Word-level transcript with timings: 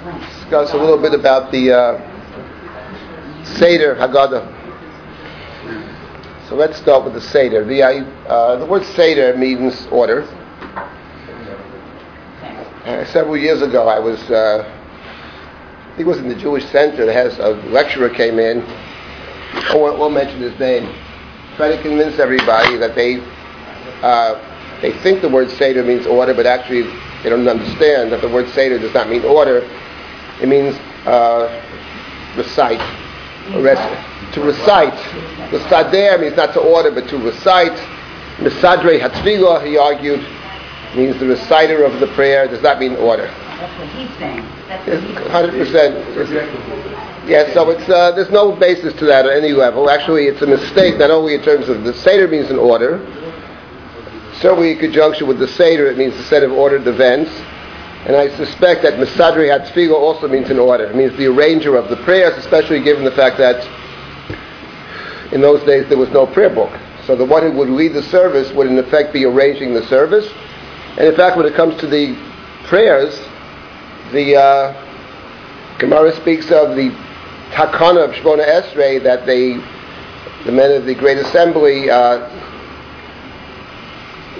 discuss 0.00 0.72
a 0.72 0.76
little 0.76 1.00
bit 1.00 1.12
about 1.12 1.52
the 1.52 1.72
uh, 1.72 3.44
Seder 3.44 3.94
Haggadah. 3.96 4.58
So 6.48 6.56
let's 6.56 6.78
start 6.78 7.04
with 7.04 7.12
the 7.12 7.20
Seder. 7.20 7.64
The, 7.64 7.82
uh, 7.82 8.56
the 8.56 8.64
word 8.66 8.84
Seder 8.84 9.36
means 9.36 9.86
order. 9.88 10.22
Uh, 12.84 13.04
several 13.12 13.36
years 13.36 13.60
ago, 13.60 13.88
I 13.88 13.98
was, 13.98 14.18
uh, 14.30 14.64
I 14.66 15.88
think 15.96 16.00
it 16.00 16.06
was 16.06 16.18
in 16.18 16.28
the 16.28 16.34
Jewish 16.34 16.64
Center, 16.70 17.12
has 17.12 17.38
a 17.38 17.50
lecturer 17.70 18.08
came 18.08 18.38
in, 18.38 18.62
I 18.62 19.74
won't, 19.76 19.98
won't 19.98 20.14
mention 20.14 20.40
his 20.40 20.58
name, 20.58 20.92
trying 21.56 21.76
to 21.76 21.82
convince 21.82 22.18
everybody 22.18 22.78
that 22.78 22.94
they, 22.94 23.20
uh, 24.02 24.80
they 24.80 24.92
think 25.02 25.20
the 25.20 25.28
word 25.28 25.50
Seder 25.50 25.84
means 25.84 26.06
order, 26.06 26.32
but 26.32 26.46
actually 26.46 26.84
they 27.22 27.28
don't 27.28 27.46
understand 27.46 28.10
that 28.12 28.22
the 28.22 28.28
word 28.28 28.48
Seder 28.48 28.78
does 28.78 28.94
not 28.94 29.10
mean 29.10 29.24
order. 29.24 29.60
It 30.40 30.48
means 30.48 30.74
uh, 31.06 31.48
recite. 32.36 32.80
Res- 33.56 34.32
to 34.34 34.40
recite. 34.42 34.94
The 35.50 35.58
Seder 35.68 36.18
means 36.18 36.36
not 36.36 36.52
to 36.54 36.60
order, 36.60 36.90
but 36.90 37.08
to 37.08 37.18
recite. 37.18 37.76
Misadre 38.38 39.00
Hatefillah, 39.00 39.66
he 39.66 39.76
argued, 39.76 40.20
means 40.96 41.18
the 41.18 41.26
reciter 41.26 41.84
of 41.84 42.00
the 42.00 42.06
prayer, 42.14 42.46
does 42.48 42.62
not 42.62 42.78
mean 42.78 42.96
order. 42.96 43.26
That's 43.26 43.78
what 43.78 43.88
he's 43.88 44.18
saying. 44.18 44.46
That's 44.68 44.86
what 44.86 45.02
he's 45.02 45.28
Hundred 45.28 45.52
percent. 45.52 47.28
Yeah, 47.28 47.52
so 47.52 47.70
it's 47.70 47.88
uh, 47.88 48.12
there's 48.12 48.30
no 48.30 48.52
basis 48.52 48.94
to 48.94 49.04
that 49.06 49.26
at 49.26 49.36
any 49.36 49.52
level. 49.52 49.90
Actually, 49.90 50.26
it's 50.26 50.40
a 50.42 50.46
mistake 50.46 50.96
not 50.98 51.10
only 51.10 51.34
in 51.34 51.42
terms 51.42 51.68
of 51.68 51.84
the 51.84 51.92
seder 51.92 52.26
means 52.28 52.50
an 52.50 52.58
order. 52.58 52.98
Certainly, 54.40 54.72
in 54.72 54.78
conjunction 54.78 55.26
with 55.28 55.38
the 55.38 55.48
seder, 55.48 55.86
it 55.88 55.98
means 55.98 56.14
a 56.14 56.24
set 56.24 56.42
of 56.42 56.52
ordered 56.52 56.86
events. 56.86 57.30
And 58.06 58.16
I 58.16 58.34
suspect 58.36 58.82
that 58.82 58.94
Misadri 58.94 59.48
Hatefillah 59.50 59.92
also 59.92 60.26
means 60.26 60.48
an 60.48 60.58
order. 60.58 60.84
It 60.84 60.96
means 60.96 61.16
the 61.18 61.26
arranger 61.26 61.76
of 61.76 61.90
the 61.90 61.96
prayers, 61.96 62.36
especially 62.38 62.82
given 62.82 63.04
the 63.04 63.10
fact 63.10 63.36
that 63.36 63.66
in 65.32 65.40
those 65.40 65.62
days 65.64 65.86
there 65.88 65.98
was 65.98 66.08
no 66.10 66.26
prayer 66.26 66.48
book. 66.48 66.72
So 67.06 67.14
the 67.14 67.24
one 67.24 67.42
who 67.42 67.52
would 67.58 67.68
lead 67.68 67.92
the 67.92 68.02
service 68.04 68.50
would 68.52 68.68
in 68.68 68.78
effect 68.78 69.12
be 69.12 69.24
arranging 69.26 69.74
the 69.74 69.86
service. 69.86 70.30
And 70.96 71.08
in 71.08 71.14
fact, 71.14 71.36
when 71.36 71.46
it 71.46 71.54
comes 71.54 71.78
to 71.80 71.86
the 71.86 72.16
prayers, 72.64 73.18
the 74.12 74.36
uh, 74.36 75.78
Gemara 75.78 76.14
speaks 76.16 76.50
of 76.50 76.76
the 76.76 76.90
takana 77.52 78.04
of 78.08 78.12
Shmona 78.12 78.46
Esrei 78.46 79.02
that 79.02 79.26
they, 79.26 79.54
the 80.44 80.52
men 80.52 80.72
of 80.72 80.86
the 80.86 80.94
Great 80.94 81.18
Assembly, 81.18 81.90
uh, 81.90 82.28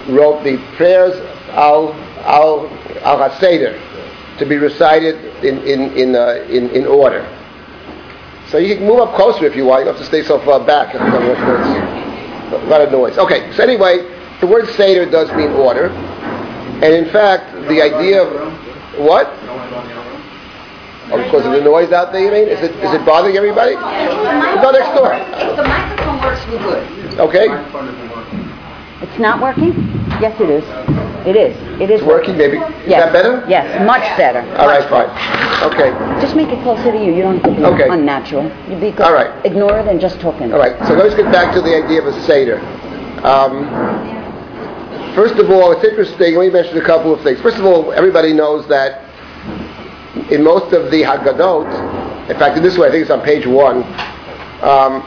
wrote 0.09 0.43
the 0.45 0.56
prayers 0.77 1.15
al 1.51 1.93
al 2.25 2.69
al 3.03 3.19
haseder 3.19 3.79
to 4.39 4.47
be 4.47 4.57
recited 4.57 5.17
in 5.45 5.59
in 5.63 5.93
in, 5.97 6.17
uh, 6.17 6.45
in 6.49 6.71
in 6.71 6.87
order. 6.87 7.25
So 8.49 8.59
you 8.59 8.75
can 8.77 8.87
move 8.87 9.01
up 9.01 9.15
closer 9.15 9.45
if 9.47 9.55
you 9.55 9.65
want. 9.65 9.81
You 9.81 9.85
don't 9.87 9.95
have 9.95 10.03
to 10.03 10.09
stay 10.09 10.23
so 10.27 10.41
far 10.41 10.59
back. 10.65 10.95
A 10.95 10.99
lot 12.67 12.81
of 12.81 12.91
noise. 12.91 13.17
Okay. 13.17 13.53
So 13.53 13.62
anyway, 13.62 13.99
the 14.41 14.47
word 14.47 14.69
seder 14.71 15.09
does 15.09 15.31
mean 15.37 15.51
order, 15.51 15.87
and 16.83 16.93
in 16.93 17.11
fact, 17.12 17.53
the 17.69 17.81
idea 17.81 18.23
of 18.23 18.99
what? 18.99 19.29
Oh, 21.12 21.17
because 21.17 21.45
of 21.45 21.53
the 21.53 21.61
noise 21.61 21.93
out 21.93 22.12
there, 22.12 22.23
you 22.25 22.31
mean? 22.31 22.49
Is 22.49 22.61
it 22.61 22.73
is 22.83 22.93
it 22.93 23.05
bothering 23.05 23.37
everybody? 23.37 23.75
Go 23.75 24.71
next 24.73 24.97
door. 24.99 25.12
If 25.15 25.57
the 25.57 25.62
microphone 25.62 26.21
works, 26.21 26.47
we're 26.47 26.59
good. 26.59 27.21
Okay. 27.21 27.47
It's 29.03 29.19
not 29.19 29.41
working? 29.41 30.00
Yes, 30.21 30.39
it 30.41 30.51
is. 30.51 30.65
It 31.27 31.37
is. 31.37 31.57
It 31.81 31.91
is 31.91 32.01
It's 32.01 32.09
working, 32.09 32.37
baby. 32.37 32.57
Is 32.59 32.65
Yes. 32.87 33.05
that 33.05 33.13
better? 33.13 33.45
Yes, 33.49 33.87
much 33.87 34.03
better. 34.17 34.41
All 34.59 34.67
right, 34.69 34.85
fine. 34.85 35.09
Okay. 35.73 35.91
Just 36.21 36.35
make 36.37 36.49
it 36.49 36.62
closer 36.62 36.91
to 36.93 36.99
you. 36.99 37.12
You 37.12 37.23
don't 37.23 37.35
have 37.45 37.55
to 37.55 37.61
be 37.61 37.65
Okay. 37.65 37.89
unnatural. 37.89 38.51
You 38.69 38.77
be 38.77 38.91
good. 38.91 39.01
All 39.07 39.12
right. 39.12 39.31
Ignore 39.45 39.79
it 39.81 39.87
and 39.89 40.01
just 40.01 40.21
talk 40.21 40.41
in. 40.41 40.53
All 40.53 40.59
right. 40.59 40.75
So 40.87 40.95
let's 40.95 41.15
get 41.15 41.31
back 41.33 41.53
to 41.55 41.61
the 41.61 41.75
idea 41.77 42.01
of 42.01 42.07
a 42.07 42.12
seder. 42.23 42.61
Um, 43.23 43.69
first 45.15 45.34
of 45.37 45.50
all, 45.50 45.72
it's 45.72 45.84
interesting. 45.84 46.34
Let 46.37 46.47
me 46.47 46.50
mention 46.50 46.78
a 46.78 46.83
couple 46.84 47.12
of 47.12 47.21
things. 47.23 47.41
First 47.41 47.59
of 47.59 47.65
all, 47.67 47.93
everybody 47.93 48.33
knows 48.33 48.67
that 48.69 49.03
in 50.31 50.43
most 50.43 50.73
of 50.73 50.91
the 50.91 51.03
Haggadot, 51.03 52.28
in 52.31 52.37
fact, 52.39 52.56
in 52.56 52.62
this 52.62 52.78
way, 52.78 52.89
I 52.89 52.91
think 52.91 53.03
it's 53.03 53.11
on 53.11 53.21
page 53.21 53.47
one. 53.47 53.84
Um, 54.62 55.03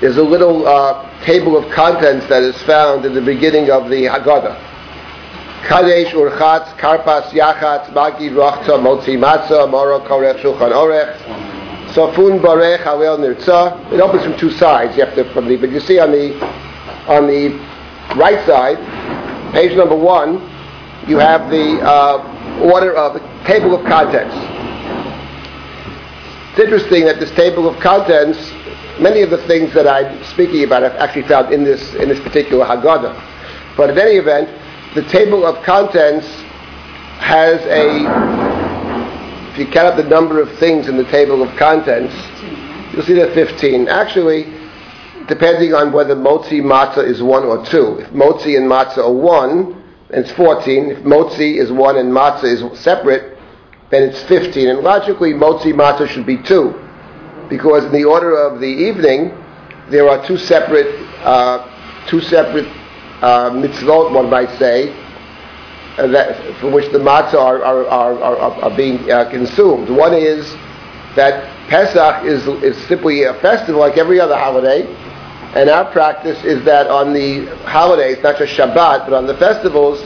there's 0.00 0.16
a 0.18 0.22
little 0.22 0.66
uh, 0.66 1.05
table 1.26 1.56
of 1.56 1.68
contents 1.72 2.26
that 2.28 2.44
is 2.44 2.56
found 2.62 3.04
in 3.04 3.12
the 3.12 3.20
beginning 3.20 3.68
of 3.68 3.90
the 3.90 4.04
Haggadah. 4.04 4.56
Kadesh 5.66 6.12
urchatz 6.12 6.68
karpas 6.78 7.30
yachatz 7.30 7.90
magid 7.90 8.32
rachtzah 8.32 8.78
motzi 8.78 9.18
matzah 9.18 9.66
maror 9.68 10.06
korech 10.06 10.40
shulchan 10.40 10.70
orech 10.70 11.16
tzafun 11.92 12.40
barech 12.40 12.78
hallel 12.84 13.18
nirtza. 13.18 13.92
It 13.92 14.00
opens 14.00 14.22
from 14.22 14.38
two 14.38 14.52
sides. 14.52 14.96
You 14.96 15.04
have 15.04 15.16
to 15.16 15.24
from 15.32 15.48
the 15.48 15.56
but 15.56 15.70
you 15.70 15.80
see 15.80 15.98
on 15.98 16.12
the 16.12 16.38
on 17.08 17.26
the 17.26 17.50
right 18.14 18.44
side, 18.46 18.78
page 19.52 19.76
number 19.76 19.96
one, 19.96 20.34
you 21.08 21.18
have 21.18 21.50
the 21.50 21.80
uh, 21.82 22.62
order 22.62 22.94
of 22.94 23.14
the 23.14 23.20
table 23.44 23.74
of 23.74 23.84
contents. 23.86 24.34
It's 26.52 26.60
interesting 26.60 27.04
that 27.04 27.18
this 27.18 27.30
table 27.32 27.68
of 27.68 27.78
contents, 27.80 28.38
many 29.00 29.22
of 29.22 29.30
the 29.30 29.46
things 29.46 29.72
that 29.74 29.86
I'm 29.86 30.22
speaking 30.24 30.64
about, 30.64 30.84
I've 30.84 30.92
actually 30.92 31.28
found 31.28 31.52
in 31.52 31.64
this 31.64 31.94
in 31.94 32.08
this 32.08 32.20
particular 32.20 32.64
Haggadah. 32.64 33.76
But 33.76 33.90
in 33.90 33.98
any 33.98 34.16
event, 34.16 34.48
the 34.94 35.02
table 35.04 35.44
of 35.44 35.62
contents 35.64 36.26
has 37.20 37.60
a. 37.66 38.06
If 39.52 39.58
you 39.58 39.66
count 39.66 39.88
up 39.88 39.96
the 39.96 40.08
number 40.08 40.40
of 40.40 40.58
things 40.58 40.88
in 40.88 40.96
the 40.96 41.04
table 41.04 41.42
of 41.42 41.56
contents, 41.56 42.14
you'll 42.92 43.04
see 43.04 43.14
there 43.14 43.30
are 43.30 43.34
15. 43.34 43.88
Actually, 43.88 44.44
depending 45.28 45.74
on 45.74 45.92
whether 45.92 46.14
motzi 46.14 46.60
matzah 46.60 47.06
is 47.06 47.22
one 47.22 47.44
or 47.44 47.64
two. 47.66 47.98
If 48.00 48.10
motzi 48.10 48.56
and 48.56 48.70
matzah 48.70 48.98
are 48.98 49.12
one, 49.12 49.82
it's 50.10 50.30
14. 50.32 50.90
If 50.90 50.98
motzi 50.98 51.56
is 51.58 51.72
one 51.72 51.96
and 51.96 52.12
matzah 52.12 52.44
is 52.44 52.80
separate, 52.80 53.38
then 53.90 54.02
it's 54.02 54.22
15. 54.24 54.68
And 54.68 54.80
logically, 54.80 55.32
motzi 55.32 55.72
matzah 55.72 56.08
should 56.08 56.26
be 56.26 56.36
two, 56.42 56.74
because 57.48 57.84
in 57.84 57.92
the 57.92 58.04
order 58.04 58.36
of 58.36 58.60
the 58.60 58.66
evening, 58.66 59.30
there 59.90 60.08
are 60.08 60.24
two 60.26 60.36
separate, 60.36 61.00
uh, 61.20 62.06
two 62.08 62.20
separate 62.20 62.66
uh, 63.22 63.50
mitzvot, 63.50 64.12
one 64.12 64.28
might 64.28 64.50
say, 64.58 64.90
uh, 65.98 66.06
that, 66.08 66.60
for 66.60 66.70
which 66.70 66.90
the 66.92 66.98
matzah 66.98 67.34
are, 67.34 67.64
are, 67.64 67.86
are, 67.86 68.18
are, 68.18 68.64
are 68.64 68.76
being 68.76 69.10
uh, 69.10 69.30
consumed. 69.30 69.88
One 69.88 70.12
is 70.12 70.50
that 71.14 71.52
Pesach 71.68 72.24
is, 72.24 72.46
is 72.62 72.76
simply 72.86 73.22
a 73.22 73.34
festival 73.34 73.80
like 73.80 73.96
every 73.96 74.20
other 74.20 74.36
holiday, 74.36 74.86
and 75.54 75.70
our 75.70 75.90
practice 75.90 76.42
is 76.44 76.64
that 76.64 76.88
on 76.88 77.14
the 77.14 77.46
holidays, 77.64 78.18
not 78.22 78.38
just 78.38 78.52
Shabbat, 78.52 79.08
but 79.08 79.14
on 79.14 79.26
the 79.26 79.36
festivals, 79.38 80.00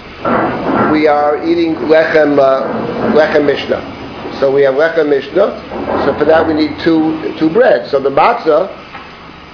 we 0.93 1.09
are 1.09 1.45
eating 1.45 1.75
lechem, 1.75 2.39
uh, 2.39 3.13
lechem 3.15 3.47
mishnah. 3.47 4.00
So 4.41 4.51
we 4.51 4.63
have 4.63 4.75
lechem 4.75 5.11
mishnah. 5.11 6.05
So 6.07 6.19
for 6.19 6.25
that 6.25 6.47
we 6.47 6.55
need 6.55 6.81
two 6.81 7.37
two 7.39 7.51
breads. 7.51 7.91
So 7.91 8.01
the 8.01 8.09
matzah, 8.09 8.75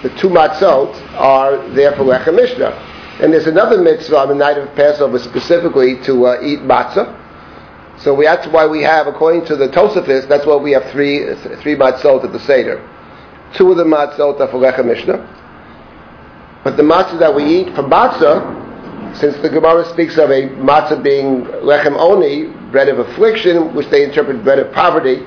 the 0.02 0.10
two 0.10 0.28
matzot, 0.28 0.94
are 1.14 1.68
there 1.70 1.90
for 1.96 2.04
lechem 2.04 2.36
mishnah. 2.36 2.70
And 3.20 3.32
there's 3.32 3.48
another 3.48 3.82
mitzvah 3.82 4.16
on 4.16 4.28
the 4.28 4.36
night 4.36 4.58
of 4.58 4.72
Passover 4.76 5.18
specifically 5.18 6.00
to 6.04 6.26
uh, 6.26 6.40
eat 6.40 6.60
matzah. 6.60 7.24
So 7.98 8.14
we, 8.14 8.26
that's 8.26 8.46
why 8.48 8.66
we 8.66 8.82
have, 8.82 9.08
according 9.08 9.46
to 9.46 9.56
the 9.56 9.68
Tosafist, 9.68 10.28
that's 10.28 10.46
why 10.46 10.54
we 10.54 10.70
have 10.70 10.88
three 10.92 11.34
three 11.62 11.74
matzot 11.74 12.22
at 12.22 12.32
the 12.32 12.40
seder. 12.40 12.78
Two 13.56 13.72
of 13.72 13.78
the 13.78 13.84
matzot 13.84 14.38
are 14.38 14.46
for 14.46 14.60
lechem 14.60 14.86
mishnah. 14.86 15.18
But 16.62 16.76
the 16.76 16.84
matzah 16.84 17.18
that 17.18 17.34
we 17.34 17.42
eat 17.44 17.74
for 17.74 17.82
matzah, 17.82 19.16
since 19.16 19.36
the 19.38 19.48
Gemara 19.48 19.84
speaks 19.90 20.16
of 20.16 20.30
a 20.30 20.42
matzah 20.60 21.02
being 21.02 21.42
lechem 21.42 21.96
oni, 21.98 22.52
bread 22.76 22.90
of 22.90 22.98
affliction, 22.98 23.74
which 23.74 23.88
they 23.88 24.04
interpret 24.04 24.44
bread 24.44 24.58
of 24.58 24.70
poverty, 24.74 25.24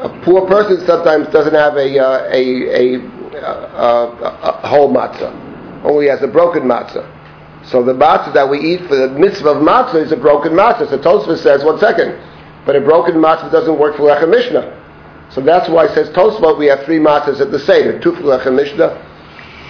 a 0.00 0.08
poor 0.24 0.48
person 0.48 0.82
sometimes 0.86 1.28
doesn't 1.28 1.52
have 1.52 1.76
a, 1.76 1.98
uh, 1.98 2.24
a, 2.32 2.40
a, 2.72 2.96
a, 3.36 4.60
a 4.64 4.66
whole 4.66 4.90
matzah, 4.90 5.84
only 5.84 6.06
has 6.06 6.22
a 6.22 6.26
broken 6.26 6.62
matzah. 6.62 7.04
So 7.66 7.84
the 7.84 7.92
matzah 7.92 8.32
that 8.32 8.48
we 8.48 8.60
eat 8.60 8.80
for 8.88 8.96
the 8.96 9.10
mitzvah 9.10 9.50
of 9.50 9.56
matzah 9.58 10.02
is 10.02 10.10
a 10.10 10.16
broken 10.16 10.52
matzah. 10.52 10.88
So 10.88 10.96
Tosfos 10.96 11.42
says, 11.42 11.62
one 11.64 11.78
second, 11.78 12.18
but 12.64 12.74
a 12.74 12.80
broken 12.80 13.16
matzah 13.16 13.52
doesn't 13.52 13.78
work 13.78 13.98
for 13.98 14.04
lechem 14.04 14.30
mishnah. 14.30 14.74
So 15.28 15.42
that's 15.42 15.68
why 15.68 15.84
it 15.84 15.92
says 15.92 16.08
Tosfot 16.16 16.58
we 16.58 16.64
have 16.68 16.82
three 16.86 16.98
matzahs 16.98 17.42
at 17.42 17.50
the 17.50 17.58
seder, 17.58 18.00
two 18.00 18.14
for 18.14 18.22
lechem 18.22 18.56
mishnah, 18.56 18.96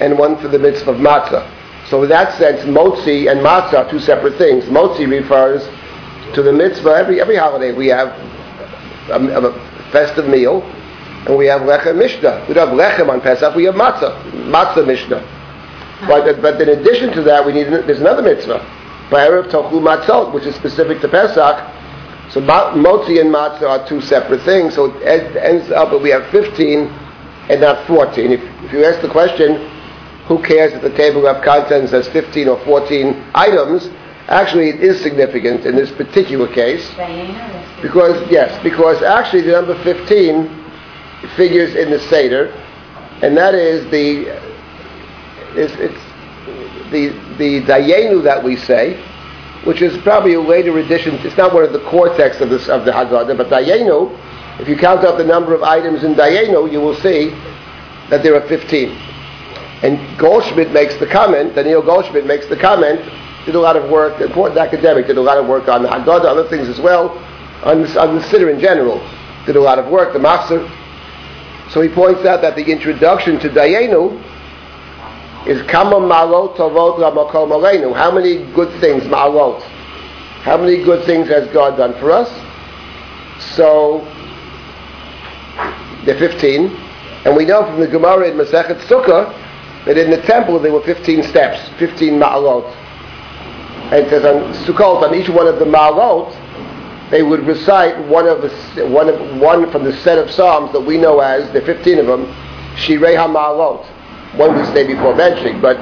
and 0.00 0.16
one 0.16 0.40
for 0.40 0.46
the 0.46 0.60
mitzvah 0.60 0.92
of 0.92 0.98
matzah. 0.98 1.42
So 1.90 2.04
in 2.04 2.08
that 2.10 2.38
sense, 2.38 2.60
motzi 2.60 3.28
and 3.28 3.40
matzah 3.40 3.84
are 3.84 3.90
two 3.90 3.98
separate 3.98 4.38
things. 4.38 4.66
Motzi 4.66 5.10
refers 5.10 5.66
to 6.34 6.42
the 6.42 6.52
mitzvah. 6.52 6.90
Every 6.90 7.20
every 7.20 7.36
holiday 7.36 7.72
we 7.72 7.88
have 7.88 8.08
a, 9.10 9.18
a 9.18 9.90
festive 9.90 10.28
meal, 10.28 10.62
and 11.26 11.36
we 11.36 11.46
have 11.46 11.62
lechem 11.62 11.96
mishnah. 11.96 12.44
We 12.48 12.54
don't 12.54 12.68
have 12.68 12.76
lechem 12.76 13.08
on 13.08 13.20
Pesach. 13.20 13.54
We 13.54 13.64
have 13.64 13.74
matzah, 13.74 14.22
matzah 14.50 14.86
mishnah. 14.86 15.36
But, 16.06 16.40
but 16.40 16.60
in 16.60 16.68
addition 16.68 17.12
to 17.14 17.22
that, 17.22 17.44
we 17.44 17.52
need 17.52 17.64
there's 17.64 18.00
another 18.00 18.22
mitzvah, 18.22 18.60
Ba'erev 19.10 19.50
Tochlu 19.50 19.80
Matzot, 19.82 20.32
which 20.32 20.44
is 20.44 20.54
specific 20.54 21.00
to 21.00 21.08
Pesach, 21.08 21.58
So 22.30 22.40
motzi 22.40 23.20
and 23.20 23.34
matzah 23.34 23.68
are 23.68 23.88
two 23.88 24.00
separate 24.00 24.42
things. 24.42 24.74
So 24.74 24.94
it 25.00 25.36
ends 25.36 25.70
up 25.70 25.90
that 25.90 25.98
we 25.98 26.10
have 26.10 26.28
15 26.30 26.86
and 27.48 27.60
not 27.60 27.86
14. 27.86 28.30
If, 28.30 28.40
if 28.64 28.72
you 28.72 28.84
ask 28.84 29.00
the 29.00 29.08
question, 29.08 29.68
who 30.26 30.40
cares 30.42 30.72
if 30.74 30.82
the 30.82 30.94
table 30.94 31.26
of 31.26 31.42
contents 31.42 31.90
has 31.92 32.06
15 32.08 32.48
or 32.48 32.64
14 32.64 33.24
items? 33.34 33.88
Actually, 34.28 34.68
it 34.68 34.80
is 34.82 35.00
significant 35.00 35.64
in 35.64 35.74
this 35.74 35.90
particular 35.90 36.46
case. 36.52 36.86
Because, 37.80 38.30
yes, 38.30 38.62
because 38.62 39.02
actually 39.02 39.40
the 39.40 39.52
number 39.52 39.82
15 39.82 40.64
figures 41.34 41.74
in 41.74 41.90
the 41.90 41.98
Seder, 41.98 42.48
and 43.22 43.34
that 43.36 43.54
is 43.54 43.90
the, 43.90 44.28
it's, 45.58 45.72
it's 45.76 46.90
the, 46.92 47.08
the 47.38 47.62
Dayenu 47.62 48.22
that 48.22 48.44
we 48.44 48.56
say, 48.56 49.02
which 49.64 49.80
is 49.80 49.96
probably 50.02 50.34
a 50.34 50.40
later 50.40 50.78
addition. 50.78 51.14
It's 51.16 51.36
not 51.38 51.54
one 51.54 51.64
of 51.64 51.72
the 51.72 51.84
core 51.88 52.14
texts 52.14 52.42
of, 52.42 52.50
this, 52.50 52.68
of 52.68 52.84
the 52.84 52.92
Haggadah, 52.92 53.34
but 53.36 53.48
Dayenu, 53.48 54.14
if 54.60 54.68
you 54.68 54.76
count 54.76 55.04
up 55.04 55.16
the 55.16 55.24
number 55.24 55.54
of 55.54 55.62
items 55.62 56.04
in 56.04 56.14
Dayenu, 56.14 56.70
you 56.70 56.80
will 56.80 56.96
see 56.96 57.30
that 58.10 58.22
there 58.22 58.34
are 58.34 58.46
15. 58.46 58.90
And 59.80 60.18
Goldschmidt 60.18 60.70
makes 60.72 60.96
the 60.96 61.06
comment, 61.06 61.54
Daniel 61.54 61.80
Goldschmidt 61.80 62.26
makes 62.26 62.46
the 62.48 62.56
comment, 62.56 63.00
did 63.48 63.54
a 63.54 63.60
lot 63.60 63.76
of 63.76 63.88
work, 63.90 64.20
important 64.20 64.58
academic, 64.58 65.06
did 65.06 65.16
a 65.16 65.22
lot 65.22 65.38
of 65.38 65.46
work 65.46 65.68
on 65.68 65.80
Haggadah, 65.82 66.26
other 66.26 66.46
things 66.50 66.68
as 66.68 66.78
well, 66.78 67.16
on, 67.64 67.80
on 67.96 68.14
the 68.14 68.20
Siddur 68.20 68.52
in 68.52 68.60
general, 68.60 68.98
did 69.46 69.56
a 69.56 69.60
lot 69.60 69.78
of 69.78 69.86
work, 69.90 70.12
the 70.12 70.18
Machzor. 70.18 70.68
So 71.70 71.80
he 71.80 71.88
points 71.88 72.26
out 72.26 72.42
that 72.42 72.56
the 72.56 72.64
introduction 72.70 73.38
to 73.40 73.48
Dayenu 73.48 74.22
is 75.46 75.62
Kama 75.70 75.96
Ma'alot 75.96 76.56
Tovot 76.56 76.98
Lamakom 76.98 77.48
Aleinu. 77.48 77.96
How 77.96 78.10
many 78.10 78.44
good 78.52 78.68
things, 78.82 79.04
Ma'alot? 79.04 79.62
How 80.42 80.58
many 80.58 80.84
good 80.84 81.06
things 81.06 81.26
has 81.28 81.48
God 81.50 81.78
done 81.78 81.98
for 81.98 82.10
us? 82.12 82.28
So, 83.56 84.00
they're 86.04 86.18
15. 86.18 86.66
And 87.24 87.34
we 87.34 87.46
know 87.46 87.64
from 87.64 87.80
the 87.80 87.88
Gemara 87.88 88.28
in 88.28 88.36
Masechet 88.36 88.78
Sukkah 88.80 89.32
that 89.86 89.96
in 89.96 90.10
the 90.10 90.20
temple 90.20 90.58
there 90.58 90.70
were 90.70 90.82
15 90.82 91.22
steps, 91.22 91.66
15 91.78 92.12
ma'alot. 92.12 92.77
And 93.90 94.06
it 94.06 94.10
says 94.10 94.24
on 94.24 94.52
Sukkot, 94.64 95.02
on 95.02 95.14
each 95.14 95.28
one 95.28 95.46
of 95.46 95.58
the 95.58 95.64
ma'alot, 95.64 97.10
they 97.10 97.22
would 97.22 97.46
recite 97.46 98.06
one 98.06 98.28
of 98.28 98.42
the 98.42 98.86
one 98.88 99.08
of, 99.08 99.40
one 99.40 99.70
from 99.72 99.84
the 99.84 99.94
set 99.98 100.18
of 100.18 100.30
psalms 100.30 100.72
that 100.72 100.80
we 100.80 100.98
know 100.98 101.20
as 101.20 101.50
the 101.52 101.62
15 101.62 101.98
of 102.00 102.06
them, 102.06 102.26
Shirei 102.76 103.16
HaMa'alot. 103.16 103.86
One 104.36 104.58
we 104.58 104.64
say 104.66 104.86
before 104.86 105.14
mentioning, 105.14 105.60
but 105.62 105.78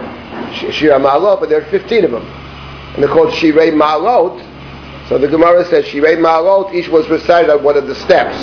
Shirei 0.54 0.98
HaMa'alot, 1.00 1.40
but 1.40 1.48
there 1.48 1.60
are 1.60 1.70
15 1.70 2.04
of 2.04 2.10
them, 2.12 2.22
and 2.22 3.02
they're 3.02 3.10
called 3.10 3.32
Shirei 3.32 3.72
Ma'alot. 3.72 5.08
So 5.08 5.18
the 5.18 5.26
Gemara 5.28 5.64
says 5.64 5.84
Shirei 5.86 6.16
Ma'alot. 6.16 6.72
Each 6.74 6.88
was 6.88 7.08
recited 7.08 7.50
on 7.50 7.64
one 7.64 7.76
of 7.76 7.88
the 7.88 7.94
steps. 7.96 8.36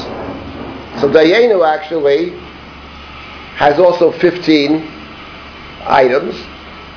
So 1.00 1.10
Dayenu 1.10 1.66
actually 1.66 2.32
has 3.56 3.80
also 3.80 4.12
15 4.12 4.88
items. 5.86 6.36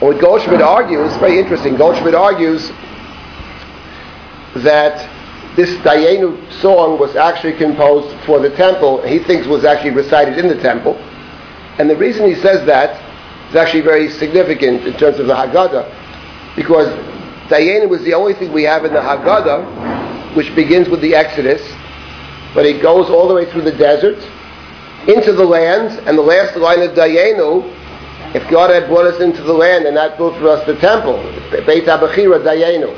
What 0.01 0.21
Goldschmidt 0.21 0.61
argues, 0.61 1.17
very 1.17 1.39
interesting, 1.39 1.77
Goldschmidt 1.77 2.15
argues 2.15 2.69
that 4.57 5.09
this 5.57 5.71
Dayenu 5.77 6.53
song 6.61 6.99
was 6.99 7.17
actually 7.17 7.55
composed 7.55 8.15
for 8.27 8.39
the 8.39 8.51
temple, 8.51 9.01
he 9.01 9.19
thinks 9.21 9.47
was 9.47 9.65
actually 9.65 9.93
recited 9.93 10.37
in 10.37 10.49
the 10.49 10.61
temple. 10.61 10.97
And 11.79 11.89
the 11.89 11.97
reason 11.97 12.29
he 12.29 12.35
says 12.35 12.67
that 12.67 13.01
is 13.49 13.57
actually 13.57 13.81
very 13.81 14.11
significant 14.11 14.87
in 14.87 14.99
terms 14.99 15.19
of 15.19 15.29
the 15.29 15.35
Haggadah, 15.35 16.57
because 16.57 16.89
Dayenu 17.49 17.89
was 17.89 18.03
the 18.03 18.13
only 18.13 18.35
thing 18.35 18.53
we 18.53 18.65
have 18.65 18.85
in 18.85 18.93
the 18.93 19.01
Haggadah, 19.01 20.37
which 20.37 20.55
begins 20.55 20.91
with 20.91 21.01
the 21.01 21.15
Exodus, 21.15 21.63
but 22.53 22.67
it 22.67 22.83
goes 22.83 23.09
all 23.09 23.29
the 23.29 23.35
way 23.35 23.51
through 23.51 23.63
the 23.63 23.73
desert, 23.73 24.19
into 25.09 25.33
the 25.33 25.45
land, 25.45 25.99
and 26.07 26.19
the 26.19 26.23
last 26.23 26.55
line 26.57 26.83
of 26.83 26.91
Dayenu 26.91 27.73
if 28.37 28.47
God 28.50 28.69
had 28.69 28.87
brought 28.87 29.06
us 29.06 29.19
into 29.23 29.43
the 29.43 29.53
land 29.55 29.87
and 29.87 29.94
not 29.94 30.19
built 30.19 30.37
for 30.37 30.50
us 30.50 30.67
the 30.67 30.77
temple, 30.77 31.17
Beit 31.65 31.87
HaBechirah 31.87 32.44
Dayenu. 32.44 32.93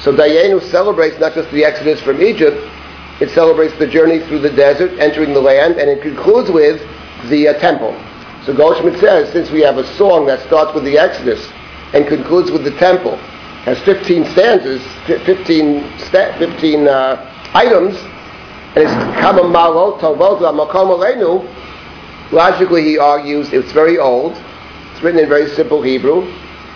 So 0.00 0.14
Dayenu 0.14 0.62
celebrates 0.62 1.18
not 1.18 1.34
just 1.34 1.50
the 1.50 1.64
exodus 1.64 2.00
from 2.02 2.22
Egypt, 2.22 2.56
it 3.20 3.30
celebrates 3.30 3.76
the 3.80 3.88
journey 3.88 4.20
through 4.28 4.38
the 4.38 4.50
desert, 4.50 4.96
entering 5.00 5.34
the 5.34 5.40
land, 5.40 5.78
and 5.78 5.90
it 5.90 6.02
concludes 6.02 6.52
with 6.52 6.80
the 7.28 7.48
uh, 7.48 7.58
temple. 7.58 7.98
So 8.44 8.54
Goldschmidt 8.54 9.00
says, 9.00 9.32
since 9.32 9.50
we 9.50 9.60
have 9.62 9.76
a 9.76 9.96
song 9.96 10.24
that 10.26 10.46
starts 10.46 10.72
with 10.72 10.84
the 10.84 10.96
exodus 10.96 11.50
and 11.92 12.06
concludes 12.06 12.52
with 12.52 12.62
the 12.62 12.76
temple, 12.78 13.16
has 13.66 13.80
15 13.80 14.24
stanzas, 14.26 14.80
15, 15.06 15.82
15 15.98 16.86
uh, 16.86 17.50
items, 17.54 17.96
and 18.76 18.84
it's 18.84 18.92
Kama 19.18 19.48
Malo, 19.48 19.98
Tovot, 19.98 20.38
Logically, 22.30 22.82
he 22.82 22.98
argues 22.98 23.52
it's 23.52 23.72
very 23.72 23.98
old, 23.98 24.36
it's 24.96 25.04
written 25.04 25.20
in 25.20 25.28
very 25.28 25.50
simple 25.50 25.82
Hebrew. 25.82 26.22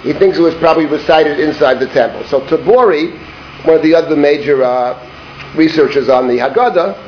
He 0.02 0.12
thinks 0.12 0.36
it 0.36 0.42
was 0.42 0.54
probably 0.56 0.84
recited 0.84 1.40
inside 1.40 1.80
the 1.80 1.86
temple. 1.86 2.22
So 2.24 2.40
Tabory, 2.48 3.16
one 3.64 3.76
of 3.76 3.82
the 3.82 3.94
other 3.94 4.14
major 4.14 4.62
uh, 4.62 5.54
researchers 5.56 6.10
on 6.10 6.28
the 6.28 6.34
Haggadah, 6.34 6.98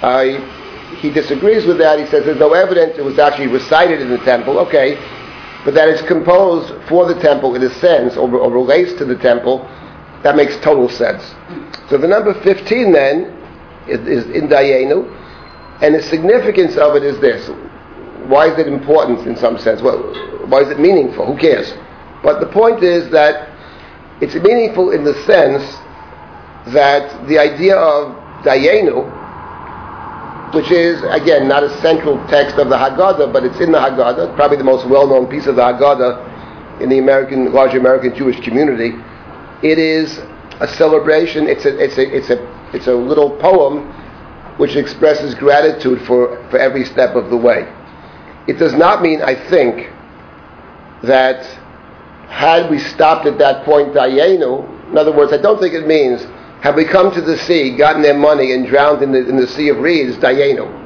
uh, 0.00 0.96
he 0.96 1.10
disagrees 1.10 1.66
with 1.66 1.76
that. 1.78 1.98
He 1.98 2.06
says 2.06 2.24
there's 2.24 2.38
no 2.38 2.54
evidence 2.54 2.96
it 2.96 3.04
was 3.04 3.18
actually 3.18 3.48
recited 3.48 4.00
in 4.00 4.08
the 4.08 4.16
temple. 4.24 4.58
Okay, 4.60 4.94
but 5.66 5.74
that 5.74 5.90
it's 5.90 6.00
composed 6.00 6.72
for 6.88 7.06
the 7.06 7.20
temple 7.20 7.54
in 7.54 7.62
a 7.62 7.70
sense, 7.74 8.16
or, 8.16 8.34
or 8.34 8.50
relates 8.50 8.94
to 8.94 9.04
the 9.04 9.16
temple. 9.16 9.58
That 10.22 10.34
makes 10.34 10.56
total 10.60 10.88
sense. 10.88 11.22
So 11.90 11.98
the 11.98 12.08
number 12.08 12.32
15 12.42 12.90
then 12.90 13.36
is, 13.86 14.00
is 14.08 14.30
in 14.34 14.48
Dayenu, 14.48 15.12
and 15.82 15.94
the 15.94 16.02
significance 16.02 16.78
of 16.78 16.96
it 16.96 17.02
is 17.02 17.20
this 17.20 17.50
why 18.28 18.52
is 18.52 18.58
it 18.58 18.66
important 18.66 19.26
in 19.26 19.36
some 19.36 19.58
sense? 19.58 19.82
Well, 19.82 19.98
why 20.46 20.60
is 20.60 20.70
it 20.70 20.78
meaningful? 20.78 21.26
Who 21.26 21.38
cares? 21.38 21.72
But 22.22 22.40
the 22.40 22.46
point 22.46 22.82
is 22.82 23.10
that 23.10 23.48
it's 24.20 24.34
meaningful 24.34 24.90
in 24.92 25.04
the 25.04 25.14
sense 25.24 25.62
that 26.72 27.26
the 27.26 27.38
idea 27.38 27.76
of 27.76 28.14
Dayenu, 28.44 29.20
which 30.54 30.70
is, 30.70 31.02
again, 31.10 31.48
not 31.48 31.64
a 31.64 31.80
central 31.80 32.16
text 32.28 32.56
of 32.56 32.68
the 32.68 32.76
Haggadah, 32.76 33.32
but 33.32 33.44
it's 33.44 33.60
in 33.60 33.72
the 33.72 33.78
Haggadah, 33.78 34.36
probably 34.36 34.58
the 34.58 34.64
most 34.64 34.86
well-known 34.88 35.26
piece 35.26 35.46
of 35.46 35.56
the 35.56 35.62
Haggadah 35.62 36.80
in 36.80 36.88
the 36.88 36.98
American, 36.98 37.52
large 37.52 37.74
American 37.74 38.14
Jewish 38.14 38.38
community. 38.44 38.92
It 39.62 39.78
is 39.78 40.18
a 40.60 40.68
celebration, 40.68 41.48
it's 41.48 41.64
a, 41.64 41.82
it's 41.82 41.98
a, 41.98 42.16
it's 42.16 42.30
a, 42.30 42.70
it's 42.74 42.86
a 42.86 42.94
little 42.94 43.30
poem 43.38 43.90
which 44.58 44.76
expresses 44.76 45.34
gratitude 45.34 46.02
for, 46.06 46.36
for 46.50 46.58
every 46.58 46.84
step 46.84 47.16
of 47.16 47.30
the 47.30 47.36
way. 47.36 47.66
It 48.46 48.58
does 48.58 48.74
not 48.74 49.02
mean, 49.02 49.22
I 49.22 49.34
think, 49.48 49.90
that 51.02 51.44
had 52.28 52.70
we 52.70 52.78
stopped 52.78 53.26
at 53.26 53.38
that 53.38 53.64
point, 53.64 53.92
Dayenu, 53.94 54.90
in 54.90 54.98
other 54.98 55.12
words, 55.12 55.32
I 55.32 55.36
don't 55.38 55.60
think 55.60 55.74
it 55.74 55.86
means, 55.86 56.24
have 56.62 56.74
we 56.74 56.84
come 56.84 57.12
to 57.12 57.20
the 57.20 57.36
sea, 57.38 57.76
gotten 57.76 58.02
their 58.02 58.16
money, 58.16 58.52
and 58.52 58.66
drowned 58.66 59.02
in 59.02 59.12
the, 59.12 59.28
in 59.28 59.36
the 59.36 59.46
sea 59.46 59.68
of 59.68 59.78
reeds, 59.78 60.16
Dayenu. 60.16 60.80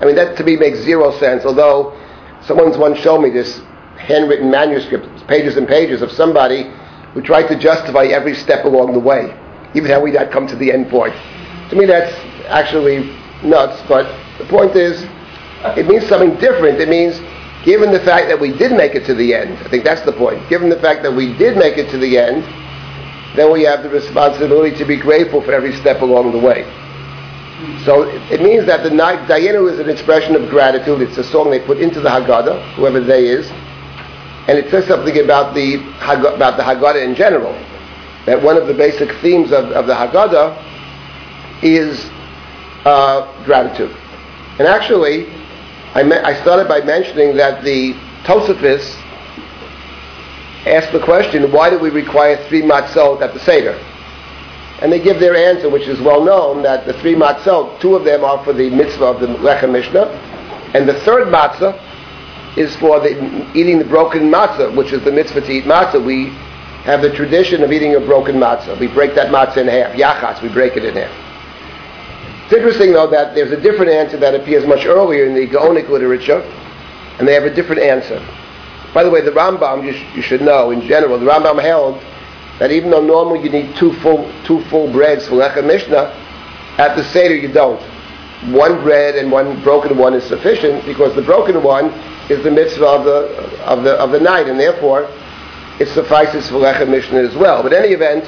I 0.00 0.04
mean, 0.04 0.14
that 0.16 0.36
to 0.36 0.44
me 0.44 0.56
makes 0.56 0.78
zero 0.80 1.16
sense, 1.18 1.44
although 1.44 1.98
someone's 2.42 2.76
once 2.76 2.98
showed 2.98 3.20
me 3.20 3.30
this 3.30 3.60
handwritten 3.96 4.50
manuscript, 4.50 5.06
pages 5.28 5.56
and 5.56 5.66
pages 5.66 6.02
of 6.02 6.10
somebody 6.12 6.70
who 7.14 7.22
tried 7.22 7.46
to 7.48 7.58
justify 7.58 8.04
every 8.06 8.34
step 8.34 8.64
along 8.64 8.92
the 8.92 8.98
way, 8.98 9.36
even 9.74 9.90
how 9.90 10.00
we 10.00 10.10
not 10.10 10.30
come 10.30 10.46
to 10.46 10.56
the 10.56 10.72
end 10.72 10.88
point. 10.88 11.14
To 11.70 11.76
me, 11.76 11.86
that's 11.86 12.12
actually 12.48 13.16
nuts, 13.42 13.82
but 13.88 14.06
the 14.38 14.44
point 14.46 14.76
is, 14.76 15.04
it 15.76 15.86
means 15.86 16.06
something 16.08 16.34
different. 16.38 16.80
It 16.80 16.88
means, 16.88 17.20
given 17.64 17.92
the 17.92 18.00
fact 18.00 18.28
that 18.28 18.38
we 18.38 18.52
did 18.52 18.72
make 18.72 18.94
it 18.94 19.04
to 19.06 19.14
the 19.14 19.34
end, 19.34 19.58
I 19.58 19.68
think 19.68 19.84
that's 19.84 20.02
the 20.02 20.12
point. 20.12 20.48
Given 20.48 20.68
the 20.68 20.80
fact 20.80 21.02
that 21.02 21.12
we 21.12 21.36
did 21.36 21.56
make 21.56 21.78
it 21.78 21.90
to 21.90 21.98
the 21.98 22.18
end, 22.18 22.44
then 23.36 23.52
we 23.52 23.62
have 23.62 23.82
the 23.82 23.88
responsibility 23.88 24.76
to 24.76 24.84
be 24.84 24.96
grateful 24.96 25.40
for 25.42 25.52
every 25.52 25.74
step 25.76 26.02
along 26.02 26.32
the 26.32 26.38
way. 26.38 26.64
So 27.84 28.02
it 28.30 28.42
means 28.42 28.66
that 28.66 28.82
the 28.82 28.90
night 28.90 29.28
Dayenu 29.28 29.72
is 29.72 29.78
an 29.78 29.88
expression 29.88 30.34
of 30.34 30.50
gratitude. 30.50 31.00
It's 31.00 31.16
a 31.18 31.24
song 31.24 31.50
they 31.50 31.64
put 31.64 31.78
into 31.78 32.00
the 32.00 32.08
Haggadah, 32.08 32.74
whoever 32.74 33.00
they 33.00 33.28
is, 33.28 33.48
and 34.48 34.58
it 34.58 34.70
says 34.70 34.86
something 34.88 35.20
about 35.20 35.54
the 35.54 35.76
about 36.00 36.56
the 36.56 36.62
Haggadah 36.62 37.04
in 37.04 37.14
general. 37.14 37.52
That 38.26 38.42
one 38.42 38.56
of 38.56 38.66
the 38.66 38.74
basic 38.74 39.12
themes 39.20 39.52
of, 39.52 39.66
of 39.66 39.86
the 39.86 39.94
Haggadah 39.94 41.62
is 41.62 42.10
uh, 42.84 43.44
gratitude. 43.44 43.96
And 44.58 44.66
actually, 44.66 45.26
I, 45.94 46.02
me- 46.02 46.16
I 46.16 46.40
started 46.40 46.68
by 46.68 46.80
mentioning 46.80 47.36
that 47.36 47.62
the 47.62 47.92
Tosafis 48.24 48.98
asked 50.66 50.92
the 50.92 51.00
question, 51.00 51.50
why 51.52 51.70
do 51.70 51.78
we 51.78 51.90
require 51.90 52.36
three 52.48 52.62
matzot 52.62 53.20
at 53.20 53.34
the 53.34 53.40
Seder? 53.40 53.74
And 54.80 54.90
they 54.90 55.00
give 55.00 55.20
their 55.20 55.36
answer, 55.36 55.68
which 55.68 55.86
is 55.86 56.00
well 56.00 56.24
known, 56.24 56.62
that 56.62 56.86
the 56.86 56.94
three 56.94 57.14
matzot, 57.14 57.78
two 57.80 57.94
of 57.94 58.04
them 58.04 58.24
are 58.24 58.42
for 58.44 58.52
the 58.52 58.70
mitzvah 58.70 59.04
of 59.04 59.20
the 59.20 59.26
Lechem 59.26 59.72
Mishnah, 59.72 60.06
and 60.74 60.88
the 60.88 60.98
third 61.00 61.28
matzah 61.28 61.78
is 62.56 62.74
for 62.76 62.98
the, 63.00 63.56
eating 63.56 63.78
the 63.78 63.84
broken 63.84 64.30
matzah, 64.30 64.74
which 64.74 64.92
is 64.92 65.02
the 65.04 65.12
mitzvah 65.12 65.42
to 65.42 65.50
eat 65.50 65.64
matzah. 65.64 66.02
We 66.04 66.30
have 66.84 67.02
the 67.02 67.14
tradition 67.14 67.62
of 67.62 67.70
eating 67.70 67.94
a 67.94 68.00
broken 68.00 68.36
matzah. 68.36 68.78
We 68.78 68.88
break 68.88 69.14
that 69.14 69.28
matzah 69.28 69.58
in 69.58 69.68
half. 69.68 69.92
Yachatz, 69.92 70.42
we 70.42 70.48
break 70.48 70.76
it 70.76 70.84
in 70.84 70.94
half. 70.94 71.31
It's 72.44 72.52
interesting, 72.52 72.92
though, 72.92 73.08
that 73.08 73.34
there's 73.34 73.52
a 73.52 73.60
different 73.60 73.90
answer 73.90 74.16
that 74.18 74.34
appears 74.34 74.66
much 74.66 74.84
earlier 74.84 75.26
in 75.26 75.34
the 75.34 75.46
Gaonic 75.46 75.88
literature, 75.88 76.40
and 77.18 77.26
they 77.26 77.34
have 77.34 77.44
a 77.44 77.54
different 77.54 77.82
answer. 77.82 78.20
By 78.92 79.04
the 79.04 79.10
way, 79.10 79.22
the 79.22 79.30
Rambam, 79.30 79.84
you, 79.84 79.92
sh- 79.92 80.16
you 80.16 80.22
should 80.22 80.42
know, 80.42 80.70
in 80.70 80.82
general, 80.82 81.18
the 81.18 81.26
Rambam 81.26 81.60
held 81.62 82.02
that 82.58 82.70
even 82.70 82.90
though 82.90 83.00
normally 83.00 83.42
you 83.42 83.50
need 83.50 83.74
two 83.76 83.92
full, 83.94 84.30
two 84.44 84.62
full 84.64 84.92
breads 84.92 85.26
for 85.26 85.36
Lechem 85.36 85.66
Mishnah, 85.66 86.12
at 86.78 86.96
the 86.96 87.04
Seder 87.04 87.34
you 87.34 87.48
don't. 87.48 87.80
One 88.52 88.82
bread 88.82 89.16
and 89.16 89.30
one 89.30 89.62
broken 89.62 89.96
one 89.96 90.14
is 90.14 90.24
sufficient 90.24 90.84
because 90.84 91.14
the 91.14 91.22
broken 91.22 91.62
one 91.62 91.86
is 92.28 92.42
the 92.44 92.50
mitzvah 92.50 92.86
of 92.86 93.04
the, 93.04 93.62
of 93.64 93.84
the, 93.84 93.92
of 93.94 94.10
the 94.10 94.20
night, 94.20 94.48
and 94.48 94.58
therefore 94.58 95.08
it 95.80 95.88
suffices 95.88 96.48
for 96.48 96.56
Lechem 96.56 96.88
Mishnah 96.88 97.20
as 97.20 97.34
well. 97.34 97.62
But 97.62 97.72
in 97.72 97.84
any 97.84 97.94
event, 97.94 98.24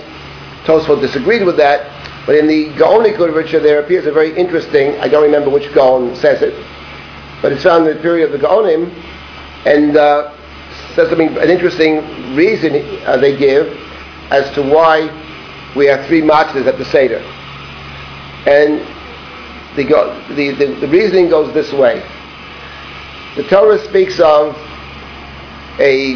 Tosfot 0.65 1.01
disagreed 1.01 1.45
with 1.45 1.57
that, 1.59 1.91
but 2.27 2.37
in 2.37 2.47
the 2.47 2.71
Gaonic 2.75 3.19
literature 3.19 3.61
there 3.61 3.81
appears 3.81 4.07
a 4.07 4.13
very 4.13 4.37
interesting, 4.37 4.99
I 5.01 5.09
don't 5.09 5.23
remember 5.23 5.51
which 5.51 5.73
Gaon 5.75 6.17
says 6.17 6.43
it, 6.43 6.55
but 7.43 7.53
it's 7.53 7.63
found 7.63 7.87
in 7.87 7.97
the 7.97 8.03
period 8.03 8.33
of 8.33 8.41
the 8.41 8.47
Gaonim, 8.47 8.91
and 9.67 9.97
uh, 9.97 10.35
says 10.95 11.09
something, 11.09 11.37
an 11.37 11.51
interesting 11.51 12.35
reason 12.35 12.75
uh, 13.07 13.17
they 13.17 13.37
give 13.37 13.67
as 14.31 14.51
to 14.55 14.63
why 14.63 15.11
we 15.77 15.87
have 15.87 16.07
three 16.07 16.23
matzahs 16.23 16.67
at 16.67 16.79
the 16.79 16.85
Seder. 16.85 17.19
And 18.47 18.81
the, 19.77 19.85
the, 20.35 20.53
the, 20.53 20.81
the 20.81 20.89
reasoning 20.89 21.29
goes 21.29 21.53
this 21.53 21.73
way. 21.73 22.03
The 23.37 23.43
Torah 23.45 23.79
speaks 23.85 24.21
of 24.21 24.57
a, 25.81 26.13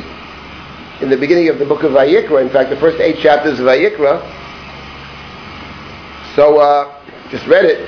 in 1.00 1.10
the 1.10 1.16
beginning 1.16 1.48
of 1.48 1.58
the 1.58 1.66
book 1.66 1.82
of 1.82 1.92
Vayikra, 1.92 2.40
in 2.40 2.50
fact, 2.50 2.70
the 2.70 2.76
first 2.76 3.00
eight 3.00 3.18
chapters 3.18 3.58
of 3.58 3.66
Vayikra, 3.66 4.37
so 6.38 6.60
uh, 6.60 7.02
just 7.30 7.44
read 7.48 7.64
it, 7.64 7.84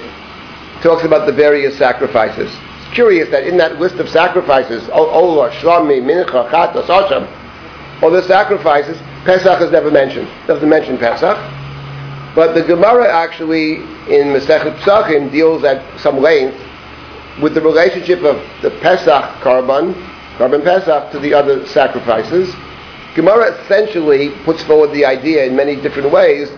talks 0.82 1.04
about 1.04 1.24
the 1.24 1.32
various 1.32 1.78
sacrifices. 1.78 2.50
It's 2.52 2.92
curious 2.92 3.30
that 3.30 3.46
in 3.46 3.56
that 3.58 3.78
list 3.78 3.94
of 4.00 4.08
sacrifices, 4.08 4.82
Olah, 4.88 5.52
Shlami, 5.52 6.02
Mincha, 6.02 6.50
Chatas, 6.50 6.86
Asham, 6.86 8.02
all 8.02 8.10
the 8.10 8.24
sacrifices, 8.24 8.98
Pesach 9.24 9.60
is 9.60 9.70
never 9.70 9.88
mentioned. 9.88 10.28
Doesn't 10.48 10.68
mention 10.68 10.98
Pesach. 10.98 11.36
But 12.34 12.54
the 12.54 12.64
Gemara 12.64 13.08
actually 13.08 13.74
in 14.10 14.34
Masechet 14.34 14.80
Pesachim 14.80 15.30
deals 15.30 15.62
at 15.62 16.00
some 16.00 16.18
length 16.18 16.58
with 17.40 17.54
the 17.54 17.60
relationship 17.60 18.24
of 18.24 18.42
the 18.62 18.70
Pesach 18.80 19.22
Karban, 19.44 19.94
Karban 20.38 20.64
Pesach, 20.64 21.12
to 21.12 21.20
the 21.20 21.32
other 21.32 21.64
sacrifices. 21.68 22.52
Gemara 23.14 23.62
essentially 23.62 24.30
puts 24.44 24.64
forward 24.64 24.90
the 24.90 25.04
idea 25.04 25.44
in 25.44 25.54
many 25.54 25.76
different 25.76 26.10
ways 26.10 26.50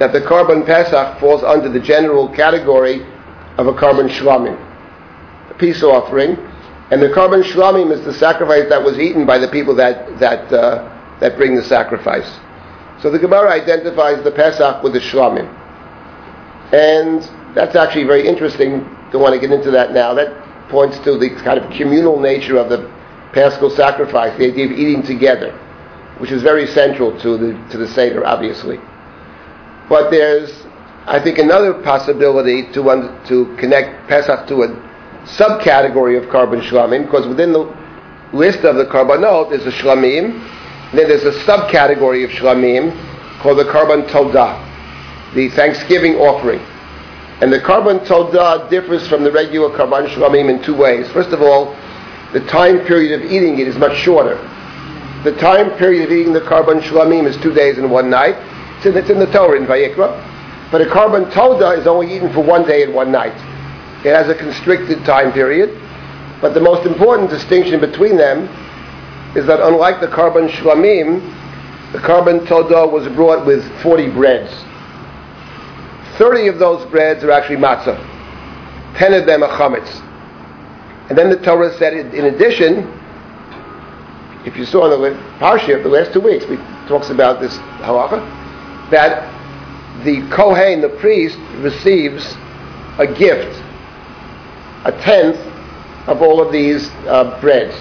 that 0.00 0.12
the 0.12 0.20
Karban 0.20 0.64
Pesach 0.64 1.20
falls 1.20 1.44
under 1.44 1.68
the 1.68 1.78
general 1.78 2.26
category 2.34 3.02
of 3.58 3.66
a 3.66 3.72
Karban 3.74 4.08
Shlamim, 4.08 4.58
a 5.50 5.54
peace 5.54 5.82
offering, 5.82 6.38
and 6.90 7.02
the 7.02 7.08
Karban 7.08 7.44
Shlamim 7.44 7.92
is 7.92 8.02
the 8.04 8.14
sacrifice 8.14 8.68
that 8.70 8.82
was 8.82 8.98
eaten 8.98 9.26
by 9.26 9.38
the 9.38 9.46
people 9.48 9.76
that 9.76 10.18
that 10.18 10.50
uh, 10.52 11.18
that 11.20 11.36
bring 11.36 11.54
the 11.54 11.62
sacrifice. 11.62 12.28
So 13.02 13.10
the 13.10 13.18
Gemara 13.18 13.52
identifies 13.52 14.24
the 14.24 14.32
Pesach 14.32 14.82
with 14.82 14.94
the 14.94 15.00
Shlamim. 15.00 15.48
And 16.72 17.22
that's 17.54 17.76
actually 17.76 18.04
very 18.04 18.26
interesting. 18.26 18.80
Don't 19.12 19.20
want 19.20 19.34
to 19.34 19.40
get 19.40 19.52
into 19.52 19.70
that 19.70 19.92
now. 19.92 20.14
That 20.14 20.32
points 20.70 20.98
to 21.00 21.18
the 21.18 21.30
kind 21.44 21.58
of 21.58 21.70
communal 21.72 22.18
nature 22.18 22.56
of 22.56 22.70
the 22.70 22.90
Paschal 23.32 23.70
sacrifice, 23.70 24.36
the 24.38 24.46
idea 24.46 24.64
of 24.64 24.72
eating 24.72 25.02
together, 25.02 25.52
which 26.18 26.30
is 26.30 26.42
very 26.42 26.66
central 26.66 27.18
to 27.20 27.36
the, 27.36 27.68
to 27.70 27.78
the 27.78 27.88
Seder, 27.88 28.26
obviously. 28.26 28.78
But 29.90 30.10
there's, 30.10 30.50
I 31.06 31.20
think, 31.20 31.38
another 31.38 31.74
possibility 31.74 32.62
to, 32.72 33.22
to 33.26 33.56
connect 33.56 34.08
Pesach 34.08 34.46
to 34.46 34.62
a 34.62 34.68
subcategory 35.26 36.16
of 36.16 36.30
Karban 36.30 36.62
Shlamim, 36.62 37.06
because 37.06 37.26
within 37.26 37.52
the 37.52 37.76
list 38.32 38.60
of 38.60 38.76
the 38.76 38.86
Karbanot 38.86 39.52
is 39.52 39.64
the 39.64 39.70
Shlamim, 39.70 40.40
then 40.92 41.08
there's 41.08 41.24
a 41.24 41.38
subcategory 41.44 42.24
of 42.24 42.30
shlamim 42.30 42.90
called 43.40 43.58
the 43.58 43.64
Karban 43.64 44.08
Todah, 44.08 45.34
the 45.34 45.48
Thanksgiving 45.50 46.14
offering. 46.16 46.60
And 47.40 47.52
the 47.52 47.58
Karban 47.58 48.06
Todah 48.06 48.70
differs 48.70 49.08
from 49.08 49.24
the 49.24 49.32
regular 49.32 49.76
Karban 49.76 50.08
Shlamim 50.08 50.50
in 50.50 50.62
two 50.62 50.76
ways. 50.76 51.10
First 51.10 51.30
of 51.30 51.42
all, 51.42 51.76
the 52.32 52.44
time 52.46 52.86
period 52.86 53.20
of 53.20 53.30
eating 53.30 53.58
it 53.58 53.66
is 53.66 53.76
much 53.76 53.96
shorter. 53.98 54.36
The 55.24 55.36
time 55.38 55.76
period 55.78 56.04
of 56.04 56.12
eating 56.12 56.32
the 56.32 56.40
Karban 56.40 56.80
Shlamim 56.80 57.26
is 57.26 57.36
two 57.38 57.52
days 57.52 57.78
and 57.78 57.90
one 57.90 58.08
night. 58.08 58.36
It's 58.80 58.86
in, 58.86 58.96
it's 58.96 59.10
in 59.10 59.18
the 59.18 59.26
Torah 59.26 59.60
in 59.60 59.66
Vayikra. 59.66 60.70
But 60.72 60.80
a 60.80 60.86
Karban 60.86 61.30
Todah 61.32 61.76
is 61.76 61.86
only 61.86 62.14
eaten 62.16 62.32
for 62.32 62.42
one 62.42 62.66
day 62.66 62.82
and 62.82 62.94
one 62.94 63.12
night. 63.12 63.34
It 64.06 64.14
has 64.14 64.30
a 64.30 64.34
constricted 64.34 65.04
time 65.04 65.32
period. 65.32 65.78
But 66.40 66.54
the 66.54 66.60
most 66.60 66.86
important 66.86 67.28
distinction 67.28 67.78
between 67.78 68.16
them 68.16 68.48
is 69.36 69.44
that 69.46 69.60
unlike 69.60 70.00
the 70.00 70.06
Karban 70.06 70.48
Shlamim, 70.48 71.20
the 71.92 71.98
Karban 71.98 72.46
Todah 72.46 72.90
was 72.90 73.06
brought 73.08 73.44
with 73.44 73.62
40 73.82 74.12
breads. 74.12 74.50
30 76.16 76.48
of 76.48 76.58
those 76.58 76.88
breads 76.90 77.22
are 77.22 77.32
actually 77.32 77.56
matzah. 77.56 77.98
10 78.96 79.12
of 79.12 79.26
them 79.26 79.42
are 79.42 79.50
chametz. 79.58 80.00
And 81.10 81.18
then 81.18 81.28
the 81.28 81.36
Torah 81.36 81.76
said, 81.76 81.92
in 82.14 82.24
addition, 82.24 82.88
if 84.46 84.56
you 84.56 84.64
saw 84.64 84.90
in 84.90 85.02
the 85.02 85.20
Parsha 85.38 85.76
of 85.76 85.82
the 85.82 85.90
last 85.90 86.14
two 86.14 86.20
weeks, 86.20 86.46
we 86.46 86.56
talks 86.88 87.10
about 87.10 87.40
this 87.40 87.58
halacha, 87.84 88.40
that 88.90 89.28
the 90.04 90.26
Kohen, 90.30 90.80
the 90.80 90.88
priest, 90.88 91.38
receives 91.58 92.34
a 92.98 93.06
gift, 93.06 93.62
a 94.84 94.92
tenth 95.02 95.38
of 96.08 96.22
all 96.22 96.40
of 96.40 96.52
these 96.52 96.88
uh, 97.06 97.38
breads. 97.40 97.76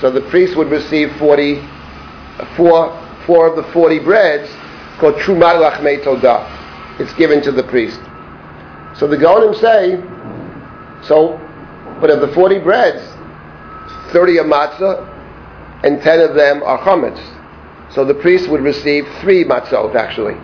So 0.00 0.10
the 0.10 0.22
priest 0.22 0.56
would 0.56 0.68
receive 0.68 1.14
40, 1.16 1.60
four, 2.56 2.98
four 3.26 3.46
of 3.46 3.56
the 3.56 3.72
40 3.72 4.00
breads 4.00 4.50
called 4.98 5.14
Trumat 5.16 5.60
Lachmei 5.60 6.02
Todah. 6.02 7.00
It's 7.00 7.12
given 7.14 7.42
to 7.42 7.52
the 7.52 7.62
priest. 7.62 8.00
So 8.98 9.06
the 9.06 9.16
Gaonim 9.16 9.54
say, 9.60 9.96
so, 11.06 11.38
but 12.00 12.10
of 12.10 12.20
the 12.20 12.28
40 12.34 12.58
breads, 12.60 13.02
30 14.12 14.40
are 14.40 14.44
matzah, 14.44 15.08
and 15.84 16.00
10 16.00 16.20
of 16.20 16.34
them 16.34 16.62
are 16.62 16.78
chametz. 16.78 17.20
So 17.94 18.04
the 18.04 18.14
priest 18.14 18.48
would 18.48 18.62
receive 18.62 19.06
three 19.20 19.44
matzot, 19.44 19.94
actually. 19.94 20.36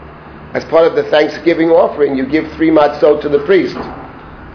As 0.55 0.65
part 0.67 0.87
of 0.87 0.95
the 0.95 1.05
Thanksgiving 1.11 1.71
offering, 1.71 2.17
you 2.17 2.27
give 2.27 2.51
three 2.53 2.71
matzot 2.71 3.23
to 3.23 3.29
the 3.29 3.45
priest, 3.45 3.77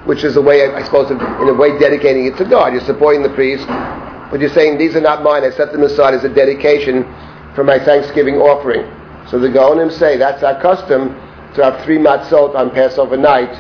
which 0.06 0.24
is 0.24 0.36
a 0.36 0.42
way, 0.42 0.74
I 0.74 0.84
suppose, 0.84 1.10
in 1.12 1.20
a 1.20 1.54
way 1.54 1.78
dedicating 1.80 2.26
it 2.26 2.38
to 2.38 2.46
God. 2.46 2.74
You're 2.74 2.82
supporting 2.82 3.24
the 3.24 3.30
priest 3.30 3.68
but 4.34 4.42
you're 4.42 4.50
saying 4.50 4.80
these 4.80 4.96
are 4.96 5.00
not 5.00 5.22
mine. 5.22 5.44
I 5.44 5.52
set 5.52 5.72
them 5.72 5.84
aside 5.84 6.16
as 6.16 6.24
a 6.24 6.34
dedication 6.34 7.04
for 7.54 7.64
my 7.64 7.78
Thanksgiving 7.78 8.38
offering. 8.38 8.82
So 9.30 9.38
the 9.38 9.48
Gaonim 9.48 9.92
say 9.92 10.18
that's 10.18 10.42
our 10.42 10.60
custom 10.60 11.10
to 11.54 11.64
have 11.64 11.86
three 11.86 12.00
matzot 12.00 12.56
on 12.56 12.72
Passover 12.72 13.16
night 13.16 13.54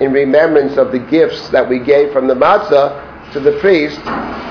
in 0.00 0.12
remembrance 0.12 0.76
of 0.76 0.90
the 0.90 0.98
gifts 0.98 1.48
that 1.50 1.68
we 1.68 1.78
gave 1.78 2.12
from 2.12 2.26
the 2.26 2.34
matzah 2.34 3.32
to 3.32 3.38
the 3.38 3.52
priest 3.60 4.00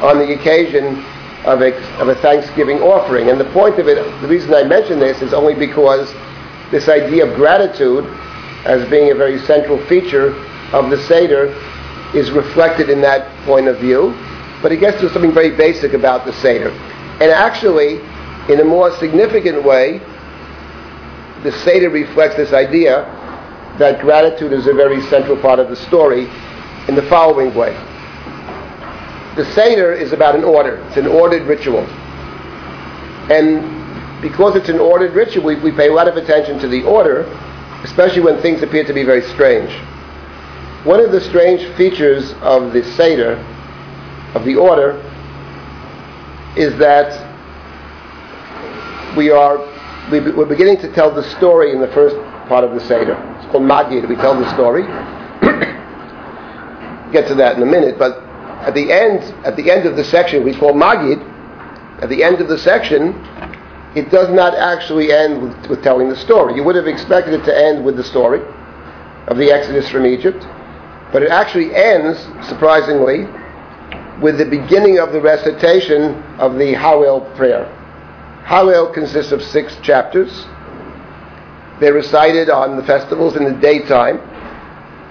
on 0.08 0.20
the 0.20 0.40
occasion 0.40 1.04
of 1.48 1.62
a, 1.62 1.76
of 2.00 2.10
a 2.10 2.16
Thanksgiving 2.16 2.80
offering. 2.80 3.30
And 3.30 3.40
the 3.40 3.50
point 3.52 3.80
of 3.80 3.88
it, 3.88 3.96
the 4.22 4.28
reason 4.28 4.54
I 4.54 4.64
mention 4.64 5.00
this 5.00 5.22
is 5.22 5.34
only 5.34 5.56
because 5.56 6.14
this 6.72 6.90
idea 6.90 7.26
of 7.26 7.36
gratitude 7.36 8.06
as 8.66 8.88
being 8.90 9.12
a 9.12 9.16
very 9.16 9.40
central 9.40 9.84
feature 9.86 10.36
of 10.74 10.90
the 10.90 10.98
Seder 11.04 11.56
is 12.14 12.32
reflected 12.32 12.90
in 12.90 13.02
that 13.02 13.32
point 13.46 13.68
of 13.68 13.80
view 13.80 14.14
but 14.62 14.72
he 14.72 14.78
gets 14.78 15.00
to 15.02 15.10
something 15.12 15.34
very 15.34 15.56
basic 15.56 15.94
about 15.94 16.26
the 16.26 16.34
Seder. 16.34 16.70
And 17.22 17.32
actually, 17.32 18.00
in 18.52 18.60
a 18.60 18.64
more 18.64 18.92
significant 18.98 19.64
way, 19.64 20.02
the 21.44 21.52
Seder 21.52 21.90
reflects 21.90 22.36
this 22.36 22.54
idea 22.54 23.06
that 23.78 24.02
gratitude 24.02 24.54
is 24.54 24.66
a 24.66 24.74
very 24.74 25.02
central 25.04 25.38
part 25.38 25.60
of 25.60 25.70
the 25.70 25.76
story 25.76 26.28
in 26.88 26.96
the 26.96 27.04
following 27.04 27.54
way. 27.54 27.76
The 29.38 29.46
Seder 29.54 29.94
is 29.94 30.14
about 30.14 30.36
an 30.36 30.44
order. 30.44 30.78
It's 30.88 30.98
an 30.98 31.06
ordered 31.06 31.44
ritual. 31.44 31.86
And 33.32 34.20
because 34.20 34.56
it's 34.56 34.70
an 34.70 34.80
ordered 34.80 35.14
ritual, 35.14 35.44
we, 35.44 35.60
we 35.60 35.72
pay 35.72 35.90
a 35.90 35.94
lot 35.94 36.08
of 36.08 36.18
attention 36.18 36.58
to 36.58 36.68
the 36.68 36.84
order, 36.84 37.22
especially 37.84 38.22
when 38.22 38.42
things 38.42 38.64
appear 38.64 38.84
to 38.84 38.94
be 38.94 39.04
very 39.04 39.22
strange. 39.22 39.72
One 40.86 41.00
of 41.00 41.12
the 41.12 41.22
strange 41.22 41.72
features 41.78 42.34
of 42.42 42.74
the 42.74 42.84
Seder 42.96 43.34
of 44.34 44.44
the 44.44 44.56
order 44.56 44.94
is 46.56 46.76
that 46.80 47.24
we 49.16 49.30
are 49.30 49.60
we, 50.10 50.18
are 50.18 50.46
beginning 50.46 50.78
to 50.78 50.92
tell 50.94 51.14
the 51.14 51.24
story 51.38 51.74
in 51.74 51.80
the 51.80 51.90
first 51.90 52.16
part 52.48 52.64
of 52.64 52.74
the 52.74 52.80
Seder. 52.80 53.14
It's 53.38 53.52
called 53.52 53.66
Magid. 53.66 54.10
We 54.10 54.16
tell 54.16 54.40
the 54.40 54.52
story. 54.56 54.82
Get 57.12 57.28
to 57.28 57.36
that 57.36 57.58
in 57.58 57.62
a 57.62 57.66
minute, 57.66 58.00
but 58.00 58.27
at 58.62 58.74
the 58.74 58.92
end 58.92 59.24
at 59.46 59.56
the 59.56 59.72
end 59.72 59.86
of 59.86 59.96
the 59.96 60.04
section 60.04 60.44
we 60.44 60.54
call 60.54 60.74
Magid. 60.74 61.36
At 62.02 62.10
the 62.10 62.24
end 62.24 62.42
of 62.42 62.48
the 62.48 62.60
section, 62.60 63.14
it 63.96 64.12
does 64.12 64.30
not 64.30 64.54
actually 64.54 65.12
end 65.12 65.42
with, 65.42 65.68
with 65.68 65.84
telling 65.84 66.10
the 66.10 66.16
story. 66.16 66.56
You 66.56 66.64
would 66.64 66.76
have 66.76 66.86
expected 66.86 67.34
it 67.34 67.44
to 67.46 67.58
end 67.58 67.84
with 67.84 67.96
the 67.98 68.04
story 68.04 68.40
of 69.28 69.38
the 69.38 69.52
Exodus 69.52 69.90
from 69.90 70.06
Egypt. 70.06 70.46
But 71.12 71.24
it 71.24 71.32
actually 71.32 71.74
ends, 71.74 72.20
surprisingly, 72.48 73.26
with 74.22 74.38
the 74.38 74.46
beginning 74.46 75.00
of 75.00 75.12
the 75.12 75.22
recitation 75.22 76.22
of 76.38 76.56
the 76.56 76.74
Hallel 76.74 77.36
prayer. 77.36 77.66
Hallel 78.46 78.94
consists 78.94 79.32
of 79.32 79.42
six 79.42 79.76
chapters. 79.82 80.46
They're 81.80 81.94
recited 81.94 82.50
on 82.50 82.78
the 82.78 82.84
festivals 82.84 83.36
in 83.36 83.44
the 83.44 83.54
daytime, 83.54 84.18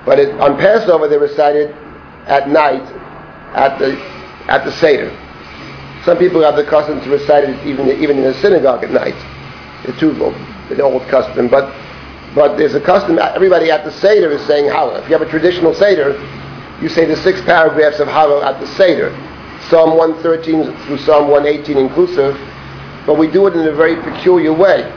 but 0.04 0.18
it, 0.18 0.38
on 0.40 0.56
Passover 0.58 1.08
they're 1.08 1.18
recited 1.18 1.70
at 2.26 2.48
night 2.48 2.84
at 3.54 3.78
the 3.78 3.98
at 4.48 4.64
the 4.64 4.72
Seder. 4.72 5.10
Some 6.04 6.18
people 6.18 6.40
have 6.42 6.56
the 6.56 6.64
custom 6.64 7.00
to 7.00 7.10
recite 7.10 7.44
it 7.44 7.66
even 7.66 7.88
even 7.88 8.18
in 8.18 8.24
the 8.24 8.34
synagogue 8.34 8.84
at 8.84 8.90
night. 8.90 9.16
Two 9.98 10.12
the 10.68 10.82
old 10.82 11.06
custom, 11.08 11.48
but 11.48 11.72
but 12.34 12.56
there's 12.56 12.74
a 12.74 12.80
custom. 12.80 13.18
Everybody 13.18 13.70
at 13.70 13.84
the 13.84 13.92
Seder 13.92 14.30
is 14.30 14.44
saying 14.46 14.66
Hallel. 14.70 15.02
If 15.02 15.08
you 15.08 15.16
have 15.16 15.26
a 15.26 15.30
traditional 15.30 15.74
Seder, 15.74 16.12
you 16.82 16.88
say 16.88 17.06
the 17.06 17.16
six 17.16 17.40
paragraphs 17.42 17.98
of 17.98 18.08
Hallel 18.08 18.44
at 18.44 18.60
the 18.60 18.66
Seder, 18.66 19.10
Psalm 19.68 19.96
113 19.96 20.76
through 20.86 20.98
Psalm 20.98 21.28
118 21.28 21.76
inclusive. 21.78 22.36
But 23.06 23.18
we 23.18 23.30
do 23.30 23.46
it 23.46 23.54
in 23.54 23.66
a 23.66 23.72
very 23.72 23.96
peculiar 24.02 24.52
way. 24.52 24.92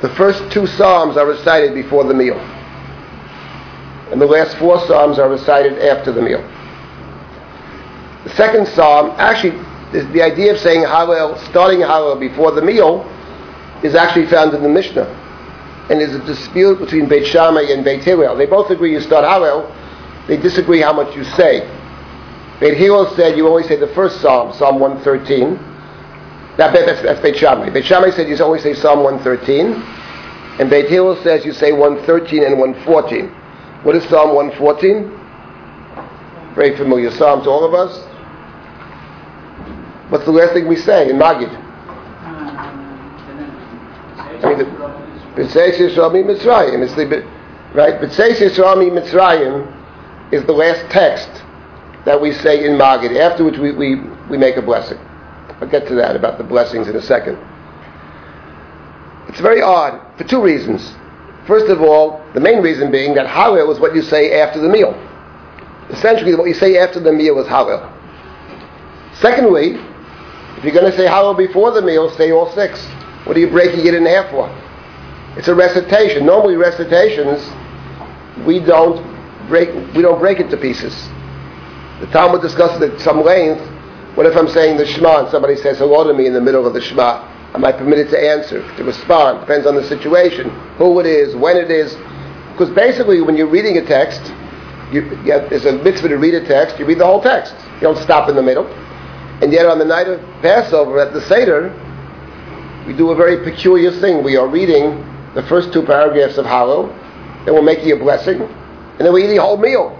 The 0.00 0.08
first 0.10 0.50
two 0.50 0.66
psalms 0.66 1.18
are 1.18 1.26
recited 1.26 1.74
before 1.74 2.04
the 2.04 2.14
meal, 2.14 2.38
and 4.10 4.20
the 4.20 4.26
last 4.26 4.56
four 4.56 4.80
psalms 4.86 5.18
are 5.18 5.28
recited 5.28 5.78
after 5.78 6.10
the 6.10 6.22
meal. 6.22 6.42
Second 8.36 8.66
psalm, 8.68 9.14
actually, 9.18 9.58
the 10.12 10.22
idea 10.22 10.52
of 10.52 10.60
saying 10.60 10.84
Hallel, 10.84 11.38
starting 11.48 11.80
Hallel 11.80 12.18
before 12.18 12.52
the 12.52 12.62
meal, 12.62 13.04
is 13.82 13.94
actually 13.94 14.26
found 14.26 14.54
in 14.54 14.62
the 14.62 14.68
Mishnah. 14.68 15.06
And 15.90 16.00
there's 16.00 16.14
a 16.14 16.24
dispute 16.24 16.78
between 16.78 17.08
Beit 17.08 17.26
Shammai 17.26 17.62
and 17.62 17.84
Beit 17.84 18.04
Hillel. 18.04 18.36
They 18.36 18.46
both 18.46 18.70
agree 18.70 18.92
you 18.92 19.00
start 19.00 19.24
Hallel. 19.24 19.74
They 20.28 20.36
disagree 20.36 20.80
how 20.80 20.92
much 20.92 21.16
you 21.16 21.24
say. 21.24 21.66
Beit 22.60 22.76
Hillel 22.76 23.14
said 23.16 23.36
you 23.36 23.48
only 23.48 23.64
say 23.64 23.76
the 23.76 23.88
first 23.88 24.20
psalm, 24.20 24.52
Psalm 24.52 24.78
113. 24.78 25.54
That, 26.56 26.72
that's, 26.72 27.02
that's 27.02 27.20
Beit 27.20 27.36
Shammai. 27.36 27.70
Beit 27.70 27.84
Shammai 27.86 28.10
said 28.10 28.28
you 28.28 28.36
only 28.38 28.60
say 28.60 28.74
Psalm 28.74 29.02
113. 29.02 29.72
And 30.60 30.70
Beit 30.70 30.88
Hillel 30.88 31.16
says 31.24 31.44
you 31.44 31.52
say 31.52 31.72
113 31.72 32.44
and 32.44 32.58
114. 32.58 33.28
What 33.82 33.96
is 33.96 34.04
Psalm 34.08 34.34
114? 34.36 35.16
Very 36.54 36.76
familiar 36.76 37.10
psalm 37.12 37.42
to 37.44 37.50
all 37.50 37.64
of 37.64 37.74
us. 37.74 38.09
What's 40.10 40.24
the 40.24 40.32
last 40.32 40.54
thing 40.54 40.66
we 40.66 40.76
say 40.76 41.08
in 41.08 41.16
Magid? 41.16 41.48
I 44.42 44.54
mean, 44.54 46.26
Mitzrayim. 46.26 46.82
It's 46.82 46.94
the 46.94 47.06
right. 47.74 48.00
B'tzeis 48.00 48.38
Yisrael 48.38 48.90
Mitzrayim 48.90 50.32
is 50.32 50.44
the 50.46 50.52
last 50.52 50.90
text 50.90 51.30
that 52.04 52.20
we 52.20 52.32
say 52.32 52.64
in 52.64 52.72
Magid. 52.72 53.16
After 53.16 53.44
which 53.44 53.58
we, 53.58 53.70
we, 53.70 54.00
we 54.28 54.36
make 54.36 54.56
a 54.56 54.62
blessing. 54.62 54.98
I'll 55.60 55.68
get 55.68 55.86
to 55.88 55.94
that 55.96 56.16
about 56.16 56.38
the 56.38 56.44
blessings 56.44 56.88
in 56.88 56.96
a 56.96 57.02
second. 57.02 57.38
It's 59.28 59.40
very 59.40 59.62
odd 59.62 60.00
for 60.18 60.24
two 60.24 60.42
reasons. 60.42 60.92
First 61.46 61.70
of 61.70 61.80
all, 61.82 62.20
the 62.34 62.40
main 62.40 62.62
reason 62.62 62.90
being 62.90 63.14
that 63.14 63.26
Hallel 63.26 63.72
is 63.72 63.78
what 63.78 63.94
you 63.94 64.02
say 64.02 64.40
after 64.40 64.60
the 64.60 64.68
meal. 64.68 64.92
Essentially, 65.90 66.34
what 66.34 66.48
you 66.48 66.54
say 66.54 66.78
after 66.78 66.98
the 66.98 67.12
meal 67.12 67.38
is 67.38 67.46
Hallel. 67.46 67.96
Secondly, 69.14 69.78
if 70.56 70.64
you're 70.64 70.74
going 70.74 70.90
to 70.90 70.96
say 70.96 71.06
Hallel 71.06 71.36
before 71.36 71.70
the 71.72 71.82
meal, 71.82 72.10
say 72.16 72.32
all 72.32 72.52
six. 72.52 72.84
What 73.24 73.36
are 73.36 73.40
you 73.40 73.50
breaking 73.50 73.86
it 73.86 73.94
in 73.94 74.06
half 74.06 74.30
for? 74.30 74.48
It's 75.36 75.48
a 75.48 75.54
recitation. 75.54 76.26
Normally, 76.26 76.56
recitations 76.56 77.48
we 78.46 78.58
don't 78.58 78.98
break 79.48 79.68
we 79.94 80.02
don't 80.02 80.18
break 80.18 80.40
it 80.40 80.50
to 80.50 80.56
pieces. 80.56 80.94
The 82.00 82.06
Talmud 82.06 82.42
discusses 82.42 82.80
at 82.82 83.00
some 83.00 83.22
length. 83.22 83.60
What 84.16 84.26
if 84.26 84.36
I'm 84.36 84.48
saying 84.48 84.78
the 84.78 84.86
Shema 84.86 85.20
and 85.20 85.30
somebody 85.30 85.56
says 85.56 85.78
hello 85.78 86.04
to 86.04 86.14
me 86.14 86.26
in 86.26 86.32
the 86.32 86.40
middle 86.40 86.66
of 86.66 86.74
the 86.74 86.80
Shema? 86.80 87.26
Am 87.54 87.64
I 87.64 87.72
permitted 87.72 88.10
to 88.10 88.18
answer, 88.18 88.62
to 88.76 88.84
respond? 88.84 89.40
Depends 89.40 89.66
on 89.66 89.74
the 89.74 89.84
situation, 89.84 90.50
who 90.78 91.00
it 91.00 91.06
is, 91.06 91.34
when 91.34 91.56
it 91.56 91.70
is. 91.70 91.94
Because 92.52 92.70
basically, 92.70 93.20
when 93.20 93.36
you're 93.36 93.48
reading 93.48 93.76
a 93.78 93.84
text, 93.84 94.20
you, 94.92 95.02
you 95.24 95.32
have, 95.32 95.50
there's 95.50 95.64
a 95.64 95.72
mitzvah 95.72 96.08
to 96.08 96.16
read 96.16 96.34
a 96.34 96.46
text. 96.46 96.78
You 96.78 96.86
read 96.86 96.98
the 96.98 97.06
whole 97.06 97.22
text. 97.22 97.54
You 97.74 97.80
don't 97.80 97.98
stop 97.98 98.28
in 98.28 98.36
the 98.36 98.42
middle. 98.42 98.66
And 99.42 99.52
yet 99.52 99.66
on 99.66 99.78
the 99.78 99.84
night 99.84 100.06
of 100.06 100.20
Passover 100.42 100.98
at 100.98 101.12
the 101.12 101.20
Seder, 101.22 101.72
we 102.86 102.92
do 102.92 103.10
a 103.10 103.14
very 103.14 103.42
peculiar 103.42 103.90
thing. 103.90 104.22
We 104.22 104.36
are 104.36 104.46
reading 104.46 105.06
the 105.34 105.42
first 105.44 105.72
two 105.72 105.82
paragraphs 105.82 106.36
of 106.36 106.44
Hallel, 106.44 106.88
then 107.44 107.54
we're 107.54 107.62
making 107.62 107.92
a 107.92 107.96
blessing, 107.96 108.42
and 108.42 108.98
then 108.98 109.12
we 109.12 109.24
eat 109.24 109.28
the 109.28 109.40
whole 109.40 109.56
meal. 109.56 109.96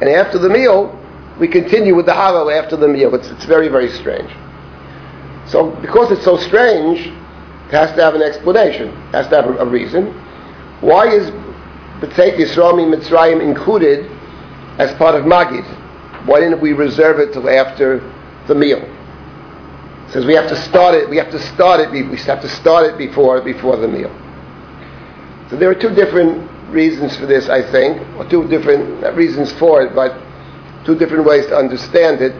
And 0.00 0.08
after 0.08 0.38
the 0.38 0.48
meal, 0.48 0.96
we 1.38 1.46
continue 1.46 1.94
with 1.94 2.06
the 2.06 2.12
Hallel 2.12 2.52
after 2.56 2.76
the 2.76 2.88
meal. 2.88 3.14
It's, 3.14 3.28
it's 3.28 3.44
very, 3.44 3.68
very 3.68 3.90
strange. 3.90 4.30
So 5.46 5.70
because 5.82 6.10
it's 6.10 6.24
so 6.24 6.36
strange, 6.36 7.06
it 7.06 7.70
has 7.70 7.94
to 7.96 8.02
have 8.02 8.14
an 8.14 8.22
explanation, 8.22 8.88
it 8.88 9.12
has 9.12 9.28
to 9.28 9.36
have 9.36 9.46
a, 9.46 9.58
a 9.58 9.66
reason. 9.66 10.06
Why 10.80 11.08
is 11.08 11.30
B'tzeit 12.00 12.38
Yisrael 12.38 12.74
Mitzrayim 12.74 13.40
included 13.42 14.10
as 14.78 14.92
part 14.94 15.14
of 15.14 15.24
Magid? 15.26 15.64
Why 16.26 16.40
didn't 16.40 16.60
we 16.60 16.72
reserve 16.72 17.20
it 17.20 17.32
till 17.32 17.48
after 17.48 18.00
the 18.50 18.54
meal. 18.56 18.82
It 18.82 20.12
says 20.12 20.26
we 20.26 20.34
have 20.34 20.48
to 20.48 20.56
start 20.56 20.94
it. 20.94 21.08
We 21.08 21.16
have 21.16 21.30
to 21.30 21.38
start 21.38 21.80
it. 21.80 21.90
We 21.90 22.02
have 22.18 22.42
to 22.42 22.48
start 22.48 22.84
it 22.84 22.98
before 22.98 23.40
before 23.40 23.76
the 23.76 23.88
meal. 23.88 24.10
So 25.48 25.56
there 25.56 25.70
are 25.70 25.74
two 25.74 25.94
different 25.94 26.50
reasons 26.70 27.16
for 27.16 27.26
this, 27.26 27.48
I 27.48 27.62
think, 27.70 28.02
or 28.18 28.28
two 28.28 28.46
different 28.48 29.02
reasons 29.16 29.52
for 29.52 29.82
it, 29.82 29.94
but 29.94 30.20
two 30.84 30.96
different 30.96 31.24
ways 31.24 31.46
to 31.46 31.56
understand 31.56 32.20
it. 32.20 32.34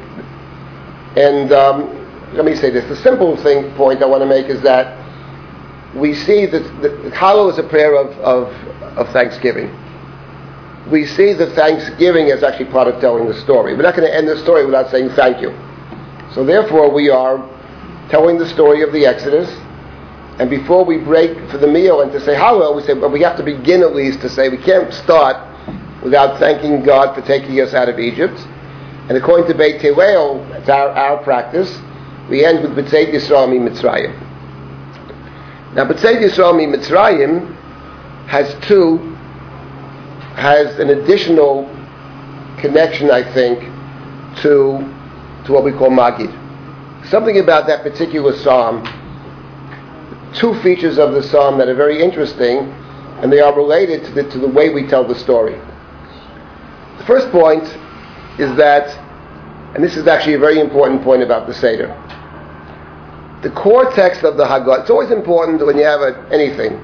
And 1.17 1.53
um, 1.53 2.35
let 2.35 2.45
me 2.45 2.57
say 2.57 2.71
this: 2.71 2.89
the 2.89 2.97
simple 2.97 3.37
thing 3.37 3.73
point 3.77 4.03
I 4.03 4.07
want 4.07 4.23
to 4.23 4.29
make 4.29 4.47
is 4.47 4.61
that 4.63 4.99
we 5.95 6.15
see 6.15 6.47
that 6.47 6.63
the 6.83 6.91
Hallel 7.15 7.53
is 7.53 7.59
a 7.59 7.65
prayer 7.65 7.97
of, 7.97 8.11
of, 8.19 8.49
of 8.99 9.09
thanksgiving. 9.13 9.71
We 10.91 11.07
see 11.07 11.35
that 11.35 11.55
thanksgiving 11.55 12.29
is 12.29 12.43
actually 12.43 12.71
part 12.71 12.89
of 12.89 13.01
telling 13.01 13.27
the 13.29 13.35
story. 13.43 13.75
We're 13.77 13.83
not 13.83 13.95
going 13.95 14.09
to 14.09 14.15
end 14.15 14.29
the 14.29 14.39
story 14.39 14.65
without 14.67 14.91
saying 14.91 15.11
thank 15.11 15.41
you. 15.41 15.51
So 16.35 16.45
therefore, 16.45 16.91
we 16.91 17.11
are 17.11 17.39
telling 18.09 18.39
the 18.39 18.49
story 18.49 18.83
of 18.83 18.93
the 18.93 19.07
Exodus. 19.07 19.51
And 20.39 20.49
before 20.49 20.85
we 20.85 20.97
break 20.97 21.51
for 21.51 21.59
the 21.59 21.67
meal 21.67 22.01
and 22.01 22.13
to 22.13 22.21
say 22.21 22.35
Hallel, 22.35 22.75
we 22.77 22.83
say, 22.83 22.95
well, 22.95 23.11
we 23.11 23.21
have 23.23 23.37
to 23.37 23.43
begin 23.43 23.83
at 23.83 23.95
least 23.95 24.21
to 24.23 24.29
say 24.29 24.49
we 24.49 24.57
can't 24.57 24.93
start 24.95 25.37
without 26.03 26.39
thanking 26.39 26.83
God 26.83 27.15
for 27.15 27.21
taking 27.23 27.61
us 27.61 27.75
out 27.75 27.89
of 27.89 27.99
Egypt. 27.99 28.39
And 29.09 29.19
according 29.19 29.49
to 29.49 29.55
Beit 29.55 29.83
Hillel, 29.83 30.45
it's 30.53 30.69
our, 30.69 30.89
our 30.91 31.23
practice, 31.23 31.79
we 32.31 32.45
end 32.45 32.63
with 32.63 32.77
B'tzeit 32.77 33.13
Yisrael 33.13 33.51
Mi 33.51 33.59
Mitzrayim. 33.59 34.15
Now, 35.75 35.85
B'tzeit 35.85 36.23
Yisrael 36.23 36.57
Mi 36.57 36.67
Mitzrayim 36.67 37.57
has 38.29 38.55
two, 38.67 38.99
has 40.37 40.79
an 40.79 40.91
additional 40.91 41.65
connection, 42.61 43.11
I 43.11 43.31
think, 43.35 43.61
to 44.43 45.00
to 45.51 45.55
what 45.55 45.65
we 45.65 45.73
call 45.73 45.91
Magid. 45.91 46.31
Something 47.11 47.39
about 47.39 47.67
that 47.67 47.83
particular 47.83 48.37
psalm, 48.39 48.85
two 50.35 50.55
features 50.63 50.99
of 50.99 51.13
the 51.13 51.23
psalm 51.23 51.59
that 51.59 51.69
are 51.69 51.75
very 51.75 52.01
interesting, 52.01 52.59
and 53.21 53.33
they 53.33 53.41
are 53.41 53.55
related 53.55 54.05
to 54.05 54.11
the, 54.13 54.23
to 54.31 54.39
the 54.39 54.49
way 54.49 54.71
we 54.71 54.87
tell 54.87 55.07
the 55.07 55.15
story. 55.15 55.55
The 56.99 57.05
first 57.07 57.31
point 57.31 57.65
is 58.39 58.57
that, 58.57 58.97
and 59.75 59.83
this 59.83 59.97
is 59.97 60.07
actually 60.07 60.35
a 60.35 60.39
very 60.39 60.61
important 60.61 61.03
point 61.03 61.23
about 61.23 61.47
the 61.47 61.55
Seder, 61.55 61.89
the 63.43 63.51
core 63.51 63.91
text 63.93 64.23
of 64.23 64.37
the 64.37 64.45
Haggadah, 64.45 64.83
it's 64.83 64.91
always 64.91 65.11
important 65.11 65.65
when 65.67 65.77
you 65.77 65.85
have 65.85 66.01
a, 66.03 66.29
anything 66.31 66.79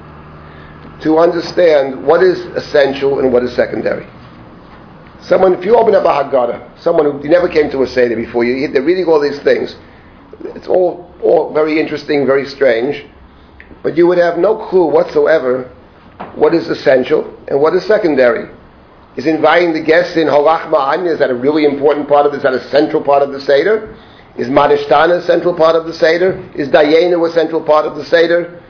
to 1.01 1.19
understand 1.19 2.03
what 2.03 2.23
is 2.23 2.39
essential 2.57 3.19
and 3.19 3.31
what 3.31 3.43
is 3.43 3.55
secondary. 3.55 4.07
Someone, 5.21 5.53
if 5.55 5.65
you 5.65 5.75
open 5.75 5.95
up 5.95 6.05
a 6.05 6.07
Haggadah, 6.07 6.79
someone 6.79 7.05
who 7.05 7.27
never 7.27 7.49
came 7.49 7.69
to 7.71 7.83
a 7.83 7.87
Seder 7.87 8.15
before, 8.15 8.43
you, 8.43 8.67
they're 8.67 8.81
reading 8.81 9.05
all 9.05 9.19
these 9.19 9.39
things. 9.39 9.75
It's 10.55 10.67
all, 10.67 11.11
all 11.21 11.53
very 11.53 11.79
interesting, 11.79 12.25
very 12.25 12.45
strange, 12.45 13.05
but 13.83 13.97
you 13.97 14.07
would 14.07 14.17
have 14.17 14.37
no 14.37 14.67
clue 14.69 14.85
whatsoever 14.85 15.73
what 16.35 16.53
is 16.53 16.69
essential 16.69 17.35
and 17.47 17.59
what 17.59 17.73
is 17.73 17.83
secondary. 17.85 18.49
Is 19.15 19.25
inviting 19.25 19.73
the 19.73 19.81
guests 19.81 20.15
in 20.15 20.27
Holach 20.27 20.69
Ma'an, 20.69 21.07
is 21.07 21.17
that 21.19 21.31
a 21.31 21.35
really 21.35 21.65
important 21.65 22.07
part 22.07 22.27
of 22.27 22.31
this? 22.31 22.39
Is 22.39 22.43
that 22.43 22.53
a 22.53 22.69
central 22.69 23.01
part 23.01 23.23
of 23.23 23.31
the 23.31 23.41
Seder? 23.41 23.95
Is 24.37 24.47
Manishtana 24.47 25.17
a 25.17 25.21
central 25.23 25.55
part 25.55 25.75
of 25.75 25.87
the 25.87 25.93
Seder? 25.93 26.37
Is 26.53 26.69
Dayenu 26.69 27.27
a 27.27 27.33
central 27.33 27.63
part 27.63 27.87
of 27.87 27.95
the 27.95 28.05
Seder? 28.05 28.61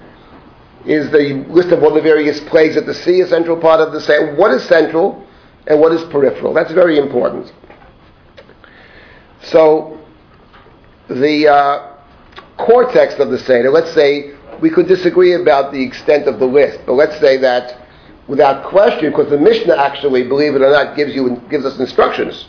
Is 0.86 1.12
the 1.12 1.46
list 1.50 1.74
of 1.74 1.84
all 1.84 1.94
the 1.94 2.02
various 2.02 2.40
plagues 2.40 2.78
at 2.78 2.86
the 2.86 2.94
sea 2.94 3.20
a 3.20 3.28
central 3.28 3.58
part 3.58 3.82
of 3.82 3.92
the 3.92 4.00
Seder? 4.00 4.36
What 4.36 4.52
is 4.52 4.64
central? 4.64 5.27
And 5.68 5.80
what 5.80 5.92
is 5.92 6.04
peripheral. 6.06 6.54
That's 6.54 6.72
very 6.72 6.98
important. 6.98 7.52
So, 9.44 10.00
the 11.10 11.48
uh, 11.48 11.96
core 12.58 12.92
text 12.92 13.20
of 13.20 13.30
the 13.30 13.40
Seder, 13.40 13.70
let's 13.70 13.92
say 13.94 14.36
we 14.62 14.70
could 14.70 14.88
disagree 14.88 15.34
about 15.34 15.72
the 15.72 15.82
extent 15.82 16.28
of 16.28 16.40
the 16.40 16.46
list, 16.46 16.80
but 16.86 16.94
let's 16.94 17.20
say 17.20 17.38
that 17.38 17.82
without 18.28 18.66
question, 18.66 19.12
because 19.12 19.30
the 19.30 19.38
Mishnah 19.38 19.76
actually, 19.76 20.24
believe 20.24 20.56
it 20.56 20.62
or 20.62 20.72
not, 20.72 20.96
gives 20.96 21.14
you 21.14 21.42
gives 21.50 21.66
us 21.66 21.80
instructions. 21.80 22.48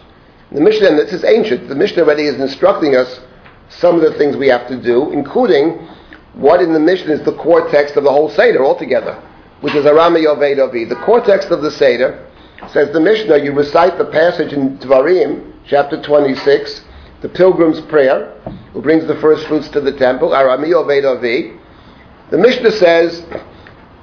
The 0.52 0.60
Mishnah, 0.60 0.88
and 0.88 0.98
this 0.98 1.12
is 1.12 1.24
ancient, 1.24 1.68
the 1.68 1.74
Mishnah 1.74 2.02
already 2.02 2.24
is 2.24 2.40
instructing 2.40 2.96
us 2.96 3.20
some 3.68 3.96
of 3.96 4.00
the 4.00 4.16
things 4.16 4.36
we 4.36 4.48
have 4.48 4.66
to 4.68 4.80
do, 4.80 5.10
including 5.12 5.86
what 6.34 6.62
in 6.62 6.72
the 6.72 6.80
Mishnah 6.80 7.12
is 7.12 7.24
the 7.24 7.36
core 7.36 7.68
text 7.68 7.96
of 7.96 8.04
the 8.04 8.10
whole 8.10 8.30
Seder 8.30 8.64
altogether, 8.64 9.22
which 9.60 9.74
is 9.74 9.84
Arami 9.84 10.24
Oved 10.24 10.66
Avi. 10.66 10.84
The 10.84 10.96
core 10.96 11.20
text 11.20 11.50
of 11.50 11.62
the 11.62 11.70
Seder 11.70 12.27
says 12.66 12.92
the 12.92 13.00
Mishnah, 13.00 13.38
you 13.38 13.52
recite 13.52 13.98
the 13.98 14.04
passage 14.06 14.52
in 14.52 14.78
Dvarim, 14.78 15.52
chapter 15.66 16.02
26, 16.02 16.82
the 17.22 17.28
pilgrim's 17.28 17.80
prayer, 17.82 18.34
who 18.72 18.82
brings 18.82 19.06
the 19.06 19.16
first 19.16 19.46
fruits 19.46 19.68
to 19.68 19.80
the 19.80 19.92
temple, 19.92 20.30
Arami 20.30 20.68
Oved 20.68 21.04
Avi. 21.04 21.58
The 22.30 22.38
Mishnah 22.38 22.72
says, 22.72 23.20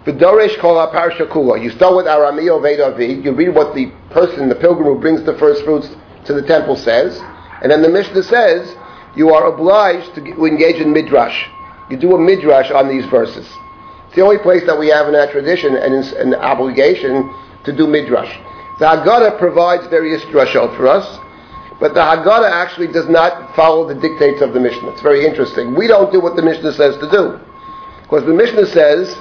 V'doresh 0.05 0.57
kol 0.59 0.75
ha-parsha 0.75 1.27
kula. 1.27 1.61
You 1.61 1.69
start 1.71 1.95
with 1.95 2.05
Arami 2.05 2.45
Oved 2.47 2.85
Avi, 2.85 3.21
you 3.23 3.33
read 3.33 3.49
what 3.49 3.75
the 3.75 3.91
person, 4.09 4.49
the 4.49 4.55
pilgrim 4.55 4.87
who 4.87 4.99
brings 4.99 5.23
the 5.23 5.37
first 5.37 5.63
fruits 5.63 5.89
to 6.25 6.33
the 6.33 6.41
temple 6.41 6.75
says, 6.75 7.19
and 7.61 7.71
then 7.71 7.81
the 7.81 7.89
Mishnah 7.89 8.23
says, 8.23 8.75
you 9.15 9.33
are 9.33 9.47
obliged 9.47 10.15
to 10.15 10.45
engage 10.45 10.81
in 10.81 10.91
midrash. 10.91 11.47
You 11.89 11.97
do 11.97 12.15
a 12.15 12.19
midrash 12.19 12.71
on 12.71 12.87
these 12.89 13.05
verses. 13.05 13.47
It's 14.07 14.15
the 14.15 14.21
only 14.21 14.39
place 14.39 14.65
that 14.65 14.77
we 14.77 14.87
have 14.89 15.07
in 15.07 15.15
our 15.15 15.31
tradition 15.31 15.75
and 15.75 15.93
an 15.93 16.35
obligation 16.35 17.33
to 17.65 17.73
do 17.73 17.87
midrash. 17.87 18.33
The 18.79 18.85
Haggadah 18.85 19.37
provides 19.39 19.87
various 19.87 20.21
drashot 20.25 20.75
for 20.75 20.87
us, 20.87 21.05
but 21.79 21.93
the 21.93 22.01
Haggadah 22.01 22.51
actually 22.51 22.87
does 22.87 23.07
not 23.09 23.55
follow 23.55 23.87
the 23.87 23.95
dictates 23.95 24.41
of 24.41 24.53
the 24.53 24.59
Mishnah. 24.59 24.91
It's 24.91 25.01
very 25.01 25.25
interesting. 25.25 25.75
We 25.75 25.87
don't 25.87 26.11
do 26.11 26.19
what 26.19 26.35
the 26.35 26.41
Mishnah 26.41 26.73
says 26.73 26.95
to 26.97 27.09
do. 27.09 27.39
Because 28.03 28.25
the 28.25 28.33
Mishnah 28.33 28.67
says 28.67 29.17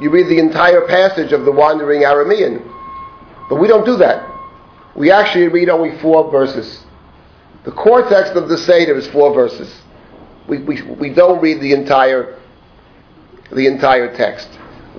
you 0.00 0.10
read 0.10 0.26
the 0.26 0.38
entire 0.38 0.86
passage 0.86 1.32
of 1.32 1.44
the 1.44 1.52
wandering 1.52 2.02
Aramean. 2.02 2.62
But 3.48 3.56
we 3.56 3.68
don't 3.68 3.84
do 3.84 3.96
that. 3.96 4.28
We 4.96 5.10
actually 5.10 5.48
read 5.48 5.68
only 5.68 5.98
four 5.98 6.30
verses. 6.30 6.84
The 7.64 7.72
core 7.72 8.08
text 8.08 8.32
of 8.32 8.48
the 8.48 8.58
Seder 8.58 8.96
is 8.96 9.06
four 9.08 9.32
verses. 9.34 9.72
We, 10.48 10.58
we, 10.58 10.82
we 10.82 11.14
don't 11.14 11.40
read 11.40 11.60
the 11.60 11.72
entire, 11.72 12.38
the 13.52 13.66
entire 13.66 14.14
text. 14.16 14.48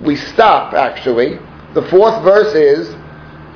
We 0.02 0.16
stop, 0.16 0.72
actually. 0.74 1.38
The 1.74 1.82
fourth 1.90 2.22
verse 2.22 2.54
is, 2.54 2.88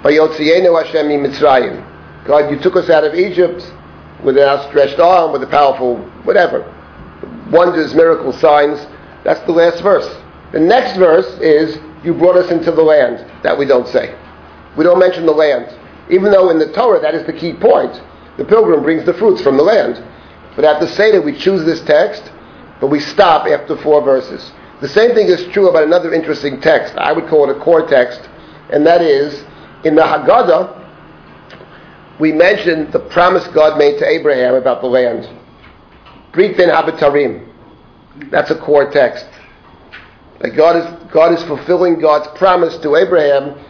Vayotzienu 0.03 0.83
Hashem 0.83 1.07
Mitzrayim. 1.07 1.85
God, 2.27 2.51
you 2.51 2.59
took 2.59 2.77
us 2.77 2.91
out 2.91 3.05
of 3.05 3.15
Egypt 3.15 3.73
with 4.23 4.37
an 4.37 4.45
outstretched 4.45 4.99
arm, 4.99 5.33
with 5.33 5.43
a 5.43 5.47
powerful 5.47 5.99
whatever. 6.25 6.75
Wonders, 7.51 7.95
miracles, 7.95 8.39
signs. 8.41 8.85
That's 9.25 9.41
the 9.47 9.53
last 9.53 9.83
verse. 9.83 10.09
The 10.53 10.61
next 10.61 10.97
verse 10.97 11.27
is, 11.41 11.79
you 12.05 12.15
brought 12.15 12.37
us 12.37 12.51
into 12.51 12.71
the 12.73 12.83
land. 12.83 13.25
That 13.43 13.57
we 13.57 13.65
don't 13.65 13.89
say. 13.89 14.17
We 14.77 14.85
don't 14.85 14.99
mention 14.99 15.27
the 15.27 15.33
land. 15.33 15.75
Even 16.11 16.33
though 16.33 16.51
in 16.51 16.59
the 16.59 16.73
Torah 16.73 17.01
that 17.01 17.15
is 17.15 17.27
the 17.27 17.33
key 17.33 17.53
point 17.53 18.01
the 18.39 18.45
pilgrim 18.45 18.83
brings 18.83 19.05
the 19.05 19.13
fruits 19.15 19.43
from 19.43 19.57
the 19.57 19.65
land. 19.65 20.03
But 20.57 20.65
at 20.65 20.81
the 20.81 20.89
Seder, 20.89 21.21
we 21.21 21.37
choose 21.37 21.65
this 21.65 21.81
text, 21.83 22.31
but 22.81 22.87
we 22.87 23.01
stop 23.01 23.47
after 23.47 23.77
four 23.77 24.01
verses. 24.01 24.53
The 24.81 24.89
same 24.89 25.15
thing 25.15 25.27
is 25.27 25.47
true 25.53 25.69
about 25.69 25.85
another 25.85 26.15
interesting 26.15 26.61
text. 26.61 26.95
I 26.97 27.13
would 27.13 27.29
call 27.29 27.51
it 27.51 27.57
a 27.57 27.61
core 27.61 27.87
text, 27.87 28.21
and 28.71 28.87
that 28.87 29.03
is 29.03 29.45
in 29.85 29.95
the 29.95 30.03
Haggadah, 30.03 30.77
we 32.21 32.33
mentioned 32.33 32.93
the 32.93 33.01
promise 33.01 33.47
God 33.49 33.79
made 33.79 33.99
to 33.99 34.07
Abraham 34.07 34.55
about 34.55 34.81
the 34.81 34.89
land. 34.89 35.29
Brit 36.33 36.57
ben 36.57 36.69
Habitarim. 36.69 37.47
That's 38.31 38.51
a 38.51 38.59
core 38.59 38.91
text. 38.91 39.27
That 40.41 40.51
God 40.51 40.77
is, 40.77 41.11
God 41.13 41.33
is 41.33 41.43
fulfilling 41.45 42.01
God's 42.01 42.29
promise 42.39 42.77
to 42.79 42.97
Abraham 42.97 43.65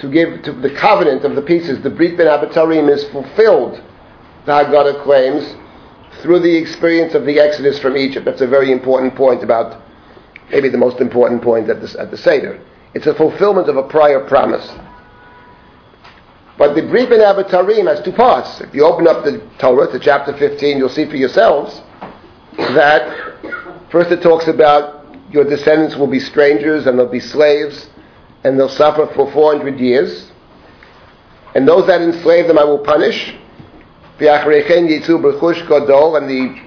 to 0.00 0.10
give 0.10 0.42
to 0.42 0.52
the 0.52 0.70
covenant 0.70 1.24
of 1.24 1.34
the 1.34 1.42
pieces. 1.42 1.82
The 1.82 1.90
Brit 1.90 2.16
ben 2.16 2.26
Habitarim 2.26 2.90
is 2.90 3.04
fulfilled 3.04 3.82
the 4.46 4.52
Haggadah 4.52 5.02
claims, 5.02 5.54
through 6.20 6.40
the 6.40 6.54
experience 6.54 7.14
of 7.14 7.24
the 7.24 7.38
exodus 7.38 7.78
from 7.78 7.96
Egypt. 7.96 8.24
That's 8.24 8.40
a 8.40 8.46
very 8.46 8.72
important 8.72 9.14
point 9.14 9.42
about, 9.42 9.82
maybe 10.50 10.68
the 10.68 10.78
most 10.78 11.00
important 11.00 11.42
point 11.42 11.68
at 11.68 11.80
the, 11.80 12.00
at 12.00 12.10
the 12.10 12.16
Seder. 12.16 12.60
It's 12.94 13.06
a 13.06 13.14
fulfillment 13.14 13.68
of 13.68 13.76
a 13.76 13.82
prior 13.82 14.26
promise. 14.26 14.68
But 16.56 16.74
the 16.74 16.82
Brit 16.82 17.10
Ben 17.10 17.18
Abitarim 17.18 17.86
has 17.88 18.04
two 18.04 18.12
parts. 18.12 18.60
If 18.60 18.74
you 18.74 18.84
open 18.84 19.08
up 19.08 19.24
the 19.24 19.40
Torah 19.58 19.90
to 19.90 19.98
chapter 19.98 20.36
15, 20.36 20.78
you'll 20.78 20.88
see 20.88 21.06
for 21.06 21.16
yourselves 21.16 21.82
that 22.56 23.90
first 23.90 24.12
it 24.12 24.22
talks 24.22 24.46
about 24.46 25.04
your 25.30 25.44
descendants 25.44 25.96
will 25.96 26.06
be 26.06 26.20
strangers 26.20 26.86
and 26.86 26.96
they'll 26.96 27.08
be 27.10 27.18
slaves 27.18 27.88
and 28.44 28.58
they'll 28.58 28.68
suffer 28.68 29.06
for 29.14 29.30
400 29.32 29.80
years. 29.80 30.30
And 31.56 31.66
those 31.66 31.86
that 31.88 32.00
enslave 32.00 32.46
them 32.46 32.58
I 32.58 32.64
will 32.64 32.78
punish 32.78 33.34
and 36.16 36.30
the, 36.30 36.62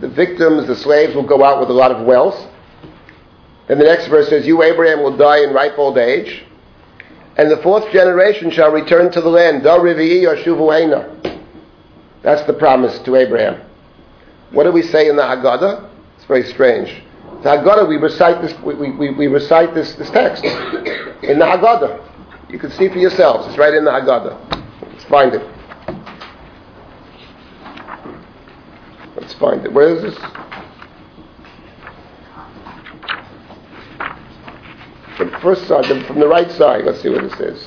the 0.00 0.08
victims, 0.08 0.66
the 0.66 0.74
slaves, 0.74 1.14
will 1.14 1.26
go 1.26 1.44
out 1.44 1.60
with 1.60 1.70
a 1.70 1.72
lot 1.72 1.92
of 1.92 2.04
wealth. 2.04 2.50
And 3.68 3.80
the 3.80 3.84
next 3.84 4.08
verse 4.08 4.28
says, 4.28 4.46
You, 4.46 4.62
Abraham, 4.62 5.02
will 5.02 5.16
die 5.16 5.42
in 5.42 5.52
ripe 5.52 5.78
old 5.78 5.96
age. 5.98 6.44
And 7.36 7.50
the 7.50 7.56
fourth 7.58 7.90
generation 7.92 8.50
shall 8.50 8.70
return 8.70 9.10
to 9.12 9.20
the 9.20 9.28
land. 9.28 9.64
That's 12.22 12.42
the 12.46 12.52
promise 12.52 12.98
to 13.00 13.16
Abraham. 13.16 13.60
What 14.50 14.64
do 14.64 14.72
we 14.72 14.82
say 14.82 15.08
in 15.08 15.16
the 15.16 15.22
Haggadah? 15.22 15.90
It's 16.16 16.26
very 16.26 16.44
strange. 16.44 17.02
The 17.42 17.50
Haggadah, 17.50 17.88
we 17.88 17.96
recite 17.96 18.40
this, 18.40 18.58
we, 18.62 18.74
we, 18.74 19.10
we 19.10 19.26
recite 19.26 19.74
this, 19.74 19.94
this 19.94 20.10
text 20.10 20.44
in 20.44 21.38
the 21.38 21.44
Haggadah. 21.44 22.00
You 22.50 22.58
can 22.58 22.70
see 22.70 22.88
for 22.88 22.98
yourselves. 22.98 23.48
It's 23.48 23.58
right 23.58 23.74
in 23.74 23.84
the 23.84 23.90
Haggadah. 23.90 24.92
Let's 24.92 25.04
find 25.04 25.34
it. 25.34 25.42
Let's 29.16 29.34
find 29.34 29.64
it. 29.64 29.72
Where 29.72 29.88
is 29.88 30.02
this? 30.02 30.14
From 35.16 35.30
the 35.30 35.38
first 35.38 35.68
side, 35.68 35.86
from 36.06 36.18
the 36.18 36.26
right 36.26 36.50
side. 36.50 36.84
Let's 36.84 37.00
see 37.02 37.08
what 37.08 37.22
this 37.22 37.40
is. 37.40 37.62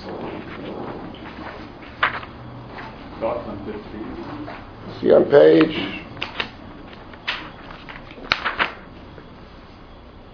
See 5.00 5.12
on 5.12 5.26
page. 5.26 6.04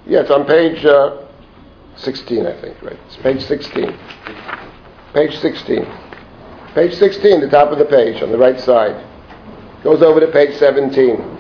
Yeah, 0.05 0.21
it's 0.21 0.31
on 0.31 0.45
page 0.45 0.83
uh, 0.85 1.25
16, 1.97 2.45
I 2.45 2.61
think, 2.61 2.81
right? 2.81 2.99
It's 3.07 3.17
page 3.17 3.43
16. 3.43 3.97
Page 5.13 5.37
16. 5.37 5.85
Page 6.73 6.93
16, 6.95 7.41
the 7.41 7.49
top 7.49 7.71
of 7.71 7.77
the 7.77 7.85
page, 7.85 8.21
on 8.21 8.31
the 8.31 8.37
right 8.37 8.59
side. 8.59 9.05
Goes 9.83 10.01
over 10.01 10.19
to 10.19 10.27
page 10.31 10.57
17. 10.57 11.33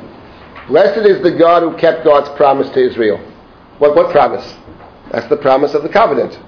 Blessed 0.67 1.05
is 1.05 1.21
the 1.23 1.31
God 1.31 1.63
who 1.63 1.75
kept 1.77 2.03
God's 2.03 2.29
promise 2.37 2.69
to 2.69 2.79
Israel. 2.79 3.17
What, 3.79 3.95
what 3.95 4.11
promise? 4.11 4.53
That's 5.11 5.27
the 5.27 5.37
promise 5.37 5.73
of 5.73 5.83
the 5.83 5.89
covenant. 5.89 6.39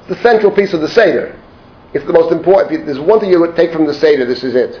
It's 0.00 0.08
the 0.08 0.22
central 0.22 0.50
piece 0.50 0.72
of 0.72 0.80
the 0.80 0.88
Seder. 0.88 1.38
It's 1.92 2.04
the 2.06 2.12
most 2.12 2.32
important. 2.32 2.86
There's 2.86 3.00
one 3.00 3.20
thing 3.20 3.30
you 3.30 3.40
would 3.40 3.56
take 3.56 3.72
from 3.72 3.86
the 3.86 3.94
Seder, 3.94 4.24
this 4.24 4.44
is 4.44 4.54
it. 4.54 4.80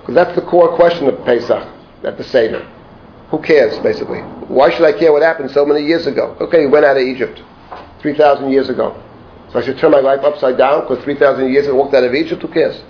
Because 0.00 0.14
that's 0.14 0.34
the 0.34 0.42
core 0.42 0.74
question 0.76 1.06
of 1.06 1.24
Pesach, 1.24 1.66
at 2.04 2.16
the 2.16 2.24
Seder. 2.24 2.66
Who 3.30 3.40
cares, 3.40 3.78
basically? 3.78 4.20
Why 4.48 4.70
should 4.70 4.84
I 4.84 4.98
care 4.98 5.12
what 5.12 5.22
happened 5.22 5.50
so 5.50 5.64
many 5.64 5.86
years 5.86 6.06
ago? 6.06 6.36
Okay, 6.40 6.62
you 6.62 6.70
went 6.70 6.84
out 6.84 6.96
of 6.96 7.02
Egypt 7.02 7.42
3,000 8.00 8.50
years 8.50 8.68
ago. 8.68 9.00
So 9.52 9.58
I 9.58 9.62
should 9.62 9.78
turn 9.78 9.92
my 9.92 10.00
life 10.00 10.20
upside 10.24 10.56
down 10.58 10.82
because 10.82 11.02
3,000 11.04 11.52
years 11.52 11.68
I 11.68 11.72
walked 11.72 11.94
out 11.94 12.04
of 12.04 12.14
Egypt? 12.14 12.42
Who 12.42 12.48
cares? 12.48 12.82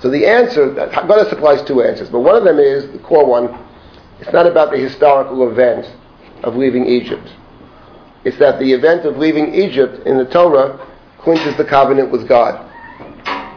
So 0.00 0.10
the 0.10 0.26
answer, 0.26 0.74
Haggadah 0.74 1.28
supplies 1.28 1.62
two 1.62 1.82
answers, 1.82 2.10
but 2.10 2.20
one 2.20 2.34
of 2.34 2.44
them 2.44 2.58
is, 2.58 2.90
the 2.92 2.98
core 2.98 3.24
one, 3.24 3.56
it's 4.20 4.32
not 4.32 4.46
about 4.46 4.70
the 4.70 4.78
historical 4.78 5.48
event 5.50 5.86
of 6.42 6.56
leaving 6.56 6.86
Egypt. 6.86 7.28
It's 8.24 8.38
that 8.38 8.58
the 8.58 8.72
event 8.72 9.04
of 9.04 9.16
leaving 9.16 9.54
Egypt 9.54 10.06
in 10.06 10.18
the 10.18 10.24
Torah 10.26 10.86
clinches 11.18 11.56
the 11.56 11.64
covenant 11.64 12.10
with 12.10 12.28
God. 12.28 12.68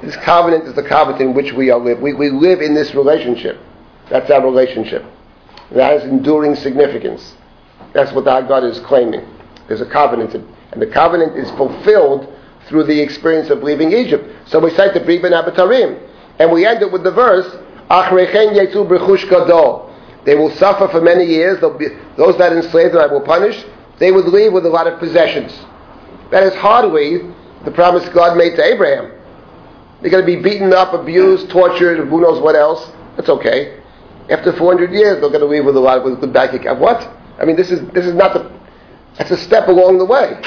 This 0.01 0.15
covenant 0.17 0.65
is 0.65 0.73
the 0.73 0.83
covenant 0.83 1.21
in 1.21 1.33
which 1.33 1.53
we 1.53 1.69
are 1.71 1.79
live. 1.79 1.99
We, 1.99 2.13
we 2.13 2.29
live 2.29 2.61
in 2.61 2.73
this 2.73 2.93
relationship. 2.93 3.59
That's 4.09 4.29
our 4.29 4.43
relationship. 4.43 5.03
That 5.71 5.99
has 5.99 6.03
enduring 6.03 6.55
significance. 6.55 7.35
That's 7.93 8.11
what 8.11 8.27
our 8.27 8.43
God 8.43 8.63
is 8.63 8.79
claiming. 8.81 9.25
There's 9.67 9.81
a 9.81 9.89
covenant, 9.89 10.35
and 10.35 10.81
the 10.81 10.87
covenant 10.87 11.37
is 11.37 11.49
fulfilled 11.51 12.31
through 12.67 12.83
the 12.83 12.99
experience 12.99 13.49
of 13.49 13.63
leaving 13.63 13.93
Egypt. 13.93 14.29
So 14.47 14.59
we 14.59 14.71
cite 14.71 14.93
the 14.93 14.99
Brit 14.99 15.21
Ben 15.21 15.31
Abitarim. 15.31 15.99
And 16.39 16.51
we 16.51 16.65
end 16.65 16.81
it 16.81 16.91
with 16.91 17.03
the 17.03 17.11
verse, 17.11 17.45
They 20.25 20.35
will 20.35 20.51
suffer 20.51 20.87
for 20.89 21.01
many 21.01 21.25
years. 21.25 21.59
Be, 21.77 21.87
those 22.17 22.37
that 22.37 22.51
enslave 22.51 22.91
them 22.91 23.01
I 23.01 23.07
will 23.07 23.21
punish. 23.21 23.63
They 23.99 24.11
would 24.11 24.25
leave 24.25 24.53
with 24.53 24.65
a 24.65 24.69
lot 24.69 24.87
of 24.87 24.99
possessions. 24.99 25.57
That 26.31 26.43
is 26.43 26.53
hardly 26.55 27.33
the 27.63 27.71
promise 27.71 28.07
God 28.09 28.37
made 28.37 28.55
to 28.55 28.63
Abraham. 28.63 29.11
They're 30.01 30.11
going 30.11 30.25
to 30.25 30.35
be 30.35 30.41
beaten 30.41 30.73
up, 30.73 30.93
abused, 30.93 31.49
tortured, 31.49 32.05
who 32.07 32.21
knows 32.21 32.41
what 32.41 32.55
else. 32.55 32.91
That's 33.15 33.29
okay. 33.29 33.81
After 34.29 34.51
400 34.51 34.91
years, 34.91 35.21
they're 35.21 35.29
going 35.29 35.39
to 35.39 35.45
leave 35.45 35.65
with 35.65 35.77
a 35.77 35.79
lot 35.79 35.97
of 35.99 36.03
with 36.03 36.19
good 36.19 36.35
account. 36.35 36.79
What? 36.79 37.07
I 37.39 37.45
mean, 37.45 37.55
this 37.55 37.71
is 37.71 37.87
this 37.91 38.05
is 38.05 38.13
not 38.13 38.33
the. 38.33 38.51
That's 39.17 39.31
a 39.31 39.37
step 39.37 39.67
along 39.67 39.97
the 39.97 40.05
way. 40.05 40.39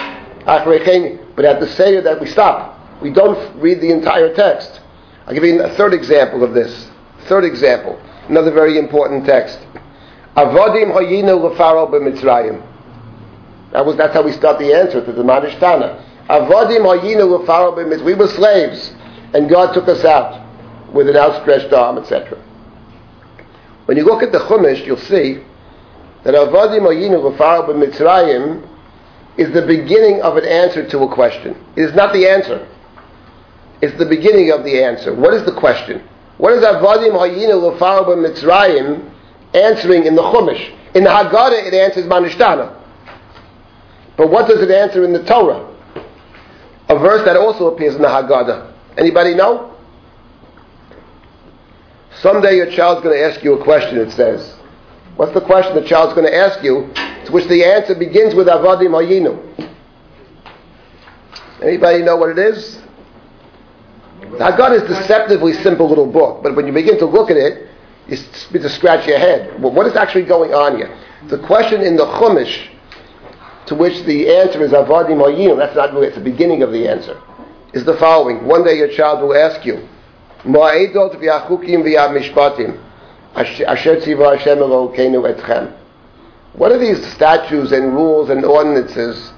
But 0.44 1.44
at 1.44 1.60
the 1.60 1.68
Seder 1.68 2.02
that 2.02 2.20
we 2.20 2.26
stop. 2.26 2.78
We 3.00 3.10
don't 3.10 3.56
read 3.60 3.80
the 3.80 3.90
entire 3.90 4.34
text. 4.34 4.80
I'll 5.26 5.34
give 5.34 5.44
you 5.44 5.62
a 5.62 5.74
third 5.74 5.94
example 5.94 6.42
of 6.42 6.52
this. 6.54 6.88
Third 7.26 7.44
example. 7.44 8.00
Another 8.28 8.50
very 8.50 8.78
important 8.78 9.24
text. 9.24 9.58
Avodim 10.36 10.92
hayinu 10.92 11.54
lefaro 11.54 11.88
b'mitzrayim. 11.90 12.62
That 13.72 13.84
was, 13.84 13.96
that's 13.96 14.14
how 14.14 14.22
we 14.22 14.32
start 14.32 14.58
the 14.58 14.72
answer 14.72 15.04
to 15.04 15.12
the 15.12 15.22
Manishtana. 15.22 16.02
Avodim 16.28 16.82
hayinu 16.82 17.46
b'mitzrayim. 17.46 18.04
We 18.04 18.14
were 18.14 18.28
slaves, 18.28 18.94
and 19.34 19.48
God 19.48 19.72
took 19.74 19.88
us 19.88 20.04
out 20.04 20.44
with 20.92 21.08
an 21.08 21.16
outstretched 21.16 21.72
arm, 21.72 21.98
etc. 21.98 22.42
When 23.86 23.96
you 23.96 24.04
look 24.04 24.22
at 24.22 24.32
the 24.32 24.38
Chumash, 24.38 24.84
you'll 24.86 24.96
see 24.96 25.42
that 26.24 26.34
Avodim 26.34 26.82
hayinu 26.82 27.36
lefaro 27.36 27.68
b'mitzrayim 27.68 28.66
is 29.36 29.52
the 29.52 29.62
beginning 29.62 30.20
of 30.22 30.36
an 30.36 30.44
answer 30.44 30.86
to 30.88 30.98
a 31.00 31.14
question. 31.14 31.56
It 31.76 31.82
is 31.82 31.94
not 31.94 32.12
the 32.12 32.28
answer. 32.28 32.66
It's 33.80 33.96
the 33.96 34.06
beginning 34.06 34.50
of 34.50 34.64
the 34.64 34.82
answer. 34.82 35.14
What 35.14 35.32
is 35.34 35.44
the 35.44 35.52
question? 35.52 36.02
What 36.38 36.52
is 36.52 36.64
Avodim 36.64 37.12
Hayinu 37.12 37.78
Lefaro 37.78 38.06
Mitzrayim 38.16 39.08
answering 39.54 40.06
in 40.06 40.16
the 40.16 40.22
Chumash? 40.22 40.74
In 40.94 41.04
the 41.04 41.10
Haggadah, 41.10 41.66
it 41.66 41.74
answers 41.74 42.06
Manishtana. 42.06 42.74
But 44.18 44.30
what 44.30 44.48
does 44.48 44.60
it 44.60 44.70
answer 44.70 45.04
in 45.04 45.12
the 45.12 45.24
Torah? 45.24 45.64
A 46.88 46.98
verse 46.98 47.24
that 47.24 47.36
also 47.36 47.72
appears 47.72 47.94
in 47.94 48.02
the 48.02 48.08
Haggadah. 48.08 48.74
Anybody 48.98 49.34
know? 49.34 49.76
Someday 52.20 52.56
your 52.56 52.68
child's 52.70 53.00
going 53.02 53.16
to 53.16 53.24
ask 53.24 53.44
you 53.44 53.54
a 53.54 53.62
question, 53.62 53.96
it 53.96 54.10
says. 54.10 54.56
What's 55.14 55.32
the 55.34 55.40
question 55.40 55.76
the 55.76 55.86
child's 55.86 56.14
going 56.14 56.26
to 56.26 56.34
ask 56.34 56.64
you? 56.64 56.90
To 57.26 57.32
which 57.32 57.46
the 57.46 57.64
answer 57.64 57.94
begins 57.94 58.34
with 58.34 58.48
Avodim 58.48 58.90
Hayinu. 58.90 59.70
Anybody 61.62 62.02
know 62.02 62.16
what 62.16 62.30
it 62.30 62.38
is? 62.38 62.80
Haggadah 64.20 64.82
is 64.82 64.88
deceptively 64.88 65.52
simple 65.54 65.88
little 65.88 66.10
book, 66.10 66.42
but 66.42 66.56
when 66.56 66.66
you 66.66 66.72
begin 66.72 66.98
to 66.98 67.06
look 67.06 67.30
at 67.30 67.36
it, 67.36 67.68
you 68.08 68.16
begin 68.48 68.62
to 68.62 68.68
scratch 68.70 69.06
your 69.06 69.18
head. 69.18 69.60
Well, 69.62 69.72
what 69.72 69.86
is 69.86 69.94
actually 69.94 70.24
going 70.24 70.54
on 70.54 70.76
here? 70.76 70.96
The 71.28 71.38
question 71.46 71.82
in 71.82 71.94
the 71.96 72.04
Chumash, 72.04 72.68
to 73.68 73.74
which 73.74 74.02
the 74.04 74.28
answer 74.28 74.62
is 74.62 74.72
Avadim 74.72 75.22
Oyim, 75.22 75.58
that's 75.58 75.76
not 75.76 75.92
really, 75.92 76.06
it's 76.06 76.16
the 76.16 76.22
beginning 76.22 76.62
of 76.62 76.72
the 76.72 76.88
answer, 76.88 77.20
is 77.74 77.84
the 77.84 77.96
following. 77.98 78.46
One 78.46 78.64
day 78.64 78.76
your 78.76 78.88
child 78.88 79.20
will 79.20 79.36
ask 79.36 79.64
you, 79.64 79.86
Ma'edot 80.44 81.20
Elokeinu 83.34 85.22
etchem. 85.34 85.76
What 86.54 86.72
are 86.72 86.78
these 86.78 87.06
statutes 87.12 87.72
and 87.72 87.94
rules 87.94 88.30
and 88.30 88.44
ordinances 88.44 89.32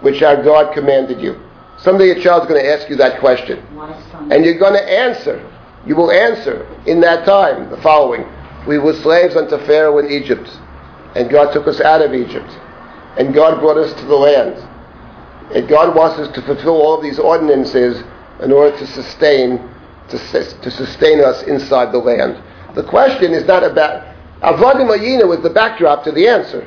which 0.00 0.22
our 0.22 0.42
God 0.42 0.72
commanded 0.72 1.20
you? 1.20 1.38
Someday 1.78 2.06
your 2.06 2.20
child's 2.20 2.46
going 2.46 2.60
to 2.60 2.68
ask 2.68 2.88
you 2.88 2.96
that 2.96 3.20
question. 3.20 3.64
And 4.32 4.44
you're 4.44 4.58
going 4.58 4.72
to 4.72 4.82
answer. 4.82 5.48
You 5.86 5.94
will 5.94 6.10
answer 6.10 6.66
in 6.86 7.00
that 7.02 7.24
time 7.24 7.70
the 7.70 7.80
following. 7.82 8.26
We 8.66 8.78
were 8.78 8.94
slaves 8.94 9.36
unto 9.36 9.58
Pharaoh 9.66 9.98
in 9.98 10.10
Egypt. 10.10 10.48
And 11.14 11.30
God 11.30 11.52
took 11.52 11.68
us 11.68 11.80
out 11.80 12.02
of 12.02 12.14
Egypt. 12.14 12.50
And 13.18 13.34
God 13.34 13.60
brought 13.60 13.76
us 13.76 13.92
to 14.00 14.06
the 14.06 14.16
land. 14.16 14.56
And 15.54 15.68
God 15.68 15.94
wants 15.94 16.18
us 16.18 16.32
to 16.34 16.42
fulfill 16.42 16.80
all 16.80 17.00
these 17.00 17.18
ordinances 17.18 18.02
in 18.42 18.52
order 18.52 18.76
to 18.78 18.86
sustain 18.86 19.68
to, 20.08 20.18
to 20.18 20.70
sustain 20.70 21.22
us 21.22 21.42
inside 21.42 21.92
the 21.92 21.98
land. 21.98 22.42
The 22.74 22.82
question 22.82 23.34
is 23.34 23.44
not 23.44 23.62
about 23.62 24.06
Avodim 24.40 24.88
Hayinu 24.88 25.28
was 25.28 25.40
the 25.40 25.50
backdrop 25.50 26.04
to 26.04 26.12
the 26.12 26.26
answer. 26.28 26.66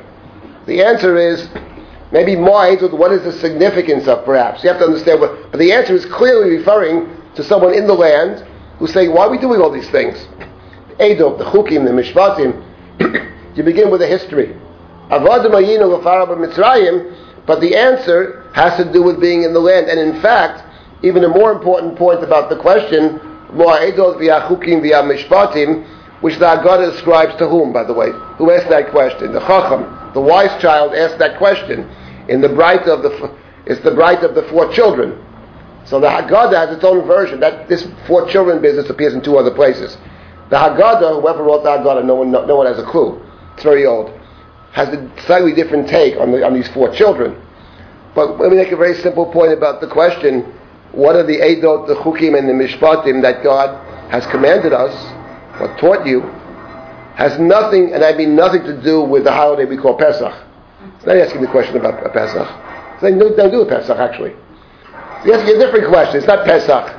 The 0.66 0.80
answer 0.82 1.16
is 1.16 1.48
Maybe 2.12 2.36
more 2.36 2.70
with 2.76 2.92
what 2.92 3.10
is 3.10 3.24
the 3.24 3.32
significance 3.32 4.06
of 4.06 4.26
perhaps. 4.26 4.62
You 4.62 4.68
have 4.68 4.78
to 4.80 4.84
understand 4.84 5.20
what, 5.20 5.50
but 5.50 5.58
the 5.58 5.72
answer 5.72 5.94
is 5.94 6.04
clearly 6.04 6.58
referring 6.58 7.08
to 7.34 7.42
someone 7.42 7.72
in 7.72 7.86
the 7.86 7.94
land 7.94 8.46
who's 8.78 8.92
saying, 8.92 9.12
why 9.14 9.24
are 9.24 9.30
we 9.30 9.38
doing 9.38 9.62
all 9.62 9.70
these 9.70 9.88
things? 9.88 10.26
The 10.90 11.02
Edom, 11.02 11.38
the 11.38 11.44
Chukim, 11.44 11.86
the 11.86 11.90
Mishpatim, 11.90 12.62
you 13.56 13.62
begin 13.62 13.90
with 13.90 14.02
a 14.02 14.06
history. 14.06 14.54
But 15.10 15.24
the 17.60 17.76
answer 17.76 18.50
has 18.54 18.76
to 18.76 18.92
do 18.92 19.02
with 19.02 19.20
being 19.20 19.42
in 19.42 19.52
the 19.52 19.60
land. 19.60 19.88
And 19.88 19.98
in 19.98 20.22
fact, 20.22 20.64
even 21.02 21.24
a 21.24 21.28
more 21.28 21.52
important 21.52 21.96
point 21.96 22.22
about 22.22 22.48
the 22.48 22.56
question, 22.56 23.18
which 26.20 26.38
the 26.38 26.44
Haggadah 26.44 26.94
ascribes 26.94 27.36
to 27.36 27.48
whom, 27.48 27.72
by 27.72 27.84
the 27.84 27.92
way? 27.92 28.10
Who 28.38 28.50
asked 28.50 28.70
that 28.70 28.90
question? 28.90 29.32
The 29.32 29.40
Chacham, 29.40 30.12
the 30.14 30.20
wise 30.20 30.62
child 30.62 30.94
asked 30.94 31.18
that 31.18 31.36
question 31.36 31.90
in 32.28 32.40
the 32.40 32.48
bright 32.48 32.86
of 32.86 33.02
the 33.02 33.10
it's 33.66 33.80
the 33.82 33.92
bright 33.92 34.24
of 34.24 34.34
the 34.34 34.42
four 34.44 34.72
children. 34.72 35.22
So 35.84 36.00
the 36.00 36.08
Haggadah 36.08 36.54
has 36.54 36.76
its 36.76 36.84
own 36.84 37.06
version. 37.06 37.40
That 37.40 37.68
this 37.68 37.86
four 38.06 38.28
children 38.28 38.62
business 38.62 38.88
appears 38.90 39.14
in 39.14 39.22
two 39.22 39.36
other 39.36 39.52
places. 39.52 39.96
The 40.50 40.56
Haggadah, 40.56 41.20
whoever 41.20 41.42
wrote 41.42 41.62
the 41.62 41.70
Haggadah, 41.70 42.04
no 42.04 42.16
one, 42.16 42.30
no, 42.30 42.44
no 42.44 42.56
one 42.56 42.66
has 42.66 42.78
a 42.78 42.84
clue. 42.84 43.20
It's 43.54 43.62
very 43.62 43.86
old. 43.86 44.10
Has 44.72 44.88
a 44.88 45.10
slightly 45.26 45.52
different 45.52 45.88
take 45.88 46.16
on, 46.16 46.32
the, 46.32 46.44
on 46.44 46.54
these 46.54 46.68
four 46.68 46.94
children. 46.94 47.40
But 48.14 48.38
let 48.38 48.50
me 48.50 48.56
make 48.56 48.72
a 48.72 48.76
very 48.76 48.94
simple 48.94 49.30
point 49.30 49.52
about 49.52 49.80
the 49.80 49.86
question: 49.86 50.42
What 50.92 51.16
are 51.16 51.22
the 51.24 51.38
Eidot, 51.38 51.86
the 51.86 51.94
Chukim, 51.96 52.38
and 52.38 52.48
the 52.48 52.52
Mishpatim 52.52 53.22
that 53.22 53.42
God 53.42 53.70
has 54.10 54.26
commanded 54.26 54.72
us, 54.72 54.92
or 55.60 55.74
taught 55.78 56.06
you, 56.06 56.20
has 57.16 57.38
nothing, 57.38 57.92
and 57.92 58.02
I 58.02 58.16
mean 58.16 58.34
nothing 58.34 58.62
to 58.64 58.80
do 58.82 59.02
with 59.02 59.24
the 59.24 59.32
holiday 59.32 59.64
we 59.64 59.76
call 59.76 59.96
Pesach. 59.96 60.34
It's 60.96 61.06
not 61.06 61.16
asking 61.16 61.42
the 61.42 61.48
question 61.48 61.76
about 61.76 62.00
Pesach. 62.12 62.48
It's 62.92 63.00
saying, 63.02 63.18
no, 63.18 63.34
don't 63.36 63.50
do 63.50 63.62
a 63.62 63.66
Pesach, 63.66 63.98
actually. 63.98 64.34
He's 65.22 65.32
asking 65.32 65.56
a 65.56 65.58
different 65.58 65.88
question. 65.88 66.16
It's 66.16 66.26
not 66.26 66.44
Pesach. 66.44 66.96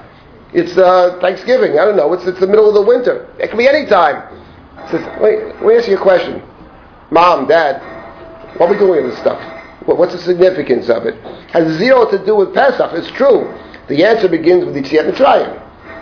It's 0.53 0.77
uh, 0.77 1.17
Thanksgiving. 1.19 1.79
I 1.79 1.85
don't 1.85 1.97
know. 1.97 2.13
It's, 2.13 2.25
it's 2.25 2.39
the 2.39 2.47
middle 2.47 2.67
of 2.67 2.75
the 2.75 2.81
winter. 2.81 3.27
It 3.39 3.49
can 3.49 3.57
be 3.57 3.67
any 3.67 3.87
time. 3.87 4.21
Says, 4.91 5.01
wait, 5.19 5.45
let 5.45 5.61
me 5.63 5.75
ask 5.75 5.87
you 5.87 5.97
a 5.97 6.01
question. 6.01 6.41
Mom, 7.13 7.47
Dad, 7.47 7.79
what 8.57 8.69
are 8.69 8.73
we 8.73 8.79
doing 8.79 9.03
with 9.03 9.11
this 9.11 9.19
stuff? 9.19 9.39
What's 9.85 10.13
the 10.13 10.19
significance 10.19 10.89
of 10.89 11.05
it? 11.05 11.13
Has 11.51 11.77
zero 11.77 12.09
to 12.09 12.25
do 12.25 12.35
with 12.35 12.55
Pesach. 12.55 12.91
It's 12.93 13.11
true. 13.11 13.53
The 13.87 14.03
answer 14.03 14.27
begins 14.27 14.65
with 14.65 14.75
Yetziat 14.75 15.13
Mitzrayim. 15.13 15.61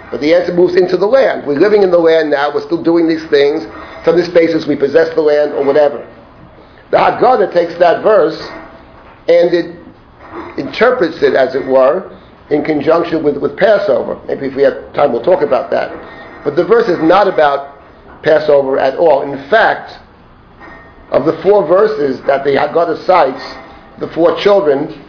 But 0.09 0.21
the 0.21 0.33
answer 0.33 0.53
moves 0.53 0.75
into 0.75 0.95
the 0.95 1.05
land. 1.05 1.45
We're 1.45 1.59
living 1.59 1.83
in 1.83 1.91
the 1.91 1.97
land 1.97 2.29
now. 2.29 2.53
We're 2.53 2.61
still 2.61 2.81
doing 2.81 3.09
these 3.09 3.25
things. 3.25 3.65
From 4.05 4.15
this 4.15 4.29
basis, 4.29 4.65
we 4.67 4.77
possess 4.77 5.13
the 5.13 5.21
land 5.21 5.51
or 5.53 5.65
whatever. 5.65 6.07
The 6.91 6.97
Haggadah 6.97 7.51
takes 7.51 7.75
that 7.79 8.03
verse 8.03 8.39
and 9.27 9.53
it 9.53 9.75
interprets 10.57 11.21
it, 11.21 11.33
as 11.33 11.55
it 11.55 11.65
were, 11.65 12.17
in 12.49 12.63
conjunction 12.63 13.21
with, 13.21 13.37
with 13.37 13.57
Passover. 13.57 14.21
Maybe 14.27 14.47
if 14.47 14.55
we 14.55 14.63
have 14.63 14.93
time, 14.93 15.11
we'll 15.11 15.23
talk 15.23 15.41
about 15.41 15.71
that. 15.71 15.91
But 16.45 16.55
the 16.55 16.63
verse 16.63 16.87
is 16.87 16.99
not 16.99 17.27
about 17.27 17.81
Passover 18.23 18.79
at 18.79 18.97
all. 18.97 19.23
In 19.23 19.49
fact, 19.49 20.00
of 21.11 21.25
the 21.25 21.33
four 21.41 21.67
verses 21.67 22.21
that 22.21 22.43
the 22.43 22.51
Haggadah 22.51 23.05
cites, 23.05 23.43
the 23.99 24.07
four 24.09 24.37
children, 24.39 25.05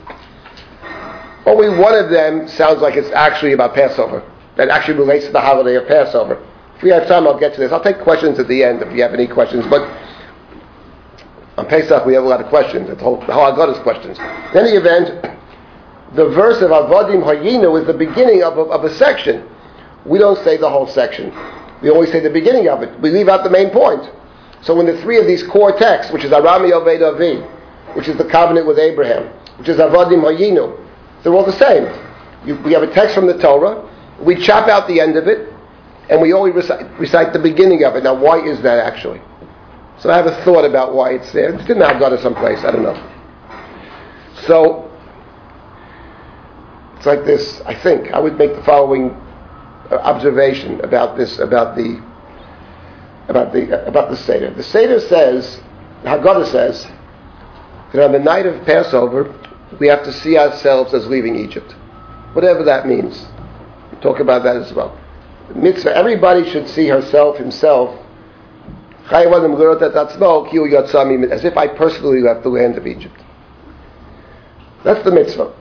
only 1.47 1.69
one 1.79 1.95
of 1.95 2.11
them 2.11 2.49
sounds 2.49 2.81
like 2.81 2.97
it's 2.97 3.11
actually 3.13 3.53
about 3.53 3.75
Passover. 3.75 4.29
That 4.57 4.69
actually 4.69 4.99
relates 4.99 5.27
to 5.27 5.33
the 5.33 5.41
holiday 5.41 5.77
of 5.77 5.87
Passover. 5.87 6.45
If 6.77 6.83
we 6.83 6.91
have 6.91 7.07
time, 7.07 7.27
I'll 7.27 7.39
get 7.39 7.55
to 7.55 7.61
this. 7.61 7.73
I'll 7.73 7.83
take 7.83 8.01
questions 8.01 8.39
at 8.39 8.49
the 8.49 8.63
end 8.63 8.83
if 8.83 8.93
you 8.95 9.03
have 9.03 9.15
any 9.15 9.27
questions. 9.27 9.65
But 9.69 9.83
on 11.57 11.67
Pesach, 11.67 12.05
we 12.05 12.15
have 12.15 12.25
a 12.25 12.29
lot 12.29 12.41
of 12.41 12.49
questions. 12.49 12.89
The 12.89 12.97
whole, 12.97 13.19
the 13.21 13.33
whole 13.33 13.51
Haggadah's 13.51 13.81
questions. 13.83 14.19
In 14.19 14.59
any 14.59 14.73
event, 14.77 15.23
the 16.15 16.29
verse 16.31 16.61
of 16.63 16.71
Avodim 16.71 17.23
Hayinu 17.23 17.81
is 17.81 17.87
the 17.87 17.95
beginning 17.95 18.43
of 18.43 18.59
a, 18.59 18.63
of 18.63 18.85
a 18.85 18.95
section. 18.95 19.49
We 20.05 20.19
don't 20.19 20.43
say 20.45 20.57
the 20.57 20.69
whole 20.69 20.89
section. 20.89 21.33
We 21.81 21.91
only 21.91 22.11
say 22.11 22.21
the 22.21 22.31
beginning 22.31 22.69
of 22.69 22.83
it. 22.83 22.99
We 23.01 23.11
leave 23.11 23.29
out 23.29 23.45
the 23.45 23.51
main 23.51 23.71
point. 23.71 24.11
So 24.63 24.75
when 24.75 24.87
the 24.87 25.01
three 25.03 25.19
of 25.19 25.27
these 25.27 25.43
core 25.43 25.77
texts, 25.77 26.13
which 26.13 26.25
is 26.25 26.31
Arami 26.31 26.73
Oved 26.73 27.03
Avi, 27.03 27.41
which 27.95 28.09
is 28.09 28.17
the 28.17 28.25
covenant 28.25 28.67
with 28.67 28.79
Abraham, 28.79 29.25
which 29.59 29.69
is 29.69 29.79
Avodim 29.79 30.23
Hayinu, 30.23 30.79
they're 31.23 31.35
all 31.35 31.45
the 31.45 31.53
same. 31.53 31.85
You, 32.47 32.57
we 32.63 32.73
have 32.73 32.83
a 32.83 32.93
text 32.93 33.15
from 33.15 33.27
the 33.27 33.39
Torah, 33.39 33.89
we 34.21 34.37
chop 34.37 34.69
out 34.69 34.89
the 34.89 35.01
end 35.01 35.17
of 35.17 35.27
it, 35.27 35.53
and 36.09 36.21
we 36.21 36.33
only 36.33 36.51
recite, 36.51 36.99
recite 36.99 37.33
the 37.33 37.39
beginning 37.39 37.85
of 37.85 37.97
it. 37.97 38.05
Now, 38.05 38.15
why 38.15 38.41
is 38.41 38.61
that 38.63 38.79
actually? 38.79 39.21
So 39.99 40.11
I 40.11 40.17
have 40.17 40.27
a 40.27 40.45
thought 40.45 40.65
about 40.65 40.95
why 40.95 41.13
it's 41.13 41.33
there. 41.33 41.55
It's 41.55 41.69
in 41.71 41.79
the 41.79 41.85
Haggadah 41.85 42.21
someplace. 42.23 42.65
I 42.65 42.73
don't 42.73 42.83
know. 42.83 43.11
So 44.47 44.91
it's 46.97 47.07
like 47.07 47.25
this. 47.25 47.61
I 47.67 47.75
think 47.75 48.13
I 48.13 48.19
would 48.19 48.37
make 48.37 48.55
the 48.55 48.63
following 48.65 49.11
observation 49.91 50.81
about 50.81 51.17
this, 51.17 51.39
about 51.39 51.77
the, 51.77 52.03
about 53.33 53.53
the, 53.53 53.87
about 53.87 54.11
the 54.11 54.17
seder. 54.17 54.51
The 54.51 54.63
seder 54.63 55.01
says, 55.01 55.61
Haggadah 56.05 56.51
says, 56.53 56.87
that 57.93 58.05
on 58.05 58.13
the 58.13 58.19
night 58.19 58.47
of 58.47 58.65
Passover 58.65 59.35
we 59.81 59.89
have 59.89 60.05
to 60.05 60.13
see 60.13 60.37
ourselves 60.37 60.95
as 60.95 61.07
leaving 61.07 61.37
Egypt, 61.37 61.73
whatever 62.35 62.63
that 62.65 62.87
means. 62.87 63.27
We'll 63.91 64.01
talk 64.01 64.21
about 64.21 64.43
that 64.45 64.57
as 64.57 64.73
well. 64.73 64.99
Mitzvah. 65.55 65.97
Everybody 65.97 66.51
should 66.51 66.69
see 66.69 66.89
herself, 66.89 67.37
himself 67.37 67.99
as 69.11 69.25
if 71.45 71.57
I 71.57 71.69
personally 71.69 72.21
left 72.21 72.45
the 72.45 72.49
land 72.49 72.79
of 72.79 72.87
Egypt. 72.87 73.21
That's 74.85 75.05
the 75.05 75.11
mitzvah. 75.11 75.53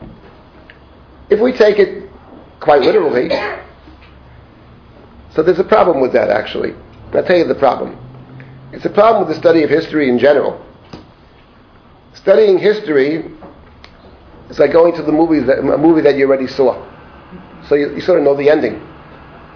If 1.29 1.39
we 1.39 1.51
take 1.51 1.79
it 1.79 2.09
quite 2.59 2.81
literally, 2.81 3.29
so 5.31 5.43
there's 5.43 5.59
a 5.59 5.63
problem 5.63 6.01
with 6.01 6.13
that 6.13 6.29
actually. 6.29 6.75
I'll 7.13 7.25
tell 7.25 7.37
you 7.37 7.45
the 7.45 7.55
problem. 7.55 7.97
It's 8.71 8.85
a 8.85 8.89
problem 8.89 9.27
with 9.27 9.35
the 9.35 9.39
study 9.41 9.63
of 9.63 9.69
history 9.69 10.09
in 10.09 10.17
general. 10.17 10.65
Studying 12.13 12.57
history 12.57 13.25
is 14.49 14.59
like 14.59 14.71
going 14.71 14.95
to 14.95 15.03
the 15.03 15.11
movies 15.11 15.45
that, 15.47 15.59
a 15.59 15.77
movie 15.77 16.01
that 16.01 16.17
you 16.17 16.27
already 16.27 16.47
saw. 16.47 16.87
So 17.67 17.75
you, 17.75 17.93
you 17.95 18.01
sort 18.01 18.19
of 18.19 18.25
know 18.25 18.35
the 18.35 18.49
ending. 18.49 18.79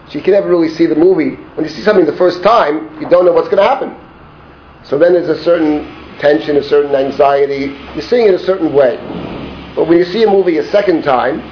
So 0.08 0.18
you 0.18 0.24
can 0.24 0.34
never 0.34 0.50
really 0.50 0.70
see 0.70 0.86
the 0.86 0.96
movie. 0.96 1.36
When 1.56 1.66
you 1.66 1.70
see 1.70 1.82
something 1.82 2.06
the 2.06 2.18
first 2.18 2.44
time, 2.44 3.02
you 3.02 3.10
don't 3.10 3.26
know 3.26 3.32
what's 3.32 3.48
going 3.48 3.64
to 3.64 3.68
happen. 3.68 3.96
So 4.84 5.00
then 5.00 5.14
there's 5.14 5.30
a 5.30 5.44
certain 5.44 5.84
tension, 6.20 6.58
a 6.58 6.64
certain 6.64 6.94
anxiety. 6.94 7.76
You're 7.94 8.02
seeing 8.02 8.28
it 8.28 8.34
a 8.34 8.40
certain 8.40 8.74
way. 8.74 8.98
But 9.76 9.88
when 9.88 9.98
you 9.98 10.06
see 10.06 10.24
a 10.24 10.30
movie 10.30 10.58
a 10.58 10.66
second 10.66 11.04
time, 11.04 11.52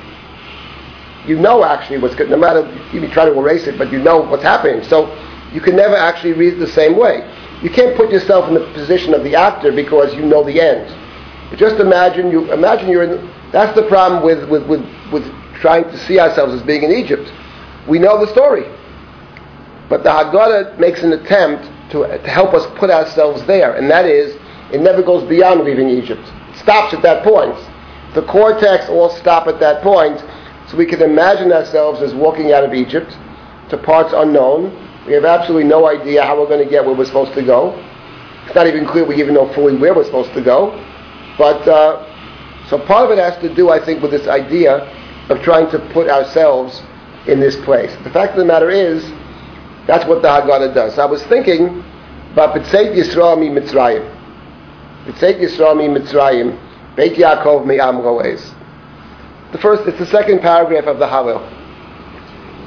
you 1.27 1.37
know 1.39 1.63
actually 1.63 1.99
what's 1.99 2.15
good. 2.15 2.29
No 2.29 2.37
matter 2.37 2.61
you 2.93 3.07
try 3.09 3.25
to 3.25 3.37
erase 3.37 3.67
it, 3.67 3.77
but 3.77 3.91
you 3.91 3.99
know 3.99 4.21
what's 4.21 4.43
happening. 4.43 4.83
So 4.83 5.07
you 5.53 5.61
can 5.61 5.75
never 5.75 5.95
actually 5.95 6.33
read 6.33 6.53
it 6.53 6.59
the 6.59 6.67
same 6.67 6.97
way. 6.97 7.21
You 7.61 7.69
can't 7.69 7.95
put 7.95 8.11
yourself 8.11 8.47
in 8.47 8.55
the 8.55 8.65
position 8.73 9.13
of 9.13 9.23
the 9.23 9.35
actor 9.35 9.71
because 9.71 10.13
you 10.13 10.25
know 10.25 10.43
the 10.43 10.59
end. 10.59 10.89
But 11.49 11.59
just 11.59 11.79
imagine 11.79 12.31
you 12.31 12.51
imagine 12.51 12.89
you're 12.89 13.03
in. 13.03 13.31
That's 13.51 13.75
the 13.75 13.87
problem 13.87 14.23
with 14.23 14.49
with 14.49 14.67
with, 14.67 14.81
with 15.11 15.23
trying 15.61 15.85
to 15.85 15.97
see 16.05 16.19
ourselves 16.19 16.53
as 16.53 16.63
being 16.63 16.83
in 16.83 16.91
Egypt. 16.91 17.31
We 17.87 17.99
know 17.99 18.19
the 18.19 18.31
story, 18.31 18.63
but 19.89 20.03
the 20.03 20.09
Haggadah 20.09 20.79
makes 20.79 21.03
an 21.03 21.13
attempt 21.13 21.69
to, 21.91 22.07
to 22.07 22.29
help 22.29 22.53
us 22.53 22.65
put 22.77 22.89
ourselves 22.89 23.45
there, 23.45 23.75
and 23.75 23.89
that 23.89 24.05
is, 24.05 24.35
it 24.71 24.81
never 24.81 25.03
goes 25.03 25.27
beyond 25.29 25.63
leaving 25.63 25.89
Egypt. 25.89 26.21
It 26.49 26.57
stops 26.57 26.93
at 26.93 27.01
that 27.03 27.23
point. 27.23 27.55
The 28.15 28.23
cortex 28.23 28.89
all 28.89 29.09
stop 29.09 29.47
at 29.47 29.59
that 29.59 29.83
point, 29.83 30.19
so 30.67 30.77
we 30.77 30.85
can 30.85 31.01
imagine 31.01 31.51
ourselves 31.51 32.01
as 32.01 32.13
walking 32.13 32.51
out 32.51 32.63
of 32.63 32.73
Egypt 32.73 33.15
to 33.69 33.77
parts 33.77 34.13
unknown. 34.15 34.71
We 35.05 35.13
have 35.13 35.25
absolutely 35.25 35.67
no 35.67 35.87
idea 35.87 36.23
how 36.23 36.39
we're 36.39 36.47
going 36.47 36.63
to 36.63 36.69
get 36.69 36.85
where 36.85 36.95
we're 36.95 37.05
supposed 37.05 37.33
to 37.33 37.43
go. 37.43 37.73
It's 38.45 38.55
not 38.55 38.67
even 38.67 38.85
clear 38.85 39.05
we 39.05 39.19
even 39.19 39.33
know 39.33 39.51
fully 39.53 39.75
where 39.75 39.93
we're 39.93 40.05
supposed 40.05 40.33
to 40.33 40.41
go. 40.41 40.71
But 41.37 41.67
uh, 41.67 42.67
so 42.69 42.79
part 42.79 43.11
of 43.11 43.17
it 43.17 43.21
has 43.21 43.37
to 43.41 43.53
do, 43.53 43.69
I 43.69 43.83
think, 43.83 44.01
with 44.01 44.11
this 44.11 44.27
idea 44.27 44.77
of 45.29 45.41
trying 45.41 45.69
to 45.71 45.79
put 45.91 46.09
ourselves 46.09 46.81
in 47.27 47.39
this 47.39 47.55
place. 47.63 47.93
The 48.03 48.09
fact 48.09 48.33
of 48.33 48.39
the 48.39 48.45
matter 48.45 48.69
is, 48.69 49.03
that's 49.87 50.05
what 50.07 50.21
the 50.21 50.29
Haggadah 50.29 50.73
does. 50.73 50.97
I 50.97 51.05
was 51.05 51.23
thinking 51.23 51.83
about 52.31 52.55
B'tzeit 52.55 52.95
Yisrael 52.95 53.37
mi 53.39 53.49
Mitzrayim. 53.49 54.03
B'tzeit 55.05 55.39
Yisrael 55.39 55.77
mi 55.77 55.87
Mitzrayim. 55.99 56.57
Beit 56.95 57.13
Yaakov 57.15 57.65
mi 57.65 57.77
The 59.51 59.57
first, 59.57 59.87
it's 59.87 59.99
the 59.99 60.05
second 60.05 60.41
paragraph 60.41 60.85
of 60.85 60.99
the 60.99 61.07
Hallel. 61.07 61.41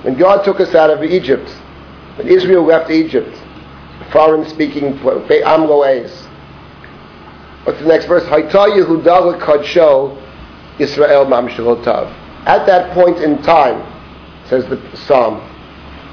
When 0.04 0.18
God 0.18 0.44
took 0.44 0.60
us 0.60 0.74
out 0.74 0.90
of 0.90 1.02
Egypt, 1.02 1.48
when 2.16 2.28
Israel 2.28 2.64
left 2.64 2.90
Egypt, 2.90 3.36
foreign-speaking 4.10 4.98
Am 5.44 5.68
What's 7.64 7.80
the 7.80 7.86
next 7.86 8.06
verse? 8.06 8.24
Yehuda 8.24 9.38
Israel 10.78 11.26
Mamshelotav. 11.26 12.12
At 12.46 12.66
that 12.66 12.92
point 12.92 13.18
in 13.18 13.42
time, 13.42 13.92
says 14.48 14.64
the 14.66 14.96
Psalm, 14.96 15.40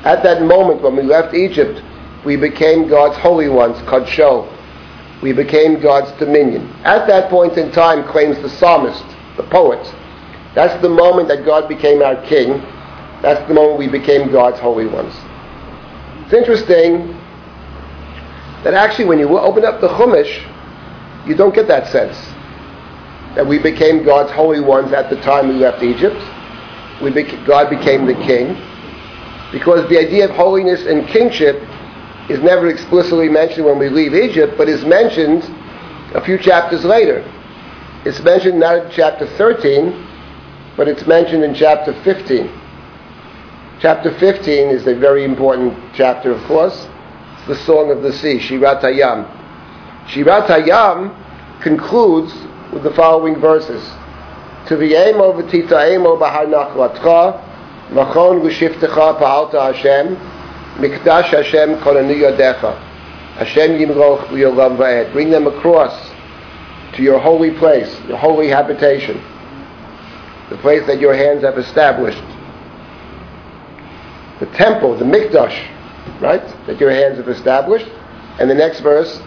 at 0.03 0.23
that 0.23 0.41
moment 0.41 0.81
when 0.81 0.95
we 0.95 1.03
left 1.03 1.33
Egypt, 1.33 1.81
we 2.25 2.35
became 2.35 2.87
God's 2.87 3.17
holy 3.17 3.49
ones, 3.49 3.77
Kadsho. 3.79 4.49
We 5.21 5.31
became 5.31 5.79
God's 5.79 6.11
dominion. 6.19 6.69
At 6.83 7.07
that 7.07 7.29
point 7.29 7.57
in 7.57 7.71
time, 7.71 8.03
claims 8.09 8.37
the 8.41 8.49
psalmist, 8.49 9.05
the 9.37 9.43
poet, 9.43 9.79
that's 10.53 10.79
the 10.81 10.89
moment 10.89 11.27
that 11.29 11.45
God 11.45 11.67
became 11.67 12.01
our 12.01 12.21
king. 12.27 12.61
That's 13.21 13.47
the 13.47 13.53
moment 13.53 13.79
we 13.79 13.87
became 13.87 14.31
God's 14.31 14.59
holy 14.59 14.85
ones. 14.85 15.13
It's 16.33 16.49
interesting 16.49 17.09
that 18.63 18.73
actually 18.73 19.05
when 19.05 19.19
you 19.19 19.37
open 19.37 19.63
up 19.65 19.81
the 19.81 19.87
Chumash, 19.89 21.27
you 21.27 21.35
don't 21.35 21.53
get 21.53 21.67
that 21.67 21.91
sense 21.91 22.17
that 23.35 23.45
we 23.45 23.59
became 23.59 24.03
God's 24.03 24.31
holy 24.31 24.59
ones 24.59 24.93
at 24.93 25.11
the 25.11 25.15
time 25.17 25.47
we 25.47 25.53
left 25.53 25.83
Egypt. 25.83 26.15
We 27.03 27.11
God 27.45 27.69
became 27.69 28.07
the 28.07 28.15
king 28.15 28.59
because 29.51 29.87
the 29.89 29.99
idea 29.99 30.27
of 30.27 30.31
holiness 30.31 30.87
and 30.87 31.07
kingship 31.07 31.61
is 32.31 32.41
never 32.41 32.67
explicitly 32.67 33.29
mentioned 33.29 33.67
when 33.67 33.77
we 33.77 33.89
leave 33.89 34.15
Egypt, 34.15 34.55
but 34.57 34.67
is 34.67 34.83
mentioned 34.83 35.43
a 36.15 36.25
few 36.25 36.39
chapters 36.39 36.83
later. 36.83 37.19
It's 38.05 38.21
mentioned 38.21 38.59
not 38.59 38.85
in 38.85 38.91
chapter 38.91 39.27
13, 39.37 40.07
but 40.77 40.87
it's 40.87 41.05
mentioned 41.05 41.43
in 41.43 41.53
chapter 41.53 41.93
15. 42.01 42.62
Chapter 43.83 44.17
15 44.17 44.69
is 44.69 44.87
a 44.87 44.95
very 44.95 45.25
important 45.25 45.77
chapter, 45.93 46.31
of 46.31 46.41
course. 46.45 46.87
It's 47.33 47.47
the 47.47 47.55
Song 47.65 47.91
of 47.91 48.01
the 48.01 48.13
Sea, 48.13 48.37
Shirat 48.37 48.79
Hayam. 48.79 49.27
Shirat 50.07 50.47
Hayam 50.47 51.13
concludes 51.61 52.33
with 52.71 52.83
the 52.83 52.91
following 52.91 53.41
verses. 53.41 53.83
To 54.67 54.77
the 54.77 55.09
emo 55.09 55.33
v'tita 55.33 55.95
emo 55.95 56.17
b'har 56.17 56.45
nachlatcha 56.45 57.43
Machon 57.89 58.39
v'shiftecha 58.39 59.19
pa'alta 59.19 59.73
Hashem, 59.73 60.15
Mikdash 60.77 61.31
Hashem 61.31 61.75
konanu 61.81 62.15
yodecha. 62.15 62.79
Hashem 63.33 63.71
yimroch 63.71 64.27
v'yolam 64.27 64.77
v'ed. 64.77 65.11
Bring 65.11 65.29
them 65.29 65.45
across 65.45 66.09
to 66.93 67.03
your 67.03 67.19
holy 67.19 67.51
place, 67.51 67.99
your 68.07 68.17
holy 68.17 68.47
habitation, 68.47 69.21
the 70.49 70.57
place 70.59 70.87
that 70.87 71.01
your 71.01 71.13
hands 71.13 71.43
have 71.43 71.57
established. 71.57 72.23
The 74.39 74.45
temple, 74.57 74.97
the 74.97 75.05
Mikdash, 75.05 76.21
right, 76.21 76.43
that 76.67 76.79
your 76.79 76.91
hands 76.91 77.17
have 77.17 77.29
established. 77.29 77.87
And 78.39 78.49
the 78.49 78.55
next 78.55 78.79
verse, 78.79 79.21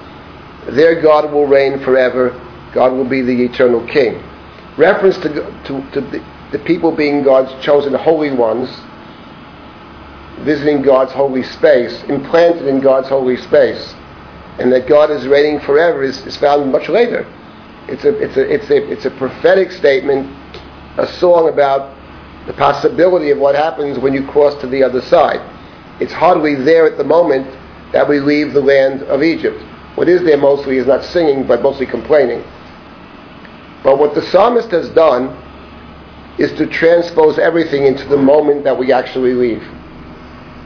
there 0.68 1.00
God 1.00 1.32
will 1.32 1.46
reign 1.46 1.78
forever. 1.80 2.30
God 2.74 2.92
will 2.92 3.08
be 3.08 3.22
the 3.22 3.44
eternal 3.44 3.86
king. 3.86 4.22
Reference 4.76 5.16
to, 5.18 5.28
to, 5.28 5.90
to 5.92 6.00
the, 6.00 6.24
the 6.52 6.58
people 6.60 6.94
being 6.94 7.22
God's 7.22 7.64
chosen 7.64 7.94
holy 7.94 8.32
ones, 8.32 8.68
visiting 10.44 10.82
God's 10.82 11.12
holy 11.12 11.42
space, 11.42 12.02
implanted 12.04 12.66
in 12.66 12.80
God's 12.80 13.08
holy 13.08 13.36
space, 13.36 13.94
and 14.58 14.72
that 14.72 14.86
God 14.86 15.10
is 15.10 15.26
reigning 15.26 15.60
forever 15.60 16.02
is, 16.02 16.26
is 16.26 16.36
found 16.36 16.70
much 16.70 16.88
later. 16.88 17.24
It's 17.88 18.04
a, 18.04 18.14
it's, 18.22 18.36
a, 18.36 18.52
it's, 18.52 18.70
a, 18.70 18.92
it's 18.92 19.04
a 19.06 19.10
prophetic 19.12 19.70
statement, 19.70 20.28
a 20.98 21.06
song 21.06 21.48
about 21.48 21.95
the 22.46 22.52
possibility 22.52 23.30
of 23.30 23.38
what 23.38 23.54
happens 23.54 23.98
when 23.98 24.14
you 24.14 24.26
cross 24.26 24.58
to 24.60 24.66
the 24.66 24.82
other 24.82 25.00
side. 25.02 25.40
It's 26.00 26.12
hardly 26.12 26.54
there 26.54 26.86
at 26.86 26.96
the 26.96 27.04
moment 27.04 27.46
that 27.92 28.08
we 28.08 28.20
leave 28.20 28.52
the 28.52 28.60
land 28.60 29.02
of 29.04 29.22
Egypt. 29.22 29.60
What 29.96 30.08
is 30.08 30.22
there 30.22 30.36
mostly 30.36 30.76
is 30.76 30.86
not 30.86 31.04
singing, 31.04 31.46
but 31.46 31.62
mostly 31.62 31.86
complaining. 31.86 32.44
But 33.82 33.98
what 33.98 34.14
the 34.14 34.22
psalmist 34.22 34.70
has 34.70 34.88
done 34.90 35.42
is 36.38 36.52
to 36.58 36.66
transpose 36.66 37.38
everything 37.38 37.86
into 37.86 38.06
the 38.08 38.16
moment 38.16 38.64
that 38.64 38.78
we 38.78 38.92
actually 38.92 39.32
leave. 39.32 39.62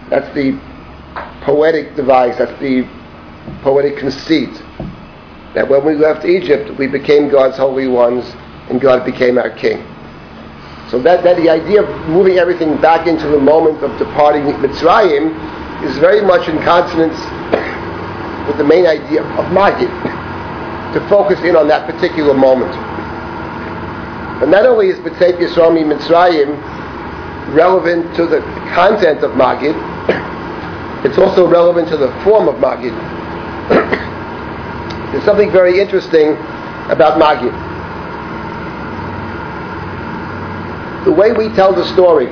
That's 0.09 0.35
the 0.35 0.59
poetic 1.43 1.95
device, 1.95 2.37
that's 2.39 2.59
the 2.61 2.89
poetic 3.63 3.97
conceit. 3.97 4.51
That 5.55 5.69
when 5.69 5.85
we 5.85 5.95
left 5.95 6.25
Egypt, 6.25 6.77
we 6.79 6.87
became 6.89 7.29
God's 7.29 7.57
holy 7.57 7.87
ones 7.87 8.25
and 8.69 8.81
God 8.81 9.05
became 9.05 9.39
our 9.39 9.51
king. 9.51 9.85
So 10.91 10.99
that, 11.03 11.23
that 11.23 11.37
the 11.37 11.49
idea 11.49 11.83
of 11.83 12.09
moving 12.09 12.39
everything 12.39 12.77
back 12.81 13.07
into 13.07 13.29
the 13.29 13.39
moment 13.39 13.81
of 13.85 13.97
departing 13.97 14.43
Mitzrayim 14.59 15.31
is 15.87 15.97
very 15.99 16.21
much 16.21 16.49
in 16.49 16.59
consonance 16.65 17.15
with 18.49 18.59
the 18.59 18.65
main 18.65 18.87
idea 18.87 19.23
of 19.23 19.47
Magid, 19.55 19.87
to 20.95 21.09
focus 21.09 21.39
in 21.45 21.55
on 21.55 21.69
that 21.69 21.87
particular 21.87 22.35
moment. 22.35 22.73
But 24.41 24.49
not 24.49 24.67
only 24.67 24.89
is 24.89 24.99
B'tzeit 24.99 25.39
Yisrael 25.39 25.79
Mitzrayim 25.79 26.59
relevant 27.55 28.13
to 28.17 28.27
the 28.27 28.41
content 28.75 29.23
of 29.23 29.31
Magid, 29.39 29.79
it's 31.07 31.19
also 31.19 31.47
relevant 31.47 31.89
to 31.91 31.97
the 31.97 32.11
form 32.25 32.49
of 32.49 32.57
Magid. 32.57 32.97
There's 35.13 35.25
something 35.25 35.53
very 35.53 35.79
interesting 35.79 36.33
about 36.91 37.21
Magid. 37.21 37.70
The 41.05 41.13
way 41.13 41.33
we 41.33 41.49
tell 41.57 41.73
the 41.75 41.87
story, 41.95 42.27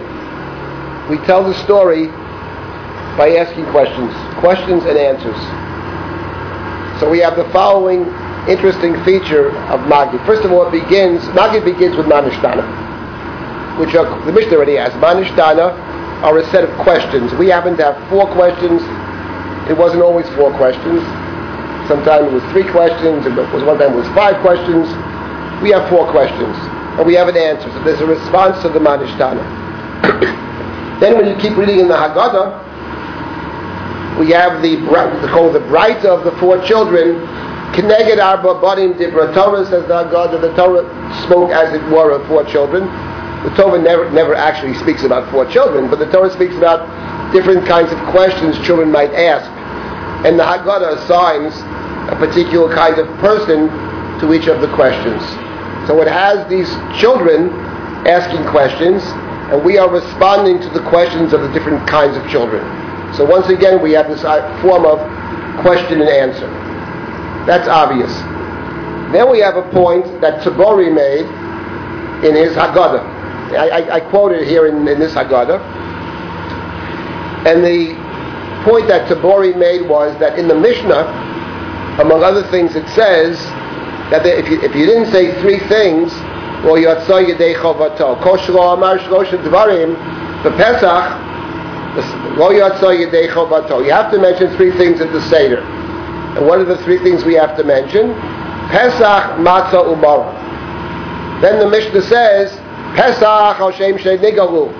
we 1.08 1.16
tell 1.24 1.42
the 1.42 1.54
story 1.64 2.08
by 3.16 3.34
asking 3.40 3.64
questions, 3.72 4.12
questions 4.38 4.84
and 4.84 4.96
answers. 4.96 5.40
So 7.00 7.08
we 7.08 7.18
have 7.20 7.36
the 7.36 7.48
following 7.50 8.04
interesting 8.46 8.92
feature 9.04 9.50
of 9.72 9.80
Magid. 9.88 10.24
First 10.26 10.44
of 10.44 10.52
all, 10.52 10.68
it 10.68 10.72
begins, 10.72 11.22
Magid 11.32 11.64
begins 11.64 11.96
with 11.96 12.06
Manishtana, 12.06 12.60
which 13.78 13.94
are, 13.94 14.04
the 14.26 14.32
Mishnah 14.32 14.56
already 14.56 14.76
has. 14.76 14.92
Manishtana 14.94 15.72
are 16.22 16.38
a 16.38 16.44
set 16.50 16.64
of 16.64 16.70
questions. 16.78 17.32
We 17.34 17.48
happen 17.48 17.76
to 17.78 17.84
have 17.92 18.10
four 18.10 18.26
questions. 18.34 18.82
It 19.70 19.76
wasn't 19.76 20.02
always 20.02 20.28
four 20.36 20.52
questions. 20.56 21.00
Sometimes 21.88 22.28
it 22.28 22.32
was 22.32 22.44
three 22.52 22.68
questions, 22.70 23.24
it 23.24 23.32
was 23.32 23.64
one 23.64 23.78
time 23.78 23.92
it 23.92 23.96
was 23.96 24.08
five 24.08 24.36
questions. 24.42 24.84
We 25.62 25.70
have 25.70 25.88
four 25.88 26.10
questions. 26.10 26.54
And 26.98 27.06
we 27.06 27.14
have 27.14 27.28
an 27.28 27.36
answer. 27.36 27.70
So 27.70 27.84
there's 27.84 28.00
a 28.00 28.06
response 28.06 28.60
to 28.62 28.68
the 28.68 28.80
Manishtana. 28.80 29.38
then 31.00 31.16
when 31.16 31.28
you 31.28 31.36
keep 31.36 31.56
reading 31.56 31.78
in 31.78 31.86
the 31.86 31.94
Haggadah, 31.94 32.66
we 34.18 34.30
have 34.32 34.60
the 34.62 34.76
called 35.30 35.54
the 35.54 35.60
bright 35.70 36.04
of 36.04 36.24
the 36.24 36.32
four 36.42 36.60
children. 36.66 37.22
Keneged 37.70 38.18
arba 38.18 38.60
banim 38.60 38.94
dibra 38.94 39.32
Torah 39.32 39.64
says 39.66 39.86
the 39.86 39.94
Haggadah. 39.94 40.40
The 40.40 40.52
Torah 40.56 40.82
spoke 41.22 41.52
as 41.52 41.72
it 41.72 41.82
were 41.94 42.10
of 42.10 42.26
four 42.26 42.42
children. 42.44 42.86
The 43.44 43.54
Torah 43.54 43.80
never, 43.80 44.10
never 44.10 44.34
actually 44.34 44.74
speaks 44.74 45.04
about 45.04 45.30
four 45.30 45.46
children, 45.46 45.88
but 45.88 46.00
the 46.00 46.10
Torah 46.10 46.32
speaks 46.32 46.56
about 46.56 46.82
different 47.32 47.64
kinds 47.64 47.92
of 47.92 47.98
questions 48.10 48.58
children 48.66 48.90
might 48.90 49.14
ask. 49.14 49.46
And 50.26 50.36
the 50.36 50.42
Haggadah 50.42 50.98
assigns 50.98 51.54
a 52.10 52.16
particular 52.18 52.74
kind 52.74 52.98
of 52.98 53.06
person 53.18 53.68
to 54.18 54.34
each 54.34 54.48
of 54.48 54.60
the 54.60 54.74
questions. 54.74 55.22
So 55.88 56.02
it 56.02 56.08
has 56.08 56.46
these 56.50 56.68
children 57.00 57.48
asking 58.06 58.44
questions, 58.52 59.02
and 59.48 59.64
we 59.64 59.78
are 59.78 59.88
responding 59.88 60.60
to 60.60 60.68
the 60.68 60.86
questions 60.90 61.32
of 61.32 61.40
the 61.40 61.48
different 61.48 61.88
kinds 61.88 62.14
of 62.14 62.28
children. 62.28 62.60
So 63.16 63.24
once 63.24 63.48
again, 63.48 63.80
we 63.80 63.92
have 63.92 64.06
this 64.06 64.22
uh, 64.22 64.44
form 64.60 64.84
of 64.84 65.00
question 65.62 66.02
and 66.02 66.10
answer. 66.10 66.46
That's 67.46 67.66
obvious. 67.66 68.12
Then 69.16 69.30
we 69.30 69.40
have 69.40 69.56
a 69.56 69.62
point 69.72 70.04
that 70.20 70.42
Tabory 70.44 70.92
made 70.92 71.24
in 72.22 72.36
his 72.36 72.52
Haggadah. 72.52 73.56
I, 73.56 73.68
I, 73.68 73.94
I 73.94 74.00
quote 74.00 74.32
it 74.32 74.46
here 74.46 74.66
in, 74.66 74.86
in 74.86 75.00
this 75.00 75.14
Haggadah. 75.14 75.58
And 77.48 77.64
the 77.64 77.94
point 78.62 78.88
that 78.88 79.08
Tabory 79.08 79.56
made 79.56 79.88
was 79.88 80.18
that 80.20 80.38
in 80.38 80.48
the 80.48 80.54
Mishnah, 80.54 81.08
among 81.98 82.22
other 82.22 82.46
things, 82.50 82.76
it 82.76 82.86
says 82.90 83.38
that 84.10 84.24
if 84.26 84.48
you, 84.48 84.60
if 84.62 84.74
you 84.74 84.86
didn't 84.86 85.12
say 85.12 85.38
three 85.40 85.60
things, 85.68 86.12
well, 86.64 86.74
Yatzah 86.74 87.28
Yedei 87.28 87.54
Chovato, 87.54 88.18
Koshlo 88.20 88.74
Amar 88.74 88.98
Shlosh 88.98 89.30
Dvarim, 89.44 89.94
the 90.42 90.50
Pesach, 90.52 91.28
Lo 92.36 92.50
Yatzah 92.50 92.96
Yedei 92.96 93.28
Chovato. 93.28 93.84
You 93.84 93.92
have 93.92 94.10
to 94.12 94.18
mention 94.18 94.54
three 94.56 94.72
things 94.72 95.00
at 95.00 95.12
the 95.12 95.20
Seder. 95.28 95.60
And 95.60 96.46
what 96.46 96.58
are 96.58 96.64
the 96.64 96.78
three 96.84 96.98
things 96.98 97.24
we 97.24 97.34
have 97.34 97.56
to 97.58 97.64
mention? 97.64 98.12
Pesach, 98.70 99.38
Matzah, 99.38 99.84
Umara. 99.86 101.40
Then 101.40 101.60
the 101.60 101.68
Mishnah 101.68 102.02
says, 102.02 102.50
Pesach 102.96 103.56
Hashem 103.56 103.98
Shenigalu. 103.98 104.72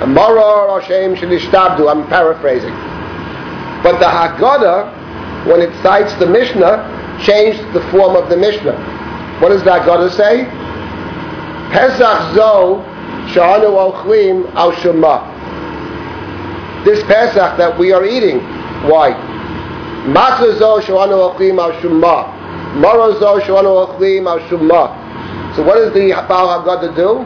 Maror 0.00 0.80
Hashem 0.80 1.16
Shenishtabdu. 1.16 1.90
I'm 1.90 2.06
paraphrasing. 2.08 2.74
But 3.82 3.98
the 3.98 4.06
Haggadah, 4.06 5.46
when 5.46 5.60
it 5.60 5.70
cites 5.82 6.14
the 6.14 6.26
Mishnah, 6.26 7.03
changed 7.22 7.60
the 7.72 7.80
form 7.90 8.16
of 8.16 8.28
the 8.28 8.36
Mishnah. 8.36 8.76
What 9.40 9.50
does 9.50 9.62
the 9.64 9.78
to 9.78 10.10
say? 10.10 10.44
Pesach 11.72 12.34
Zo 12.34 12.82
Shahanu 13.34 13.74
Ochlim 13.74 14.52
Al 14.54 14.72
Shema. 14.80 15.32
This 16.84 17.02
Pesach 17.04 17.56
that 17.58 17.78
we 17.78 17.92
are 17.92 18.04
eating, 18.04 18.38
why? 18.88 19.12
Matzah 20.06 20.58
Zo 20.58 20.80
Shahanu 20.80 21.34
Ochlim 21.34 21.58
Al 21.58 21.72
Shema. 21.80 22.30
Maror 22.78 23.18
Zo 23.18 23.40
Shahanu 23.40 23.88
Ochlim 23.88 24.26
Al 24.28 24.38
Shema. 24.48 25.54
So 25.56 25.62
what 25.62 25.76
does 25.76 25.92
the 25.94 26.10
Baal 26.28 26.62
Haggadah 26.62 26.94
do? 26.96 27.24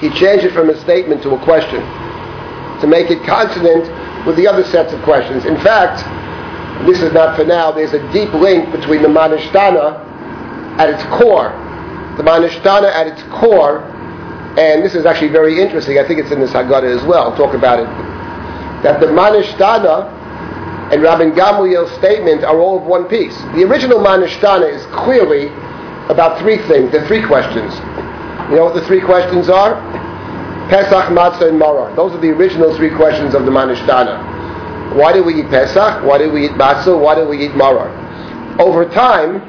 He 0.00 0.10
changed 0.18 0.44
it 0.44 0.52
from 0.52 0.70
a 0.70 0.80
statement 0.80 1.22
to 1.22 1.30
a 1.34 1.44
question 1.44 1.80
to 2.80 2.86
make 2.86 3.10
it 3.10 3.22
consonant 3.24 3.84
with 4.26 4.36
the 4.36 4.46
other 4.46 4.62
sets 4.64 4.92
of 4.92 5.02
questions. 5.02 5.44
In 5.44 5.56
fact, 5.56 6.04
this 6.86 7.00
is 7.00 7.12
not 7.12 7.36
for 7.36 7.44
now, 7.44 7.72
there's 7.72 7.92
a 7.92 8.12
deep 8.12 8.32
link 8.34 8.70
between 8.72 9.02
the 9.02 9.08
Manishtana 9.08 9.98
at 10.78 10.88
its 10.88 11.02
core. 11.04 11.50
The 12.16 12.22
Manishtana 12.22 12.90
at 12.92 13.06
its 13.06 13.22
core, 13.24 13.80
and 14.58 14.84
this 14.84 14.94
is 14.94 15.06
actually 15.06 15.28
very 15.28 15.60
interesting, 15.60 15.98
I 15.98 16.06
think 16.06 16.20
it's 16.20 16.30
in 16.30 16.40
the 16.40 16.46
Haggadah 16.46 16.96
as 16.96 17.04
well, 17.04 17.30
I'll 17.30 17.36
talk 17.36 17.54
about 17.54 17.80
it, 17.80 17.86
that 18.82 19.00
the 19.00 19.06
Manishtana 19.06 20.14
and 20.92 21.02
Rabban 21.02 21.34
Gamliel's 21.34 21.92
statement 21.98 22.44
are 22.44 22.58
all 22.58 22.78
of 22.78 22.84
one 22.84 23.08
piece. 23.08 23.36
The 23.54 23.64
original 23.64 23.98
Manishtana 23.98 24.72
is 24.72 24.84
clearly 24.86 25.48
about 26.08 26.38
three 26.40 26.58
things. 26.68 26.92
the 26.92 27.04
three 27.06 27.22
questions. 27.22 27.74
You 28.48 28.56
know 28.56 28.64
what 28.64 28.74
the 28.74 28.86
three 28.86 29.00
questions 29.00 29.50
are? 29.50 29.74
Pesach, 30.70 31.12
Matzah, 31.12 31.48
and 31.48 31.60
Maror. 31.60 31.94
Those 31.96 32.12
are 32.12 32.20
the 32.20 32.30
original 32.30 32.74
three 32.76 32.94
questions 32.94 33.34
of 33.34 33.44
the 33.44 33.50
Manishtana. 33.50 34.37
Why 34.96 35.12
do 35.12 35.22
we 35.22 35.40
eat 35.40 35.48
Pesach? 35.50 36.04
Why 36.04 36.18
do 36.18 36.30
we 36.30 36.46
eat 36.46 36.52
Matzah? 36.52 36.98
Why 36.98 37.14
do 37.14 37.26
we 37.28 37.44
eat 37.44 37.52
Maror? 37.52 37.88
Over 38.58 38.88
time, 38.88 39.42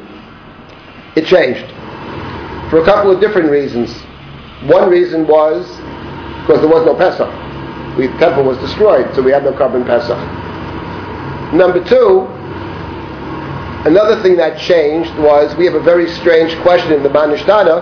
it 1.16 1.26
changed. 1.26 1.66
For 2.70 2.80
a 2.82 2.86
couple 2.86 3.12
of 3.12 3.20
different 3.20 3.50
reasons. 3.50 3.94
One 4.70 4.90
reason 4.90 5.26
was 5.26 5.66
because 6.42 6.62
there 6.62 6.70
was 6.70 6.86
no 6.86 6.96
Pesach. 6.96 7.30
The 7.98 8.08
temple 8.20 8.44
was 8.44 8.58
destroyed, 8.60 9.14
so 9.16 9.22
we 9.22 9.32
had 9.32 9.44
no 9.44 9.54
korban 9.54 9.86
Pesach. 9.86 10.18
Number 11.54 11.84
two, 11.84 12.28
Another 13.86 14.22
thing 14.22 14.36
that 14.36 14.60
changed 14.60 15.16
was 15.18 15.56
we 15.56 15.64
have 15.64 15.74
a 15.74 15.80
very 15.80 16.10
strange 16.16 16.54
question 16.64 16.92
in 16.92 17.02
the 17.02 17.08
Manishtana. 17.08 17.80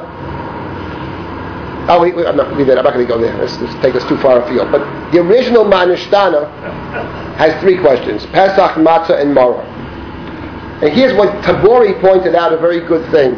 Oh, 1.89 2.03
I'm 2.03 2.35
not, 2.35 2.47
I'm 2.51 2.67
not 2.67 2.93
going 2.93 3.05
to 3.05 3.05
go 3.05 3.19
there. 3.19 3.35
Let's, 3.37 3.57
let's 3.59 3.73
take 3.81 3.95
us 3.95 4.03
too 4.09 4.17
far 4.17 4.43
afield. 4.43 4.71
But 4.71 4.83
the 5.11 5.19
original 5.19 5.63
Manishtana 5.63 6.51
has 7.37 7.59
three 7.61 7.77
questions: 7.77 8.25
Pesach, 8.27 8.71
Matzah, 8.75 9.21
and 9.21 9.35
Maror. 9.35 9.63
And 10.83 10.93
here's 10.93 11.15
what 11.15 11.29
Tabory 11.43 11.99
pointed 12.01 12.35
out 12.35 12.51
a 12.51 12.57
very 12.57 12.81
good 12.81 13.09
thing. 13.09 13.35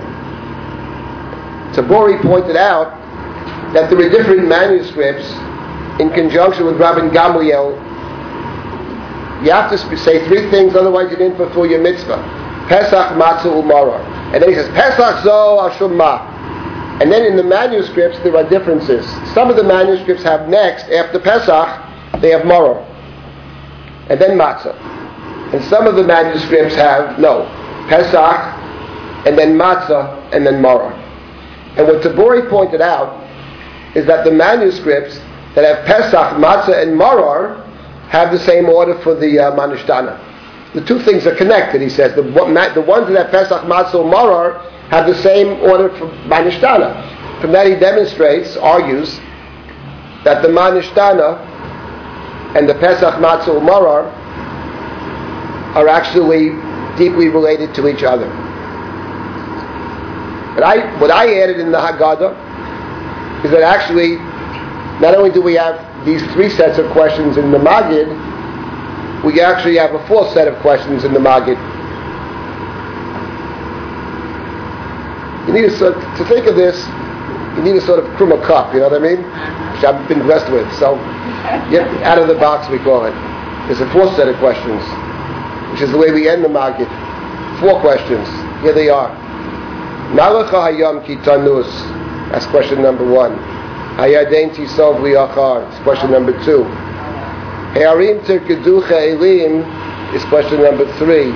Tabory 1.74 2.20
pointed 2.24 2.56
out 2.56 2.97
that 3.74 3.89
there 3.89 4.00
are 4.00 4.10
different 4.10 4.47
manuscripts 4.47 5.30
in 6.02 6.10
conjunction 6.10 6.66
with 6.66 6.78
Rabbi 6.78 7.14
Gamliel. 7.14 7.78
You 9.45 9.52
have 9.52 9.70
to 9.72 9.97
say 9.97 10.26
three 10.28 10.50
things, 10.50 10.76
otherwise 10.76 11.12
you 11.12 11.18
didn't 11.18 11.38
fulfill 11.38 11.66
your 11.68 11.82
mitzvah. 11.82 12.18
Pesach 12.68 13.14
Matzah 13.14 13.54
Umara. 13.54 14.04
And 14.34 14.41
then 14.41 14.50
he 14.50 14.56
says, 14.56 14.68
Pesach 14.70 15.24
Zo 15.24 15.70
Ashumma. 15.70 16.29
And 17.02 17.12
then 17.12 17.24
in 17.26 17.38
the 17.38 17.43
manuscripts, 17.43 18.20
there 18.20 18.36
are 18.36 18.50
differences. 18.50 19.06
Some 19.34 19.50
of 19.50 19.56
the 19.56 19.64
manuscripts 19.64 20.22
have 20.24 20.50
next, 20.50 20.84
after 20.89 21.18
Pesach, 21.18 22.22
they 22.22 22.30
have 22.32 22.41
Maror. 22.41 22.86
And 24.10 24.20
then 24.20 24.38
Matzah. 24.38 24.76
And 25.54 25.64
some 25.66 25.88
of 25.88 25.95
the 25.95 26.04
manuscripts 26.04 26.76
have, 26.76 27.18
no, 27.18 27.45
Pesach, 27.88 28.58
and 29.26 29.38
then 29.38 29.58
Matzah, 29.58 30.34
and 30.34 30.45
then 30.45 30.62
Maror. 30.62 30.91
And 31.78 31.88
what 31.88 32.04
Tabory 32.04 32.50
pointed 32.50 32.82
out 32.82 33.26
is 33.95 34.06
that 34.08 34.26
the 34.26 34.32
manuscripts 34.32 35.20
that 35.56 35.64
have 35.64 35.86
Pesach, 35.86 36.38
Matzah, 36.38 36.84
and 36.84 37.00
Maror 37.00 37.66
have 38.10 38.32
the 38.32 38.39
same 38.39 38.68
order 38.68 39.00
for 39.02 39.16
the 39.16 39.39
uh, 39.39 39.56
the 40.74 40.86
two 40.86 41.00
things 41.00 41.26
are 41.26 41.36
connected, 41.36 41.82
he 41.82 41.89
says. 41.89 42.14
The, 42.16 42.22
the 42.22 42.82
ones 42.82 43.08
that 43.08 43.18
have 43.18 43.32
Pesach, 43.32 43.64
Matzah, 43.64 44.04
and 44.04 44.14
Maror 44.14 44.62
have 44.90 45.06
the 45.06 45.16
same 45.22 45.60
order 45.62 45.90
for 45.98 46.08
Manishtana. 46.28 47.42
From 47.42 47.52
that 47.52 47.68
he 47.68 47.76
demonstrates, 47.76 48.58
argues, 48.58 49.18
that 50.26 50.42
the 50.42 50.48
Manishtana 50.50 51.38
and 52.56 52.68
the 52.68 52.74
Pesach, 52.76 53.16
Matzah, 53.16 53.62
Maror 53.62 54.12
are 55.76 55.88
actually 55.88 56.50
deeply 56.98 57.30
related 57.30 57.74
to 57.76 57.88
each 57.88 58.04
other. 58.04 58.28
But 60.56 60.64
I, 60.64 61.00
what 61.00 61.12
I 61.12 61.42
added 61.42 61.60
in 61.60 61.72
the 61.72 61.78
Haggadah 61.78 63.46
is 63.46 63.52
that 63.52 63.62
actually, 63.62 64.18
not 65.00 65.16
only 65.16 65.32
do 65.32 65.42
we 65.42 65.54
have 65.54 65.80
these 66.06 66.22
three 66.34 66.50
sets 66.50 66.78
of 66.78 66.92
questions 66.92 67.38
in 67.38 67.52
the 67.52 67.58
Magid, 67.58 68.10
we 69.24 69.40
actually 69.40 69.78
have 69.78 69.94
a 69.94 70.08
fourth 70.08 70.34
set 70.34 70.48
of 70.48 70.60
questions 70.62 71.04
in 71.04 71.14
the 71.14 71.20
Magid. 71.20 71.58
You 75.50 75.56
need 75.56 75.66
a, 75.66 75.80
to 75.82 76.26
think 76.30 76.45
of 76.45 76.56
this, 76.56 76.78
you 77.58 77.64
need 77.64 77.76
a 77.76 77.82
sort 77.82 77.97
of 77.97 78.06
kruma 78.14 78.38
cup, 78.45 78.72
you 78.72 78.82
know 78.82 78.89
what 78.89 79.02
I 79.02 79.04
mean? 79.04 79.18
Which 79.74 79.84
I've 79.84 80.08
been 80.08 80.22
blessed 80.22 80.52
with. 80.52 80.70
So, 80.78 80.93
out 82.06 82.20
of 82.20 82.28
the 82.28 82.36
box, 82.36 82.70
we 82.70 82.78
call 82.78 83.06
it. 83.06 83.18
There's 83.66 83.82
a 83.82 83.89
fourth 83.91 84.16
set 84.16 84.28
of 84.28 84.38
questions, 84.38 84.78
which 85.74 85.82
is 85.82 85.89
the 85.89 85.97
way 85.97 86.12
we 86.12 86.30
end 86.30 86.45
the 86.45 86.54
market. 86.54 86.86
Four 87.60 87.82
questions. 87.82 88.30
Here 88.62 88.74
they 88.74 88.89
are. 88.89 89.10
Nalacha 90.14 90.70
hayam 90.70 91.02
kitanus. 91.04 91.66
That's 92.30 92.45
question 92.45 92.84
number 92.84 93.10
one. 93.10 93.34
Hayadain 93.97 94.54
tisov 94.54 95.02
liachar. 95.02 95.68
That's 95.68 95.82
question 95.82 96.12
number 96.12 96.34
two. 96.45 96.62
He'arim 97.74 98.22
terkeducha 98.22 99.18
elim 99.18 99.66
is 100.14 100.24
question 100.26 100.62
number 100.62 100.86
three. 101.00 101.34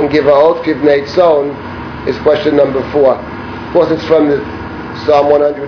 And 0.00 0.10
give 0.10 0.24
Givaot 0.24 0.64
Kivnei 0.64 1.04
Tzon 1.04 2.08
is 2.08 2.16
question 2.18 2.56
number 2.56 2.82
four. 2.90 3.16
Of 3.74 3.88
course, 3.88 3.90
it's 3.90 4.06
from 4.06 4.28
the 4.28 4.38
Psalm 5.04 5.30
114, 5.30 5.66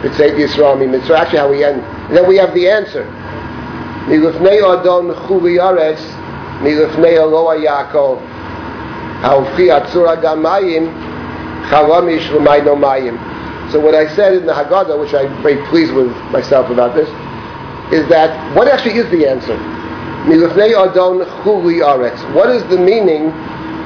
B'tzeit 0.00 0.32
Yisrael 0.32 0.80
Mitzrayim. 0.80 1.18
Actually, 1.18 1.38
how 1.38 1.50
we 1.50 1.62
end. 1.62 1.82
And 2.08 2.16
then 2.16 2.26
we 2.26 2.38
have 2.38 2.54
the 2.54 2.70
answer. 2.70 3.04
Adon. 4.08 5.12
So 13.70 13.78
what 13.78 13.94
I 13.94 14.08
said 14.16 14.32
in 14.32 14.46
the 14.46 14.54
Haggadah, 14.54 14.98
which 14.98 15.12
I'm 15.12 15.42
very 15.42 15.62
pleased 15.68 15.92
with 15.92 16.10
myself 16.32 16.70
about 16.70 16.94
this, 16.94 17.10
is 17.92 18.08
that 18.08 18.56
what 18.56 18.68
actually 18.68 18.94
is 18.94 19.10
the 19.10 19.28
answer? 19.28 19.52
Adon. 20.24 21.18
What 22.34 22.48
is 22.48 22.62
the 22.70 22.78
meaning 22.78 23.26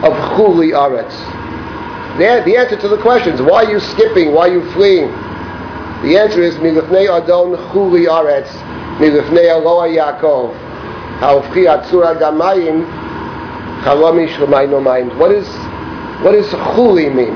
of 0.05 0.13
Chuli 0.39 0.71
Aretz? 0.79 1.44
The, 2.19 2.43
the 2.47 2.57
answer 2.57 2.77
to 2.81 2.89
the 2.89 2.99
questions, 2.99 3.43
why 3.43 3.65
are 3.65 3.71
you 3.73 3.81
skipping, 3.81 4.33
why 4.33 4.49
are 4.49 4.53
you 4.53 4.71
fleeing? 4.73 5.11
The 6.07 6.17
answer 6.17 6.43
is 6.43 6.55
Milifnei 6.57 7.11
Adon 7.11 7.57
Chuli 7.73 8.07
Aretz, 8.07 8.51
Milifnei 8.99 9.51
Aloha 9.51 9.89
Yaakov, 9.89 10.55
Ha'ofchi 11.19 11.67
Atzura 11.67 12.17
Gamayim, 12.17 12.87
Chalomi 13.83 14.29
Shlemayno 14.29 14.81
Mayim. 14.81 15.17
What 15.19 15.33
is, 15.33 15.49
what 16.23 16.33
does 16.33 16.47
Chuli 16.47 17.12
mean? 17.12 17.35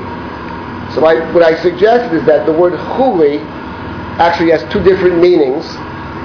So 0.95 1.03
I, 1.05 1.29
what 1.33 1.43
I 1.43 1.61
suggested 1.61 2.15
is 2.15 2.25
that 2.25 2.45
the 2.45 2.53
word 2.53 2.73
Chuli 2.95 3.43
actually 4.17 4.51
has 4.51 4.63
two 4.71 4.81
different 4.81 5.19
meanings, 5.19 5.65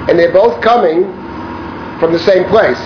and 0.09 0.16
they're 0.16 0.32
both 0.32 0.62
coming 0.62 1.02
from 1.98 2.12
the 2.12 2.20
same 2.20 2.44
place. 2.44 2.78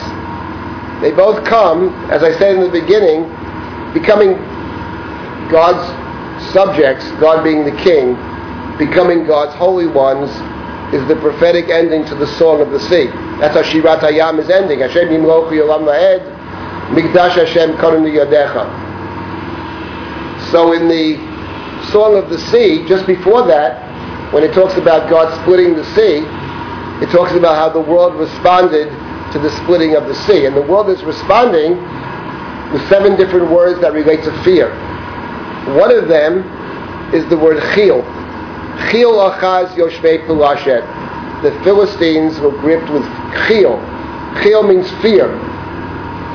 They 1.02 1.12
both 1.12 1.44
come, 1.44 1.90
as 2.10 2.22
I 2.22 2.32
said 2.38 2.56
in 2.56 2.62
the 2.62 2.70
beginning, 2.70 3.24
becoming 3.92 4.36
God's 5.50 5.84
subjects, 6.52 7.08
God 7.20 7.42
being 7.42 7.64
the 7.64 7.76
king, 7.82 8.14
becoming 8.78 9.26
God's 9.26 9.54
holy 9.56 9.86
ones, 9.86 10.30
is 10.94 11.06
the 11.08 11.16
prophetic 11.16 11.68
ending 11.68 12.04
to 12.06 12.14
the 12.14 12.26
song 12.38 12.60
of 12.60 12.70
the 12.70 12.80
sea. 12.80 13.06
That's 13.40 13.54
how 13.54 13.62
Shirat 13.62 14.00
Hayam 14.00 14.38
is 14.38 14.48
ending. 14.48 14.80
Hashem 14.80 15.08
Yolam 15.08 15.84
Hashem 16.94 17.76
Yadecha. 17.76 18.64
So 20.50 20.72
in 20.72 20.88
the 20.88 21.16
song 21.92 22.16
of 22.16 22.30
the 22.30 22.38
sea, 22.38 22.86
just 22.88 23.06
before 23.06 23.46
that, 23.46 23.84
when 24.32 24.42
it 24.42 24.54
talks 24.54 24.76
about 24.76 25.10
God 25.10 25.34
splitting 25.42 25.74
the 25.74 25.84
sea, 25.94 26.24
it 27.04 27.10
talks 27.10 27.32
about 27.32 27.56
how 27.56 27.68
the 27.68 27.80
world 27.80 28.14
responded 28.14 28.88
to 29.32 29.38
the 29.38 29.50
splitting 29.62 29.94
of 29.94 30.06
the 30.06 30.14
sea. 30.26 30.46
And 30.46 30.56
the 30.56 30.62
world 30.62 30.88
is 30.88 31.02
responding 31.02 31.76
with 32.72 32.86
seven 32.88 33.16
different 33.16 33.50
words 33.50 33.80
that 33.82 33.92
relate 33.92 34.24
to 34.24 34.42
fear. 34.42 34.72
One 35.76 35.92
of 35.92 36.08
them 36.08 36.44
is 37.14 37.28
the 37.28 37.36
word 37.36 37.62
chil. 37.74 38.02
Chil 38.90 39.12
achaz 39.12 39.74
yoshvei 39.74 40.26
pulashet. 40.26 40.82
The 41.42 41.52
Philistines 41.62 42.38
were 42.40 42.50
gripped 42.50 42.90
with 42.90 43.04
chil. 43.46 43.78
Chil 44.42 44.62
means 44.62 44.90
fear. 45.02 45.28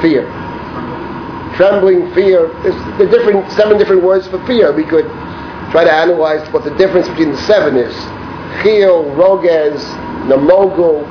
Fear. 0.02 0.26
Trembling, 1.56 2.14
fear. 2.14 2.48
There's 2.64 2.98
the 2.98 3.08
different, 3.08 3.52
seven 3.52 3.78
different 3.78 4.04
words 4.04 4.28
for 4.28 4.44
fear. 4.46 4.72
We 4.74 4.84
could 4.84 5.06
try 5.72 5.84
to 5.84 5.92
analyze 5.92 6.48
what 6.52 6.64
the 6.64 6.76
difference 6.78 7.08
between 7.08 7.32
the 7.32 7.38
seven 7.38 7.78
is. 7.78 7.94
Chil, 8.62 9.14
rogez, 9.16 9.82
namogul, 10.30 11.04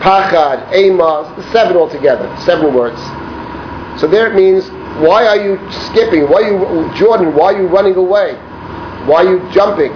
pachad, 0.00 0.72
amos, 0.72 1.26
seven 1.52 1.76
altogether, 1.76 2.28
seven 2.44 2.74
words. 2.74 3.00
So 4.00 4.06
there 4.06 4.30
it 4.30 4.34
means, 4.34 4.68
why 5.00 5.26
are 5.26 5.36
you 5.36 5.58
skipping? 5.88 6.28
Why 6.28 6.42
are 6.42 6.52
you, 6.52 6.94
Jordan, 6.94 7.34
why 7.34 7.54
are 7.54 7.62
you 7.62 7.68
running 7.68 7.96
away? 7.96 8.34
Why 9.06 9.24
are 9.24 9.30
you 9.30 9.50
jumping? 9.52 9.92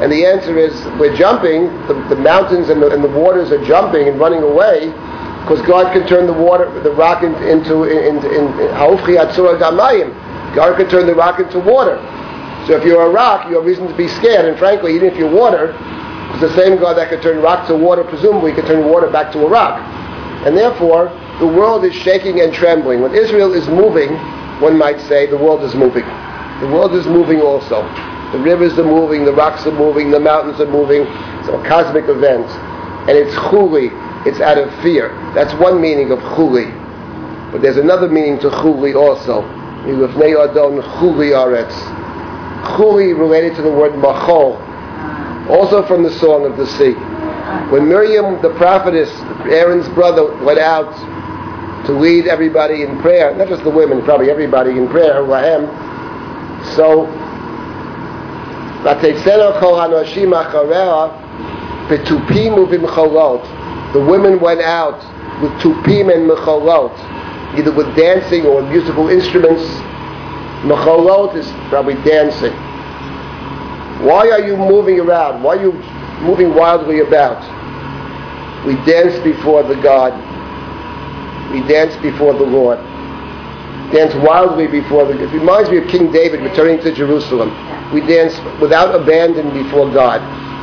And 0.00 0.10
the 0.10 0.24
answer 0.24 0.56
is, 0.58 0.72
we're 0.98 1.14
jumping, 1.14 1.66
the, 1.86 1.94
the 2.08 2.16
mountains 2.16 2.70
and 2.70 2.80
the, 2.80 2.90
and 2.90 3.04
the 3.04 3.08
waters 3.08 3.52
are 3.52 3.62
jumping 3.66 4.08
and 4.08 4.18
running 4.18 4.42
away, 4.42 4.86
because 5.44 5.60
God 5.66 5.92
can 5.92 6.06
turn 6.08 6.26
the 6.26 6.32
water, 6.32 6.70
the 6.80 6.92
rock 6.92 7.22
into, 7.22 7.46
into, 7.46 7.84
into, 7.84 8.26
into 8.26 8.72
God 10.56 10.76
can 10.76 10.88
turn 10.88 11.06
the 11.06 11.14
rock 11.14 11.38
into 11.38 11.60
water. 11.60 11.96
So 12.66 12.76
if 12.76 12.84
you're 12.84 13.02
a 13.02 13.10
rock, 13.10 13.48
you 13.48 13.56
have 13.56 13.64
reason 13.64 13.88
to 13.88 13.94
be 13.94 14.08
scared, 14.08 14.46
and 14.46 14.58
frankly, 14.58 14.94
even 14.94 15.08
if 15.08 15.16
you're 15.16 15.30
water, 15.30 15.76
it's 16.32 16.40
the 16.40 16.54
same 16.56 16.78
God 16.78 16.94
that 16.94 17.08
could 17.10 17.20
turn 17.20 17.42
rock 17.42 17.66
to 17.68 17.76
water, 17.76 18.04
presumably 18.04 18.52
could 18.52 18.66
turn 18.66 18.88
water 18.88 19.10
back 19.10 19.32
to 19.32 19.44
a 19.44 19.48
rock. 19.48 19.80
And 20.46 20.56
therefore, 20.56 21.08
the 21.40 21.46
world 21.46 21.84
is 21.84 21.94
shaking 21.94 22.40
and 22.40 22.52
trembling. 22.52 23.00
When 23.00 23.14
Israel 23.14 23.54
is 23.54 23.66
moving, 23.66 24.14
one 24.60 24.76
might 24.76 25.00
say, 25.00 25.26
the 25.26 25.38
world 25.38 25.64
is 25.64 25.74
moving. 25.74 26.04
The 26.60 26.68
world 26.68 26.94
is 26.94 27.06
moving 27.06 27.40
also. 27.40 27.82
The 28.32 28.38
rivers 28.38 28.78
are 28.78 28.84
moving, 28.84 29.24
the 29.24 29.32
rocks 29.32 29.66
are 29.66 29.72
moving, 29.72 30.10
the 30.10 30.20
mountains 30.20 30.60
are 30.60 30.70
moving. 30.70 31.06
It's 31.40 31.48
a 31.48 31.62
cosmic 31.66 32.04
event. 32.08 32.46
And 33.08 33.16
it's 33.16 33.34
chuli, 33.34 33.90
it's 34.26 34.40
out 34.40 34.58
of 34.58 34.70
fear. 34.82 35.08
That's 35.34 35.54
one 35.54 35.80
meaning 35.80 36.12
of 36.12 36.18
chuli. 36.18 36.70
But 37.50 37.62
there's 37.62 37.78
another 37.78 38.08
meaning 38.08 38.38
to 38.40 38.50
chuli 38.50 38.94
also. 38.94 39.42
Chuli 39.82 41.32
aretz. 41.32 41.74
Chuli 42.76 43.18
related 43.18 43.56
to 43.56 43.62
the 43.62 43.70
word 43.72 43.92
machol, 43.92 44.60
also 45.48 45.82
from 45.86 46.02
the 46.02 46.10
Song 46.18 46.44
of 46.44 46.58
the 46.58 46.66
Sea. 46.66 46.92
When 47.72 47.88
Miriam, 47.88 48.40
the 48.42 48.50
prophetess, 48.50 49.10
Aaron's 49.50 49.88
brother, 49.88 50.36
went 50.44 50.58
out 50.58 50.92
to 51.86 51.92
lead 51.92 52.26
everybody 52.26 52.82
in 52.82 52.98
prayer, 53.00 53.34
not 53.36 53.48
just 53.48 53.64
the 53.64 53.70
women, 53.70 54.02
probably 54.02 54.30
everybody 54.30 54.70
in 54.70 54.88
prayer, 54.88 55.22
Lahem, 55.22 55.66
so, 56.76 57.06
the 63.92 64.04
women 64.06 64.40
went 64.40 64.60
out 64.60 65.42
with 65.42 65.52
tupim 65.52 66.14
and 66.14 66.30
mecholot, 66.30 67.58
either 67.58 67.72
with 67.72 67.96
dancing 67.96 68.44
or 68.44 68.62
musical 68.62 69.08
instruments. 69.08 69.62
Mecholot 70.62 71.34
is 71.34 71.50
probably 71.70 71.94
dancing. 72.04 72.52
Why 74.04 74.30
are 74.30 74.40
you 74.40 74.56
moving 74.56 75.00
around? 75.00 75.42
Why 75.42 75.56
are 75.56 75.62
you 75.62 75.72
moving 76.20 76.54
wildly 76.54 77.00
about? 77.00 77.40
We 78.66 78.74
dance 78.84 79.18
before 79.24 79.62
the 79.62 79.76
God. 79.76 80.29
We 81.50 81.60
dance 81.66 81.96
before 81.96 82.34
the 82.34 82.44
Lord. 82.44 82.78
Dance 83.92 84.14
wildly 84.14 84.68
before 84.68 85.04
the 85.04 85.20
It 85.20 85.32
reminds 85.32 85.68
me 85.68 85.78
of 85.78 85.88
King 85.88 86.12
David 86.12 86.40
returning 86.42 86.78
to 86.80 86.94
Jerusalem. 86.94 87.50
We 87.92 88.00
dance 88.00 88.38
without 88.60 88.94
abandon 88.94 89.50
before 89.52 89.90
God. 89.90 90.22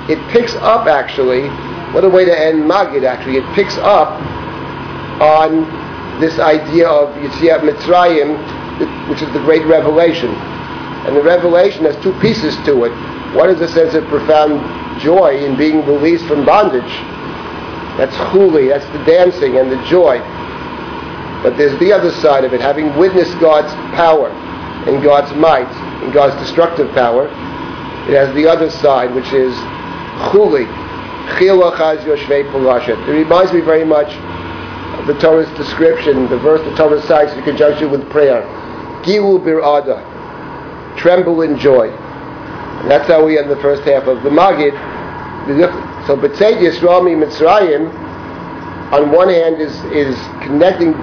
It 0.09 0.17
picks 0.29 0.55
up 0.55 0.88
actually, 0.88 1.49
what 1.93 2.05
a 2.05 2.09
way 2.09 2.23
to 2.23 2.31
end 2.31 2.63
Magid 2.63 3.03
actually. 3.03 3.38
It 3.38 3.53
picks 3.53 3.77
up 3.77 4.21
on 5.21 5.67
this 6.21 6.39
idea 6.39 6.88
of 6.88 7.13
Yetziat 7.15 7.67
Mitzrayim, 7.67 9.09
which 9.09 9.21
is 9.21 9.31
the 9.33 9.39
great 9.39 9.65
revelation. 9.65 10.29
And 11.05 11.15
the 11.15 11.21
revelation 11.21 11.83
has 11.83 12.01
two 12.01 12.17
pieces 12.21 12.55
to 12.65 12.85
it. 12.85 12.91
One 13.35 13.49
is 13.49 13.59
a 13.59 13.67
sense 13.67 13.93
of 13.93 14.05
profound 14.05 15.01
joy 15.01 15.38
in 15.43 15.57
being 15.57 15.85
released 15.85 16.25
from 16.27 16.45
bondage. 16.45 16.93
That's 17.97 18.15
chuli, 18.31 18.69
that's 18.69 18.85
the 18.97 19.03
dancing 19.03 19.57
and 19.57 19.69
the 19.69 19.83
joy. 19.85 20.21
But 21.47 21.55
there's 21.55 21.79
the 21.79 21.93
other 21.93 22.11
side 22.11 22.43
of 22.43 22.53
it, 22.53 22.59
having 22.59 22.97
witnessed 22.97 23.39
God's 23.39 23.73
power 23.95 24.27
and 24.27 25.01
God's 25.01 25.33
might 25.37 25.71
and 26.03 26.11
God's 26.11 26.35
destructive 26.45 26.93
power. 26.93 27.27
It 28.11 28.15
has 28.19 28.35
the 28.35 28.45
other 28.45 28.69
side, 28.69 29.15
which 29.15 29.31
is 29.31 29.55
chuli. 30.27 30.67
It 31.39 33.07
reminds 33.07 33.53
me 33.53 33.61
very 33.61 33.85
much 33.85 34.11
of 34.99 35.07
the 35.07 35.17
Torah's 35.21 35.49
description, 35.57 36.29
the 36.29 36.37
verse 36.37 36.59
the 36.69 36.75
Torah 36.75 37.01
cites 37.03 37.31
in 37.31 37.41
conjunction 37.43 37.91
with 37.91 38.09
prayer. 38.09 38.41
Gilu 39.03 39.39
bir'ada, 39.39 40.03
tremble 40.97 41.43
in 41.43 41.57
joy. 41.57 41.89
And 41.89 42.91
that's 42.91 43.07
how 43.07 43.23
we 43.25 43.39
end 43.39 43.49
the 43.49 43.61
first 43.61 43.83
half 43.83 44.03
of 44.03 44.21
the 44.23 44.29
Magid. 44.29 44.73
So 46.07 46.17
B'tzeit 46.17 46.59
Yisrael 46.59 47.07
Mitzrayim, 47.15 47.89
on 48.91 49.11
one 49.11 49.29
hand, 49.29 49.61
is, 49.61 49.73
is 49.85 50.17
connecting, 50.43 50.93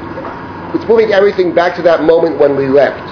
it's 0.75 0.85
moving 0.87 1.13
everything 1.13 1.55
back 1.55 1.77
to 1.77 1.83
that 1.83 2.03
moment 2.03 2.39
when 2.39 2.57
we 2.57 2.69
left. 2.69 3.05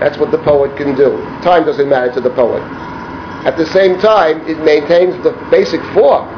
That's 0.00 0.18
what 0.18 0.30
the 0.30 0.38
poet 0.38 0.76
can 0.76 0.94
do. 0.96 1.16
Time 1.42 1.64
doesn't 1.64 1.88
matter 1.88 2.12
to 2.12 2.20
the 2.20 2.30
poet. 2.30 2.62
At 3.46 3.56
the 3.56 3.66
same 3.66 3.98
time, 3.98 4.40
it 4.48 4.58
maintains 4.58 5.14
the 5.22 5.32
basic 5.50 5.80
form. 5.94 6.28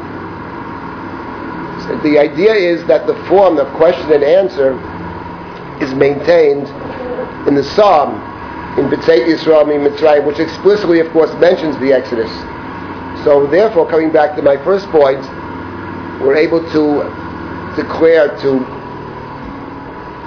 So 1.83 1.97
the 2.01 2.17
idea 2.17 2.53
is 2.53 2.85
that 2.87 3.05
the 3.05 3.15
form 3.25 3.57
of 3.57 3.67
question 3.75 4.11
and 4.11 4.23
answer 4.23 4.73
is 5.83 5.93
maintained 5.93 6.67
in 7.47 7.55
the 7.55 7.63
psalm 7.63 8.15
in 8.79 8.89
B'tzeit 8.89 9.25
Yisrael 9.25 9.65
Mitzrayim, 9.65 10.25
which 10.25 10.39
explicitly, 10.39 10.99
of 10.99 11.11
course, 11.11 11.33
mentions 11.35 11.77
the 11.79 11.93
Exodus. 11.93 12.31
So, 13.23 13.47
therefore, 13.47 13.89
coming 13.89 14.11
back 14.11 14.35
to 14.35 14.41
my 14.41 14.57
first 14.63 14.85
point, 14.87 15.21
we're 16.21 16.35
able 16.35 16.59
to 16.71 17.03
declare 17.75 18.35
to 18.41 18.74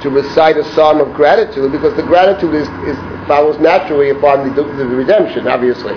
to 0.02 0.10
recite 0.10 0.56
a 0.56 0.64
psalm 0.74 1.00
of 1.00 1.12
gratitude 1.14 1.72
because 1.72 1.94
the 1.96 2.02
gratitude 2.02 2.54
is, 2.54 2.68
is 2.86 2.96
follows 3.26 3.58
naturally 3.58 4.10
upon 4.10 4.54
the, 4.54 4.62
the 4.62 4.86
redemption, 4.86 5.46
obviously. 5.46 5.94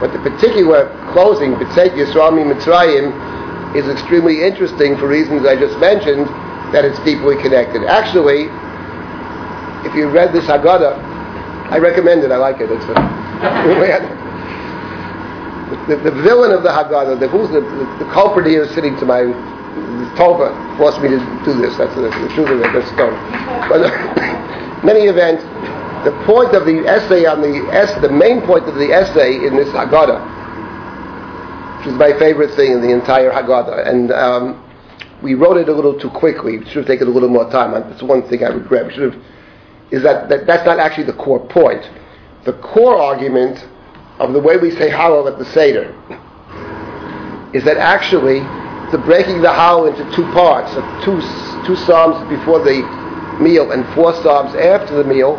But 0.00 0.12
the 0.12 0.18
particular 0.18 0.88
closing, 1.12 1.54
B'tzeit 1.54 1.92
Yisrael 1.92 2.36
Mitzrayim, 2.36 3.76
is 3.76 3.88
extremely 3.88 4.42
interesting 4.42 4.96
for 4.96 5.08
reasons 5.08 5.46
I 5.46 5.56
just 5.56 5.78
mentioned, 5.78 6.26
that 6.72 6.84
it's 6.84 6.98
deeply 7.00 7.36
connected. 7.40 7.84
Actually, 7.84 8.48
if 9.88 9.94
you 9.94 10.08
read 10.08 10.32
this 10.32 10.44
Haggadah, 10.46 10.98
I 11.70 11.78
recommend 11.78 12.24
it. 12.24 12.32
I 12.32 12.36
like 12.36 12.60
it. 12.60 12.70
It's 12.70 12.84
a, 12.84 12.94
the, 15.88 15.96
the, 15.96 16.10
villain 16.22 16.52
of 16.52 16.62
the 16.62 16.70
Haggadah, 16.70 17.18
the, 17.18 17.28
who's 17.28 17.48
the, 17.50 17.60
the, 17.60 18.04
the 18.04 18.12
culprit 18.12 18.46
here 18.46 18.66
sitting 18.74 18.96
to 18.98 19.06
my 19.06 19.22
Tova 20.16 20.52
forced 20.78 21.00
me 21.00 21.08
to 21.10 21.18
do 21.44 21.54
this. 21.60 21.76
That's 21.76 21.94
the, 21.94 22.02
the 22.02 22.30
truth 22.34 22.48
of 22.48 22.60
it. 22.60 22.72
That's. 22.72 22.90
But 22.96 23.84
uh, 23.84 23.92
in 24.82 24.88
any 24.88 25.08
the 26.06 26.12
point 26.24 26.54
of 26.54 26.64
the 26.64 26.86
essay 26.86 27.26
on 27.26 27.40
the 27.42 27.68
es, 27.72 27.92
the 28.00 28.08
main 28.08 28.40
point 28.42 28.68
of 28.68 28.76
the 28.76 28.92
essay 28.92 29.46
in 29.46 29.56
this 29.56 29.68
Haggadah, 29.68 30.20
which 31.78 31.88
is 31.88 31.94
my 31.94 32.12
favorite 32.18 32.54
thing 32.54 32.72
in 32.72 32.80
the 32.80 32.92
entire 32.92 33.32
Haggadah, 33.32 33.86
and 33.86 34.12
um, 34.12 34.62
we 35.22 35.34
wrote 35.34 35.56
it 35.56 35.68
a 35.68 35.72
little 35.72 35.98
too 35.98 36.10
quickly. 36.10 36.58
We 36.58 36.64
should 36.66 36.76
have 36.76 36.86
taken 36.86 37.08
a 37.08 37.10
little 37.10 37.28
more 37.28 37.50
time. 37.50 37.72
That's 37.72 38.02
one 38.02 38.22
thing 38.28 38.44
I 38.44 38.48
regret. 38.48 38.86
We 38.86 38.92
should 38.92 39.12
have. 39.12 39.22
Is 39.90 40.02
that, 40.02 40.28
that 40.28 40.46
that's 40.46 40.64
not 40.64 40.78
actually 40.78 41.04
the 41.04 41.14
core 41.14 41.44
point. 41.48 41.88
The 42.44 42.54
core 42.54 42.96
argument 42.96 43.66
of 44.18 44.32
the 44.32 44.40
way 44.40 44.56
we 44.56 44.70
say 44.70 44.90
Hallel 44.90 45.30
at 45.30 45.38
the 45.38 45.44
Seder 45.46 45.94
is 47.52 47.64
that 47.64 47.76
actually 47.76 48.40
the 48.92 48.98
breaking 48.98 49.42
the 49.42 49.48
Hallel 49.48 49.90
into 49.90 50.04
two 50.14 50.24
parts, 50.32 50.72
two 51.04 51.20
two 51.66 51.76
psalms 51.84 52.22
before 52.28 52.60
the 52.62 52.82
meal 53.40 53.72
and 53.72 53.84
four 53.94 54.14
psalms 54.22 54.54
after 54.54 54.94
the 54.94 55.04
meal, 55.04 55.36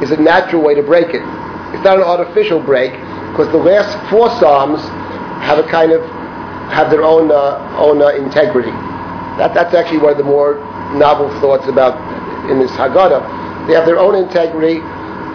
is 0.00 0.10
a 0.10 0.16
natural 0.16 0.62
way 0.62 0.74
to 0.74 0.82
break 0.82 1.08
it. 1.08 1.22
It's 1.74 1.84
not 1.84 1.98
an 1.98 2.04
artificial 2.04 2.60
break 2.60 2.92
because 3.32 3.50
the 3.50 3.58
last 3.58 3.98
four 4.08 4.30
psalms 4.38 4.80
have 5.42 5.58
a 5.58 5.68
kind 5.68 5.90
of 5.90 6.02
have 6.70 6.90
their 6.90 7.02
own 7.02 7.30
uh, 7.32 7.76
own 7.76 8.00
uh, 8.00 8.08
integrity. 8.10 8.70
That, 9.38 9.52
that's 9.54 9.74
actually 9.74 9.98
one 9.98 10.12
of 10.12 10.18
the 10.18 10.24
more 10.24 10.62
novel 10.94 11.28
thoughts 11.40 11.66
about 11.66 11.98
in 12.48 12.58
this 12.60 12.70
Haggadah. 12.72 13.66
They 13.66 13.74
have 13.74 13.86
their 13.86 13.98
own 13.98 14.14
integrity 14.14 14.78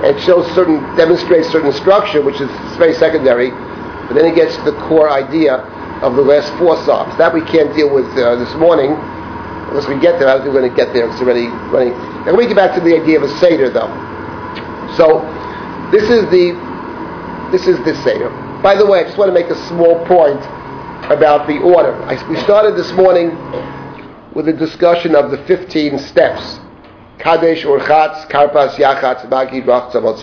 and 0.06 0.20
shows 0.22 0.48
certain 0.56 0.80
demonstrates 0.96 1.50
certain 1.50 1.74
structure, 1.74 2.22
which 2.22 2.40
is 2.40 2.50
very 2.78 2.94
secondary. 2.94 3.52
But 3.52 4.14
then 4.16 4.26
it 4.26 4.36
gets 4.36 4.56
to 4.56 4.64
the 4.64 4.78
core 4.88 5.12
idea 5.12 5.60
of 6.02 6.16
the 6.16 6.22
last 6.22 6.52
four 6.58 6.78
psalms. 6.86 7.18
That 7.18 7.34
we 7.34 7.42
can't 7.42 7.76
deal 7.76 7.94
with 7.94 8.08
uh, 8.18 8.36
this 8.36 8.54
morning 8.56 8.94
unless 9.70 9.88
we 9.88 10.00
get 10.00 10.20
there. 10.20 10.30
I 10.30 10.34
don't 10.34 10.44
think 10.44 10.54
we're 10.54 10.62
going 10.62 10.72
to 10.72 10.78
get 10.78 10.94
there. 10.94 11.10
It's 11.10 11.22
already 11.22 11.48
running. 11.70 11.94
Now 12.26 12.32
let 12.32 12.40
me 12.40 12.48
get 12.48 12.56
back 12.56 12.76
to 12.76 12.82
the 12.82 12.96
idea 12.96 13.18
of 13.18 13.24
a 13.24 13.34
seder, 13.40 13.70
though. 13.70 13.92
So 14.96 15.22
this 15.92 16.10
is 16.10 16.30
the 16.32 16.56
this 17.52 17.68
is 17.68 17.78
the 17.86 17.96
seder. 18.04 18.30
By 18.62 18.76
the 18.76 18.86
way, 18.86 19.00
I 19.00 19.04
just 19.04 19.18
want 19.18 19.30
to 19.30 19.34
make 19.34 19.50
a 19.50 19.68
small 19.68 20.06
point 20.06 20.40
about 21.12 21.48
the 21.48 21.60
order. 21.60 21.94
I, 22.04 22.16
we 22.30 22.38
started 22.42 22.76
this 22.76 22.92
morning 22.94 23.30
with 24.34 24.48
a 24.48 24.54
discussion 24.54 25.16
of 25.16 25.32
the 25.32 25.38
15 25.46 25.98
steps. 26.00 26.60
Kadesh 27.18 27.64
Urchatz, 27.66 28.30
Karpas 28.30 28.76
Yachatz, 28.76 29.28
Magid 29.28 29.66
Rach 29.66 29.92
Tzavot 29.92 30.20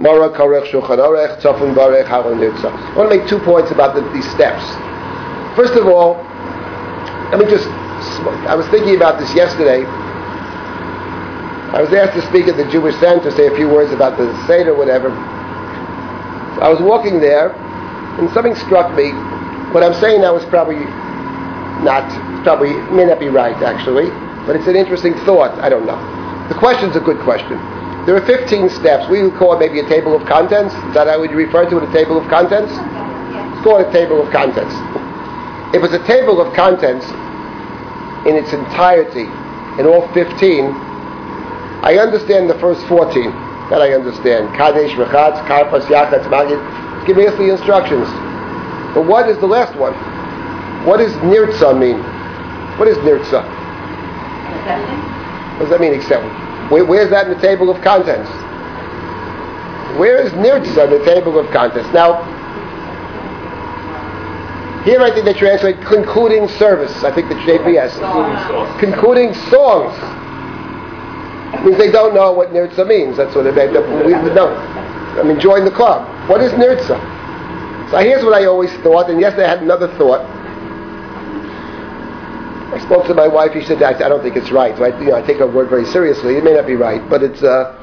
Mora 0.00 0.28
Korech 0.30 0.66
Shulchan 0.70 0.98
Orech, 0.98 1.40
Tzafun 1.40 1.74
Barech 1.74 2.06
Nirtza. 2.06 2.70
I 2.72 2.96
want 2.96 3.10
to 3.10 3.16
make 3.16 3.28
two 3.28 3.38
points 3.38 3.70
about 3.70 3.94
the, 3.94 4.02
these 4.12 4.28
steps. 4.30 4.64
First 5.54 5.74
of 5.74 5.86
all, 5.86 6.16
let 7.30 7.38
me 7.38 7.46
just, 7.46 7.68
I 8.48 8.54
was 8.54 8.66
thinking 8.68 8.96
about 8.96 9.20
this 9.20 9.32
yesterday. 9.34 9.84
I 11.74 11.80
was 11.80 11.92
asked 11.92 12.14
to 12.14 12.22
speak 12.26 12.48
at 12.48 12.56
the 12.56 12.70
Jewish 12.70 12.96
Center, 12.98 13.30
say 13.30 13.46
a 13.46 13.54
few 13.54 13.68
words 13.68 13.92
about 13.92 14.18
the 14.18 14.30
Seder, 14.46 14.72
or 14.72 14.78
whatever. 14.78 15.10
So 16.54 16.62
I 16.62 16.68
was 16.68 16.80
walking 16.80 17.20
there, 17.20 17.50
and 18.18 18.30
something 18.30 18.54
struck 18.54 18.94
me. 18.94 19.12
What 19.72 19.82
I'm 19.82 19.94
saying 19.94 20.20
now 20.20 20.36
is 20.36 20.44
probably 20.46 20.84
not, 21.82 22.06
probably 22.42 22.74
may 22.94 23.06
not 23.06 23.18
be 23.18 23.28
right 23.28 23.56
actually, 23.62 24.10
but 24.46 24.54
it's 24.54 24.66
an 24.66 24.76
interesting 24.76 25.14
thought. 25.26 25.50
I 25.58 25.68
don't 25.68 25.86
know. 25.86 25.98
The 26.48 26.54
question's 26.54 26.94
a 26.94 27.00
good 27.00 27.18
question. 27.22 27.58
There 28.06 28.14
are 28.14 28.26
15 28.26 28.68
steps. 28.68 29.08
We 29.08 29.22
would 29.22 29.34
call 29.34 29.54
it 29.56 29.60
maybe 29.60 29.80
a 29.80 29.88
table 29.88 30.14
of 30.14 30.28
contents. 30.28 30.74
Is 30.74 30.94
that 30.94 31.08
I 31.08 31.16
would 31.16 31.30
refer 31.30 31.68
to 31.70 31.78
it, 31.78 31.88
a 31.88 31.92
table 31.92 32.18
of 32.20 32.28
contents? 32.28 32.70
Let's 32.70 33.64
call 33.64 33.80
it 33.80 33.88
a 33.88 33.92
table 33.92 34.20
of 34.20 34.30
contents. 34.30 34.74
If 35.74 35.82
it's 35.82 35.94
a 35.94 36.06
table 36.06 36.40
of 36.40 36.52
contents 36.54 37.06
in 38.28 38.36
its 38.36 38.52
entirety, 38.52 39.24
in 39.80 39.86
all 39.86 40.06
15, 40.12 40.66
I 41.80 41.96
understand 41.96 42.50
the 42.50 42.58
first 42.60 42.84
14. 42.86 43.32
That 43.72 43.80
I 43.80 43.94
understand. 43.94 44.54
Kadesh, 44.54 44.92
Rechatz, 44.92 45.40
Karpas, 45.48 45.88
Yachatz, 45.88 46.28
Magid. 46.28 46.60
Give 47.06 47.16
us 47.16 47.32
the 47.38 47.50
instructions. 47.50 48.06
But 48.92 49.06
what 49.06 49.30
is 49.30 49.38
the 49.38 49.46
last 49.46 49.74
one? 49.78 49.94
What 50.84 50.98
does 50.98 51.12
nirtza 51.24 51.72
mean? 51.72 52.02
What 52.78 52.88
is 52.88 52.98
nirtza? 52.98 53.40
What 55.56 55.60
does 55.60 55.70
that 55.70 55.80
mean, 55.80 55.94
accept? 55.94 56.43
Where, 56.70 56.84
where's 56.84 57.10
that 57.10 57.26
in 57.26 57.34
the 57.34 57.40
table 57.40 57.70
of 57.70 57.82
contents? 57.82 58.30
Where 59.98 60.20
is 60.20 60.32
nirtza 60.32 60.84
in 60.84 60.90
the 60.98 61.04
table 61.04 61.38
of 61.38 61.50
contents? 61.52 61.92
Now, 61.92 62.22
here 64.84 65.00
I 65.00 65.10
think 65.10 65.24
they 65.24 65.32
translate 65.32 65.80
concluding 65.80 66.48
service. 66.48 67.04
I 67.04 67.14
think 67.14 67.28
the 67.28 67.36
JPS. 67.36 68.80
Concluding 68.80 69.34
songs. 69.48 69.96
Means 71.64 71.78
they 71.78 71.90
don't 71.90 72.14
know 72.14 72.32
what 72.32 72.50
nirtza 72.50 72.86
means. 72.86 73.16
That's 73.16 73.34
what 73.34 73.44
they 73.44 73.66
we 73.68 74.34
know. 74.34 74.54
I 75.18 75.22
mean, 75.22 75.38
join 75.38 75.64
the 75.64 75.70
club. 75.70 76.08
What 76.28 76.42
is 76.42 76.52
nirtza? 76.52 77.00
So 77.90 77.98
here's 77.98 78.24
what 78.24 78.34
I 78.34 78.46
always 78.46 78.72
thought, 78.82 79.08
and 79.08 79.20
yesterday 79.20 79.44
I 79.46 79.50
had 79.50 79.62
another 79.62 79.88
thought. 79.96 80.33
I 82.72 82.78
spoke 82.78 83.06
to 83.06 83.14
my 83.14 83.28
wife. 83.28 83.52
She 83.52 83.64
said, 83.64 83.82
I, 83.82 83.90
I 83.90 84.08
don't 84.08 84.22
think 84.22 84.36
it's 84.36 84.50
right. 84.50 84.76
So 84.76 84.84
I, 84.84 84.98
you 84.98 85.10
know, 85.10 85.16
I 85.16 85.22
take 85.22 85.38
her 85.38 85.46
word 85.46 85.68
very 85.68 85.84
seriously. 85.84 86.36
It 86.36 86.44
may 86.44 86.54
not 86.54 86.66
be 86.66 86.74
right, 86.74 87.02
but 87.08 87.22
it's. 87.22 87.42
Uh, 87.42 87.80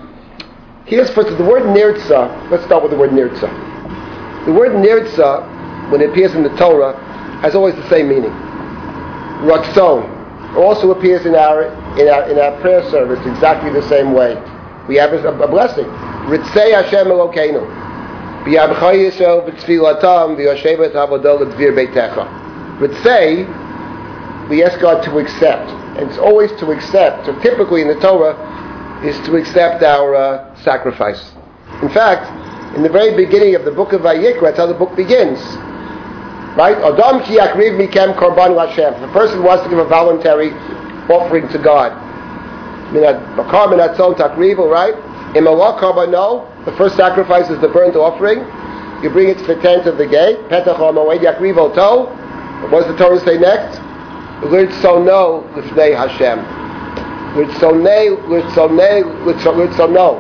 here's 0.86 1.10
first 1.12 1.38
the 1.38 1.44
word 1.44 1.64
nirtza. 1.64 2.50
Let's 2.52 2.66
start 2.66 2.84
with 2.84 2.92
the 2.92 2.98
word 2.98 3.12
nirtza. 3.12 4.46
The 4.46 4.54
word 4.54 4.72
nirtza, 4.72 5.92
when 5.92 6.02
it 6.02 6.10
appears 6.10 6.34
in 6.34 6.44
the 6.44 6.56
Torah, 6.58 6.98
has 7.42 7.56
always 7.56 7.76
the 7.76 7.88
same 7.90 8.10
meaning. 8.10 8.32
Ratzon 9.42 10.56
also 10.58 10.92
appears 10.92 11.26
in 11.26 11.36
our 11.36 11.66
in 12.00 12.08
our 12.10 12.30
in 12.30 12.38
our 12.38 12.60
prayer 12.62 12.84
service 12.90 13.20
exactly 13.26 13.72
the 13.72 13.88
same 13.88 14.14
way. 14.14 14.36
We 14.88 14.96
have 14.96 15.14
a, 15.14 15.28
a 15.28 15.48
blessing. 15.48 15.86
Ritzei 16.28 16.74
Hashem 16.74 17.08
Elokeinu. 17.08 17.82
Ritzei 22.80 23.61
we 24.50 24.64
ask 24.64 24.80
God 24.80 25.04
to 25.04 25.18
accept. 25.20 25.70
And 25.98 26.10
it's 26.10 26.18
always 26.18 26.52
to 26.60 26.72
accept. 26.72 27.26
So 27.26 27.40
typically 27.42 27.82
in 27.82 27.88
the 27.88 28.00
Torah 28.00 28.36
is 29.06 29.18
to 29.26 29.36
accept 29.36 29.84
our 29.84 30.16
uh, 30.16 30.56
sacrifice. 30.64 31.32
In 31.82 31.90
fact, 31.90 32.30
in 32.76 32.84
the 32.84 32.90
very 32.90 33.16
beginning 33.16 33.56
of 33.56 33.66
the 33.66 33.72
book 33.72 33.92
of 33.94 34.02
Vayikra, 34.02 34.42
that's 34.42 34.58
how 34.58 34.68
the 34.68 34.74
book 34.74 34.96
begins. 34.96 35.40
Right? 36.56 36.78
Adam 36.78 37.24
ki 37.24 37.38
yakriv 37.38 37.78
mikem 37.80 38.16
korban 38.16 38.56
Hashem. 38.56 39.02
The 39.02 39.08
person 39.12 39.44
wants 39.44 39.64
to 39.64 39.70
give 39.70 39.80
a 39.80 39.86
voluntary 39.86 40.52
offering 41.10 41.48
to 41.50 41.58
God, 41.58 41.92
right? 42.94 43.16
Karbano, 45.34 46.66
the 46.66 46.72
first 46.74 46.96
sacrifice 46.96 47.50
is 47.50 47.60
the 47.62 47.70
burnt 47.70 47.96
offering. 47.96 48.40
You 49.02 49.10
bring 49.10 49.30
it 49.30 49.38
to 49.40 49.46
the 49.46 49.56
tent 49.62 49.88
of 49.88 49.98
the 49.98 50.06
gate. 50.06 50.40
What 50.44 50.66
does 52.84 52.88
the 52.88 52.98
Torah 52.98 53.20
say 53.22 53.38
next? 53.38 53.91
Lirtzono 54.50 55.44
l'fnei 55.56 55.94
Hashem. 55.94 56.40
Lirtzonei, 57.36 58.18
lirtzonei, 58.28 59.06
lirtzono. 59.24 60.20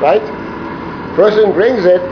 Right? 0.00 0.22
Person 1.16 1.52
brings 1.52 1.84
it. 1.86 2.02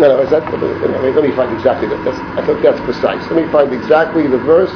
No, 0.00 0.08
no, 0.08 0.20
is 0.22 0.30
that, 0.30 0.42
let 0.52 1.22
me 1.22 1.32
find 1.32 1.52
exactly 1.54 1.88
that. 1.88 2.04
That's, 2.04 2.18
I 2.38 2.46
think 2.46 2.62
that's 2.62 2.80
precise. 2.80 3.22
Let 3.30 3.44
me 3.44 3.50
find 3.52 3.72
exactly 3.72 4.26
the 4.26 4.38
verse. 4.38 4.70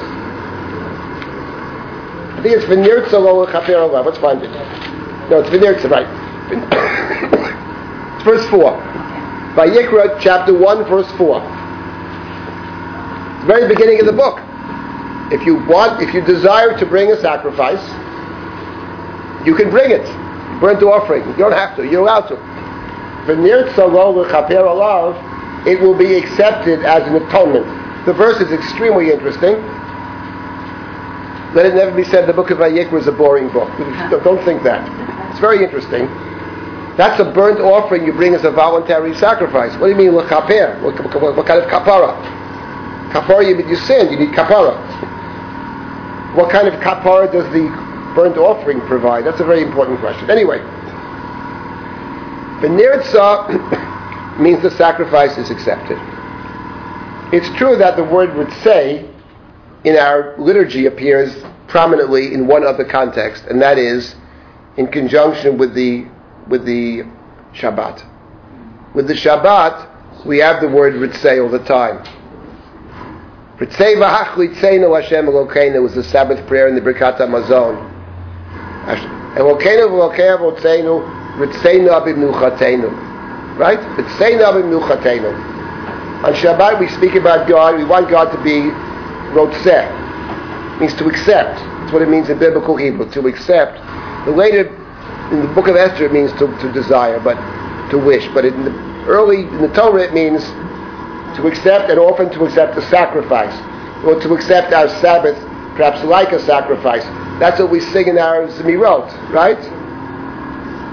I 2.38 2.40
think 2.42 2.56
it's 2.56 2.64
V'nirtzolo 2.66 3.46
l'chaper 3.46 4.04
Let's 4.04 4.18
find 4.18 4.42
it. 4.42 4.50
No, 5.30 5.40
it's 5.40 5.50
V'nirtza, 5.50 5.90
right. 5.90 6.06
verse 8.24 8.46
4. 8.48 8.72
Vayikra, 9.54 10.18
chapter 10.20 10.54
1, 10.54 10.84
verse 10.84 11.10
4 11.12 11.61
the 13.42 13.46
very 13.46 13.68
beginning 13.68 13.98
of 13.98 14.06
the 14.06 14.12
book. 14.12 14.38
If 15.32 15.44
you 15.44 15.56
want, 15.66 16.00
if 16.00 16.14
you 16.14 16.20
desire 16.20 16.78
to 16.78 16.86
bring 16.86 17.10
a 17.10 17.20
sacrifice, 17.20 17.82
you 19.44 19.56
can 19.56 19.68
bring 19.68 19.90
it. 19.90 20.06
Burnt 20.60 20.82
offering. 20.82 21.26
You 21.26 21.36
don't 21.36 21.52
have 21.52 21.74
to. 21.76 21.84
You're 21.84 22.02
allowed 22.02 22.28
to. 22.28 22.38
It 25.68 25.80
will 25.80 25.98
be 25.98 26.14
accepted 26.14 26.84
as 26.84 27.06
an 27.08 27.16
atonement. 27.16 27.66
The 28.06 28.12
verse 28.12 28.40
is 28.40 28.52
extremely 28.52 29.10
interesting. 29.10 29.54
Let 31.54 31.66
it 31.66 31.74
never 31.74 31.94
be 31.94 32.04
said 32.04 32.28
the 32.28 32.32
book 32.32 32.50
of 32.50 32.58
Vayikra 32.58 33.00
is 33.00 33.08
a 33.08 33.12
boring 33.12 33.48
book. 33.48 33.68
Don't 34.24 34.44
think 34.44 34.62
that. 34.62 34.86
It's 35.30 35.40
very 35.40 35.64
interesting. 35.64 36.06
That's 36.96 37.18
a 37.20 37.24
burnt 37.24 37.58
offering 37.58 38.06
you 38.06 38.12
bring 38.12 38.34
as 38.34 38.44
a 38.44 38.50
voluntary 38.50 39.14
sacrifice. 39.16 39.72
What 39.78 39.86
do 39.86 39.92
you 39.92 39.98
mean, 39.98 40.14
l'chaper? 40.14 40.78
What, 40.82 40.96
kind 41.46 41.60
of 41.60 41.68
kapara? 41.68 42.41
Kapara, 43.12 43.46
you, 43.46 43.68
you 43.68 43.76
sinned, 43.76 44.10
you 44.10 44.18
need 44.18 44.34
kapara. 44.34 44.74
What 46.34 46.50
kind 46.50 46.66
of 46.66 46.80
kapara 46.80 47.30
does 47.30 47.44
the 47.52 47.68
burnt 48.14 48.38
offering 48.38 48.80
provide? 48.80 49.26
That's 49.26 49.40
a 49.40 49.44
very 49.44 49.62
important 49.62 50.00
question. 50.00 50.30
Anyway, 50.30 50.58
the 52.62 52.68
nirtza 52.68 54.38
means 54.40 54.62
the 54.62 54.70
sacrifice 54.70 55.36
is 55.36 55.50
accepted. 55.50 55.98
It's 57.34 57.48
true 57.58 57.76
that 57.76 57.96
the 57.96 58.04
word 58.04 58.34
would 58.34 58.52
say 58.62 59.06
in 59.84 59.96
our 59.96 60.34
liturgy 60.38 60.86
appears 60.86 61.36
prominently 61.68 62.32
in 62.32 62.46
one 62.46 62.64
other 62.64 62.84
context, 62.84 63.44
and 63.44 63.60
that 63.60 63.76
is 63.76 64.14
in 64.78 64.86
conjunction 64.86 65.58
with 65.58 65.74
the 65.74 66.06
with 66.48 66.64
the 66.64 67.02
Shabbat. 67.52 68.06
With 68.94 69.06
the 69.06 69.14
Shabbat, 69.14 70.24
we 70.24 70.38
have 70.38 70.62
the 70.62 70.68
word 70.68 70.94
ritzei 70.94 71.42
all 71.42 71.50
the 71.50 71.64
time. 71.64 72.02
Elokeinu 75.26 75.82
was 75.82 75.94
the 75.94 76.02
Sabbath 76.02 76.44
prayer 76.46 76.68
in 76.68 76.74
the 76.74 76.80
Birkat 76.80 77.18
Hamazon. 77.18 77.76
Right? 83.58 83.78
On 86.24 86.32
Shabbat 86.34 86.80
we 86.80 86.88
speak 86.88 87.14
about 87.14 87.48
God, 87.48 87.76
we 87.76 87.84
want 87.84 88.08
God 88.10 88.30
to 88.32 88.42
be 88.42 88.70
rotzeh. 89.32 90.80
means 90.80 90.94
to 90.94 91.08
accept. 91.08 91.58
That's 91.58 91.92
what 91.92 92.02
it 92.02 92.08
means 92.08 92.30
in 92.30 92.38
biblical 92.38 92.76
Hebrew, 92.76 93.10
to 93.12 93.26
accept. 93.26 93.76
The 94.26 94.32
later, 94.32 94.66
in 95.32 95.42
the 95.42 95.48
book 95.54 95.68
of 95.68 95.76
Esther, 95.76 96.06
it 96.06 96.12
means 96.12 96.32
to, 96.32 96.46
to 96.58 96.72
desire, 96.72 97.20
but 97.20 97.36
to 97.90 97.98
wish. 97.98 98.26
But 98.34 98.44
in 98.44 98.64
the 98.64 98.70
early, 99.06 99.42
in 99.42 99.62
the 99.62 99.68
Torah, 99.68 100.02
it 100.02 100.14
means 100.14 100.42
to 101.36 101.46
accept 101.46 101.90
and 101.90 101.98
often 101.98 102.30
to 102.30 102.44
accept 102.44 102.76
a 102.76 102.82
sacrifice, 102.82 103.54
or 104.04 104.20
to 104.20 104.34
accept 104.34 104.72
our 104.72 104.88
Sabbath, 105.00 105.36
perhaps 105.76 106.02
like 106.04 106.32
a 106.32 106.40
sacrifice. 106.40 107.04
That's 107.38 107.58
what 107.58 107.70
we 107.70 107.80
sing 107.80 108.08
in 108.08 108.18
our 108.18 108.46
Zemirot, 108.48 109.30
right? 109.30 109.58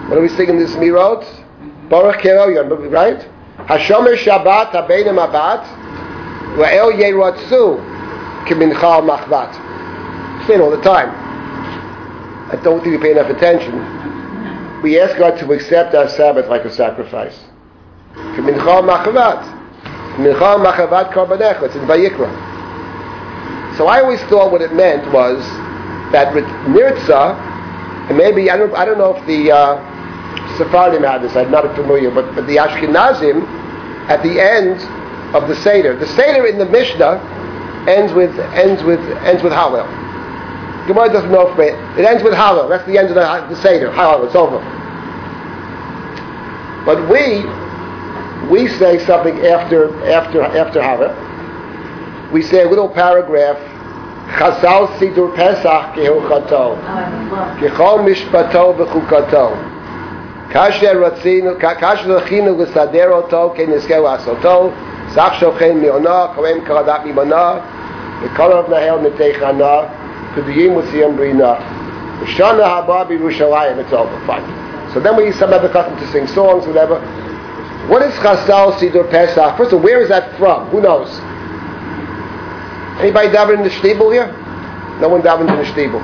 What 0.09 0.15
do 0.15 0.21
we 0.21 0.29
sing 0.29 0.49
in 0.49 0.57
the 0.57 0.65
Zemirot? 0.65 1.89
Baruch 1.89 2.21
Keroyon, 2.21 2.91
right? 2.91 3.19
Hashomer 3.67 4.15
Shabbat 4.15 4.71
Habenim 4.71 5.17
Abat 5.17 5.65
Wa'el 6.57 6.93
Yeratzu 6.93 8.45
Kiminchal 8.45 9.03
Machvat. 9.07 10.49
It 10.49 10.59
all 10.61 10.71
the 10.71 10.81
time. 10.81 11.09
I 12.51 12.55
don't 12.63 12.81
think 12.81 12.97
we 12.97 13.01
pay 13.03 13.11
enough 13.11 13.29
attention. 13.29 14.81
We 14.81 14.99
ask 14.99 15.15
God 15.17 15.37
to 15.39 15.51
accept 15.53 15.93
our 15.93 16.09
Sabbath 16.09 16.47
like 16.47 16.65
a 16.65 16.73
sacrifice. 16.73 17.37
Kiminchal 18.15 18.83
Machvat. 18.89 19.58
Mincha 20.19 20.59
Machavat. 20.63 21.63
It's 21.63 21.75
in 21.75 21.81
Vayikra. 21.83 22.29
So 23.77 23.87
I 23.87 24.01
always 24.01 24.21
thought 24.23 24.51
what 24.51 24.61
it 24.61 24.73
meant 24.73 25.11
was 25.13 25.39
that 26.11 26.33
with 26.35 26.43
Nirtza, 26.67 27.35
and 28.09 28.17
maybe, 28.17 28.49
I 28.51 28.57
don't, 28.57 28.73
I 28.73 28.83
don't 28.83 28.97
know 28.97 29.15
if 29.15 29.25
the 29.25 29.51
uh, 29.51 30.57
Sephardim 30.57 31.03
had 31.03 31.21
this, 31.21 31.35
I'm 31.35 31.51
not 31.51 31.63
familiar, 31.75 32.11
but, 32.11 32.35
but 32.35 32.45
the 32.47 32.57
Ashkenazim, 32.57 33.47
at 34.09 34.21
the 34.23 34.41
end 34.41 34.81
of 35.35 35.47
the 35.47 35.55
Seder, 35.55 35.95
the 35.95 36.07
Seder 36.07 36.47
in 36.47 36.57
the 36.57 36.65
Mishnah 36.65 37.21
ends 37.87 38.11
with, 38.11 38.37
ends 38.51 38.83
with, 38.83 38.99
ends 39.23 39.43
with 39.43 39.53
Hallel. 39.53 39.87
Gemara 40.87 41.13
doesn't 41.13 41.31
know 41.31 41.47
if 41.47 41.59
it, 41.59 41.75
it 41.99 42.05
ends 42.05 42.23
with 42.23 42.33
Hallel. 42.33 42.67
That's 42.67 42.85
the 42.85 42.97
end 42.97 43.09
of 43.09 43.15
the, 43.15 43.55
the 43.55 43.61
Seder. 43.61 43.91
Hallel, 43.91 44.25
it's 44.25 44.35
over. 44.35 44.59
But 46.83 47.07
we, 47.07 47.45
we 48.50 48.68
say 48.68 48.98
something 49.04 49.46
after 49.46 49.88
after 50.06 50.42
after 50.42 50.82
Hava. 50.82 51.10
We 52.32 52.42
say 52.42 52.62
a 52.62 52.68
little 52.68 52.88
paragraph. 52.88 53.58
Chazal 54.38 54.88
Sidur 54.98 55.34
Pesach 55.36 55.94
Kehilchato, 55.94 56.78
Kechol 57.60 58.04
Mishpato 58.04 58.74
V'chukato. 58.76 59.56
כאשר 60.50 61.02
רצינו, 61.04 61.50
כאשר 61.58 62.18
זכינו 62.18 62.62
לסדר 62.62 63.10
אותו, 63.10 63.52
כן 63.56 63.70
נזכה 63.70 63.98
לעשותו, 63.98 64.70
סך 65.08 65.34
שוכן 65.40 65.78
מעונה, 65.78 66.26
קוראים 66.34 66.64
קרדת 66.64 67.00
ממונה, 67.04 67.52
וכל 68.22 68.52
המנהל 68.52 68.98
מתי 69.00 69.34
חנה, 69.34 69.78
כדויים 70.34 70.76
וציון 70.76 71.16
ברינה. 71.16 71.54
בשנה 72.22 72.66
הבאה 72.66 73.04
בירושלים, 73.04 73.76
it's 73.78 73.92
over, 73.92 74.26
fine. 74.26 74.42
So 74.94 75.00
then 75.00 75.16
we 75.16 75.24
use 75.24 75.38
some 75.38 75.52
other 75.52 75.68
custom 75.68 75.96
to 75.98 76.06
sing 76.12 76.26
songs, 76.28 76.66
whatever. 76.66 77.00
What 77.89 78.03
is 78.03 78.13
Chasal 78.19 78.77
Sidur 78.77 79.09
Pesach? 79.09 79.57
First 79.57 79.73
of 79.73 79.79
all, 79.79 79.83
where 79.83 79.99
is 79.99 80.09
that 80.09 80.37
from? 80.37 80.69
Who 80.69 80.79
knows? 80.79 81.09
Anybody 83.01 83.29
daven 83.29 83.57
in 83.57 83.63
the 83.63 83.71
shtibel 83.71 84.13
here? 84.13 84.27
No 85.01 85.09
one 85.09 85.23
davens 85.23 85.49
in 85.49 85.57
the 85.57 85.63
shtibel. 85.63 85.97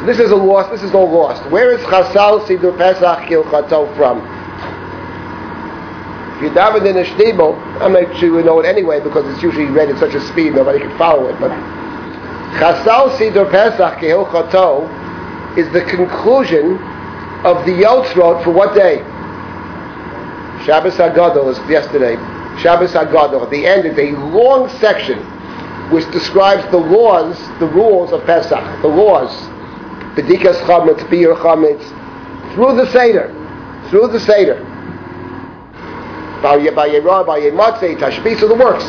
So 0.00 0.04
this 0.04 0.18
is 0.18 0.32
a 0.32 0.36
lost. 0.36 0.70
This 0.70 0.82
is 0.82 0.94
all 0.94 1.10
lost. 1.10 1.50
Where 1.50 1.72
is 1.72 1.80
Chasal 1.86 2.44
Sidur 2.44 2.76
Pesach 2.76 3.24
Kilchato 3.24 3.96
from? 3.96 4.18
If 6.36 6.42
you 6.42 6.50
daven 6.50 6.84
in 6.84 6.96
the 6.96 7.04
shtibel, 7.04 7.56
I'm 7.80 7.94
not 7.94 8.14
sure 8.18 8.38
you 8.38 8.44
know 8.44 8.60
it 8.60 8.66
anyway 8.66 9.00
because 9.00 9.24
it's 9.32 9.42
usually 9.42 9.64
read 9.64 9.88
at 9.88 9.98
such 9.98 10.12
a 10.12 10.20
speed 10.28 10.52
nobody 10.56 10.78
can 10.78 10.92
follow 10.98 11.26
it. 11.28 11.40
But 11.40 11.52
Chasal 12.60 13.16
Sidur 13.16 13.50
Pesach 13.50 13.98
Kilchato 13.98 14.84
is 15.56 15.72
the 15.72 15.80
conclusion 15.86 16.74
of 17.46 17.64
the 17.64 17.72
Yotzrot 17.72 18.44
for 18.44 18.50
what 18.50 18.74
day? 18.74 19.02
Shabbos 20.64 20.94
Hagadol 20.94 21.44
was 21.44 21.58
yesterday. 21.68 22.16
Shabbos 22.60 22.92
Hagadol. 22.92 23.42
At 23.42 23.50
the 23.50 23.66
end 23.66 23.86
is 23.86 23.98
a 23.98 24.16
long 24.28 24.68
section 24.78 25.18
which 25.90 26.10
describes 26.10 26.68
the 26.70 26.78
laws, 26.78 27.38
the 27.60 27.66
rules 27.66 28.12
of 28.12 28.24
Pesach, 28.24 28.82
the 28.82 28.88
laws. 28.88 29.30
Bedikas 30.16 30.56
Chametz, 30.62 31.00
Biur 31.08 31.36
Chametz, 31.36 32.54
through 32.54 32.74
the 32.76 32.90
Seder, 32.90 33.30
through 33.90 34.08
the 34.08 34.20
Seder. 34.20 34.64
Tashbis 37.96 38.42
of 38.42 38.48
the 38.48 38.54
works. 38.54 38.84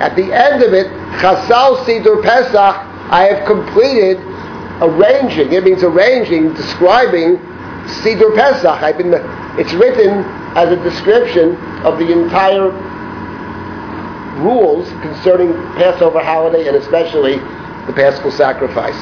At 0.00 0.16
the 0.16 0.32
end 0.32 0.62
of 0.62 0.72
it, 0.72 0.86
Chasal 1.20 1.84
Sidur 1.84 2.22
Pesach, 2.22 2.54
I 2.56 3.24
have 3.24 3.46
completed 3.46 4.16
arranging. 4.80 5.52
It 5.52 5.64
means 5.64 5.82
arranging, 5.82 6.54
describing 6.54 7.38
Sidur 7.86 8.34
Pesach. 8.34 8.82
I've 8.82 8.98
been. 8.98 9.14
It's 9.58 9.72
written 9.72 10.24
as 10.56 10.70
a 10.70 10.76
description 10.82 11.56
of 11.84 11.98
the 11.98 12.12
entire 12.12 12.70
rules 14.40 14.88
concerning 15.02 15.52
Passover 15.76 16.22
holiday 16.22 16.66
and 16.66 16.76
especially 16.76 17.36
the 17.86 17.92
Paschal 17.92 18.30
sacrifice. 18.30 18.96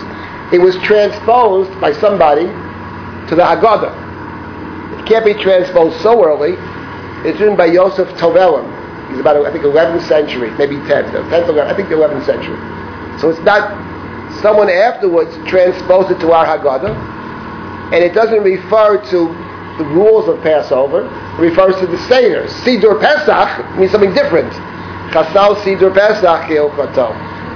It 0.53 0.59
was 0.59 0.77
transposed 0.83 1.71
by 1.81 1.93
somebody 1.93 2.47
to 3.29 3.35
the 3.35 3.43
Haggadah. 3.43 5.01
It 5.01 5.07
can't 5.07 5.25
be 5.25 5.35
transposed 5.35 6.01
so 6.01 6.25
early. 6.25 6.55
It's 7.29 7.39
written 7.41 7.57
by 7.57 7.67
Yosef 7.67 8.09
Tov 8.17 8.37
Elem. 8.37 8.67
He's 9.11 9.21
about, 9.21 9.37
I 9.45 9.53
think, 9.53 9.65
11th 9.65 10.07
century, 10.07 10.51
maybe 10.53 10.77
10th, 10.77 11.11
10th, 11.11 11.47
11th, 11.47 11.67
I 11.67 11.75
think 11.75 11.89
the 11.89 11.97
11th 11.97 12.27
century. 12.27 12.57
So 13.21 13.31
it's 13.31 13.41
not 13.41 13.73
someone 14.41 14.71
afterwards 14.71 15.35
transposed 15.49 16.11
it 16.11 16.21
to 16.21 16.33
our 16.33 16.47
Haggadah, 16.47 17.18
and 17.93 18.05
it 18.05 18.13
doesn't 18.13 18.43
refer 18.43 19.03
to 19.11 19.29
the 19.79 19.85
rules 19.85 20.29
of 20.29 20.43
Passover. 20.43 21.07
It 21.07 21.41
refers 21.41 21.77
to 21.81 21.87
the 21.87 21.99
Seder. 22.09 22.47
Sidur 22.47 23.01
Pesach 23.01 23.79
means 23.79 23.93
something 23.93 24.13
different. 24.13 24.53
Chasal 25.13 25.57
Sidur 25.63 25.95
Pesach 25.95 26.49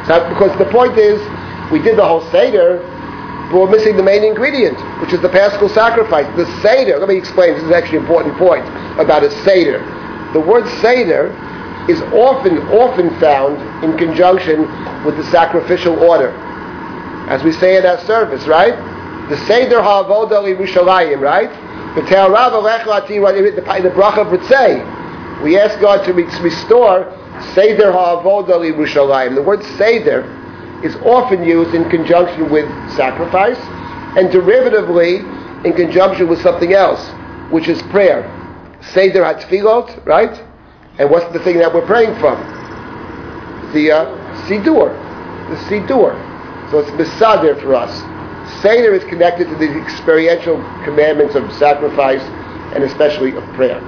So 0.07 0.28
because 0.30 0.57
the 0.59 0.70
point 0.70 0.97
is, 0.97 1.20
we 1.70 1.83
did 1.83 1.99
the 1.99 2.07
whole 2.07 2.22
Seder, 2.30 2.78
but 3.51 3.61
we're 3.61 3.70
missing 3.70 3.97
the 3.97 4.03
main 4.03 4.24
ingredient, 4.24 4.78
which 5.01 5.12
is 5.12 5.20
the 5.20 5.28
Paschal 5.28 5.68
sacrifice. 5.68 6.26
The 6.37 6.47
Seder, 6.62 6.99
let 6.99 7.09
me 7.09 7.16
explain, 7.16 7.55
this 7.55 7.64
is 7.64 7.70
actually 7.70 7.99
an 7.99 8.05
important 8.05 8.39
point 8.39 8.64
about 8.99 9.24
a 9.24 9.30
Seder. 9.45 9.80
The 10.33 10.41
word 10.41 10.66
Seder 10.80 11.28
is 11.91 12.01
often, 12.14 12.59
often 12.68 13.11
found 13.20 13.61
in 13.85 13.99
conjunction 13.99 14.61
with 15.05 15.16
the 15.16 15.24
sacrificial 15.24 15.99
order. 15.99 16.30
As 17.28 17.43
we 17.43 17.53
say 17.53 17.76
in 17.76 17.85
our 17.85 17.99
service, 18.01 18.47
right? 18.47 18.74
The 19.33 19.39
Seder 19.47 19.78
HaAvodah 19.78 20.45
Yerushalayim, 20.45 21.22
right? 21.22 21.49
The 21.95 22.03
Teirav 22.03 22.53
Lechlati, 22.53 23.18
right? 23.18 23.83
the 23.83 23.89
bracha 23.89 24.30
would 24.30 24.45
say, 24.45 24.85
we 25.43 25.59
ask 25.59 25.80
God 25.80 26.05
to 26.05 26.12
restore 26.12 27.11
Seder 27.55 27.93
Ha'avodah 27.93 28.61
Yerushalayim. 28.61 29.35
The 29.35 29.41
word 29.43 29.64
Seder 29.78 30.20
is 30.85 30.95
often 30.97 31.45
used 31.45 31.74
in 31.74 31.89
conjunction 31.89 32.51
with 32.51 32.68
sacrifice, 32.95 33.57
and 34.18 34.28
derivatively 34.28 35.64
in 35.64 35.72
conjunction 35.72 36.28
with 36.28 36.43
something 36.43 36.74
else, 36.74 37.03
which 37.51 37.68
is 37.68 37.80
prayer. 37.85 38.28
Seder 38.93 39.22
HaTfilot, 39.22 40.05
right? 40.05 40.45
And 40.99 41.11
what's 41.11 41.33
the 41.33 41.39
thing 41.43 41.57
that 41.57 41.72
we're 41.72 41.87
praying 41.87 42.20
from? 42.20 42.37
The 43.72 43.93
uh, 43.93 44.45
Sidur. 44.45 44.93
The 45.49 45.57
Sidur. 45.70 46.70
So 46.70 46.80
it's 46.80 46.91
Misadir 46.91 47.59
for 47.62 47.74
us. 47.74 48.11
Seder 48.61 48.94
is 48.94 49.05
connected 49.05 49.48
to 49.48 49.55
the 49.57 49.80
experiential 49.80 50.57
commandments 50.84 51.34
of 51.34 51.50
sacrifice 51.53 52.22
and 52.74 52.84
especially 52.84 53.34
of 53.36 53.44
prayer. 53.55 53.80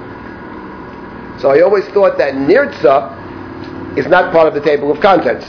So 1.39 1.51
I 1.51 1.61
always 1.61 1.85
thought 1.89 2.17
that 2.17 2.33
Nirtza 2.33 3.97
is 3.97 4.07
not 4.07 4.31
part 4.31 4.47
of 4.47 4.53
the 4.53 4.61
table 4.61 4.91
of 4.91 4.99
contents. 4.99 5.45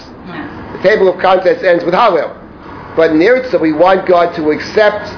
The 0.77 0.83
table 0.83 1.09
of 1.09 1.21
contents 1.21 1.63
ends 1.63 1.85
with 1.85 1.95
Hallel. 1.95 2.43
But 2.97 3.11
nirtza, 3.11 3.61
we 3.61 3.73
want 3.73 4.07
God 4.07 4.35
to 4.37 4.51
accept 4.51 5.13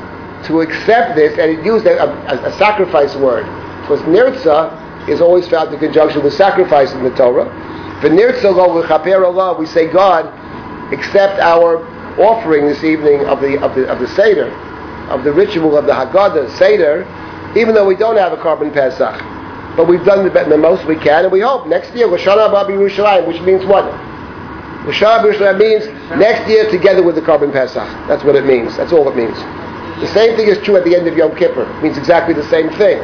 to 0.46 0.60
accept 0.60 1.16
this, 1.16 1.36
and 1.38 1.50
it 1.50 1.64
used 1.64 1.86
a, 1.86 2.02
a, 2.02 2.48
a 2.48 2.52
sacrifice 2.58 3.14
word. 3.16 3.44
Because 3.82 4.00
nirtza 4.02 5.08
is 5.08 5.20
always 5.20 5.48
found 5.48 5.72
in 5.72 5.80
conjunction 5.80 6.22
with 6.22 6.34
sacrifice 6.34 6.92
in 6.92 7.02
the 7.02 7.10
Torah. 7.10 7.46
For 8.00 8.08
nirtza 8.08 8.54
lo 8.54 9.58
we 9.58 9.66
say, 9.66 9.90
God, 9.90 10.26
accept 10.92 11.40
our 11.40 11.78
offering 12.20 12.66
this 12.66 12.84
evening 12.84 13.26
of 13.26 13.40
the 13.40 13.60
of 13.62 13.74
the 13.74 13.88
of 13.88 13.98
the 13.98 14.08
Seder, 14.08 14.50
of 15.10 15.24
the 15.24 15.32
ritual 15.32 15.76
of 15.76 15.86
the 15.86 15.92
Haggadah 15.92 16.50
Seder, 16.58 17.06
even 17.56 17.74
though 17.74 17.86
we 17.86 17.96
don't 17.96 18.16
have 18.16 18.32
a 18.32 18.36
korban 18.36 18.72
Pesach. 18.72 19.20
But 19.76 19.86
we've 19.86 20.04
done 20.04 20.24
the, 20.24 20.30
the 20.30 20.58
most 20.58 20.86
we 20.86 20.96
can, 20.96 21.24
and 21.24 21.32
we 21.32 21.40
hope 21.40 21.66
next 21.68 21.94
year, 21.94 22.08
Lashana 22.08 22.50
Babi 22.50 22.74
Yerushalayim, 22.74 23.26
which 23.26 23.40
means 23.42 23.64
what? 23.64 23.84
Lashana 24.84 25.22
Yerushalayim 25.22 25.58
means 25.58 25.86
next 26.18 26.48
year 26.48 26.68
together 26.70 27.02
with 27.02 27.14
the 27.14 27.22
korban 27.22 27.52
Pesach. 27.52 27.86
That's 28.08 28.24
what 28.24 28.34
it 28.36 28.44
means. 28.44 28.76
That's 28.76 28.92
all 28.92 29.08
it 29.08 29.16
means. 29.16 29.36
The 30.00 30.08
same 30.08 30.36
thing 30.36 30.48
is 30.48 30.58
true 30.64 30.76
at 30.76 30.84
the 30.84 30.94
end 30.94 31.08
of 31.08 31.16
Yom 31.16 31.34
Kippur. 31.36 31.62
It 31.62 31.82
means 31.82 31.98
exactly 31.98 32.34
the 32.34 32.48
same 32.48 32.70
thing. 32.78 32.98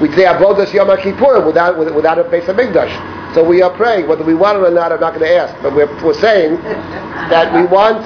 We 0.00 0.10
say 0.12 0.24
Avodas 0.24 0.72
Yom 0.72 0.96
Kippur 0.98 1.44
without, 1.44 1.76
without 1.76 2.18
a 2.18 2.24
Beis 2.24 2.44
Hamikdash. 2.44 3.34
So 3.34 3.42
we 3.42 3.60
are 3.62 3.70
praying, 3.76 4.06
whether 4.08 4.24
we 4.24 4.34
want 4.34 4.58
it 4.58 4.64
or 4.64 4.70
not, 4.70 4.92
I'm 4.92 5.00
not 5.00 5.14
going 5.14 5.26
to 5.26 5.34
ask. 5.36 5.54
But 5.62 5.74
we're, 5.74 5.90
we're 6.04 6.14
saying 6.14 6.56
that 6.62 7.52
we 7.52 7.66
want, 7.66 8.02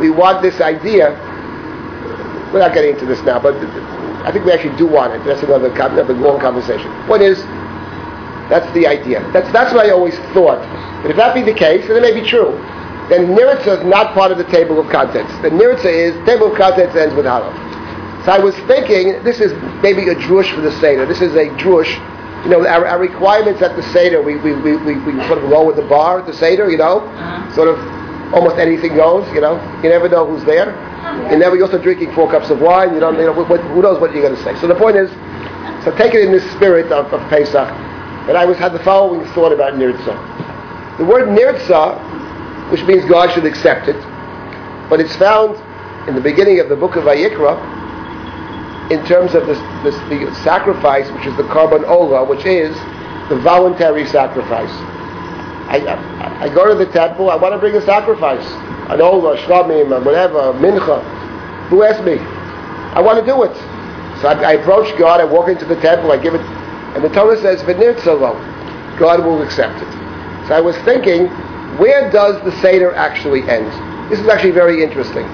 we 0.00 0.10
want 0.10 0.42
this 0.42 0.60
idea. 0.60 1.10
We're 2.52 2.60
not 2.60 2.74
getting 2.74 2.94
into 2.94 3.06
this 3.06 3.20
now, 3.22 3.38
but 3.40 3.54
I 4.26 4.32
think 4.32 4.44
we 4.44 4.52
actually 4.52 4.76
do 4.76 4.86
want 4.86 5.12
it. 5.12 5.24
That's 5.24 5.42
another, 5.42 5.68
another 5.70 6.14
long 6.14 6.40
conversation. 6.40 6.90
What 7.08 7.20
is? 7.20 7.38
That's 8.48 8.72
the 8.74 8.86
idea. 8.86 9.20
That's, 9.32 9.50
that's 9.52 9.74
what 9.74 9.86
I 9.86 9.90
always 9.90 10.16
thought. 10.32 10.62
But 11.02 11.10
if 11.10 11.16
that 11.16 11.34
be 11.34 11.42
the 11.42 11.54
case, 11.54 11.84
and 11.88 11.92
it 11.98 12.00
may 12.00 12.14
be 12.14 12.26
true, 12.26 12.52
then 13.08 13.34
Nirtza 13.34 13.78
is 13.78 13.84
not 13.84 14.14
part 14.14 14.32
of 14.32 14.38
the 14.38 14.44
table 14.44 14.80
of 14.80 14.90
contents. 14.90 15.32
The 15.42 15.50
Nirtza 15.50 15.86
is, 15.86 16.26
table 16.26 16.50
of 16.50 16.58
contents 16.58 16.96
ends 16.96 17.14
with 17.14 17.26
Hallel. 17.26 17.54
So 18.24 18.32
I 18.32 18.38
was 18.38 18.56
thinking, 18.66 19.22
this 19.22 19.38
is 19.38 19.52
maybe 19.82 20.08
a 20.08 20.14
drush 20.14 20.52
for 20.52 20.60
the 20.60 20.72
Seder. 20.80 21.06
This 21.06 21.20
is 21.20 21.34
a 21.34 21.46
drush. 21.62 21.90
You 22.44 22.50
know, 22.50 22.66
our, 22.66 22.86
our 22.86 22.98
requirements 22.98 23.62
at 23.62 23.76
the 23.76 23.82
Seder, 23.92 24.22
we, 24.22 24.36
we, 24.36 24.52
we, 24.54 24.76
we, 24.76 24.98
we 24.98 25.12
sort 25.26 25.38
of 25.38 25.66
with 25.66 25.76
the 25.76 25.86
bar 25.88 26.18
at 26.18 26.26
the 26.26 26.32
Seder, 26.32 26.68
you 26.70 26.78
know, 26.78 27.00
uh-huh. 27.00 27.54
sort 27.54 27.68
of 27.68 27.78
almost 28.32 28.56
anything 28.56 28.96
goes, 28.96 29.26
you 29.34 29.40
know. 29.40 29.56
You 29.82 29.90
never 29.90 30.08
know 30.08 30.26
who's 30.26 30.44
there. 30.44 30.70
And 30.70 31.40
never. 31.40 31.56
we're 31.56 31.64
also 31.64 31.80
drinking 31.80 32.12
four 32.14 32.30
cups 32.30 32.50
of 32.50 32.60
wine. 32.60 32.94
You 32.94 33.00
don't, 33.00 33.16
you 33.16 33.26
know, 33.26 33.32
what, 33.32 33.60
who 33.60 33.82
knows 33.82 34.00
what 34.00 34.12
you're 34.12 34.22
going 34.22 34.36
to 34.36 34.42
say. 34.42 34.58
So 34.60 34.66
the 34.66 34.74
point 34.74 34.96
is, 34.96 35.10
so 35.84 35.94
take 35.96 36.14
it 36.14 36.24
in 36.24 36.32
this 36.32 36.48
spirit 36.52 36.90
of, 36.90 37.12
of 37.12 37.20
Pesach. 37.30 37.68
And 38.28 38.36
I 38.36 38.44
was 38.44 38.58
had 38.58 38.72
the 38.72 38.80
following 38.80 39.24
thought 39.32 39.52
about 39.52 39.74
Nirtza. 39.74 40.98
The 40.98 41.04
word 41.04 41.28
Nirtza, 41.28 42.70
which 42.72 42.82
means 42.82 43.04
God 43.08 43.32
should 43.32 43.46
accept 43.46 43.88
it, 43.88 44.00
but 44.90 44.98
it's 44.98 45.14
found 45.16 45.56
in 46.08 46.14
the 46.14 46.20
beginning 46.20 46.58
of 46.58 46.68
the 46.68 46.76
book 46.76 46.96
of 46.96 47.04
Vayikra 47.04 47.54
in 48.90 49.04
terms 49.06 49.34
of 49.34 49.46
this, 49.46 49.58
this, 49.82 49.94
the 50.08 50.32
sacrifice, 50.42 51.10
which 51.12 51.26
is 51.26 51.36
the 51.36 51.42
korban 51.44 51.86
ola, 51.88 52.24
which 52.24 52.44
is 52.46 52.74
the 53.28 53.38
voluntary 53.42 54.06
sacrifice. 54.06 54.70
I, 55.68 56.15
I, 56.40 56.48
go 56.48 56.68
to 56.68 56.74
the 56.74 56.90
temple, 56.92 57.30
I 57.30 57.36
want 57.36 57.54
to 57.54 57.58
bring 57.58 57.74
a 57.76 57.82
sacrifice 57.82 58.46
an 58.90 59.00
ola, 59.00 59.36
shlamim, 59.38 60.04
whatever, 60.04 60.52
mincha. 60.54 61.02
Who 61.68 61.82
asked 61.82 62.04
me? 62.04 62.18
I 62.94 63.00
want 63.00 63.18
to 63.18 63.26
do 63.26 63.42
it. 63.42 63.54
So 64.20 64.28
I, 64.28 64.50
I, 64.50 64.52
approach 64.52 64.96
God, 64.96 65.20
I 65.20 65.24
walk 65.24 65.48
into 65.48 65.64
the 65.64 65.74
temple, 65.80 66.12
I 66.12 66.18
give 66.18 66.34
it, 66.34 66.40
and 66.40 67.02
the 67.02 67.08
Torah 67.08 67.40
says, 67.40 67.62
V'nirtzalo, 67.62 68.98
God 68.98 69.24
will 69.24 69.42
accept 69.42 69.82
it. 69.82 69.92
So 70.46 70.54
I 70.54 70.60
was 70.60 70.76
thinking, 70.78 71.26
where 71.78 72.10
does 72.10 72.42
the 72.44 72.52
Seder 72.62 72.94
actually 72.94 73.42
end? 73.48 73.66
This 74.10 74.20
is 74.20 74.28
actually 74.28 74.52
very 74.52 74.82
interesting. 74.82 75.26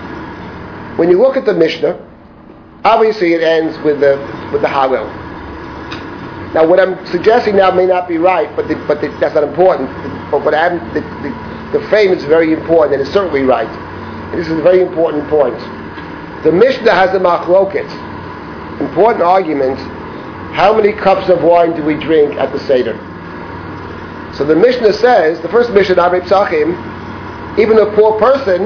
When 0.96 1.10
you 1.10 1.20
look 1.20 1.36
at 1.36 1.44
the 1.44 1.54
Mishnah, 1.54 2.00
obviously 2.84 3.34
it 3.34 3.42
ends 3.42 3.78
with 3.84 4.00
the, 4.00 4.16
with 4.50 4.62
the 4.62 4.68
Hallel. 4.68 5.21
Now 6.54 6.66
what 6.66 6.78
I'm 6.78 7.04
suggesting 7.06 7.56
now 7.56 7.70
may 7.70 7.86
not 7.86 8.06
be 8.06 8.18
right, 8.18 8.54
but, 8.54 8.68
the, 8.68 8.74
but 8.86 9.00
the, 9.00 9.08
that's 9.20 9.34
not 9.34 9.44
important. 9.44 9.88
But 10.30 10.44
what 10.44 10.54
I'm, 10.54 10.78
the, 10.92 11.00
the 11.78 11.86
frame 11.88 12.12
is 12.12 12.24
very 12.24 12.52
important, 12.52 12.94
and 12.94 13.02
it's 13.02 13.12
certainly 13.12 13.42
right. 13.42 13.68
And 13.68 14.40
this 14.40 14.48
is 14.48 14.58
a 14.58 14.62
very 14.62 14.82
important 14.82 15.28
point. 15.28 15.58
The 16.44 16.52
Mishnah 16.52 16.92
has 16.92 17.14
a 17.14 17.18
machloket, 17.18 17.88
important 18.80 19.22
argument. 19.22 19.78
How 20.52 20.74
many 20.76 20.92
cups 20.92 21.30
of 21.30 21.42
wine 21.42 21.74
do 21.74 21.82
we 21.82 21.94
drink 21.94 22.34
at 22.34 22.52
the 22.52 22.58
Seder? 22.60 22.98
So 24.36 24.44
the 24.44 24.56
Mishnah 24.56 24.92
says, 24.94 25.40
the 25.40 25.48
first 25.48 25.70
Mishnah, 25.70 25.96
Arvei 25.96 26.20
Pesachim, 26.20 27.58
even 27.58 27.78
a 27.78 27.94
poor 27.94 28.18
person, 28.18 28.64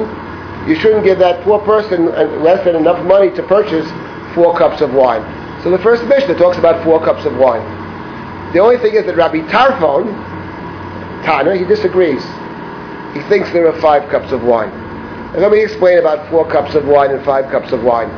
you 0.69 0.75
shouldn't 0.75 1.05
give 1.05 1.19
that 1.19 1.45
poor 1.45 1.61
person 1.61 2.07
less 2.43 2.65
than 2.65 2.75
enough 2.75 3.05
money 3.05 3.31
to 3.37 3.43
purchase 3.45 3.87
four 4.35 4.57
cups 4.57 4.81
of 4.81 4.93
wine. 4.95 5.23
So 5.63 5.71
the 5.71 5.79
first 5.79 6.05
Mishnah 6.05 6.37
talks 6.39 6.59
about 6.59 6.83
four 6.85 7.05
cups 7.05 7.25
of 7.25 7.37
wine. 7.37 7.76
The 8.53 8.59
only 8.59 8.79
thing 8.79 8.95
is 8.95 9.07
that 9.07 9.17
Rabbi 9.17 9.41
Tarfon, 9.51 10.05
Tana, 11.25 11.57
he 11.57 11.65
disagrees 11.65 12.23
he 13.17 13.23
thinks 13.29 13.51
there 13.51 13.67
are 13.67 13.81
five 13.81 14.09
cups 14.11 14.31
of 14.33 14.43
wine. 14.43 14.69
And 15.33 15.41
let 15.41 15.51
me 15.51 15.63
explain 15.63 15.99
about 15.99 16.29
four 16.31 16.49
cups 16.51 16.75
of 16.75 16.87
wine 16.87 17.11
and 17.11 17.25
five 17.25 17.51
cups 17.51 17.73
of 17.73 17.83
wine. 17.83 18.09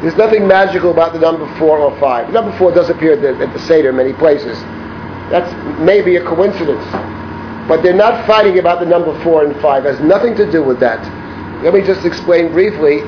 There's 0.00 0.16
nothing 0.16 0.48
magical 0.48 0.90
about 0.90 1.12
the 1.12 1.18
number 1.20 1.46
four 1.58 1.78
or 1.78 1.98
five. 2.00 2.28
The 2.28 2.32
number 2.32 2.56
four 2.58 2.72
does 2.72 2.88
appear 2.88 3.12
at 3.12 3.20
the, 3.20 3.44
at 3.44 3.52
the 3.52 3.60
Seder 3.60 3.90
in 3.90 3.96
many 3.96 4.14
places. 4.14 4.58
That's 5.30 5.52
maybe 5.78 6.16
a 6.16 6.24
coincidence. 6.24 6.84
But 7.68 7.82
they're 7.82 7.94
not 7.94 8.26
fighting 8.26 8.58
about 8.58 8.80
the 8.80 8.86
number 8.86 9.12
four 9.22 9.44
and 9.44 9.54
five. 9.60 9.84
It 9.84 9.96
has 9.96 10.00
nothing 10.00 10.34
to 10.36 10.50
do 10.50 10.62
with 10.62 10.80
that. 10.80 11.00
Let 11.62 11.74
me 11.74 11.82
just 11.82 12.04
explain 12.04 12.52
briefly 12.52 13.00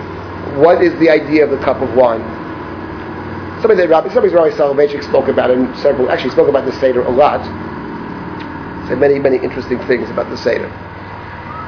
what 0.61 0.83
is 0.83 0.97
the 1.01 1.11
idea 1.11 1.43
of 1.43 1.51
the 1.51 1.59
cup 1.59 1.81
of 1.81 1.95
wine. 1.95 2.23
Somebody 3.65 3.81
that 3.81 3.89
Rabbi, 3.89 4.13
somebody's 4.13 4.35
Rabbi 4.35 4.51
Soloveitchik 4.51 5.03
spoke 5.05 5.29
about 5.29 5.51
in 5.51 5.75
several, 5.77 6.11
actually 6.11 6.33
spoke 6.33 6.51
about 6.51 6.67
the 6.67 6.73
Seder 6.73 7.01
a 7.01 7.09
lot 7.09 7.41
Said 8.89 8.99
many, 8.99 9.19
many 9.19 9.39
interesting 9.39 9.79
things 9.87 10.11
about 10.11 10.29
the 10.29 10.37
Seder. 10.37 10.69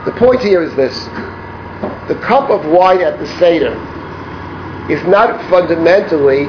The 0.05 0.13
point 0.13 0.43
here 0.43 0.63
is 0.63 0.77
this. 0.77 1.07
The 2.07 2.21
cup 2.21 2.51
of 2.51 2.67
wine 2.67 3.01
at 3.01 3.19
the 3.19 3.27
Seder 3.41 3.73
is 4.93 5.03
not 5.09 5.41
fundamentally 5.49 6.45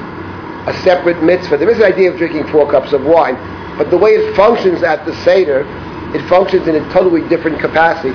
a 0.67 0.73
separate 0.83 1.23
mitzvah. 1.23 1.55
There 1.55 1.69
is 1.69 1.77
an 1.77 1.85
idea 1.85 2.11
of 2.11 2.17
drinking 2.17 2.47
four 2.47 2.69
cups 2.69 2.91
of 2.91 3.05
wine, 3.05 3.35
but 3.77 3.89
the 3.89 3.97
way 3.97 4.15
it 4.15 4.35
functions 4.35 4.83
at 4.83 5.05
the 5.05 5.15
Seder, 5.23 5.61
it 6.13 6.27
functions 6.27 6.67
in 6.67 6.75
a 6.75 6.91
totally 6.91 7.25
different 7.29 7.61
capacity. 7.61 8.09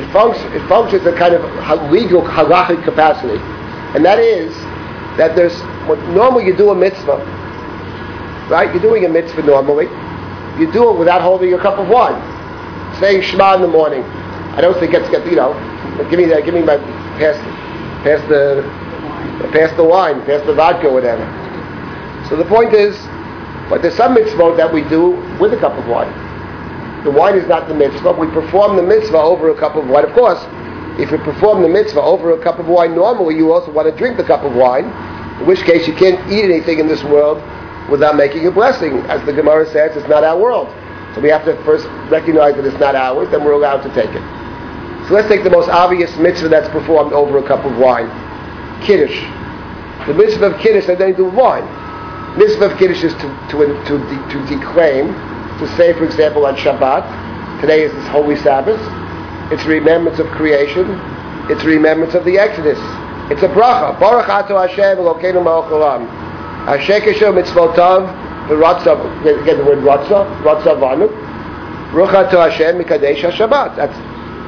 It, 0.00 0.08
func- 0.14 0.50
it 0.56 0.66
functions 0.66 1.06
in 1.06 1.12
a 1.12 1.18
kind 1.18 1.34
of 1.34 1.90
legal 1.90 2.22
halachic 2.22 2.82
capacity. 2.84 3.36
And 3.92 4.02
that 4.02 4.18
is 4.18 4.56
that 5.16 5.34
there's, 5.36 5.58
normally 6.14 6.46
you 6.46 6.56
do 6.56 6.70
a 6.70 6.74
mitzvah, 6.74 7.18
right? 8.50 8.72
You're 8.72 8.82
doing 8.82 9.04
a 9.04 9.08
mitzvah 9.08 9.42
normally, 9.42 9.86
you 10.58 10.70
do 10.72 10.90
it 10.90 10.98
without 10.98 11.22
holding 11.22 11.54
a 11.54 11.58
cup 11.58 11.78
of 11.78 11.88
wine. 11.88 12.20
Saying 13.00 13.22
Shema 13.22 13.54
in 13.54 13.62
the 13.62 13.68
morning. 13.68 14.02
I 14.52 14.60
don't 14.60 14.78
think 14.78 14.92
it's 14.92 15.08
you 15.26 15.36
know. 15.36 15.54
Give 16.10 16.18
me 16.18 16.26
that. 16.26 16.44
Give 16.44 16.54
me 16.54 16.62
my 16.62 16.76
pass, 17.16 17.36
pass 18.02 18.20
the, 18.28 18.62
pass 19.52 19.74
the 19.76 19.84
wine, 19.84 20.24
pass 20.26 20.44
the 20.44 20.52
vodka, 20.52 20.90
whatever. 20.90 21.24
So 22.28 22.36
the 22.36 22.44
point 22.44 22.74
is, 22.74 22.98
but 23.70 23.80
there's 23.80 23.96
some 23.96 24.14
mitzvah 24.14 24.54
that 24.56 24.72
we 24.72 24.82
do 24.88 25.10
with 25.40 25.54
a 25.54 25.56
cup 25.56 25.78
of 25.78 25.86
wine. 25.86 26.12
The 27.04 27.10
wine 27.10 27.36
is 27.36 27.48
not 27.48 27.68
the 27.68 27.74
mitzvah. 27.74 28.12
We 28.12 28.26
perform 28.28 28.76
the 28.76 28.82
mitzvah 28.82 29.16
over 29.16 29.50
a 29.50 29.58
cup 29.58 29.76
of 29.76 29.88
wine. 29.88 30.04
Of 30.04 30.12
course, 30.12 30.44
if 31.00 31.10
you 31.10 31.18
perform 31.18 31.62
the 31.62 31.68
mitzvah 31.68 32.02
over 32.02 32.32
a 32.32 32.42
cup 32.42 32.58
of 32.58 32.66
wine, 32.66 32.94
normally 32.94 33.34
you 33.34 33.52
also 33.52 33.72
want 33.72 33.90
to 33.90 33.96
drink 33.96 34.16
the 34.16 34.24
cup 34.24 34.44
of 34.44 34.54
wine. 34.54 34.84
In 35.40 35.46
which 35.46 35.60
case, 35.62 35.86
you 35.88 35.94
can't 35.94 36.20
eat 36.30 36.44
anything 36.44 36.78
in 36.78 36.86
this 36.86 37.02
world 37.04 37.38
without 37.90 38.16
making 38.16 38.46
a 38.46 38.50
blessing. 38.50 38.98
As 39.08 39.24
the 39.24 39.32
Gemara 39.32 39.66
says, 39.66 39.96
it's 39.96 40.08
not 40.08 40.24
our 40.24 40.38
world. 40.38 40.68
So 41.14 41.20
we 41.20 41.30
have 41.30 41.44
to 41.46 41.56
first 41.64 41.86
recognize 42.10 42.54
that 42.56 42.64
it's 42.64 42.78
not 42.78 42.94
ours, 42.94 43.30
then 43.30 43.44
we're 43.44 43.52
allowed 43.52 43.82
to 43.82 43.88
take 43.94 44.10
it. 44.10 44.22
So 45.08 45.14
let's 45.14 45.28
take 45.28 45.42
the 45.42 45.50
most 45.50 45.68
obvious 45.68 46.14
mitzvah 46.16 46.48
that's 46.48 46.68
performed 46.68 47.12
over 47.12 47.38
a 47.38 47.46
cup 47.48 47.64
of 47.64 47.76
wine. 47.78 48.06
Kiddush. 48.84 49.18
The 50.06 50.14
mitzvah 50.14 50.52
of 50.52 50.60
Kiddush 50.60 50.84
has 50.84 50.98
nothing 50.98 51.14
to 51.14 51.16
do 51.16 51.24
with 51.24 51.34
wine. 51.34 51.66
Mitzvah 52.38 52.70
of 52.70 52.78
Kiddush 52.78 53.02
is 53.02 53.14
to, 53.14 53.28
to, 53.50 53.56
to, 53.88 53.98
de- 53.98 54.28
to 54.32 54.46
declaim, 54.46 55.08
to 55.58 55.66
say, 55.76 55.92
for 55.94 56.04
example, 56.04 56.46
on 56.46 56.54
Shabbat, 56.56 57.60
today 57.60 57.82
is 57.82 57.92
this 57.92 58.06
holy 58.08 58.36
Sabbath, 58.36 58.80
it's 59.50 59.64
remembrance 59.64 60.18
of 60.18 60.26
creation, 60.28 60.86
it's 61.50 61.64
remembrance 61.64 62.14
of 62.14 62.24
the 62.24 62.38
Exodus. 62.38 62.78
It's 63.30 63.42
a 63.42 63.48
bracha. 63.48 63.98
Baruch 63.98 64.28
ato 64.28 64.58
Hashem 64.58 64.98
Elokeinu 64.98 65.42
malach 65.42 65.70
olam. 65.70 66.06
Hashekesha 66.66 67.30
mitzvotav 67.34 68.10
v'ratzav, 68.48 69.42
again 69.42 69.58
the 69.58 69.64
word 69.64 69.78
ratzav, 69.78 70.26
ratzavanu, 70.42 71.08
rucha 71.92 72.30
to 72.30 72.38
Hashem 72.38 72.78
mikadesh 72.78 73.20
HaShabbat. 73.20 73.76
That's, 73.76 73.96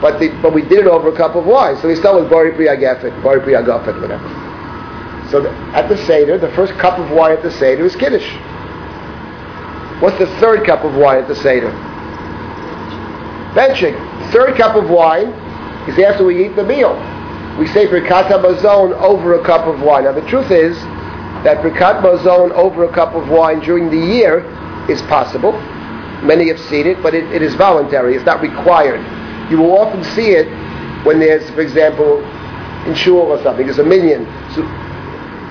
but, 0.01 0.19
the, 0.19 0.29
but 0.43 0.53
we 0.53 0.63
did 0.63 0.81
it 0.81 0.87
over 0.87 1.09
a 1.11 1.17
cup 1.17 1.37
of 1.37 1.47
wine. 1.47 1.77
So 1.81 1.87
we 1.87 1.95
start 1.95 2.21
with 2.21 2.29
Bari 2.29 2.53
Pri 2.53 2.67
Agafet, 2.67 3.23
Bari 3.23 3.41
Pri 3.41 3.53
Agafet, 3.53 4.01
whatever. 4.01 4.29
So 5.31 5.41
the, 5.41 5.51
at 5.75 5.89
the 5.89 5.97
Seder, 5.97 6.39
the 6.39 6.51
first 6.51 6.73
cup 6.75 6.99
of 6.99 7.11
wine 7.13 7.33
at 7.33 7.43
the 7.43 7.53
Seder 7.53 7.85
is 7.87 7.95
Kiddush. 7.95 8.29
What's 10.03 10.19
the 10.19 10.27
third 10.41 10.67
cup 10.67 10.85
of 10.85 10.97
wine 10.97 11.23
at 11.23 11.29
the 11.29 11.37
Seder? 11.37 11.71
Benching. 13.55 14.12
Third 14.33 14.57
cup 14.57 14.77
of 14.77 14.89
wine 14.89 15.29
is 15.89 15.99
after 15.99 16.25
we 16.25 16.47
eat 16.47 16.57
the 16.57 16.65
meal. 16.65 16.95
we 17.59 17.67
say 17.67 17.87
Birkat 17.87 18.29
Hamazon 18.29 18.93
over 18.95 19.39
a 19.39 19.45
cup 19.45 19.67
of 19.67 19.83
wine. 19.83 20.05
Now 20.05 20.13
the 20.13 20.27
truth 20.27 20.51
is 20.51 20.75
that 21.45 21.59
Birkat 21.59 22.01
Hamazon 22.01 22.51
over 22.53 22.85
a 22.85 22.93
cup 22.95 23.15
of 23.15 23.29
wine 23.29 23.61
during 23.61 23.91
the 23.91 24.15
year 24.15 24.41
is 24.89 25.03
possible. 25.03 25.53
Many 26.23 26.49
have 26.49 26.59
seen 26.59 26.87
it, 26.87 27.03
but 27.03 27.15
it, 27.15 27.31
it 27.31 27.43
is 27.43 27.55
voluntary. 27.57 28.15
It's 28.17 28.25
not 28.25 28.41
required. 28.41 29.01
You 29.51 29.59
will 29.59 29.77
often 29.77 30.03
see 30.03 30.31
it 30.31 30.47
when 31.05 31.19
there's, 31.19 31.51
for 31.51 31.61
example, 31.61 32.25
in 32.87 32.95
shul 32.95 33.19
or 33.19 33.43
something, 33.43 33.67
there's 33.67 33.81
a 33.81 33.85
minyan. 33.85 34.25
So, 34.55 34.63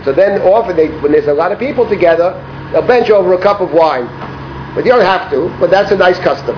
so 0.06 0.12
then 0.12 0.42
often 0.42 0.76
they, 0.76 0.88
when 1.02 1.12
there's 1.12 1.28
a 1.28 1.34
lot 1.34 1.52
of 1.52 1.60
people 1.60 1.88
together, 1.88 2.34
they'll 2.72 2.88
bench 2.88 3.12
over 3.12 3.34
a 3.34 3.42
cup 3.42 3.62
of 3.62 3.74
wine. 3.74 4.08
But 4.74 4.86
you 4.86 4.92
don't 4.92 5.06
have 5.06 5.30
to, 5.32 5.56
but 5.60 5.70
that's 5.70 5.92
a 5.92 5.98
nice 5.98 6.18
custom. 6.18 6.56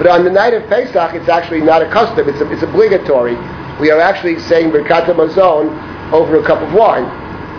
But 0.00 0.06
on 0.06 0.24
the 0.24 0.30
night 0.30 0.54
of 0.54 0.66
Pesach, 0.70 1.12
it's 1.12 1.28
actually 1.28 1.60
not 1.60 1.82
a 1.82 1.90
custom, 1.90 2.26
it's, 2.26 2.40
a, 2.40 2.50
it's 2.50 2.62
obligatory. 2.62 3.36
We 3.78 3.90
are 3.90 4.00
actually 4.00 4.38
saying 4.38 4.70
Birkat 4.70 5.04
Hamazon 5.04 6.10
over 6.10 6.40
a 6.40 6.42
cup 6.42 6.62
of 6.62 6.72
wine. 6.72 7.04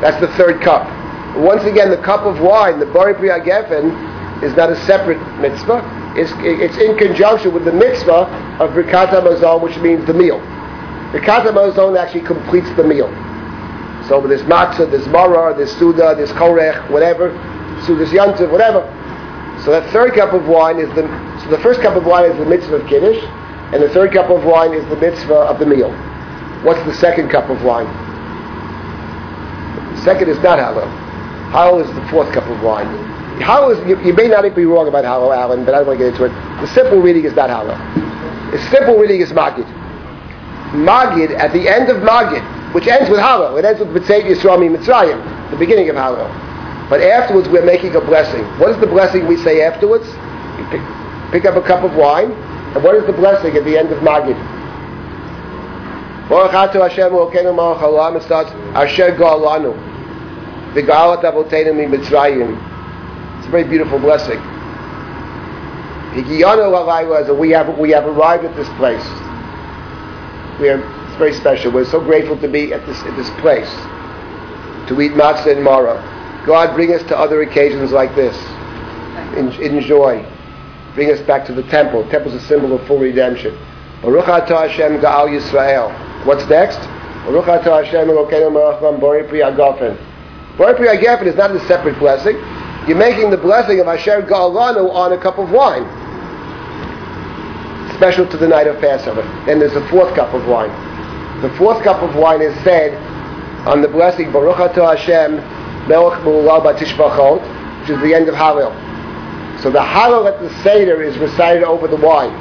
That's 0.02 0.20
the 0.20 0.28
third 0.30 0.60
cup. 0.60 0.90
Once 1.38 1.66
again, 1.66 1.92
the 1.92 2.02
cup 2.02 2.22
of 2.22 2.42
wine, 2.42 2.80
the 2.80 2.88
Bori 2.88 3.14
Pri 3.14 3.30
Geffen, 3.42 3.94
is 4.42 4.56
not 4.56 4.72
a 4.72 4.76
separate 4.88 5.22
mitzvah. 5.38 5.86
It's, 6.18 6.32
it's 6.40 6.78
in 6.78 6.98
conjunction 6.98 7.54
with 7.54 7.64
the 7.64 7.74
mitzvah 7.74 8.26
of 8.60 8.72
Birkat 8.72 9.10
Hamazon, 9.10 9.62
which 9.62 9.78
means 9.78 10.08
the 10.08 10.14
meal. 10.16 10.40
Birkat 11.14 11.46
Hamazon 11.46 11.96
actually 11.96 12.22
completes 12.22 12.72
the 12.76 12.84
meal. 12.84 13.08
So 14.10 14.20
there's 14.26 14.42
matzah, 14.42 14.90
there's 14.90 15.06
maror, 15.06 15.56
there's 15.56 15.78
suda, 15.78 16.16
there's 16.18 16.32
korech, 16.32 16.90
whatever, 16.90 17.30
suda's 17.86 18.10
yantiv, 18.10 18.52
whatever. 18.52 18.82
So 19.66 19.72
that 19.72 19.92
third 19.92 20.14
cup 20.14 20.34
of 20.34 20.48
wine 20.48 20.80
is 20.80 20.90
the 20.96 21.06
so 21.44 21.50
the 21.50 21.60
first 21.60 21.82
cup 21.82 21.96
of 21.96 22.06
wine 22.06 22.30
is 22.30 22.38
the 22.38 22.46
mitzvah 22.46 22.78
of 22.78 22.88
kiddush, 22.88 23.22
and 23.74 23.82
the 23.82 23.90
third 23.90 24.12
cup 24.12 24.30
of 24.30 24.44
wine 24.44 24.74
is 24.74 24.84
the 24.90 24.96
mitzvah 24.96 25.46
of 25.46 25.60
the 25.60 25.66
meal. 25.66 25.92
What's 26.64 26.84
the 26.86 26.94
second 26.96 27.30
cup 27.30 27.50
of 27.50 27.64
wine? 27.64 27.86
The 29.96 30.02
second 30.02 30.30
is 30.30 30.40
not 30.40 30.58
hallel. 30.58 30.90
Hallel 31.52 31.88
is 31.88 31.94
the 31.94 32.08
fourth 32.10 32.34
cup 32.34 32.48
of 32.48 32.62
wine. 32.64 32.88
Hallel 33.40 33.80
is 33.80 33.88
you, 33.88 34.00
you 34.04 34.14
may 34.14 34.28
not 34.28 34.44
be 34.56 34.66
wrong 34.66 34.88
about 34.88 35.06
hallel, 35.06 35.36
Alan, 35.36 35.64
but 35.64 35.76
I 35.76 35.80
don't 35.80 35.88
want 35.88 36.00
to 36.00 36.06
get 36.06 36.14
into 36.14 36.26
it. 36.26 36.62
The 36.62 36.68
simple 36.68 37.00
reading 37.00 37.26
is 37.26 37.36
not 37.36 37.50
hallel. 37.50 37.78
The 38.52 38.60
simple 38.70 38.98
reading 38.98 39.22
is 39.22 39.32
magid. 39.32 39.66
Magid 40.74 41.38
at 41.38 41.54
the 41.54 41.70
end 41.70 41.90
of 41.90 41.98
Magid, 41.98 42.74
which 42.74 42.88
ends 42.88 43.10
with 43.10 43.20
hallel. 43.20 43.60
It 43.60 43.66
ends 43.66 43.80
with 43.80 43.94
Mitzvah 43.94 44.22
Yisrael 44.22 44.76
Mitzrayim, 44.76 45.52
the 45.52 45.58
beginning 45.58 45.90
of 45.90 45.96
hallel. 45.96 46.51
But 46.92 47.00
afterwards, 47.02 47.48
we're 47.48 47.64
making 47.64 47.96
a 47.96 48.02
blessing. 48.02 48.44
What 48.60 48.70
is 48.70 48.78
the 48.82 48.86
blessing 48.86 49.26
we 49.26 49.38
say 49.38 49.62
afterwards? 49.62 50.06
You 50.60 50.68
pick, 50.70 50.82
pick 51.32 51.46
up 51.46 51.56
a 51.56 51.66
cup 51.66 51.86
of 51.86 51.96
wine, 51.96 52.34
and 52.34 52.84
what 52.84 52.96
is 52.96 53.06
the 53.06 53.14
blessing 53.14 53.56
at 53.56 53.64
the 53.64 53.78
end 53.78 53.94
of 53.94 54.00
Magid? 54.00 54.36
Baruch 56.28 56.52
Hashem 56.52 57.14
Elokeinu 57.14 57.56
Malach 57.56 57.80
Haolam. 57.80 58.18
It 58.18 58.24
starts 58.24 58.52
Asher 58.76 59.16
Go'alanu. 59.16 59.74
V'galat 60.74 61.24
Avoteinu 61.24 61.72
Mitzrayim. 61.88 62.58
It's 63.38 63.48
a 63.48 63.50
very 63.52 63.64
beautiful 63.64 63.98
blessing. 63.98 64.40
We 66.14 67.52
have 67.52 67.78
we 67.78 67.92
have 67.92 68.06
arrived 68.06 68.44
at 68.44 68.56
this 68.58 68.68
place. 68.76 69.06
We 70.60 70.68
are 70.68 70.82
it's 71.08 71.16
very 71.18 71.34
special. 71.34 71.72
We're 71.72 71.86
so 71.86 72.02
grateful 72.02 72.38
to 72.40 72.50
be 72.50 72.74
at 72.74 72.86
this 72.86 73.00
at 73.04 73.16
this 73.16 73.30
place 73.40 73.72
to 74.90 75.00
eat 75.00 75.14
matzah 75.14 75.56
and 75.56 75.66
maror. 75.66 76.20
God, 76.46 76.76
bring 76.76 76.92
us 76.94 77.04
to 77.04 77.18
other 77.18 77.42
occasions 77.44 77.92
like 77.92 78.16
this. 78.16 78.36
enjoy. 79.36 80.26
Bring 80.96 81.12
us 81.12 81.20
back 81.22 81.46
to 81.46 81.54
the 81.54 81.64
temple. 81.64 82.04
The 82.04 82.12
temple 82.12 82.34
is 82.34 82.44
a 82.44 82.48
symbol 82.48 82.74
of 82.74 82.86
full 82.88 83.00
redemption. 83.00 83.58
Baruch 84.02 84.26
atah 84.26 84.68
Hashem 84.68 85.00
Gaal 85.00 85.30
Yisrael. 85.30 86.26
What's 86.26 86.48
next? 86.50 86.80
Baruch 87.26 87.46
atah 87.46 87.86
Hashem 87.86 88.08
Elokeinu 88.08 88.52
Melech 88.52 89.00
Bori 89.00 89.24
Pri 89.28 89.40
Agafen. 89.40 89.96
Bori 90.58 90.74
Pri 90.74 90.88
Agafen 90.88 91.28
is 91.28 91.36
not 91.36 91.52
a 91.52 91.60
separate 91.68 91.98
blessing. 92.00 92.36
You're 92.88 92.98
making 92.98 93.30
the 93.30 93.38
blessing 93.38 93.80
of 93.80 93.88
Asher 93.88 94.24
Ga'alanu 94.24 94.92
on 94.92 95.14
a 95.14 95.18
cup 95.22 95.38
of 95.38 95.52
wine. 95.52 95.86
Special 97.96 98.28
to 98.28 98.38
the 98.38 98.48
night 98.48 98.66
of 98.66 98.82
Passover. 98.82 99.22
Then 99.46 99.60
there's 99.60 99.76
a 99.76 99.88
fourth 99.90 100.16
cup 100.16 100.34
of 100.34 100.48
wine. 100.48 100.72
The 101.44 101.50
fourth 101.58 101.84
cup 101.84 102.02
of 102.02 102.16
wine 102.16 102.42
is 102.42 102.56
said 102.64 102.98
on 103.68 103.84
the 103.84 103.88
blessing 103.88 104.32
Baruch 104.32 104.58
atah 104.58 104.98
Hashem 104.98 105.61
Melech 105.88 106.24
which 107.82 107.90
is 107.90 108.02
the 108.02 108.14
end 108.14 108.30
of 108.30 108.36
Hallel. 108.36 108.72
So 109.62 109.72
the 109.72 109.80
Hallel 109.80 110.32
at 110.32 110.40
the 110.40 110.50
Seder 110.64 111.02
is 111.02 111.18
recited 111.18 111.64
over 111.64 111.88
the 111.88 111.98
wine. 111.98 112.32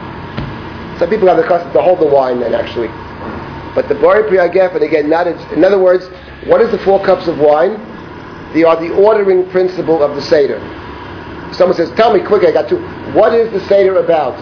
Some 0.98 1.08
people 1.08 1.28
have 1.28 1.36
the 1.36 1.44
custom 1.44 1.72
to 1.72 1.82
hold 1.82 2.00
the 2.00 2.06
wine 2.06 2.40
then 2.40 2.54
actually. 2.54 2.88
But 3.74 3.88
the 3.88 3.94
Bari 3.94 4.28
Pri 4.28 4.38
and 4.38 4.82
again, 4.82 5.08
not 5.08 5.26
in 5.26 5.64
other 5.64 5.78
words, 5.78 6.06
what 6.46 6.60
is 6.60 6.70
the 6.70 6.78
four 6.78 7.02
cups 7.04 7.28
of 7.28 7.38
wine? 7.38 7.78
They 8.52 8.64
are 8.64 8.76
the 8.76 8.92
ordering 8.94 9.48
principle 9.50 10.02
of 10.02 10.16
the 10.16 10.22
Seder. 10.22 10.58
Someone 11.52 11.76
says, 11.76 11.90
tell 11.92 12.12
me 12.12 12.20
quick, 12.20 12.44
I 12.46 12.52
got 12.52 12.68
two. 12.68 12.78
What 13.12 13.34
is 13.34 13.52
the 13.52 13.60
Seder 13.68 13.98
about? 13.98 14.38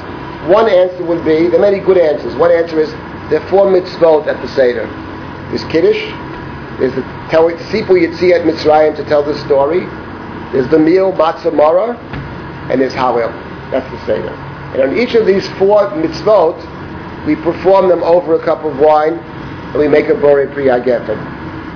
One 0.48 0.68
answer 0.68 1.04
would 1.04 1.24
be, 1.24 1.48
there 1.48 1.56
are 1.56 1.70
many 1.70 1.80
good 1.80 1.98
answers. 1.98 2.34
One 2.36 2.50
answer 2.50 2.80
is, 2.80 2.90
there 3.30 3.40
are 3.40 3.48
four 3.50 3.66
mitzvot 3.66 4.26
at 4.26 4.40
the 4.40 4.48
Seder. 4.48 4.86
There's 5.50 5.64
Kiddush, 5.64 6.00
there's 6.78 6.94
the 6.94 7.02
Sipur 7.72 7.98
Yetziat 7.98 8.44
Mitzrayim 8.44 8.94
to 8.96 9.04
tell 9.04 9.22
the 9.22 9.36
story. 9.46 9.80
There's 10.52 10.68
the 10.68 10.78
meal 10.78 11.12
Matzah 11.12 11.52
Mara, 11.52 11.96
and 12.70 12.80
there's 12.80 12.94
Hallel. 12.94 13.32
That's 13.70 13.90
the 13.90 14.06
Seder. 14.06 14.30
And 14.72 14.82
on 14.82 14.98
each 14.98 15.14
of 15.14 15.26
these 15.26 15.46
four 15.58 15.88
mitzvot, 15.90 17.26
we 17.26 17.34
perform 17.36 17.88
them 17.88 18.02
over 18.02 18.34
a 18.34 18.44
cup 18.44 18.64
of 18.64 18.78
wine, 18.78 19.14
and 19.14 19.78
we 19.78 19.88
make 19.88 20.08
a 20.08 20.14
Bore 20.14 20.46
Priya 20.46 20.80
Geffen. 20.80 21.18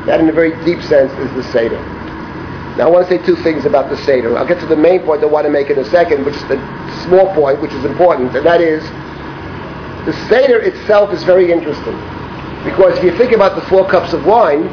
That, 0.06 0.20
in 0.20 0.28
a 0.28 0.32
very 0.32 0.52
deep 0.64 0.82
sense, 0.82 1.12
is 1.18 1.30
the 1.34 1.42
Seder. 1.52 1.80
Now, 2.76 2.86
I 2.86 2.90
want 2.90 3.08
to 3.08 3.18
say 3.18 3.26
two 3.26 3.36
things 3.36 3.64
about 3.64 3.90
the 3.90 3.96
Seder. 3.98 4.38
I'll 4.38 4.46
get 4.46 4.60
to 4.60 4.66
the 4.66 4.76
main 4.76 5.00
point 5.00 5.22
I 5.22 5.26
want 5.26 5.46
to 5.46 5.50
make 5.50 5.68
in 5.68 5.78
a 5.78 5.84
second, 5.86 6.24
which 6.24 6.36
is 6.36 6.48
the 6.48 6.56
small 7.04 7.34
point, 7.34 7.60
which 7.60 7.72
is 7.72 7.84
important, 7.84 8.34
and 8.36 8.46
that 8.46 8.60
is 8.60 8.82
the 10.06 10.12
Seder 10.28 10.60
itself 10.60 11.12
is 11.12 11.22
very 11.24 11.50
interesting. 11.52 11.94
Because 12.64 12.96
if 12.98 13.04
you 13.04 13.16
think 13.18 13.32
about 13.32 13.56
the 13.56 13.68
four 13.68 13.88
cups 13.88 14.12
of 14.12 14.24
wine, 14.24 14.70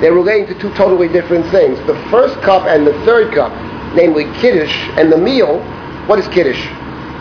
they're 0.00 0.14
relating 0.14 0.46
to 0.46 0.58
two 0.58 0.72
totally 0.74 1.08
different 1.08 1.44
things. 1.50 1.78
The 1.86 1.94
first 2.10 2.40
cup 2.40 2.66
and 2.66 2.86
the 2.86 2.94
third 3.04 3.34
cup, 3.34 3.52
namely 3.94 4.24
Kiddush 4.40 4.74
and 4.96 5.12
the 5.12 5.18
meal, 5.18 5.60
what 6.06 6.18
is 6.18 6.26
Kiddush? 6.28 6.60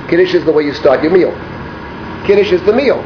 Kiddush 0.09 0.33
is 0.33 0.45
the 0.45 0.51
way 0.51 0.63
you 0.63 0.73
start 0.73 1.03
your 1.03 1.11
meal. 1.11 1.31
Kiddush 2.25 2.51
is 2.53 2.63
the 2.63 2.73
meal. 2.73 3.01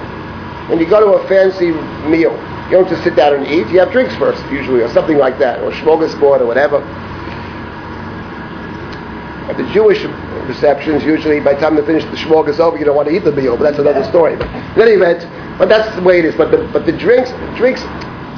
When 0.70 0.80
you 0.80 0.88
go 0.88 1.00
to 1.00 1.22
a 1.22 1.28
fancy 1.28 1.72
meal, 2.08 2.32
you 2.66 2.72
don't 2.72 2.88
just 2.88 3.04
sit 3.04 3.16
down 3.16 3.34
and 3.34 3.48
eat, 3.48 3.68
you 3.74 3.80
have 3.80 3.92
drinks 3.92 4.16
first, 4.16 4.42
usually, 4.52 4.82
or 4.82 4.90
something 4.90 5.18
like 5.18 5.40
that, 5.40 5.62
or 5.62 5.72
smorgasbord 5.72 6.42
or 6.42 6.46
whatever. 6.46 6.78
At 9.50 9.58
the 9.58 9.68
Jewish 9.74 10.04
receptions, 10.48 11.04
usually 11.04 11.40
by 11.40 11.56
the 11.56 11.60
time 11.60 11.76
they 11.76 11.86
finish 11.86 12.04
the 12.06 12.18
smorgasbord 12.18 12.60
over, 12.60 12.78
you 12.78 12.86
don't 12.86 12.96
want 12.96 13.10
to 13.10 13.16
eat 13.16 13.24
the 13.24 13.32
meal, 13.32 13.58
but 13.58 13.64
that's 13.64 13.80
another 13.80 14.04
story. 14.06 14.36
But 14.36 14.48
in 14.78 14.82
any 14.84 14.92
event, 14.92 15.58
but 15.58 15.68
that's 15.68 15.94
the 15.96 16.02
way 16.02 16.20
it 16.20 16.26
is. 16.26 16.36
But 16.36 16.52
the, 16.52 16.70
but 16.72 16.86
the 16.86 16.94
drinks, 16.94 17.32
drinks 17.58 17.82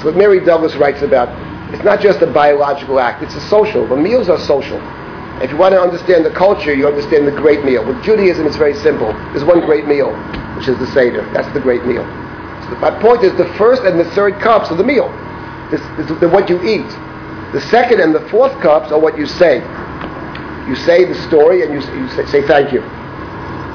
what 0.06 0.16
Mary 0.16 0.40
Douglas 0.40 0.76
writes 0.76 1.02
about, 1.02 1.28
it's 1.74 1.84
not 1.84 2.00
just 2.00 2.22
a 2.22 2.28
biological 2.28 3.00
act, 3.00 3.24
it's 3.24 3.36
a 3.36 3.42
social. 3.50 3.86
The 3.88 3.96
meals 3.96 4.30
are 4.30 4.40
social. 4.40 4.80
If 5.42 5.52
you 5.52 5.58
want 5.58 5.74
to 5.74 5.82
understand 5.82 6.24
the 6.24 6.32
culture, 6.32 6.74
you 6.74 6.88
understand 6.88 7.28
the 7.28 7.32
great 7.32 7.66
meal. 7.66 7.84
With 7.86 8.02
Judaism, 8.04 8.46
it's 8.46 8.56
very 8.56 8.76
simple. 8.76 9.12
There's 9.34 9.44
one 9.44 9.60
great 9.62 9.86
meal, 9.86 10.16
which 10.56 10.70
is 10.70 10.78
the 10.80 10.88
Seder. 10.88 11.30
That's 11.34 11.52
the 11.54 11.60
great 11.60 11.86
meal. 11.86 12.04
So 12.70 12.76
my 12.78 12.92
point 13.02 13.24
is 13.24 13.36
the 13.36 13.52
first 13.56 13.84
and 13.84 14.00
the 14.00 14.10
third 14.12 14.40
cups 14.40 14.72
are 14.72 14.76
the 14.76 14.84
meal. 14.84 15.10
This, 15.72 15.82
the, 16.22 16.30
what 16.30 16.50
you 16.50 16.64
eat. 16.64 16.88
The 17.52 17.62
second 17.70 18.00
and 18.00 18.14
the 18.16 18.22
fourth 18.30 18.54
cups 18.62 18.92
are 18.92 19.00
what 19.00 19.18
you 19.18 19.26
say. 19.26 19.58
You 20.70 20.76
say 20.76 21.04
the 21.04 21.16
story 21.28 21.64
and 21.64 21.74
you, 21.74 21.82
you 22.00 22.08
say, 22.10 22.26
say 22.28 22.48
thank 22.48 22.72
you. 22.72 22.82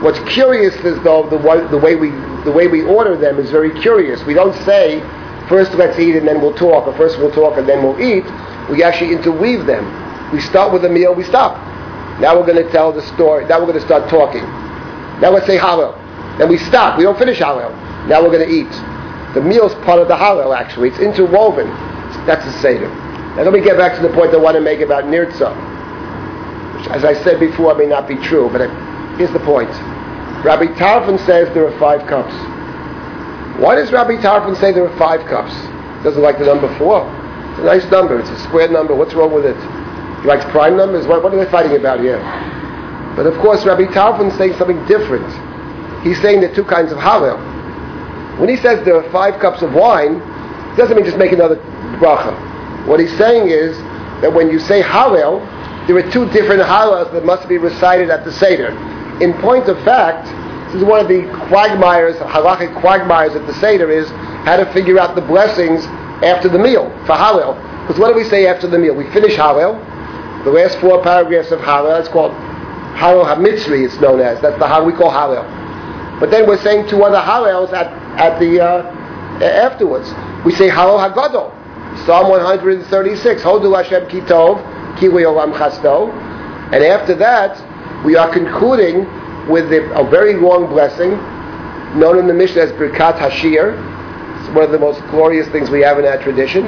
What's 0.02 0.18
curious 0.32 0.74
is 0.76 0.98
though 1.02 1.28
the, 1.28 1.38
the 1.68 1.78
way 1.78 1.94
we 1.94 2.10
the 2.44 2.52
way 2.52 2.68
we 2.68 2.82
order 2.82 3.16
them 3.16 3.38
is 3.38 3.50
very 3.50 3.70
curious. 3.80 4.24
We 4.24 4.32
don't 4.32 4.54
say 4.64 5.00
first 5.50 5.74
let's 5.74 5.98
eat 5.98 6.14
and 6.14 6.26
then 6.26 6.40
we'll 6.40 6.54
talk, 6.54 6.86
or 6.86 6.96
first 6.96 7.18
we'll 7.18 7.34
talk 7.34 7.58
and 7.58 7.68
then 7.68 7.82
we'll 7.82 8.00
eat. 8.00 8.24
We 8.70 8.82
actually 8.82 9.12
interweave 9.12 9.66
them. 9.66 9.84
We 10.32 10.40
start 10.40 10.72
with 10.72 10.84
a 10.84 10.88
meal, 10.88 11.12
we 11.12 11.24
stop. 11.24 11.58
Now 12.20 12.38
we're 12.38 12.46
going 12.46 12.64
to 12.64 12.70
tell 12.70 12.92
the 12.92 13.02
story. 13.14 13.44
Now 13.46 13.58
we're 13.58 13.66
going 13.66 13.80
to 13.80 13.84
start 13.84 14.08
talking. 14.08 14.44
Now 15.20 15.30
let's 15.30 15.46
say 15.46 15.58
Hallel. 15.58 15.98
Then 16.38 16.48
we 16.48 16.56
stop. 16.56 16.96
We 16.96 17.04
don't 17.04 17.18
finish 17.18 17.38
Hallel. 17.38 17.74
Now 18.06 18.22
we're 18.22 18.30
going 18.30 18.48
to 18.48 18.54
eat. 18.54 18.70
The 19.34 19.42
meal 19.42 19.66
is 19.66 19.74
part 19.84 20.00
of 20.00 20.08
the 20.08 20.14
Hallel, 20.16 20.56
actually. 20.56 20.88
It's 20.88 20.98
interwoven. 20.98 21.66
That's 22.26 22.44
the 22.44 22.52
Seder. 22.60 22.88
Now 23.36 23.42
let 23.42 23.52
me 23.52 23.60
get 23.60 23.76
back 23.76 23.96
to 23.96 24.02
the 24.02 24.12
point 24.14 24.32
I 24.34 24.36
want 24.36 24.54
to 24.54 24.60
make 24.60 24.80
about 24.80 25.04
Nirtza. 25.04 25.50
Which, 26.76 26.88
as 26.90 27.04
I 27.04 27.14
said 27.22 27.40
before, 27.40 27.74
may 27.74 27.86
not 27.86 28.06
be 28.06 28.16
true, 28.16 28.48
but 28.52 28.62
I, 28.62 29.16
here's 29.16 29.32
the 29.32 29.40
point. 29.40 29.70
Rabbi 30.44 30.66
Tarfon 30.78 31.18
says 31.26 31.52
there 31.54 31.66
are 31.66 31.78
five 31.78 32.06
cups. 32.08 32.34
Why 33.58 33.74
does 33.74 33.92
Rabbi 33.92 34.16
Tarfon 34.22 34.58
say 34.58 34.72
there 34.72 34.86
are 34.86 34.98
five 34.98 35.26
cups? 35.26 35.52
He 35.98 36.04
Doesn't 36.04 36.22
like 36.22 36.38
the 36.38 36.46
number 36.46 36.68
four. 36.78 37.02
It's 37.50 37.60
a 37.60 37.64
nice 37.64 37.84
number. 37.90 38.18
It's 38.20 38.30
a 38.30 38.38
square 38.44 38.68
number. 38.68 38.94
What's 38.94 39.14
wrong 39.14 39.32
with 39.32 39.44
it? 39.44 39.56
He 40.22 40.26
likes 40.28 40.44
prime 40.46 40.76
numbers. 40.76 41.06
What, 41.06 41.22
what 41.22 41.34
are 41.34 41.44
they 41.44 41.50
fighting 41.50 41.76
about 41.76 42.00
here? 42.00 42.18
But 43.16 43.26
of 43.26 43.34
course, 43.38 43.64
Rabbi 43.64 43.86
Tarfon 43.92 44.30
is 44.30 44.38
saying 44.38 44.54
something 44.54 44.84
different. 44.86 45.26
He's 46.02 46.20
saying 46.22 46.40
there 46.40 46.50
are 46.50 46.54
two 46.54 46.64
kinds 46.64 46.92
of 46.92 46.98
hallel. 46.98 47.38
When 48.38 48.48
he 48.48 48.56
says 48.56 48.82
there 48.84 48.96
are 48.96 49.10
five 49.10 49.38
cups 49.40 49.60
of 49.60 49.74
wine, 49.74 50.16
it 50.16 50.76
doesn't 50.76 50.96
mean 50.96 51.04
just 51.04 51.18
make 51.18 51.32
another 51.32 51.56
bracha. 52.00 52.86
What 52.86 53.00
he's 53.00 53.14
saying 53.18 53.48
is 53.50 53.76
that 54.22 54.32
when 54.32 54.50
you 54.50 54.58
say 54.58 54.82
Hallel, 54.82 55.44
there 55.86 55.96
are 55.98 56.10
two 56.10 56.24
different 56.30 56.62
Hallels 56.62 57.12
that 57.12 57.24
must 57.24 57.48
be 57.48 57.58
recited 57.58 58.08
at 58.08 58.24
the 58.24 58.32
Seder. 58.32 58.68
In 59.20 59.34
point 59.42 59.68
of 59.68 59.76
fact, 59.84 60.28
this 60.72 60.82
is 60.82 60.84
one 60.84 61.00
of 61.00 61.08
the 61.08 61.22
quagmires, 61.48 62.14
halachic 62.16 62.80
quagmires 62.80 63.34
at 63.34 63.44
the 63.48 63.54
Seder 63.54 63.90
is 63.90 64.08
how 64.46 64.56
to 64.56 64.72
figure 64.72 65.00
out 65.00 65.16
the 65.16 65.20
blessings 65.20 65.84
after 66.22 66.48
the 66.48 66.60
meal 66.60 66.88
for 67.06 67.16
Hallel. 67.16 67.58
Because 67.82 67.98
what 67.98 68.10
do 68.10 68.14
we 68.14 68.22
say 68.22 68.46
after 68.46 68.68
the 68.68 68.78
meal? 68.78 68.94
We 68.94 69.10
finish 69.10 69.34
Hallel. 69.34 69.74
The 70.44 70.50
last 70.50 70.78
four 70.78 71.02
paragraphs 71.02 71.50
of 71.50 71.58
Hallel, 71.58 71.98
it's 71.98 72.08
called 72.08 72.30
Hallel 72.94 73.26
HaMitzri, 73.26 73.84
it's 73.84 73.98
known 74.00 74.20
as. 74.20 74.40
That's 74.40 74.58
the 74.60 74.66
how 74.68 74.84
we 74.84 74.92
call 74.92 75.10
Hallel. 75.10 75.42
But 76.20 76.30
then 76.30 76.46
we're 76.46 76.62
saying 76.62 76.88
two 76.88 77.02
other 77.02 77.18
Hallels 77.18 77.72
at, 77.72 77.88
at 78.20 78.38
the, 78.38 78.60
uh, 78.60 78.82
afterwards. 79.42 80.08
We 80.44 80.52
say 80.52 80.68
Hallel 80.68 81.12
HaGadol. 81.12 82.06
Psalm 82.06 82.28
136, 82.28 83.42
Hodu 83.42 83.76
Hashem 83.76 84.08
Kitov, 84.08 85.00
Ki 85.00 85.08
L'olam 85.08 85.52
Chasdo. 85.52 86.12
And 86.72 86.84
after 86.84 87.16
that, 87.16 87.58
we 88.04 88.14
are 88.14 88.32
concluding 88.32 89.04
with 89.48 89.70
the, 89.70 89.90
a 89.98 90.08
very 90.08 90.34
long 90.34 90.66
blessing, 90.68 91.10
known 91.98 92.18
in 92.18 92.26
the 92.26 92.34
Mishnah 92.34 92.62
as 92.62 92.72
Birkat 92.72 93.18
Hashir. 93.18 93.74
It's 94.40 94.54
one 94.54 94.64
of 94.64 94.70
the 94.70 94.78
most 94.78 95.00
glorious 95.10 95.48
things 95.48 95.70
we 95.70 95.80
have 95.80 95.98
in 95.98 96.04
our 96.04 96.22
tradition. 96.22 96.64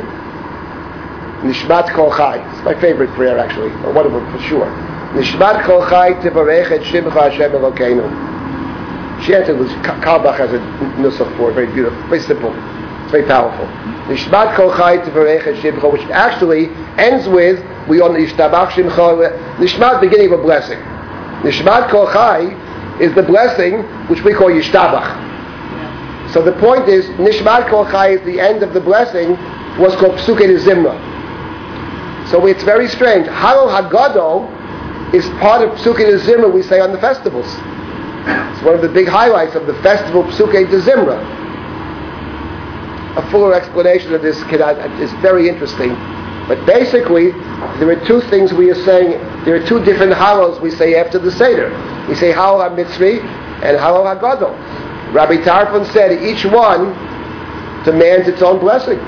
Nishmat 1.42 1.92
Kol 1.92 2.10
Chai. 2.14 2.38
It's 2.54 2.64
my 2.64 2.80
favorite 2.80 3.10
prayer, 3.14 3.38
actually, 3.38 3.70
or 3.84 3.92
one 3.92 4.06
of 4.06 4.12
them 4.12 4.24
for 4.32 4.42
sure. 4.46 4.66
Nishmat 5.14 5.64
Kol 5.64 5.82
Chai 5.88 6.12
Tivarech 6.22 6.70
Et 6.70 6.82
Shimcha 6.82 7.10
Hashem 7.10 7.52
Elokeinu. 7.52 8.06
Chanted 9.26 9.58
was 9.58 9.68
Carlebach 9.82 10.38
has 10.38 10.52
a 10.52 10.58
nusach 10.98 11.36
for 11.36 11.52
very 11.52 11.72
beautiful, 11.72 12.00
very 12.08 12.20
simple, 12.20 12.52
it's 13.02 13.12
very 13.12 13.26
powerful. 13.26 13.66
Nishmat 14.06 14.54
Kol 14.56 14.74
Chai 14.76 14.98
Tivarech 14.98 15.46
Et 15.46 15.56
Shimcha, 15.62 15.92
which 15.92 16.02
actually 16.10 16.68
ends 16.96 17.28
with 17.28 17.58
we 17.88 18.00
on 18.00 18.12
Yishtabach 18.12 18.70
Shimcha, 18.70 19.56
Nishmat 19.56 20.00
beginning 20.00 20.32
of 20.32 20.40
a 20.40 20.42
blessing. 20.42 20.78
Nishmat 21.40 21.90
Kol 21.90 22.06
Chai 22.12 22.54
is 23.00 23.14
the 23.14 23.22
blessing 23.22 23.82
which 24.08 24.22
we 24.22 24.32
call 24.34 24.48
Yishtabach. 24.48 26.32
So 26.32 26.42
the 26.42 26.52
point 26.52 26.88
is, 26.88 27.06
Nishmat 27.18 27.68
Kol 27.68 27.84
Chai 27.86 28.10
is 28.10 28.24
the 28.24 28.38
end 28.40 28.62
of 28.62 28.72
the 28.74 28.80
blessing, 28.80 29.32
was 29.78 29.96
called 29.96 30.18
Psuke 30.18 30.46
Zimra. 30.60 30.96
So 32.30 32.46
it's 32.46 32.62
very 32.62 32.88
strange. 32.88 33.26
Hallel 33.26 33.68
HaGadol 33.68 35.14
is 35.14 35.28
part 35.40 35.62
of 35.62 35.76
Psuke 35.78 36.18
Zimra 36.20 36.52
we 36.52 36.62
say 36.62 36.80
on 36.80 36.92
the 36.92 36.98
festivals. 36.98 37.46
It's 38.24 38.62
one 38.62 38.74
of 38.74 38.82
the 38.82 38.88
big 38.88 39.08
highlights 39.08 39.54
of 39.54 39.66
the 39.66 39.74
festival 39.82 40.22
Psuke 40.24 40.66
Zimra. 40.80 41.18
A 43.16 43.30
fuller 43.30 43.52
explanation 43.52 44.14
of 44.14 44.22
this 44.22 44.36
is 44.38 45.12
very 45.20 45.48
interesting. 45.48 45.90
But 46.48 46.66
basically, 46.66 47.30
there 47.78 47.90
are 47.90 48.06
two 48.06 48.20
things 48.22 48.52
we 48.52 48.70
are 48.70 48.84
saying, 48.84 49.12
there 49.44 49.54
are 49.54 49.66
two 49.66 49.84
different 49.84 50.12
halos 50.12 50.60
we 50.60 50.70
say 50.70 50.96
after 50.96 51.18
the 51.18 51.30
Seder. 51.30 51.70
We 52.08 52.14
say 52.14 52.32
Hallel 52.32 52.68
HaMitzri 52.68 53.20
and 53.62 53.78
Hallel 53.78 54.18
HaGadol. 54.18 55.14
Rabbi 55.14 55.36
Tarfon 55.36 55.90
said 55.92 56.22
each 56.22 56.44
one 56.44 56.92
demands 57.84 58.28
its 58.28 58.42
own 58.42 58.58
blessing. 58.58 58.98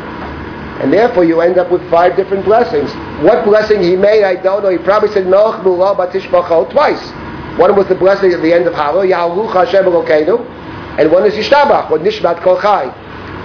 And 0.80 0.92
therefore 0.92 1.24
you 1.24 1.40
end 1.40 1.58
up 1.58 1.70
with 1.70 1.88
five 1.90 2.16
different 2.16 2.44
blessings. 2.44 2.90
What 3.22 3.44
blessing 3.44 3.82
he 3.82 3.96
made, 3.96 4.24
I 4.24 4.36
don't 4.36 4.62
know. 4.62 4.70
He 4.70 4.78
probably 4.78 5.08
said 5.10 5.26
Melch 5.26 5.62
Mula 5.62 5.94
Batishbachol 5.94 6.70
twice. 6.70 7.10
One 7.58 7.76
was 7.76 7.86
the 7.86 7.94
blessing 7.94 8.32
at 8.32 8.42
the 8.42 8.52
end 8.52 8.66
of 8.66 8.74
Hallel, 8.74 9.08
Yahaluch 9.08 9.52
Hashem 9.52 9.84
Elokeinu, 9.84 10.44
and 10.98 11.10
one 11.10 11.24
is 11.24 11.34
Yishtabach, 11.34 11.90
or 11.90 11.98
Nishmat 11.98 12.42
Kol 12.42 12.60
Chai. 12.60 12.90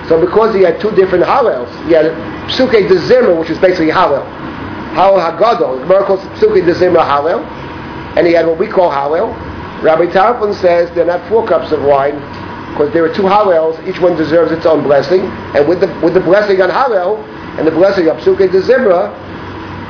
So 0.07 0.19
because 0.19 0.55
he 0.55 0.61
had 0.61 0.79
two 0.81 0.91
different 0.91 1.23
Hallels, 1.23 1.69
he 1.85 1.93
had 1.93 2.05
Psuke 2.49 2.87
de 2.87 2.95
Zimra, 2.95 3.39
which 3.39 3.49
is 3.49 3.57
basically 3.59 3.91
Hallel. 3.91 4.25
Hallel 4.93 5.21
Hagadol. 5.21 5.79
The 5.79 5.83
Gemara 5.85 6.05
calls 6.05 6.21
Psuke 6.39 6.65
de 6.65 6.73
Halal. 6.73 7.45
And 8.17 8.25
he 8.25 8.33
had 8.33 8.47
what 8.47 8.57
we 8.57 8.67
call 8.67 8.91
Hallel. 8.91 9.33
Rabbi 9.83 10.07
Tarfon 10.07 10.53
says 10.59 10.93
they're 10.95 11.05
not 11.05 11.27
four 11.29 11.47
cups 11.47 11.71
of 11.71 11.81
wine, 11.83 12.15
because 12.71 12.91
there 12.91 13.05
are 13.05 13.13
two 13.13 13.23
Hallels, 13.23 13.79
each 13.87 14.01
one 14.01 14.17
deserves 14.17 14.51
its 14.51 14.65
own 14.65 14.83
blessing. 14.83 15.21
And 15.55 15.67
with 15.67 15.79
the, 15.79 15.87
with 16.03 16.13
the 16.13 16.19
blessing 16.19 16.61
on 16.61 16.69
Hallel, 16.69 17.23
and 17.57 17.67
the 17.67 17.71
blessing 17.71 18.07
of 18.07 18.17
Psuke 18.17 18.51
de 18.51 18.61
Zimra, 18.61 19.09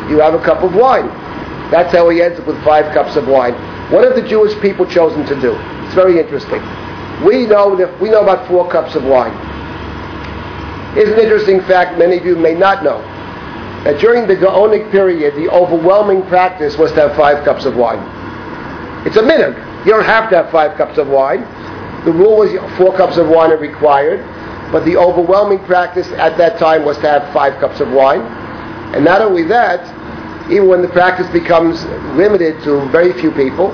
you 0.09 0.19
have 0.19 0.33
a 0.33 0.43
cup 0.43 0.63
of 0.63 0.75
wine. 0.75 1.07
That's 1.71 1.93
how 1.93 2.09
he 2.09 2.21
ends 2.21 2.39
up 2.39 2.47
with 2.47 2.61
five 2.63 2.93
cups 2.93 3.15
of 3.15 3.27
wine. 3.27 3.53
What 3.91 4.03
have 4.03 4.15
the 4.15 4.27
Jewish 4.27 4.59
people 4.59 4.85
chosen 4.85 5.25
to 5.25 5.39
do? 5.39 5.55
It's 5.85 5.93
very 5.93 6.19
interesting. 6.19 6.61
We 7.25 7.45
know 7.45 7.75
that 7.75 7.99
we 8.01 8.09
know 8.09 8.21
about 8.21 8.47
four 8.47 8.69
cups 8.69 8.95
of 8.95 9.03
wine. 9.03 9.33
Here's 10.93 11.09
an 11.09 11.19
interesting 11.19 11.61
fact 11.61 11.97
many 11.99 12.17
of 12.17 12.25
you 12.25 12.35
may 12.35 12.55
not 12.55 12.83
know. 12.83 12.99
That 13.83 13.99
during 13.99 14.27
the 14.27 14.35
Gaonic 14.35 14.91
period, 14.91 15.35
the 15.35 15.47
overwhelming 15.49 16.23
practice 16.23 16.77
was 16.77 16.91
to 16.93 17.07
have 17.07 17.15
five 17.15 17.45
cups 17.45 17.65
of 17.65 17.75
wine. 17.75 17.99
It's 19.05 19.15
a 19.15 19.21
minhag. 19.21 19.55
You 19.85 19.93
don't 19.93 20.03
have 20.03 20.29
to 20.31 20.35
have 20.35 20.51
five 20.51 20.75
cups 20.77 20.97
of 20.97 21.07
wine. 21.07 21.41
The 22.05 22.11
rule 22.11 22.37
was 22.37 22.51
four 22.77 22.95
cups 22.97 23.17
of 23.17 23.29
wine 23.29 23.51
are 23.51 23.57
required, 23.57 24.19
but 24.71 24.83
the 24.83 24.97
overwhelming 24.97 25.59
practice 25.59 26.07
at 26.13 26.37
that 26.37 26.57
time 26.59 26.83
was 26.83 26.97
to 26.97 27.07
have 27.07 27.31
five 27.33 27.59
cups 27.59 27.79
of 27.79 27.91
wine. 27.91 28.21
And 28.95 29.05
not 29.05 29.21
only 29.21 29.43
that, 29.43 29.79
even 30.51 30.67
when 30.67 30.81
the 30.81 30.89
practice 30.89 31.29
becomes 31.29 31.85
limited 32.17 32.61
to 32.63 32.89
very 32.89 33.13
few 33.13 33.31
people, 33.31 33.71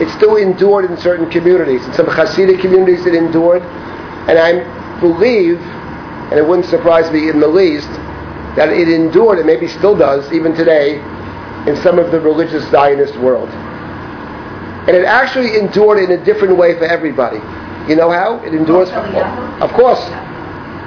it 0.00 0.08
still 0.10 0.36
endured 0.36 0.84
in 0.84 0.96
certain 0.98 1.28
communities. 1.30 1.84
In 1.86 1.94
some 1.94 2.06
Hasidic 2.06 2.60
communities, 2.60 3.06
it 3.06 3.14
endured. 3.14 3.62
And 4.28 4.38
I 4.38 5.00
believe 5.00 5.58
and 6.30 6.38
it 6.38 6.46
wouldn't 6.46 6.68
surprise 6.68 7.10
me 7.10 7.30
in 7.30 7.40
the 7.40 7.48
least 7.48 7.88
that 8.56 8.70
it 8.70 8.88
endured, 8.88 9.38
and 9.38 9.46
maybe 9.46 9.68
still 9.68 9.96
does, 9.96 10.30
even 10.32 10.54
today, 10.54 10.98
in 11.66 11.76
some 11.76 11.98
of 11.98 12.10
the 12.10 12.20
religious 12.20 12.68
Zionist 12.70 13.16
world. 13.18 13.48
And 14.88 14.96
it 14.96 15.04
actually 15.04 15.58
endured 15.58 15.98
in 15.98 16.10
a 16.10 16.24
different 16.24 16.56
way 16.56 16.76
for 16.76 16.84
everybody. 16.84 17.38
You 17.88 17.96
know 17.96 18.10
how? 18.10 18.42
It 18.44 18.54
endures, 18.54 18.90
for, 18.90 18.98
of 18.98 19.70
course, 19.72 20.00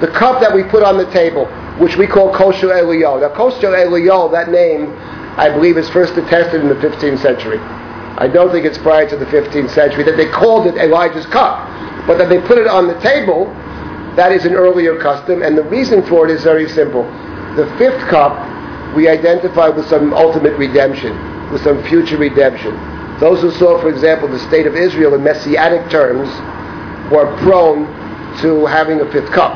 the 0.02 0.08
cup 0.08 0.42
that 0.42 0.54
we 0.54 0.64
put 0.64 0.84
on 0.84 0.98
the 0.98 1.10
table, 1.12 1.46
which 1.78 1.96
we 1.96 2.08
call 2.08 2.34
kosher 2.34 2.68
eliyo. 2.68 3.22
Now, 3.22 3.34
kosher 3.36 3.70
eliyo, 3.70 4.32
that 4.32 4.50
name, 4.50 4.94
I 5.38 5.50
believe, 5.50 5.78
is 5.78 5.90
first 5.90 6.18
attested 6.18 6.62
in 6.62 6.68
the 6.68 6.76
15th 6.76 7.20
century. 7.22 7.60
I 8.18 8.28
don't 8.28 8.52
think 8.52 8.66
it's 8.66 8.78
prior 8.78 9.08
to 9.10 9.16
the 9.16 9.26
15th 9.26 9.72
century 9.72 10.04
that 10.04 10.18
they 10.18 10.30
called 10.30 10.68
it 10.68 10.76
Elijah's 10.76 11.26
cup, 11.28 11.66
but 12.06 12.18
that 12.18 12.30
they 12.30 12.42
put 12.42 12.58
it 12.58 12.68
on 12.68 12.88
the 12.88 13.00
table 13.00 13.48
that 14.16 14.32
is 14.32 14.46
an 14.46 14.54
earlier 14.54 14.98
custom, 15.00 15.42
and 15.42 15.58
the 15.58 15.64
reason 15.64 16.06
for 16.06 16.26
it 16.28 16.32
is 16.32 16.44
very 16.44 16.68
simple. 16.70 17.04
The 17.56 17.66
fifth 17.78 18.08
cup 18.10 18.48
we 18.96 19.08
identify 19.08 19.70
with 19.70 19.88
some 19.88 20.14
ultimate 20.14 20.58
redemption, 20.58 21.14
with 21.52 21.64
some 21.64 21.84
future 21.86 22.18
redemption. 22.18 22.76
Those 23.20 23.42
who 23.42 23.52
saw, 23.52 23.80
for 23.80 23.90
example, 23.90 24.28
the 24.28 24.40
state 24.40 24.66
of 24.68 24.76
Israel 24.76 25.14
in 25.14 25.24
messianic 25.24 25.90
terms 25.90 26.28
were 27.12 27.36
prone 27.38 27.86
to 28.42 28.66
having 28.66 29.00
a 29.02 29.12
fifth 29.12 29.32
cup. 29.32 29.56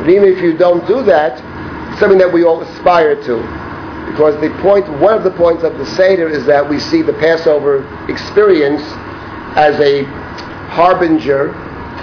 But 0.00 0.10
even 0.10 0.28
if 0.28 0.42
you 0.42 0.56
don't 0.56 0.86
do 0.86 1.02
that, 1.04 1.40
it's 1.90 2.00
something 2.00 2.18
that 2.18 2.32
we 2.32 2.44
all 2.44 2.60
aspire 2.62 3.14
to. 3.24 3.36
Because 4.10 4.40
the 4.40 4.50
point, 4.60 4.88
one 5.00 5.14
of 5.14 5.24
the 5.24 5.30
points 5.30 5.62
of 5.62 5.78
the 5.78 5.86
Seder 5.86 6.28
is 6.28 6.44
that 6.46 6.68
we 6.68 6.80
see 6.80 7.00
the 7.02 7.12
Passover 7.14 7.86
experience 8.10 8.82
as 9.56 9.78
a 9.80 10.04
harbinger, 10.72 11.52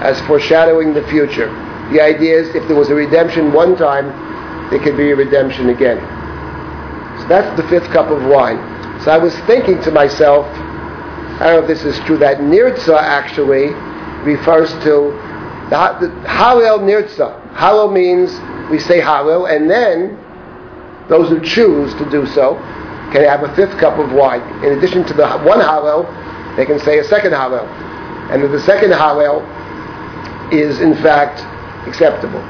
as 0.02 0.19
foreshadowing 0.28 0.94
the 0.94 1.06
future. 1.07 1.49
The 1.91 2.02
idea 2.02 2.40
is 2.40 2.56
if 2.56 2.68
there 2.68 2.76
was 2.76 2.90
a 2.90 2.95
redemption 2.95 3.53
one 3.53 3.76
time, 3.76 4.07
there 4.69 4.80
could 4.80 4.98
be 4.98 5.11
a 5.11 5.15
redemption 5.15 5.69
again. 5.69 5.98
So 7.22 7.28
that's 7.28 7.56
the 7.60 7.68
fifth 7.69 7.90
cup 7.91 8.11
of 8.11 8.26
wine. 8.26 8.57
So 9.03 9.11
I 9.11 9.18
was 9.18 9.34
thinking 9.48 9.82
to 9.84 9.91
myself, 9.91 10.45
I 11.40 11.48
don't 11.48 11.53
know 11.56 11.61
if 11.61 11.68
this 11.68 11.84
is 11.86 11.98
true, 12.06 12.18
that 12.18 12.38
Nirtza 12.38 12.98
actually 12.99 13.68
refers 14.26 14.72
to 14.84 15.15
the, 15.69 15.98
the 15.99 16.07
Hallel 16.28 16.80
Nirtza. 16.80 17.53
Hallel 17.53 17.94
means 17.94 18.32
we 18.69 18.80
say 18.80 18.99
Hallel, 18.99 19.49
and 19.53 19.69
then 19.69 20.18
those 21.10 21.30
who 21.30 21.40
choose 21.40 21.94
to 21.95 22.10
do 22.10 22.26
so 22.26 22.56
can 23.14 23.24
have 23.24 23.44
a 23.44 23.56
fifth 23.56 23.78
cup 23.78 23.98
of 23.98 24.11
wine. 24.11 24.41
In 24.64 24.78
addition 24.78 25.06
to 25.06 25.14
the 25.14 25.28
one 25.40 25.60
Hallel, 25.60 26.06
they 26.57 26.65
can 26.65 26.80
say 26.80 26.99
a 26.99 27.03
second 27.03 27.32
Hallel. 27.32 27.65
And 28.30 28.44
the 28.44 28.60
second 28.60 28.91
Hallel 28.91 29.45
is 30.52 30.80
in 30.80 30.95
fact 30.95 31.41
acceptable. 31.88 32.41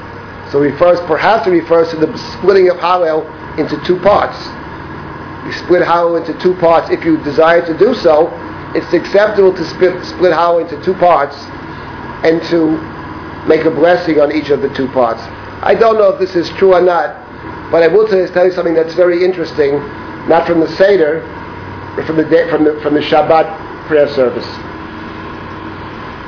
So 0.50 0.60
refers, 0.60 0.98
perhaps 1.00 1.46
it 1.46 1.50
refers 1.50 1.90
to 1.90 1.96
the 1.96 2.16
splitting 2.32 2.70
of 2.70 2.78
Hallel 2.78 3.26
into 3.58 3.80
two 3.84 3.98
parts. 4.00 4.38
You 5.46 5.52
split 5.52 5.82
Hallel 5.82 6.18
into 6.18 6.38
two 6.40 6.54
parts 6.56 6.90
if 6.90 7.04
you 7.04 7.18
desire 7.22 7.64
to 7.66 7.76
do 7.76 7.94
so. 7.94 8.28
It's 8.74 8.92
acceptable 8.92 9.54
to 9.54 9.64
split, 9.64 10.04
split 10.04 10.32
Hallel 10.32 10.62
into 10.62 10.82
two 10.84 10.94
parts 10.94 11.36
and 12.24 12.42
to 12.48 12.76
make 13.46 13.64
a 13.64 13.70
blessing 13.70 14.20
on 14.20 14.32
each 14.32 14.50
of 14.50 14.62
the 14.62 14.72
two 14.74 14.88
parts. 14.88 15.20
I 15.62 15.74
don't 15.74 15.96
know 15.96 16.10
if 16.10 16.20
this 16.20 16.34
is 16.34 16.48
true 16.56 16.74
or 16.74 16.80
not, 16.80 17.16
but 17.70 17.82
I 17.82 17.88
will 17.88 18.06
tell 18.06 18.18
you 18.18 18.52
something 18.52 18.74
that's 18.74 18.94
very 18.94 19.24
interesting, 19.24 19.78
not 20.28 20.46
from 20.46 20.60
the 20.60 20.68
Seder, 20.76 21.20
but 21.96 22.06
from 22.06 22.16
the, 22.16 22.24
from 22.50 22.64
the, 22.64 22.80
from 22.82 22.94
the 22.94 23.00
Shabbat 23.00 23.86
prayer 23.86 24.08
service. 24.08 24.46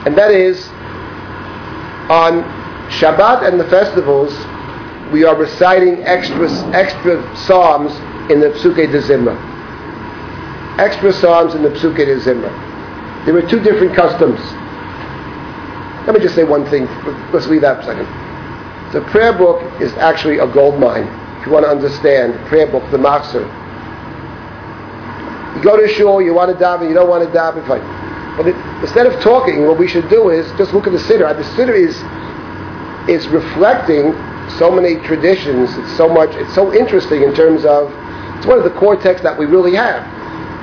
And 0.06 0.16
that 0.16 0.30
is, 0.30 0.69
on 2.10 2.42
Shabbat 2.90 3.46
and 3.46 3.58
the 3.58 3.64
festivals, 3.70 4.34
we 5.12 5.24
are 5.24 5.36
reciting 5.36 6.02
extra, 6.02 6.50
extra 6.74 7.36
psalms 7.36 7.92
in 8.30 8.40
the 8.40 8.50
Psuke 8.50 8.90
de 8.90 9.00
Zimra. 9.00 9.38
Extra 10.78 11.12
psalms 11.12 11.54
in 11.54 11.62
the 11.62 11.70
Psuke 11.70 11.98
de 12.04 12.18
Zimra. 12.18 12.50
There 13.24 13.34
were 13.34 13.48
two 13.48 13.60
different 13.60 13.94
customs. 13.94 14.40
Let 16.06 16.14
me 16.14 16.20
just 16.20 16.34
say 16.34 16.42
one 16.42 16.68
thing. 16.68 16.86
Let's 17.32 17.46
leave 17.46 17.60
that 17.60 17.84
for 17.84 17.92
a 17.92 17.94
second. 17.94 18.92
The 18.92 19.02
prayer 19.12 19.32
book 19.32 19.62
is 19.80 19.92
actually 19.94 20.38
a 20.38 20.52
gold 20.52 20.80
mine. 20.80 21.06
If 21.38 21.46
you 21.46 21.52
want 21.52 21.64
to 21.64 21.70
understand 21.70 22.34
prayer 22.48 22.66
book, 22.66 22.82
the 22.90 22.98
Machzor. 22.98 23.46
You 25.56 25.62
go 25.62 25.76
to 25.76 25.86
shul, 25.94 26.20
you 26.20 26.34
want 26.34 26.56
to 26.56 26.64
daven, 26.64 26.88
you 26.88 26.94
don't 26.94 27.08
want 27.08 27.22
to 27.22 27.30
daven, 27.38 27.64
fine. 27.68 27.99
But 28.36 28.48
it, 28.48 28.56
instead 28.82 29.06
of 29.06 29.20
talking, 29.20 29.66
what 29.66 29.78
we 29.78 29.88
should 29.88 30.08
do 30.08 30.30
is 30.30 30.50
just 30.56 30.72
look 30.72 30.86
at 30.86 30.92
the 30.92 30.98
siddur. 30.98 31.36
The 31.36 31.42
siddur 31.42 31.74
is 31.74 31.96
is 33.08 33.26
reflecting 33.28 34.12
so 34.58 34.70
many 34.70 34.96
traditions. 35.06 35.76
It's 35.76 35.96
so 35.96 36.08
much. 36.08 36.30
It's 36.34 36.54
so 36.54 36.72
interesting 36.72 37.22
in 37.22 37.34
terms 37.34 37.64
of. 37.64 37.92
It's 38.38 38.46
one 38.46 38.56
of 38.56 38.64
the 38.64 38.78
core 38.78 38.96
texts 38.96 39.22
that 39.22 39.38
we 39.38 39.44
really 39.44 39.74
have, 39.74 40.00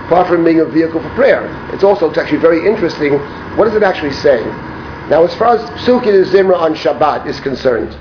apart 0.05 0.27
from 0.27 0.43
being 0.43 0.61
a 0.61 0.65
vehicle 0.65 0.99
for 0.99 1.09
prayer. 1.13 1.45
It's 1.73 1.83
also 1.83 2.09
it's 2.09 2.17
actually 2.17 2.39
very 2.39 2.65
interesting. 2.65 3.19
What 3.55 3.67
is 3.67 3.75
it 3.75 3.83
actually 3.83 4.13
saying? 4.13 4.47
Now, 5.09 5.23
as 5.23 5.35
far 5.35 5.55
as 5.55 5.61
Psukim 5.81 6.15
and 6.15 6.25
Zimra 6.25 6.57
on 6.57 6.73
Shabbat 6.73 7.27
is 7.27 7.39
concerned, 7.39 7.91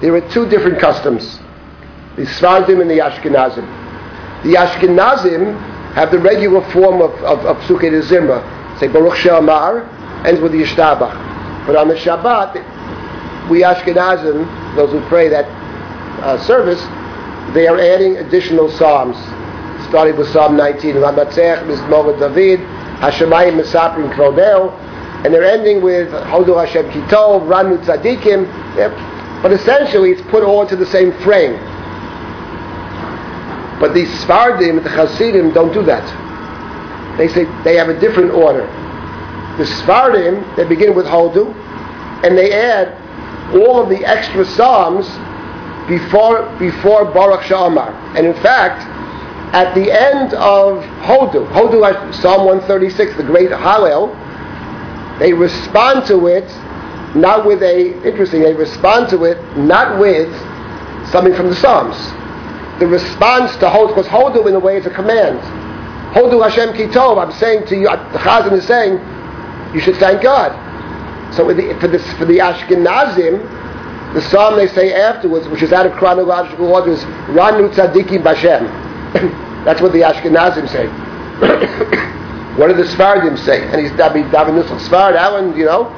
there 0.00 0.14
are 0.14 0.26
two 0.30 0.48
different 0.48 0.78
customs: 0.78 1.38
the 2.16 2.22
Sfardim 2.22 2.80
and 2.80 2.90
the 2.90 2.98
Ashkenazim. 2.98 3.66
The 4.42 4.54
Ashkenazim 4.54 5.60
have 5.92 6.10
the 6.10 6.18
regular 6.18 6.62
form 6.72 7.02
of, 7.02 7.12
of, 7.22 7.44
of 7.44 7.56
Psukim 7.64 7.92
and 7.92 8.02
Zimra. 8.04 8.55
Say 8.78 8.88
Baruch 8.88 9.16
She'amar 9.16 9.82
ends 10.26 10.40
with 10.40 10.52
Yishtabach. 10.52 11.66
But 11.66 11.76
on 11.76 11.88
the 11.88 11.94
Shabbat, 11.94 13.50
we 13.50 13.62
Ashkenazim, 13.62 14.76
those 14.76 14.92
who 14.92 15.00
pray 15.08 15.28
that 15.28 15.46
uh, 16.22 16.38
service, 16.44 16.80
they 17.54 17.66
are 17.66 17.78
adding 17.78 18.18
additional 18.18 18.70
psalms, 18.70 19.16
starting 19.88 20.16
with 20.16 20.28
Psalm 20.28 20.56
19, 20.56 20.96
Ramatzech, 20.96 21.64
Mizmor 21.64 22.18
David, 22.18 22.60
Hashemayim 23.00 23.60
Mesaprim 23.60 24.12
Kvodeo, 24.14 24.72
and 25.24 25.32
they're 25.32 25.44
ending 25.44 25.82
with 25.82 26.08
Hodu 26.08 26.64
Hashem 26.64 26.86
Kitov, 26.90 27.46
Ranu 27.48 27.78
Tzadikim, 27.84 28.46
but 29.42 29.52
essentially 29.52 30.10
it's 30.10 30.22
put 30.30 30.42
all 30.42 30.62
into 30.62 30.76
the 30.76 30.86
same 30.86 31.12
frame. 31.20 31.54
But 33.80 33.92
the 33.92 34.04
Sfardim, 34.04 34.82
the 34.82 34.90
Hasidim, 34.90 35.52
don't 35.52 35.72
do 35.72 35.82
that. 35.84 36.25
They 37.16 37.28
say 37.28 37.44
they 37.64 37.76
have 37.76 37.88
a 37.88 37.98
different 37.98 38.32
order. 38.32 38.66
The 39.58 39.64
Sfardim, 39.64 40.56
they 40.56 40.64
begin 40.64 40.94
with 40.94 41.06
Hodu, 41.06 41.54
and 42.24 42.36
they 42.36 42.52
add 42.52 42.92
all 43.54 43.82
of 43.82 43.88
the 43.88 44.04
extra 44.04 44.44
psalms 44.44 45.06
before 45.88 46.44
before 46.58 47.04
Baruch 47.06 47.42
Sha'amar. 47.42 47.90
And 48.16 48.26
in 48.26 48.34
fact, 48.42 48.82
at 49.54 49.74
the 49.74 49.90
end 49.90 50.34
of 50.34 50.82
Hodu, 51.04 51.48
Hodu, 51.52 52.14
Psalm 52.14 52.44
136, 52.44 53.16
the 53.16 53.22
great 53.22 53.50
Hallel, 53.50 54.10
they 55.18 55.32
respond 55.32 56.04
to 56.06 56.26
it 56.26 56.44
not 57.16 57.46
with 57.46 57.62
a 57.62 57.94
interesting. 58.06 58.42
They 58.42 58.52
respond 58.52 59.08
to 59.10 59.24
it 59.24 59.38
not 59.56 59.98
with 59.98 60.28
something 61.10 61.34
from 61.34 61.48
the 61.48 61.56
Psalms. 61.56 61.96
The 62.80 62.86
response 62.86 63.52
to 63.56 63.66
Hodu, 63.66 63.88
because 63.88 64.06
Hodu 64.06 64.46
in 64.46 64.54
a 64.54 64.58
way 64.58 64.76
is 64.76 64.84
a 64.84 64.90
command. 64.90 65.40
Hodu 66.16 66.42
Hashem 66.42 66.72
Kitov. 66.72 67.22
I'm 67.22 67.30
saying 67.32 67.66
to 67.66 67.76
you, 67.76 67.88
the 67.88 68.18
Chazan 68.24 68.52
is 68.52 68.66
saying, 68.66 68.94
you 69.74 69.80
should 69.80 69.96
thank 69.96 70.22
God. 70.22 70.50
So 71.34 71.44
for 71.44 71.52
the, 71.52 71.78
for, 71.78 71.88
this, 71.88 72.02
for 72.14 72.24
the 72.24 72.38
Ashkenazim, 72.38 74.14
the 74.14 74.22
psalm 74.22 74.56
they 74.56 74.66
say 74.68 74.94
afterwards, 74.94 75.46
which 75.48 75.62
is 75.62 75.74
out 75.74 75.84
of 75.84 75.92
chronological 75.92 76.72
order, 76.72 76.92
is 76.92 77.04
Ranu 77.36 77.68
Tzadikim 77.68 78.22
Bashem. 78.22 78.64
That's 79.66 79.82
what 79.82 79.92
the 79.92 80.00
Ashkenazim 80.00 80.66
say. 80.70 80.86
what 82.56 82.68
do 82.68 82.74
the 82.74 82.84
Sfardim 82.84 83.36
say? 83.44 83.68
And 83.68 83.82
he's 83.82 83.90
David 83.90 84.24
Nusach 84.32 84.80
Sfard, 84.88 85.12
that 85.12 85.32
one, 85.32 85.54
you 85.54 85.66
know. 85.66 85.90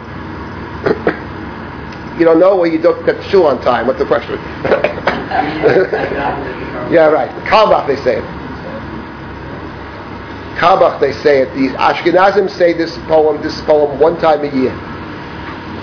you 2.18 2.24
don't 2.24 2.40
know, 2.40 2.56
where 2.56 2.68
you 2.68 2.78
don't 2.82 3.06
get 3.06 3.18
the 3.18 3.22
shul 3.28 3.46
on 3.46 3.60
time. 3.62 3.86
What's 3.86 4.00
the 4.00 4.06
question? 4.06 4.34
yeah, 6.90 7.06
right. 7.06 7.30
Kalbach, 7.44 7.86
they 7.86 7.94
say 8.02 8.16
it. 8.16 8.47
Kalbach, 10.58 11.00
they 11.00 11.12
say 11.12 11.42
it. 11.42 11.54
The 11.54 11.68
Ashkenazim 11.78 12.50
say 12.50 12.72
this 12.72 12.96
poem, 13.06 13.40
this 13.42 13.60
poem 13.62 13.98
one 14.00 14.18
time 14.20 14.44
a 14.44 14.52
year. 14.52 14.74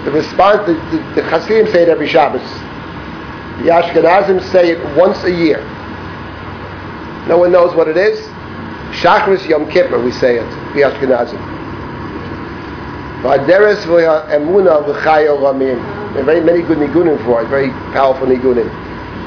The 0.03 0.11
response, 0.11 0.67
the, 0.67 0.73
the, 0.91 1.21
the 1.21 1.23
Hasidim 1.23 1.71
say 1.71 1.83
it 1.83 1.89
every 1.89 2.07
Shabbos. 2.09 2.41
The 3.63 3.71
Ashkenazim 3.71 4.43
say 4.51 4.71
it 4.71 4.97
once 4.97 5.23
a 5.23 5.31
year. 5.31 5.63
No 7.27 7.37
one 7.37 7.53
knows 7.53 7.73
what 7.73 7.87
it 7.87 7.95
is. 7.97 8.19
Shachris 8.99 9.47
Yom 9.47 9.69
Kippur, 9.71 9.99
we 10.03 10.11
say 10.11 10.37
it, 10.37 10.49
the 10.73 10.81
Ashkenazim. 10.81 11.39
V'aderes 13.23 13.85
very 16.25 16.41
many 16.41 16.61
good 16.61 16.77
nigunim 16.77 17.23
for 17.25 17.41
it, 17.41 17.47
very 17.47 17.69
powerful 17.93 18.27
nigunim. 18.27 18.69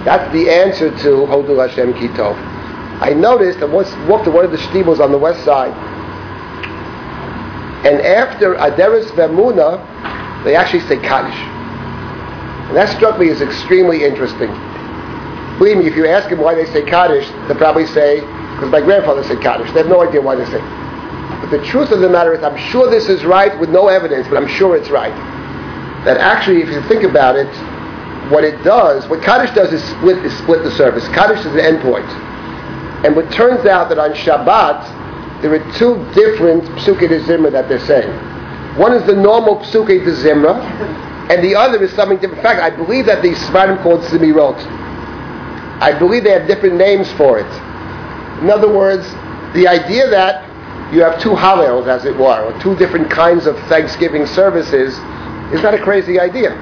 That's 0.04 0.30
the 0.32 0.48
answer 0.48 0.90
to 0.90 1.26
Hodul 1.26 1.66
Hashem 1.66 1.94
Kitov. 1.94 2.57
I 3.00 3.14
noticed, 3.14 3.60
I 3.60 3.66
once 3.66 3.94
walked 4.08 4.24
to 4.24 4.30
one 4.30 4.44
of 4.44 4.50
the 4.50 4.58
shtibos 4.58 5.00
on 5.00 5.12
the 5.12 5.18
west 5.18 5.44
side, 5.44 5.72
and 7.86 8.00
after 8.02 8.54
Aderes 8.56 9.06
Vemuna, 9.12 9.78
they 10.44 10.56
actually 10.56 10.80
say 10.80 10.96
Kaddish. 10.98 11.38
And 12.68 12.76
that 12.76 12.94
struck 12.94 13.18
me 13.18 13.30
as 13.30 13.40
extremely 13.40 14.04
interesting. 14.04 14.50
Believe 15.58 15.78
me, 15.78 15.86
if 15.86 15.96
you 15.96 16.06
ask 16.06 16.28
them 16.28 16.40
why 16.40 16.54
they 16.54 16.66
say 16.66 16.82
Kaddish, 16.82 17.28
they'll 17.46 17.56
probably 17.56 17.86
say, 17.86 18.20
because 18.20 18.70
my 18.70 18.80
grandfather 18.80 19.22
said 19.24 19.40
Kaddish. 19.40 19.70
They 19.72 19.78
have 19.78 19.88
no 19.88 20.02
idea 20.06 20.20
why 20.20 20.34
they 20.34 20.44
say 20.46 20.60
But 21.40 21.50
the 21.50 21.64
truth 21.64 21.92
of 21.92 22.00
the 22.00 22.08
matter 22.08 22.34
is, 22.34 22.42
I'm 22.42 22.58
sure 22.70 22.90
this 22.90 23.08
is 23.08 23.24
right 23.24 23.58
with 23.60 23.70
no 23.70 23.86
evidence, 23.86 24.26
but 24.28 24.36
I'm 24.36 24.48
sure 24.48 24.76
it's 24.76 24.90
right. 24.90 25.14
That 26.04 26.18
actually, 26.18 26.62
if 26.62 26.68
you 26.68 26.82
think 26.88 27.04
about 27.04 27.36
it, 27.36 27.48
what 28.30 28.44
it 28.44 28.62
does, 28.64 29.08
what 29.08 29.22
Kaddish 29.22 29.54
does 29.54 29.72
is 29.72 29.82
split, 29.84 30.18
is 30.24 30.36
split 30.38 30.64
the 30.64 30.72
service. 30.72 31.06
Kaddish 31.08 31.40
is 31.40 31.54
an 31.54 31.60
endpoint. 31.60 32.27
And 33.04 33.16
it 33.16 33.30
turns 33.30 33.66
out 33.66 33.88
that 33.90 33.98
on 33.98 34.10
Shabbat, 34.12 35.42
there 35.42 35.54
are 35.54 35.72
two 35.74 35.96
different 36.14 36.64
Psuke 36.80 37.08
de 37.08 37.20
Zimra 37.20 37.52
that 37.52 37.68
they're 37.68 37.84
saying. 37.86 38.10
One 38.76 38.92
is 38.92 39.04
the 39.06 39.14
normal 39.14 39.58
Psuke 39.58 40.04
de 40.04 40.12
Zimra, 40.12 40.60
and 41.30 41.44
the 41.44 41.54
other 41.54 41.82
is 41.82 41.92
something 41.92 42.18
different. 42.18 42.38
In 42.38 42.42
fact, 42.42 42.60
I 42.60 42.70
believe 42.70 43.06
that 43.06 43.22
the 43.22 43.34
Sfardim 43.34 43.82
called 43.82 44.00
Zemirot. 44.02 44.56
I 45.80 45.96
believe 45.96 46.24
they 46.24 46.32
have 46.32 46.48
different 46.48 46.76
names 46.76 47.12
for 47.12 47.38
it. 47.38 47.46
In 48.42 48.50
other 48.50 48.72
words, 48.72 49.06
the 49.54 49.68
idea 49.68 50.08
that 50.10 50.44
you 50.92 51.02
have 51.02 51.20
two 51.20 51.30
Hallels, 51.30 51.86
as 51.86 52.04
it 52.04 52.16
were, 52.16 52.42
or 52.42 52.60
two 52.60 52.74
different 52.76 53.10
kinds 53.10 53.46
of 53.46 53.58
Thanksgiving 53.68 54.26
services, 54.26 54.94
is 55.52 55.62
not 55.62 55.74
a 55.74 55.78
crazy 55.78 56.18
idea. 56.18 56.52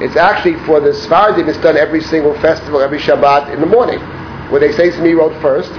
It's 0.00 0.16
actually 0.16 0.54
for 0.66 0.80
the 0.80 0.90
Sfardim, 0.90 1.48
it's 1.48 1.58
done 1.58 1.76
every 1.76 2.00
single 2.00 2.34
festival, 2.40 2.80
every 2.80 2.98
Shabbat 2.98 3.52
in 3.52 3.60
the 3.60 3.66
morning, 3.66 3.98
where 4.50 4.60
they 4.60 4.72
say 4.72 4.90
Zemirot 4.90 5.40
first. 5.40 5.70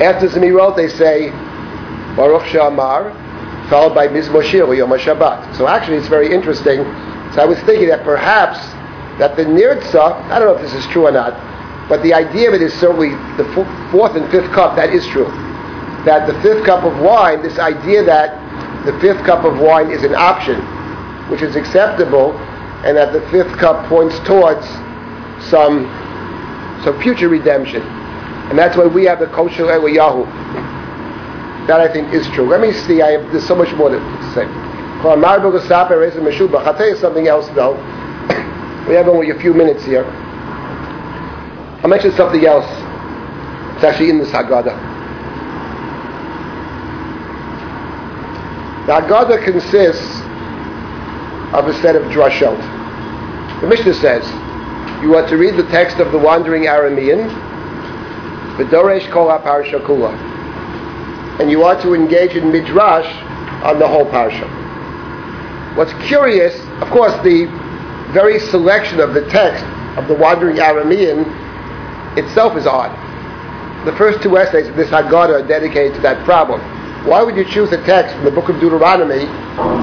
After 0.00 0.28
Zemirot, 0.28 0.76
they 0.76 0.88
say 0.88 1.30
Baruch 2.16 2.46
She'amar, 2.48 3.12
followed 3.68 3.94
by 3.94 4.08
Mizmor 4.08 4.42
Shir 4.44 4.72
Yom 4.74 4.90
Shabbat. 4.90 5.56
So 5.56 5.66
actually, 5.66 5.96
it's 5.96 6.08
very 6.08 6.32
interesting. 6.32 6.84
So 7.34 7.42
I 7.42 7.44
was 7.46 7.58
thinking 7.60 7.88
that 7.88 8.04
perhaps 8.04 8.58
that 9.18 9.36
the 9.36 9.44
Nirtza, 9.44 10.14
I 10.30 10.38
don't 10.38 10.48
know 10.48 10.54
if 10.54 10.62
this 10.62 10.74
is 10.74 10.86
true 10.92 11.06
or 11.06 11.12
not, 11.12 11.34
but 11.88 12.02
the 12.02 12.14
idea 12.14 12.48
of 12.48 12.54
it 12.54 12.62
is 12.62 12.72
certainly 12.74 13.10
the 13.36 13.44
fourth 13.90 14.16
and 14.16 14.30
fifth 14.30 14.50
cup, 14.52 14.76
that 14.76 14.90
is 14.90 15.06
true. 15.08 15.26
That 16.04 16.26
the 16.26 16.40
fifth 16.42 16.64
cup 16.64 16.84
of 16.84 16.98
wine, 17.00 17.42
this 17.42 17.58
idea 17.58 18.02
that 18.04 18.40
the 18.84 18.98
fifth 19.00 19.24
cup 19.24 19.44
of 19.44 19.58
wine 19.58 19.90
is 19.90 20.02
an 20.02 20.14
option, 20.14 20.60
which 21.30 21.42
is 21.42 21.56
acceptable, 21.56 22.36
and 22.84 22.96
that 22.96 23.12
the 23.12 23.20
fifth 23.30 23.56
cup 23.58 23.86
points 23.88 24.18
towards 24.20 24.66
some, 25.48 25.86
some 26.84 27.00
future 27.00 27.28
redemption. 27.28 27.82
And 28.50 28.58
that's 28.58 28.76
why 28.76 28.86
we 28.86 29.04
have 29.04 29.18
the 29.20 29.26
kosher 29.28 29.64
Yahoo. 29.88 30.26
That 31.66 31.80
I 31.80 31.90
think 31.90 32.12
is 32.12 32.26
true. 32.28 32.46
Let 32.46 32.60
me 32.60 32.72
see, 32.72 33.00
I 33.00 33.12
have, 33.12 33.32
there's 33.32 33.46
so 33.46 33.54
much 33.54 33.72
more 33.74 33.88
to 33.88 33.98
say. 34.34 34.44
I'll 35.04 36.76
tell 36.76 36.88
you 36.88 36.96
something 36.96 37.26
else 37.26 37.48
though. 37.48 37.74
we 38.88 38.94
have 38.94 39.08
only 39.08 39.30
a 39.30 39.38
few 39.40 39.54
minutes 39.54 39.84
here. 39.84 40.04
I'll 41.82 41.88
mention 41.88 42.12
something 42.12 42.44
else. 42.44 42.66
It's 43.76 43.84
actually 43.84 44.10
in 44.10 44.18
the 44.18 44.24
Haggadah. 44.24 44.92
The 48.86 48.92
Haggadah 48.92 49.42
consists 49.44 50.20
of 51.54 51.66
a 51.66 51.74
set 51.80 51.96
of 51.96 52.02
drashot. 52.04 52.58
The 53.62 53.66
Mishnah 53.68 53.94
says, 53.94 54.43
you 55.04 55.14
are 55.16 55.28
to 55.28 55.36
read 55.36 55.54
the 55.54 55.68
text 55.68 55.98
of 55.98 56.12
the 56.12 56.18
wandering 56.18 56.62
Aramean, 56.62 57.28
V'doresh 58.56 59.10
kol 59.10 59.28
parsha 59.40 59.78
kula. 59.84 60.10
And 61.38 61.50
you 61.50 61.62
are 61.62 61.78
to 61.82 61.92
engage 61.92 62.36
in 62.36 62.50
midrash 62.50 63.04
on 63.62 63.78
the 63.78 63.86
whole 63.86 64.06
parsha. 64.06 64.48
What's 65.76 65.92
curious, 66.08 66.58
of 66.80 66.88
course, 66.88 67.12
the 67.22 67.44
very 68.14 68.38
selection 68.38 68.98
of 68.98 69.12
the 69.12 69.28
text 69.28 69.62
of 69.98 70.08
the 70.08 70.14
wandering 70.14 70.56
Aramean 70.56 71.26
itself 72.16 72.56
is 72.56 72.66
odd. 72.66 72.90
The 73.84 73.94
first 73.96 74.22
two 74.22 74.38
essays 74.38 74.68
of 74.68 74.74
this 74.74 74.88
Haggadah 74.88 75.44
are 75.44 75.46
dedicated 75.46 75.96
to 75.96 76.00
that 76.00 76.24
problem. 76.24 76.62
Why 77.06 77.22
would 77.22 77.36
you 77.36 77.44
choose 77.44 77.70
a 77.72 77.84
text 77.84 78.14
from 78.14 78.24
the 78.24 78.30
book 78.30 78.48
of 78.48 78.58
Deuteronomy 78.58 79.26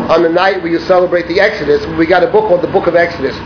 on 0.10 0.24
the 0.24 0.30
night 0.30 0.64
where 0.64 0.72
you 0.72 0.80
celebrate 0.80 1.28
the 1.28 1.40
Exodus? 1.40 1.86
We 1.96 2.08
got 2.08 2.24
a 2.24 2.32
book 2.32 2.48
called 2.48 2.64
the 2.64 2.72
Book 2.72 2.88
of 2.88 2.96
Exodus. 2.96 3.38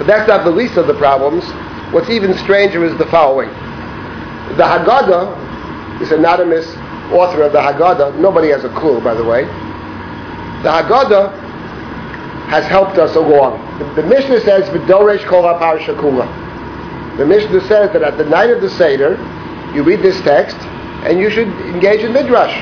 But 0.00 0.06
that's 0.06 0.26
not 0.26 0.44
the 0.44 0.50
least 0.50 0.78
of 0.78 0.86
the 0.86 0.94
problems. 0.94 1.44
What's 1.92 2.08
even 2.08 2.32
stranger 2.38 2.82
is 2.86 2.96
the 2.96 3.04
following. 3.08 3.50
The 4.56 4.64
Haggadah, 4.64 5.98
this 5.98 6.10
anonymous 6.10 6.66
author 7.12 7.42
of 7.42 7.52
the 7.52 7.58
Haggadah, 7.58 8.18
nobody 8.18 8.48
has 8.48 8.64
a 8.64 8.70
clue, 8.70 8.98
by 9.02 9.12
the 9.12 9.22
way. 9.22 9.44
The 10.62 10.72
Haggadah 10.72 11.36
has 12.48 12.64
helped 12.64 12.96
us 12.96 13.14
along. 13.14 13.60
The, 13.78 14.00
the 14.00 14.08
Mishnah 14.08 14.40
says, 14.40 14.70
"V'doresh 14.70 15.26
kol 15.26 15.42
ha'parsha 15.42 15.94
kula." 16.00 16.26
The 17.18 17.26
Mishnah 17.26 17.60
says 17.68 17.92
that 17.92 18.02
at 18.02 18.16
the 18.16 18.24
night 18.24 18.48
of 18.48 18.62
the 18.62 18.70
Seder, 18.70 19.18
you 19.74 19.82
read 19.82 20.00
this 20.00 20.18
text, 20.22 20.56
and 21.04 21.20
you 21.20 21.28
should 21.28 21.48
engage 21.68 22.00
in 22.00 22.14
midrash. 22.14 22.56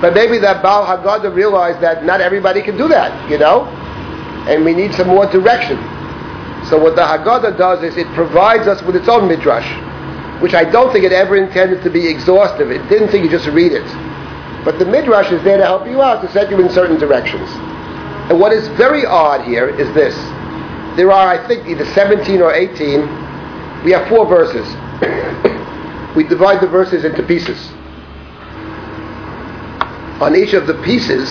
But 0.00 0.14
maybe 0.14 0.38
that 0.38 0.62
Baal 0.62 0.86
Haggadah 0.86 1.34
realized 1.34 1.80
that 1.80 2.04
not 2.04 2.20
everybody 2.20 2.62
can 2.62 2.76
do 2.76 2.86
that, 2.86 3.28
you 3.28 3.38
know, 3.38 3.64
and 4.46 4.64
we 4.64 4.72
need 4.72 4.94
some 4.94 5.08
more 5.08 5.26
direction. 5.26 5.78
So 6.68 6.78
what 6.78 6.96
the 6.96 7.02
Haggadah 7.02 7.58
does 7.58 7.82
is 7.82 7.96
it 7.96 8.06
provides 8.14 8.66
us 8.66 8.82
with 8.82 8.96
its 8.96 9.08
own 9.08 9.28
midrash, 9.28 9.68
which 10.42 10.54
I 10.54 10.64
don't 10.64 10.92
think 10.92 11.04
it 11.04 11.12
ever 11.12 11.36
intended 11.36 11.82
to 11.82 11.90
be 11.90 12.06
exhaustive. 12.06 12.70
It 12.70 12.88
didn't 12.88 13.08
think 13.08 13.24
you 13.24 13.30
just 13.30 13.48
read 13.48 13.72
it. 13.72 13.86
But 14.64 14.78
the 14.78 14.84
midrash 14.84 15.32
is 15.32 15.42
there 15.42 15.58
to 15.58 15.64
help 15.64 15.86
you 15.86 16.00
out, 16.00 16.22
to 16.22 16.32
set 16.32 16.50
you 16.50 16.60
in 16.60 16.70
certain 16.70 16.98
directions. 16.98 17.48
And 18.30 18.38
what 18.38 18.52
is 18.52 18.68
very 18.78 19.04
odd 19.04 19.44
here 19.44 19.68
is 19.68 19.92
this. 19.94 20.14
There 20.96 21.10
are, 21.10 21.28
I 21.28 21.46
think, 21.48 21.66
either 21.66 21.84
17 21.86 22.40
or 22.40 22.52
18. 22.52 23.84
We 23.84 23.90
have 23.92 24.08
four 24.08 24.26
verses. 24.26 24.66
we 26.16 26.22
divide 26.24 26.60
the 26.60 26.68
verses 26.68 27.04
into 27.04 27.22
pieces 27.22 27.72
on 30.22 30.36
each 30.36 30.54
of 30.54 30.68
the 30.68 30.74
pieces 30.84 31.28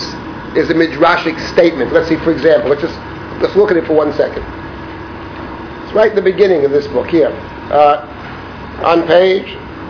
is 0.54 0.68
a 0.68 0.74
midrashic 0.74 1.40
statement. 1.48 1.92
Let's 1.92 2.08
see, 2.08 2.16
for 2.16 2.30
example, 2.30 2.68
let's 2.68 2.82
just 2.82 2.94
let's 3.40 3.56
look 3.56 3.70
at 3.70 3.76
it 3.78 3.86
for 3.86 3.94
one 3.94 4.12
second. 4.12 4.44
It's 5.92 5.96
right 5.98 6.08
at 6.08 6.16
the 6.16 6.22
beginning 6.22 6.64
of 6.64 6.70
this 6.70 6.86
book 6.86 7.08
here. 7.08 7.28
Uh, 7.28 8.80
on 8.82 9.06
page, 9.06 9.44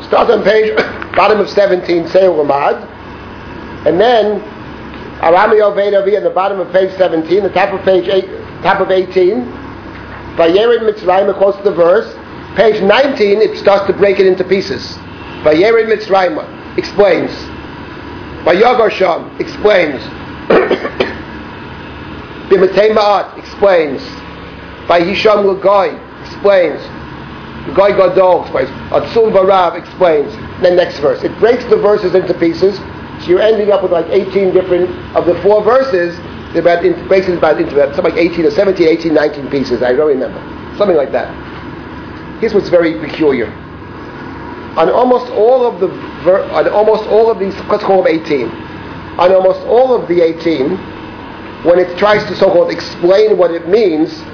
start 0.04 0.28
on 0.32 0.42
page, 0.42 0.74
bottom 1.14 1.38
of 1.38 1.48
17, 1.48 2.08
say 2.08 2.22
Ramad, 2.22 2.74
and 3.86 4.00
then 4.00 4.40
Arami 5.20 5.62
Oved 5.62 5.96
Avi 5.96 6.16
at 6.16 6.24
the 6.24 6.30
bottom 6.30 6.58
of 6.58 6.72
page 6.72 6.90
17, 6.98 7.44
the 7.44 7.50
top 7.50 7.72
of 7.72 7.84
page 7.84 8.08
eight, 8.08 8.26
top 8.64 8.80
of 8.80 8.90
18, 8.90 9.44
Vayered 10.34 10.80
Mitzrayim, 10.80 11.32
close 11.38 11.54
to 11.58 11.62
the 11.62 11.70
verse, 11.70 12.12
page 12.56 12.82
19, 12.82 13.40
it 13.40 13.56
starts 13.56 13.86
to 13.86 13.92
break 13.92 14.18
it 14.18 14.26
into 14.26 14.42
pieces. 14.42 14.96
Vayered 15.44 15.86
Mitzrayim 15.86 16.78
explains 16.78 17.30
Vayagar 18.42 18.90
Sham 18.90 19.30
explains. 19.40 20.02
Bimatei 22.50 22.90
Ma'at 22.90 23.38
explains. 23.38 24.02
Vayisham 24.92 25.48
Lagai 25.48 25.96
explains. 26.26 26.82
Guy 27.74 27.96
Gadol 27.96 28.42
explains. 28.42 28.68
Atsul 28.92 29.32
Barav 29.32 29.78
explains. 29.78 30.32
Then 30.60 30.76
next 30.76 30.98
verse. 30.98 31.22
It 31.22 31.36
breaks 31.38 31.64
the 31.64 31.76
verses 31.76 32.14
into 32.14 32.34
pieces. 32.34 32.76
So 33.20 33.28
you're 33.28 33.40
ending 33.40 33.72
up 33.72 33.82
with 33.82 33.92
like 33.92 34.06
18 34.10 34.52
different, 34.52 34.90
of 35.16 35.24
the 35.24 35.40
four 35.42 35.64
verses, 35.64 36.18
about, 36.54 36.84
it 36.84 37.08
breaks 37.08 37.28
it 37.28 37.38
about 37.38 37.58
into 37.58 37.72
something 37.94 38.04
like 38.04 38.16
18 38.16 38.44
or 38.44 38.50
17, 38.50 38.86
18, 38.86 39.14
19 39.14 39.50
pieces. 39.50 39.82
I 39.82 39.94
don't 39.94 40.08
remember. 40.08 40.40
Something 40.76 40.96
like 40.96 41.12
that. 41.12 41.32
Here's 42.40 42.52
what's 42.52 42.68
very 42.68 42.98
peculiar 43.00 43.46
on 44.76 44.88
almost 44.88 45.30
all 45.32 45.66
of 45.66 45.80
the 45.80 45.88
ver- 46.24 46.44
on 46.50 46.66
almost 46.70 47.04
all 47.10 47.30
of 47.30 47.38
these 47.38 47.54
let's 47.68 47.84
call 47.84 48.02
them 48.02 48.06
18 48.06 48.48
on 49.20 49.30
almost 49.30 49.60
all 49.66 49.94
of 49.94 50.08
the 50.08 50.22
18 50.22 50.78
when 51.64 51.78
it 51.78 51.98
tries 51.98 52.24
to 52.24 52.34
so-called 52.34 52.72
explain 52.72 53.36
what 53.36 53.50
it 53.50 53.68
means 53.68 54.24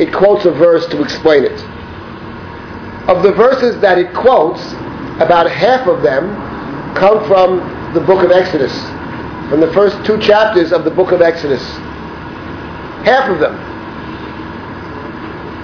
it 0.00 0.12
quotes 0.12 0.44
a 0.44 0.50
verse 0.50 0.86
to 0.86 1.02
explain 1.02 1.44
it 1.44 1.60
of 3.08 3.22
the 3.22 3.32
verses 3.32 3.80
that 3.80 3.98
it 3.98 4.12
quotes 4.14 4.72
about 5.20 5.50
half 5.50 5.86
of 5.86 6.02
them 6.02 6.34
come 6.94 7.26
from 7.26 7.58
the 7.94 8.00
book 8.00 8.24
of 8.24 8.30
Exodus 8.30 8.72
from 9.50 9.60
the 9.60 9.72
first 9.72 9.96
two 10.04 10.18
chapters 10.20 10.72
of 10.72 10.84
the 10.84 10.90
book 10.90 11.12
of 11.12 11.20
Exodus 11.22 11.62
half 13.04 13.28
of 13.30 13.38
them 13.40 13.54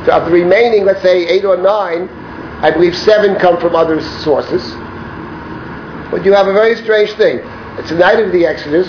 of 0.09 0.25
the 0.27 0.31
remaining 0.31 0.85
let's 0.85 1.03
say 1.03 1.27
eight 1.27 1.45
or 1.45 1.57
nine 1.57 2.09
I 2.63 2.71
believe 2.71 2.97
seven 2.97 3.37
come 3.37 3.61
from 3.61 3.77
other 3.77 4.01
sources. 4.01 4.63
But 6.11 6.25
you 6.25 6.33
have 6.33 6.49
a 6.49 6.55
very 6.55 6.75
strange 6.77 7.13
thing. 7.13 7.41
It's 7.79 7.91
the 7.91 7.97
night 7.97 8.19
of 8.19 8.33
the 8.33 8.47
Exodus. 8.47 8.89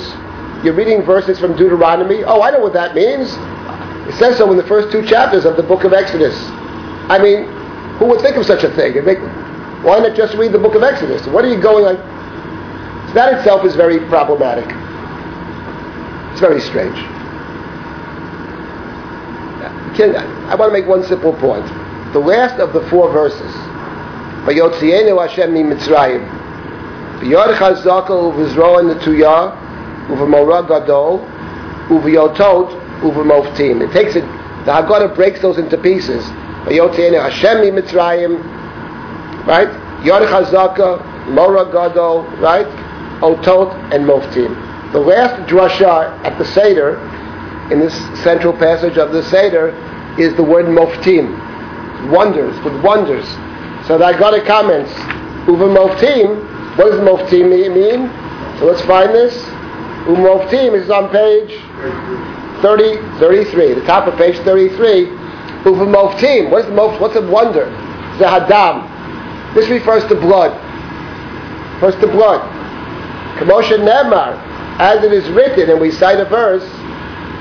You're 0.64 0.74
reading 0.74 1.02
verses 1.04 1.38
from 1.38 1.58
Deuteronomy. 1.58 2.24
Oh, 2.24 2.42
I 2.42 2.52
know 2.52 2.62
what 2.62 2.72
that 2.74 2.96
means. 2.96 3.36
It 4.08 4.16
says 4.16 4.38
so 4.38 4.50
in 4.52 4.58
the 4.58 4.64
first 4.64 4.92
two 4.92 5.06
chapters 5.06 5.46
of 5.46 5.58
the 5.58 5.64
book 5.64 5.84
of 5.84 5.94
Exodus. 5.94 6.36
I 7.10 7.20
mean, 7.22 7.44
who 7.98 8.06
would 8.08 8.22
think 8.22 8.38
of 8.38 8.46
such 8.46 8.64
a 8.64 8.70
thing? 8.76 9.04
They, 9.04 9.16
why 9.84 10.00
not 10.00 10.16
just 10.16 10.36
read 10.36 10.52
the 10.54 10.60
book 10.60 10.76
of 10.76 10.84
Exodus? 10.84 11.26
What 11.28 11.44
are 11.44 11.50
you 11.50 11.62
going 11.62 11.84
like? 11.84 11.98
So 13.08 13.14
that 13.14 13.38
itself 13.38 13.66
is 13.66 13.76
very 13.76 14.00
problematic. 14.08 14.66
It's 16.32 16.40
very 16.40 16.62
strange. 16.62 16.98
I 20.00 20.56
want 20.56 20.70
to 20.70 20.74
make 20.74 20.88
one 20.88 21.04
simple 21.04 21.34
point 21.34 21.66
the 22.14 22.20
last 22.20 22.60
of 22.60 22.74
the 22.74 22.82
four 22.90 23.12
verses. 23.12 23.54
Vayotzienu 24.46 25.20
Hashem 25.20 25.54
mi 25.54 25.64
Mitzrayim. 25.64 26.24
V'yor 27.20 27.56
chazaka 27.56 28.10
uvizroa 28.10 28.84
netuya 28.84 29.52
uv'mora 30.10 30.68
gadol 30.68 31.20
uv'yotot 31.90 32.87
uv'moftim. 33.02 33.88
It 33.88 33.94
takes 33.94 34.16
it, 34.16 34.22
the 34.66 34.72
Haggadah 34.72 35.16
breaks 35.16 35.42
those 35.42 35.58
into 35.58 35.78
pieces. 35.78 36.24
Vayotzienu 36.66 37.22
Hashem 37.22 37.62
mi 37.62 37.72
Mitzrayim, 37.72 38.44
right? 39.46 39.70
Yor 40.06 40.22
chazaka, 40.22 41.28
mora 41.30 41.66
gadol, 41.72 42.24
right? 42.40 42.68
Otot 43.22 43.74
and 43.94 44.06
moftim. 44.06 44.92
The 44.92 45.00
last 45.00 45.50
drasha 45.50 46.24
at 46.24 46.38
the 46.38 46.46
Seder, 46.46 47.00
in 47.72 47.80
this 47.80 47.96
central 48.24 48.54
passage 48.54 48.98
of 48.98 49.12
the 49.12 49.24
Seder, 49.24 49.70
is 50.18 50.36
the 50.36 50.44
word 50.44 50.66
moftim 50.66 51.48
wonders, 52.12 52.58
with 52.64 52.82
wonders. 52.84 53.26
So 53.88 54.02
I 54.02 54.18
got 54.18 54.34
a 54.34 54.42
comments. 54.42 54.92
Uva 55.48 55.66
Moftim, 55.66 56.78
what 56.78 56.92
does 56.92 57.00
Moftim 57.00 57.50
mean? 57.50 58.10
So 58.60 58.66
let's 58.66 58.82
find 58.82 59.14
this. 59.14 59.36
Uva 60.08 60.22
Moftim 60.22 60.74
is 60.74 60.90
on 60.90 61.10
page 61.10 61.52
30, 62.62 62.98
33, 63.20 63.74
the 63.74 63.82
top 63.82 64.08
of 64.08 64.18
page 64.18 64.38
33. 64.40 65.06
Uva 65.66 65.86
Moftim, 65.86 66.50
what 66.50 66.62
is 66.62 66.68
the 66.68 66.72
Mof, 66.72 67.00
what's 67.00 67.16
a 67.16 67.22
wonder? 67.28 67.66
Zahadam. 68.18 69.54
This 69.54 69.70
refers 69.70 70.04
to 70.08 70.16
blood. 70.16 70.52
Refers 71.76 71.96
to 72.02 72.08
blood. 72.08 72.42
Kamosha 73.38 73.78
Nemar, 73.78 74.36
as 74.80 75.04
it 75.04 75.14
is 75.14 75.28
written, 75.30 75.70
and 75.70 75.80
we 75.80 75.92
cite 75.92 76.20
a 76.20 76.26
verse, 76.26 76.64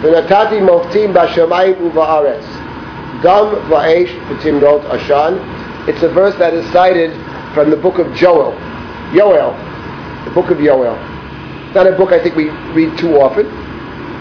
the 0.02 0.09
Natati 0.09 0.60
Moftim 0.60 1.14
Bashamayim 1.14 1.80
Uva 1.80 2.01
Ares. 2.01 2.44
Dam 3.22 3.55
va'esh 3.70 4.12
v'timrot 4.28 4.84
ashan. 4.90 5.88
It's 5.88 6.02
a 6.02 6.09
verse 6.09 6.36
that 6.38 6.52
is 6.52 6.70
cited 6.72 7.12
from 7.55 7.70
the 7.70 7.76
book 7.76 7.98
of 7.98 8.12
Joel. 8.14 8.52
Yoel. 9.12 9.55
The 10.24 10.30
book 10.32 10.51
of 10.51 10.59
Yoel. 10.59 10.94
Not 11.74 11.86
a 11.86 11.93
book 11.93 12.12
I 12.12 12.22
think 12.22 12.36
we 12.36 12.51
read 12.72 12.98
too 12.98 13.16
often. 13.20 13.47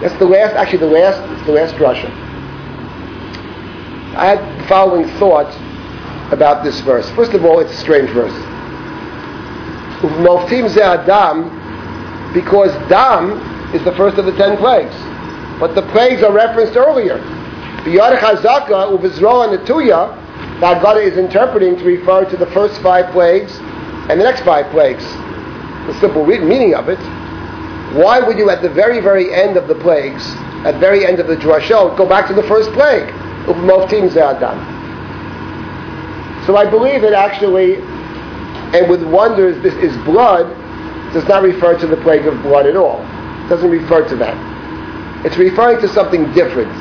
That's 0.01 0.17
the 0.19 0.25
last, 0.25 0.55
actually 0.55 0.79
the 0.79 0.87
last, 0.87 1.21
it's 1.31 1.45
the 1.45 1.53
last 1.53 1.75
drasha. 1.75 2.09
I 4.15 4.25
had 4.25 4.61
the 4.61 4.67
following 4.67 5.07
thought 5.19 5.53
about 6.31 6.63
this 6.63 6.79
verse. 6.81 7.09
First 7.11 7.33
of 7.33 7.45
all, 7.45 7.59
it's 7.59 7.71
a 7.71 7.77
strange 7.77 8.09
verse. 8.11 8.33
Uvmoftim 10.01 10.69
ze 10.69 10.81
adam, 10.81 11.49
because 12.33 12.71
dam 12.89 13.33
is 13.73 13.83
the 13.83 13.93
first 13.93 14.17
of 14.17 14.25
the 14.25 14.35
ten 14.37 14.57
plagues. 14.57 14.95
But 15.59 15.75
the 15.75 15.83
plagues 15.91 16.23
are 16.23 16.31
referenced 16.31 16.75
earlier. 16.75 17.19
B'yad 17.83 18.19
chazaka 18.19 18.97
uvizroa 18.97 19.57
netuya, 19.57 20.21
the 20.59 20.65
Haggadah 20.65 21.03
is 21.03 21.17
interpreting 21.17 21.77
to 21.77 21.83
refer 21.83 22.25
to 22.29 22.37
the 22.37 22.47
first 22.47 22.81
five 22.81 23.11
plagues 23.11 23.57
and 24.09 24.19
the 24.19 24.23
next 24.23 24.41
five 24.41 24.69
plagues. 24.71 25.03
The 25.87 25.99
simple 25.99 26.25
meaning 26.25 26.73
of 26.73 26.89
it. 26.89 26.99
Why 27.95 28.19
would 28.19 28.37
you, 28.37 28.49
at 28.49 28.61
the 28.61 28.69
very, 28.69 28.99
very 28.99 29.33
end 29.33 29.55
of 29.55 29.69
the 29.69 29.75
plagues, 29.75 30.21
at 30.65 30.73
the 30.73 30.79
very 30.79 31.05
end 31.05 31.19
of 31.19 31.27
the 31.27 31.35
drashot, 31.37 31.95
go 31.95 32.05
back 32.05 32.27
to 32.27 32.33
the 32.33 32.43
first 32.43 32.69
plague? 32.73 33.07
So 36.45 36.57
I 36.57 36.69
believe 36.69 37.01
that 37.03 37.13
actually, 37.13 37.77
and 38.77 38.89
with 38.89 39.01
wonders, 39.01 39.61
this 39.63 39.73
is 39.75 39.95
blood, 40.03 40.45
does 41.13 41.25
not 41.29 41.43
refer 41.43 41.79
to 41.79 41.87
the 41.87 41.95
plague 41.97 42.25
of 42.25 42.41
blood 42.41 42.65
at 42.65 42.75
all. 42.75 42.99
It 43.45 43.49
doesn't 43.49 43.69
refer 43.69 44.07
to 44.09 44.15
that. 44.17 45.25
It's 45.25 45.37
referring 45.37 45.79
to 45.79 45.87
something 45.87 46.31
different. 46.33 46.73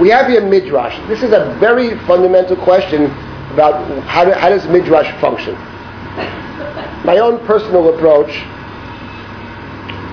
we 0.00 0.08
have 0.10 0.26
here 0.26 0.40
midrash. 0.44 0.98
This 1.06 1.22
is 1.22 1.32
a 1.32 1.56
very 1.60 1.96
fundamental 2.06 2.56
question 2.56 3.04
about 3.52 3.86
how, 4.06 4.24
do, 4.24 4.32
how 4.32 4.48
does 4.48 4.66
midrash 4.66 5.08
function. 5.20 5.54
My 7.04 7.18
own 7.18 7.38
personal 7.46 7.94
approach. 7.94 8.44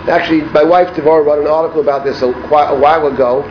Actually, 0.07 0.41
my 0.51 0.63
wife 0.63 0.89
Devorah 0.89 1.25
wrote 1.25 1.41
an 1.41 1.47
article 1.47 1.81
about 1.81 2.03
this 2.03 2.21
a, 2.21 2.31
quite 2.47 2.69
a 2.69 2.79
while 2.79 3.07
ago, 3.07 3.41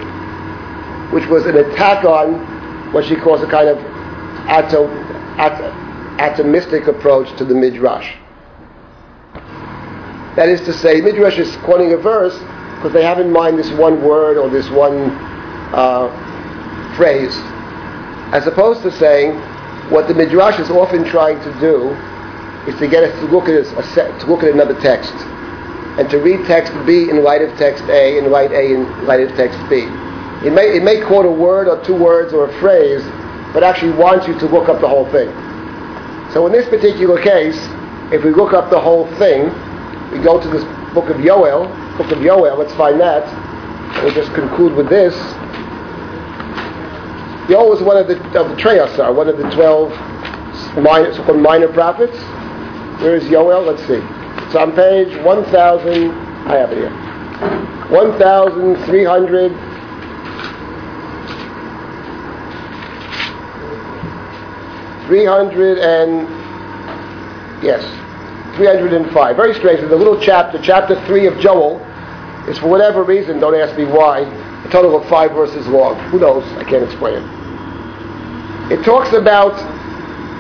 which 1.10 1.26
was 1.26 1.46
an 1.46 1.56
attack 1.56 2.04
on 2.04 2.92
what 2.92 3.04
she 3.04 3.16
calls 3.16 3.42
a 3.42 3.46
kind 3.48 3.68
of 3.68 3.76
ato, 4.46 4.86
ato, 5.36 5.72
atomistic 6.18 6.86
approach 6.86 7.36
to 7.38 7.44
the 7.44 7.54
midrash. 7.54 8.14
That 10.36 10.48
is 10.48 10.60
to 10.62 10.72
say, 10.72 11.00
midrash 11.00 11.38
is 11.38 11.56
quoting 11.56 11.92
a 11.92 11.96
verse 11.96 12.38
because 12.76 12.92
they 12.92 13.02
have 13.02 13.18
in 13.18 13.32
mind 13.32 13.58
this 13.58 13.72
one 13.72 14.00
word 14.04 14.36
or 14.36 14.48
this 14.48 14.70
one 14.70 15.10
uh, 15.74 16.06
phrase, 16.96 17.34
as 18.32 18.46
opposed 18.46 18.82
to 18.82 18.92
saying 18.92 19.36
what 19.90 20.06
the 20.06 20.14
midrash 20.14 20.60
is 20.60 20.70
often 20.70 21.04
trying 21.04 21.40
to 21.40 21.60
do 21.60 21.90
is 22.70 22.78
to 22.78 22.86
get 22.86 23.02
us 23.02 23.12
to 23.18 23.26
look 23.26 23.48
at 23.48 23.54
a, 23.54 24.18
to 24.20 24.26
look 24.26 24.44
at 24.44 24.50
another 24.50 24.80
text 24.80 25.12
and 25.98 26.10
to 26.10 26.18
read 26.18 26.44
text 26.46 26.72
B 26.86 27.08
in 27.08 27.22
light 27.22 27.42
of 27.42 27.56
text 27.56 27.84
A 27.84 28.18
and 28.18 28.30
write 28.30 28.50
A 28.50 28.74
in 28.74 29.06
light 29.06 29.20
of 29.20 29.30
text 29.36 29.58
B. 29.70 29.86
It 30.44 30.52
may, 30.52 30.76
it 30.76 30.82
may 30.82 31.00
quote 31.00 31.24
a 31.24 31.30
word 31.30 31.68
or 31.68 31.82
two 31.84 31.94
words 31.94 32.32
or 32.32 32.50
a 32.50 32.60
phrase, 32.60 33.02
but 33.54 33.62
actually 33.62 33.92
wants 33.92 34.26
you 34.26 34.38
to 34.40 34.46
look 34.46 34.68
up 34.68 34.80
the 34.80 34.88
whole 34.88 35.10
thing. 35.10 35.28
So 36.32 36.46
in 36.46 36.52
this 36.52 36.68
particular 36.68 37.22
case, 37.22 37.56
if 38.12 38.24
we 38.24 38.30
look 38.30 38.52
up 38.52 38.70
the 38.70 38.80
whole 38.80 39.06
thing, 39.16 39.44
we 40.10 40.18
go 40.18 40.40
to 40.40 40.48
this 40.48 40.64
book 40.92 41.08
of 41.08 41.16
Yoel, 41.18 41.70
book 41.96 42.10
of 42.10 42.18
Yoel, 42.18 42.58
let's 42.58 42.74
find 42.74 43.00
that. 43.00 43.24
We'll 44.02 44.12
just 44.12 44.34
conclude 44.34 44.74
with 44.74 44.88
this. 44.88 45.14
Yoel 47.48 47.70
was 47.70 47.82
one 47.82 47.96
of 47.96 48.08
the, 48.08 48.16
of 48.38 48.48
the 48.48 48.56
Treyasar, 48.56 49.14
one 49.14 49.28
of 49.28 49.36
the 49.38 49.48
12 49.50 49.90
minor, 50.82 51.14
so-called 51.14 51.40
minor 51.40 51.68
prophets. 51.68 52.16
Where 53.00 53.14
is 53.16 53.24
Yoel? 53.24 53.64
Let's 53.66 53.86
see. 53.86 54.00
It's 54.54 54.62
on 54.62 54.70
page 54.76 55.16
1,000, 55.24 56.12
I 56.46 56.56
have 56.58 56.70
it 56.70 56.78
here. 56.78 56.90
1,300. 57.90 59.50
Three 65.08 65.24
hundred 65.24 65.78
and 65.78 66.28
yes, 67.64 67.82
three 68.54 68.66
hundred 68.66 68.92
and 68.92 69.10
five. 69.12 69.34
Very 69.34 69.54
strange. 69.54 69.80
There's 69.80 69.90
a 69.90 69.96
little 69.96 70.20
chapter, 70.20 70.62
chapter 70.62 71.04
three 71.06 71.26
of 71.26 71.36
Joel, 71.40 71.80
is 72.48 72.56
for 72.60 72.68
whatever 72.68 73.02
reason. 73.02 73.40
Don't 73.40 73.56
ask 73.56 73.76
me 73.76 73.86
why. 73.86 74.20
A 74.20 74.68
total 74.70 74.96
of 74.96 75.08
five 75.08 75.32
verses 75.32 75.66
long. 75.66 75.98
Who 76.10 76.20
knows? 76.20 76.44
I 76.58 76.62
can't 76.62 76.84
explain 76.84 77.14
it. 77.16 78.78
It 78.78 78.84
talks 78.84 79.12
about 79.12 79.56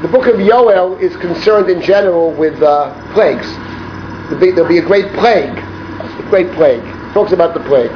the 0.02 0.08
book 0.08 0.28
of 0.28 0.36
Yoel 0.36 1.00
is 1.00 1.16
concerned 1.16 1.68
in 1.68 1.82
general 1.82 2.30
with 2.30 2.62
uh, 2.62 2.94
plagues. 3.12 3.48
There'll 4.24 4.40
be, 4.40 4.50
there'll 4.50 4.68
be, 4.68 4.78
a 4.78 4.82
great 4.82 5.12
plague, 5.14 5.56
a 5.56 6.26
great 6.30 6.50
plague. 6.52 6.82
It 6.82 7.12
talks 7.12 7.32
about 7.32 7.54
the 7.54 7.60
plague. 7.60 7.92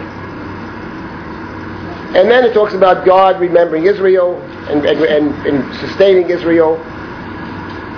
And 2.17 2.31
then 2.31 2.45
it 2.45 2.55
talks 2.55 2.75
about 2.75 3.05
God 3.05 3.41
remembering 3.41 3.87
Israel 3.87 4.41
and, 4.69 4.85
and, 4.85 5.01
and, 5.05 5.35
and 5.47 5.75
sustaining 5.81 6.31
Israel. 6.31 6.77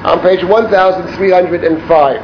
On 0.05 0.21
page 0.21 0.43
1305. 0.43 2.21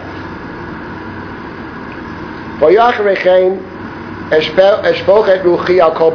אשפוך 4.90 5.28
את 5.28 5.40
רוחי 5.44 5.80
על 5.80 5.94
כל 5.94 6.10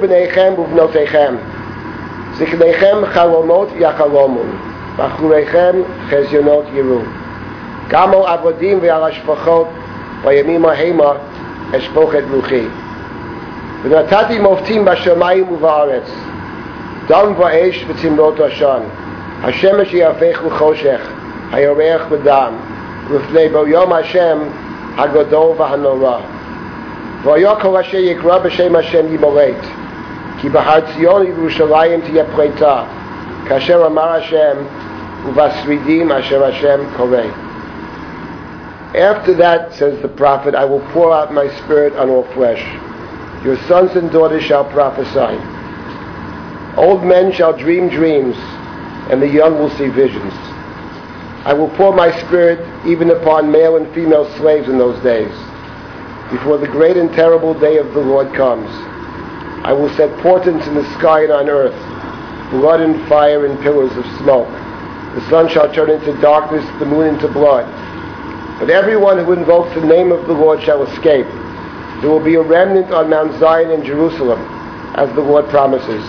בניכם 0.00 0.52
ובנותיכם, 0.58 1.34
זקניכם 2.34 2.96
חלומות 3.06 3.68
יחלומו, 3.76 4.42
בחוריכם 4.96 5.76
חזיונות 6.10 6.64
יראו. 6.74 7.00
גם 7.88 8.14
על 8.14 8.20
עבדים 8.26 8.78
ועל 8.82 9.04
השפחות 9.04 9.66
בימים 10.24 10.64
ההמה 10.64 11.12
אשפוך 11.76 12.14
את 12.14 12.24
רוחי. 12.34 12.64
ונתתי 13.82 14.38
מופתים 14.38 14.84
בשמיים 14.84 15.52
ובארץ, 15.52 16.10
דם 17.08 17.32
ואש 17.38 17.84
וצמרות 17.88 18.40
עשן. 18.40 18.80
השמש 19.44 19.94
יהפך 19.94 20.42
לחושך, 20.46 21.00
הירח 21.52 22.02
לדם, 22.10 22.52
לפני 23.10 23.48
בו 23.48 23.66
יום 23.66 23.92
השם 23.92 24.38
הגדול 24.96 25.52
והנורא. 25.56 26.18
והיה 27.22 27.54
כל 27.54 27.76
אשר 27.76 27.96
יקרא 27.96 28.38
בשם 28.38 28.76
השם 28.76 29.14
ימולט, 29.14 29.66
כי 30.40 30.48
בהר 30.48 30.80
ציון 30.80 31.26
ירושלים 31.26 32.00
תהיה 32.00 32.24
פריטה, 32.36 32.82
כאשר 33.46 33.86
אמר 33.86 34.08
השם, 34.12 34.56
ובשרידים 35.26 36.12
אשר 36.12 36.44
השם 36.44 36.78
קורא. 36.96 37.47
After 38.94 39.34
that, 39.34 39.74
says 39.74 40.00
the 40.00 40.08
prophet, 40.08 40.54
I 40.54 40.64
will 40.64 40.80
pour 40.92 41.12
out 41.12 41.32
my 41.32 41.48
spirit 41.58 41.94
on 41.94 42.08
all 42.08 42.24
flesh. 42.32 42.62
Your 43.44 43.56
sons 43.68 43.94
and 43.96 44.10
daughters 44.10 44.42
shall 44.44 44.64
prophesy. 44.64 45.38
Old 46.76 47.04
men 47.04 47.32
shall 47.32 47.52
dream 47.56 47.88
dreams, 47.88 48.36
and 49.10 49.20
the 49.20 49.28
young 49.28 49.58
will 49.58 49.70
see 49.70 49.88
visions. 49.88 50.32
I 51.44 51.52
will 51.52 51.68
pour 51.76 51.94
my 51.94 52.10
spirit 52.22 52.58
even 52.86 53.10
upon 53.10 53.52
male 53.52 53.76
and 53.76 53.92
female 53.94 54.24
slaves 54.36 54.68
in 54.68 54.78
those 54.78 55.02
days, 55.02 55.32
before 56.30 56.58
the 56.58 56.66
great 56.66 56.96
and 56.96 57.12
terrible 57.12 57.58
day 57.58 57.76
of 57.76 57.92
the 57.94 58.00
Lord 58.00 58.32
comes. 58.34 58.70
I 59.64 59.72
will 59.72 59.88
set 59.96 60.18
portents 60.20 60.66
in 60.66 60.74
the 60.74 60.90
sky 60.98 61.24
and 61.24 61.32
on 61.32 61.48
earth, 61.48 61.76
blood 62.50 62.80
and 62.80 63.06
fire 63.08 63.44
and 63.44 63.60
pillars 63.60 63.96
of 63.96 64.04
smoke. 64.18 64.48
The 65.14 65.28
sun 65.28 65.48
shall 65.48 65.72
turn 65.72 65.90
into 65.90 66.18
darkness, 66.20 66.64
the 66.78 66.86
moon 66.86 67.14
into 67.14 67.28
blood. 67.28 67.66
But 68.58 68.70
everyone 68.70 69.24
who 69.24 69.32
invokes 69.32 69.74
the 69.74 69.86
name 69.86 70.10
of 70.10 70.26
the 70.26 70.32
Lord 70.32 70.62
shall 70.62 70.82
escape. 70.82 71.26
There 72.00 72.10
will 72.10 72.24
be 72.24 72.34
a 72.34 72.42
remnant 72.42 72.92
on 72.92 73.08
Mount 73.10 73.38
Zion 73.38 73.70
in 73.70 73.84
Jerusalem, 73.84 74.40
as 74.96 75.12
the 75.14 75.20
Lord 75.20 75.48
promises. 75.48 76.04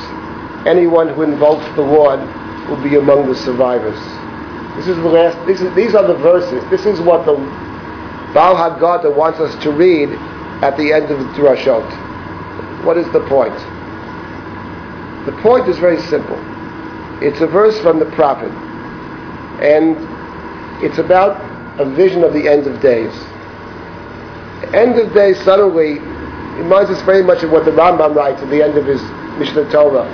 Anyone 0.66 1.10
who 1.10 1.22
invokes 1.22 1.66
the 1.76 1.82
Lord 1.82 2.20
will 2.70 2.82
be 2.84 2.96
among 2.96 3.28
the 3.28 3.36
survivors. 3.36 4.00
This 4.78 4.88
is 4.88 4.98
the 4.98 5.10
last. 5.10 5.38
This 5.46 5.62
is, 5.62 5.74
these 5.76 5.94
are 5.96 6.08
the 6.08 6.16
verses. 6.16 6.64
This 6.70 6.86
is 6.86 7.00
what 7.02 7.26
the 7.26 7.34
Baal 8.34 8.56
Haggadah 8.56 9.16
wants 9.16 9.40
us 9.40 9.56
to 9.64 9.72
read 9.72 10.10
at 10.64 10.78
the 10.78 10.94
end 10.94 11.10
of 11.12 11.20
the 11.20 11.26
Drashot. 11.34 11.86
What 12.84 12.98
is 12.98 13.06
the 13.12 13.22
point? 13.22 13.56
The 15.26 15.34
point 15.42 15.68
is 15.68 15.78
very 15.78 16.00
simple. 16.02 16.38
It's 17.22 17.42
a 17.42 17.48
verse 17.48 17.80
from 17.82 18.00
the 18.00 18.06
prophet, 18.12 18.52
and 19.62 19.98
it's 20.84 20.98
about 20.98 21.49
a 21.80 21.86
vision 21.96 22.24
of 22.24 22.34
the 22.34 22.48
end 22.48 22.68
of 22.68 22.82
days. 22.82 23.14
End 24.74 25.00
of 25.00 25.14
days 25.14 25.42
suddenly 25.44 26.00
reminds 26.60 26.92
us 26.92 27.02
very 27.04 27.24
much 27.24 27.42
of 27.42 27.52
what 27.52 27.66
the 27.66 27.72
Rambam 27.72 28.16
writes 28.16 28.42
at 28.42 28.50
the 28.50 28.62
end 28.62 28.78
of 28.78 28.86
his 28.86 29.02
Mishneh 29.40 29.72
Torah. 29.72 30.06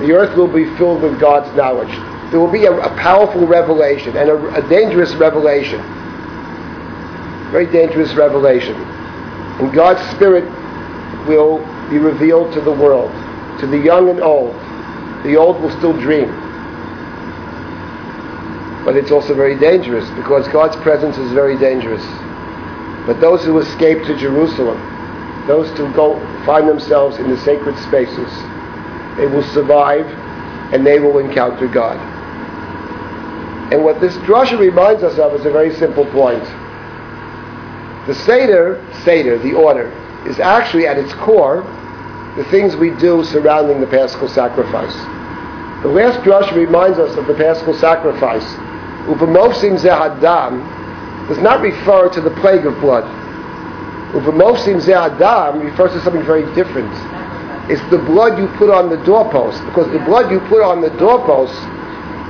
The 0.00 0.12
earth 0.12 0.36
will 0.36 0.52
be 0.52 0.64
filled 0.76 1.02
with 1.02 1.20
God's 1.20 1.54
knowledge. 1.56 1.92
There 2.30 2.40
will 2.40 2.50
be 2.50 2.64
a, 2.66 2.72
a 2.72 2.90
powerful 2.96 3.46
revelation 3.46 4.16
and 4.16 4.28
a, 4.28 4.56
a 4.56 4.68
dangerous 4.68 5.14
revelation. 5.14 5.80
Very 7.52 7.66
dangerous 7.66 8.12
revelation. 8.14 8.74
And 8.74 9.72
God's 9.72 10.02
Spirit 10.16 10.44
will 11.28 11.58
be 11.88 11.98
revealed 11.98 12.52
to 12.54 12.60
the 12.60 12.72
world, 12.72 13.12
to 13.60 13.68
the 13.68 13.78
young 13.78 14.08
and 14.10 14.20
old. 14.20 14.54
The 15.24 15.36
old 15.36 15.62
will 15.62 15.70
still 15.78 15.92
dream. 15.92 16.43
But 18.84 18.96
it's 18.96 19.10
also 19.10 19.34
very 19.34 19.58
dangerous 19.58 20.08
because 20.10 20.46
God's 20.48 20.76
presence 20.76 21.16
is 21.16 21.32
very 21.32 21.56
dangerous. 21.58 22.04
But 23.06 23.20
those 23.20 23.44
who 23.44 23.58
escape 23.58 24.04
to 24.04 24.16
Jerusalem, 24.16 24.78
those 25.46 25.68
who 25.76 25.92
go 25.92 26.18
find 26.44 26.68
themselves 26.68 27.18
in 27.18 27.28
the 27.30 27.38
sacred 27.38 27.78
spaces, 27.78 28.30
they 29.16 29.26
will 29.26 29.42
survive 29.52 30.06
and 30.72 30.86
they 30.86 30.98
will 31.00 31.18
encounter 31.18 31.68
God. 31.68 31.98
And 33.72 33.82
what 33.84 34.00
this 34.00 34.14
drasha 34.18 34.58
reminds 34.58 35.02
us 35.02 35.18
of 35.18 35.34
is 35.34 35.46
a 35.46 35.50
very 35.50 35.74
simple 35.74 36.04
point. 36.06 36.44
The 38.06 38.14
Seder, 38.14 38.84
Seder, 39.02 39.38
the 39.38 39.54
order, 39.54 39.90
is 40.26 40.38
actually 40.38 40.86
at 40.86 40.98
its 40.98 41.12
core 41.14 41.62
the 42.36 42.44
things 42.50 42.76
we 42.76 42.90
do 42.90 43.24
surrounding 43.24 43.80
the 43.80 43.86
Paschal 43.86 44.28
sacrifice. 44.28 44.94
The 45.82 45.88
last 45.88 46.20
drush 46.20 46.50
reminds 46.52 46.98
us 46.98 47.16
of 47.16 47.26
the 47.26 47.34
Paschal 47.34 47.74
sacrifice. 47.74 48.44
Upamovsim 49.06 49.78
zehadam 49.78 50.64
does 51.28 51.38
not 51.38 51.60
refer 51.60 52.08
to 52.08 52.20
the 52.20 52.30
plague 52.40 52.64
of 52.66 52.78
blood. 52.80 53.04
Upamovsim 54.14 54.80
zehadam 54.80 55.62
refers 55.62 55.92
to 55.92 56.00
something 56.00 56.24
very 56.24 56.44
different. 56.54 56.92
It's 57.70 57.82
the 57.90 57.98
blood 57.98 58.38
you 58.38 58.46
put 58.56 58.70
on 58.70 58.90
the 58.90 59.02
doorpost, 59.04 59.64
because 59.66 59.90
the 59.92 59.98
blood 60.00 60.30
you 60.30 60.40
put 60.48 60.62
on 60.62 60.80
the 60.80 60.90
doorpost 60.90 61.54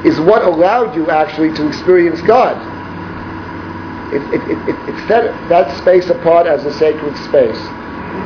is 0.05 0.21
what 0.21 0.43
allowed 0.43 0.95
you 0.95 1.11
actually 1.11 1.53
to 1.55 1.67
experience 1.67 2.21
God. 2.23 2.55
It, 4.13 4.23
it, 4.35 4.43
it, 4.51 4.89
it, 4.89 5.09
set 5.09 5.25
that 5.49 5.77
space 5.79 6.09
apart 6.09 6.47
as 6.47 6.65
a 6.67 6.73
sacred 6.75 7.17
space. 7.25 7.59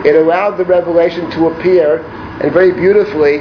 It 0.05 0.17
allowed 0.17 0.57
the 0.57 0.65
revelation 0.65 1.31
to 1.33 1.49
appear 1.49 2.05
and 2.43 2.53
very 2.53 2.73
beautifully 2.73 3.39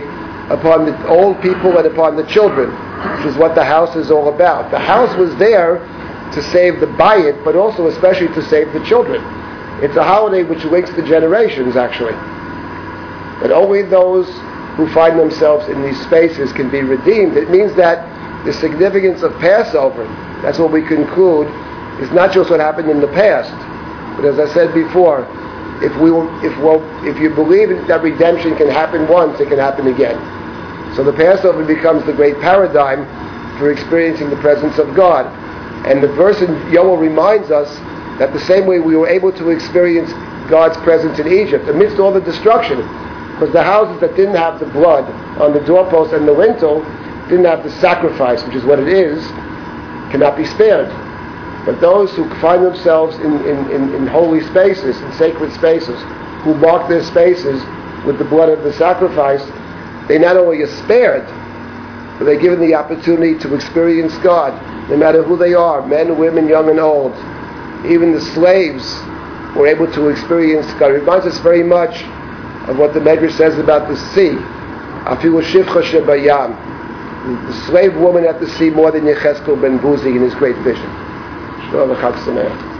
upon 0.49 0.85
the 0.85 1.07
old 1.07 1.41
people 1.41 1.77
and 1.77 1.85
upon 1.87 2.15
the 2.15 2.25
children, 2.25 2.69
which 3.17 3.25
is 3.25 3.37
what 3.37 3.55
the 3.55 3.63
house 3.63 3.95
is 3.95 4.11
all 4.11 4.33
about. 4.33 4.71
The 4.71 4.79
house 4.79 5.15
was 5.17 5.35
there 5.35 5.79
to 6.33 6.41
save 6.41 6.79
the 6.79 6.87
bayit, 6.87 7.43
but 7.43 7.55
also 7.55 7.87
especially 7.87 8.27
to 8.29 8.41
save 8.49 8.71
the 8.73 8.83
children. 8.85 9.21
It's 9.83 9.95
a 9.95 10.03
holiday 10.03 10.43
which 10.43 10.63
links 10.65 10.89
the 10.91 11.03
generations, 11.03 11.75
actually. 11.75 12.13
But 13.41 13.51
only 13.51 13.83
those 13.83 14.27
who 14.75 14.91
find 14.93 15.19
themselves 15.19 15.67
in 15.69 15.81
these 15.83 15.99
spaces 16.01 16.51
can 16.53 16.69
be 16.69 16.81
redeemed. 16.81 17.37
It 17.37 17.49
means 17.49 17.75
that 17.75 18.05
the 18.45 18.53
significance 18.53 19.23
of 19.23 19.37
Passover, 19.39 20.05
that's 20.41 20.59
what 20.59 20.71
we 20.71 20.81
conclude, 20.81 21.47
is 22.01 22.11
not 22.11 22.31
just 22.31 22.49
what 22.49 22.59
happened 22.59 22.89
in 22.89 23.01
the 23.01 23.07
past, 23.07 23.51
but 24.15 24.25
as 24.25 24.39
I 24.39 24.51
said 24.53 24.73
before, 24.73 25.27
if 25.81 25.95
we 25.97 26.09
if 27.07 27.19
you 27.19 27.29
believe 27.29 27.69
that 27.87 28.01
redemption 28.01 28.55
can 28.55 28.67
happen 28.67 29.07
once, 29.07 29.39
it 29.39 29.49
can 29.49 29.59
happen 29.59 29.87
again. 29.87 30.17
So 30.97 31.03
the 31.03 31.13
Passover 31.13 31.63
becomes 31.63 32.03
the 32.05 32.11
great 32.11 32.39
paradigm 32.41 33.05
for 33.59 33.71
experiencing 33.71 34.31
the 34.31 34.35
presence 34.37 34.79
of 34.79 34.95
God. 34.95 35.27
And 35.85 36.01
the 36.01 36.07
verse 36.07 36.41
in 36.41 36.49
Yoel 36.73 36.99
reminds 36.99 37.51
us 37.51 37.69
that 38.17 38.33
the 38.33 38.39
same 38.39 38.65
way 38.65 38.79
we 38.79 38.95
were 38.95 39.07
able 39.07 39.31
to 39.33 39.51
experience 39.51 40.11
God's 40.49 40.75
presence 40.77 41.19
in 41.19 41.27
Egypt 41.27 41.69
amidst 41.69 41.99
all 41.99 42.11
the 42.11 42.19
destruction, 42.19 42.77
because 43.33 43.53
the 43.53 43.61
houses 43.61 44.01
that 44.01 44.15
didn't 44.15 44.37
have 44.37 44.59
the 44.59 44.65
blood 44.65 45.05
on 45.39 45.53
the 45.53 45.59
doorpost 45.59 46.13
and 46.13 46.27
the 46.27 46.31
lintel 46.31 46.81
didn't 47.29 47.45
have 47.45 47.63
the 47.63 47.71
sacrifice, 47.79 48.43
which 48.43 48.55
is 48.55 48.65
what 48.65 48.79
it 48.79 48.87
is, 48.87 49.23
cannot 50.09 50.35
be 50.35 50.45
spared. 50.45 50.89
But 51.63 51.79
those 51.79 52.11
who 52.15 52.27
find 52.41 52.65
themselves 52.65 53.15
in, 53.17 53.35
in, 53.45 53.69
in, 53.69 53.93
in 53.93 54.07
holy 54.07 54.41
spaces, 54.47 54.99
in 54.99 55.13
sacred 55.13 55.53
spaces, 55.53 56.01
who 56.41 56.55
mark 56.55 56.89
their 56.89 57.03
spaces 57.03 57.61
with 58.03 58.17
the 58.17 58.25
blood 58.25 58.49
of 58.49 58.63
the 58.63 58.73
sacrifice, 58.73 59.45
they 60.07 60.17
not 60.17 60.37
only 60.37 60.61
are 60.61 60.67
spared, 60.83 61.25
but 62.17 62.25
they're 62.25 62.39
given 62.39 62.59
the 62.59 62.73
opportunity 62.73 63.37
to 63.39 63.53
experience 63.53 64.17
God, 64.19 64.53
no 64.89 64.97
matter 64.97 65.21
who 65.23 65.37
they 65.37 65.53
are, 65.53 65.85
men, 65.85 66.17
women, 66.17 66.47
young 66.47 66.69
and 66.69 66.79
old. 66.79 67.13
Even 67.85 68.11
the 68.13 68.21
slaves 68.21 69.01
were 69.55 69.67
able 69.67 69.91
to 69.93 70.09
experience 70.09 70.65
God. 70.79 70.91
It 70.91 70.99
reminds 70.99 71.25
us 71.25 71.39
very 71.39 71.63
much 71.63 72.03
of 72.67 72.77
what 72.77 72.93
the 72.93 72.99
Medrash 72.99 73.37
says 73.37 73.57
about 73.59 73.87
the 73.87 73.97
sea. 73.97 74.37
The 77.47 77.65
slave 77.67 77.95
woman 77.97 78.25
at 78.25 78.39
the 78.39 78.47
sea 78.47 78.69
more 78.69 78.91
than 78.91 79.03
Yecheskel 79.03 79.61
ben 79.61 79.79
Buzi 79.79 80.15
in 80.15 80.21
his 80.21 80.33
great 80.35 80.57
vision. 80.57 80.89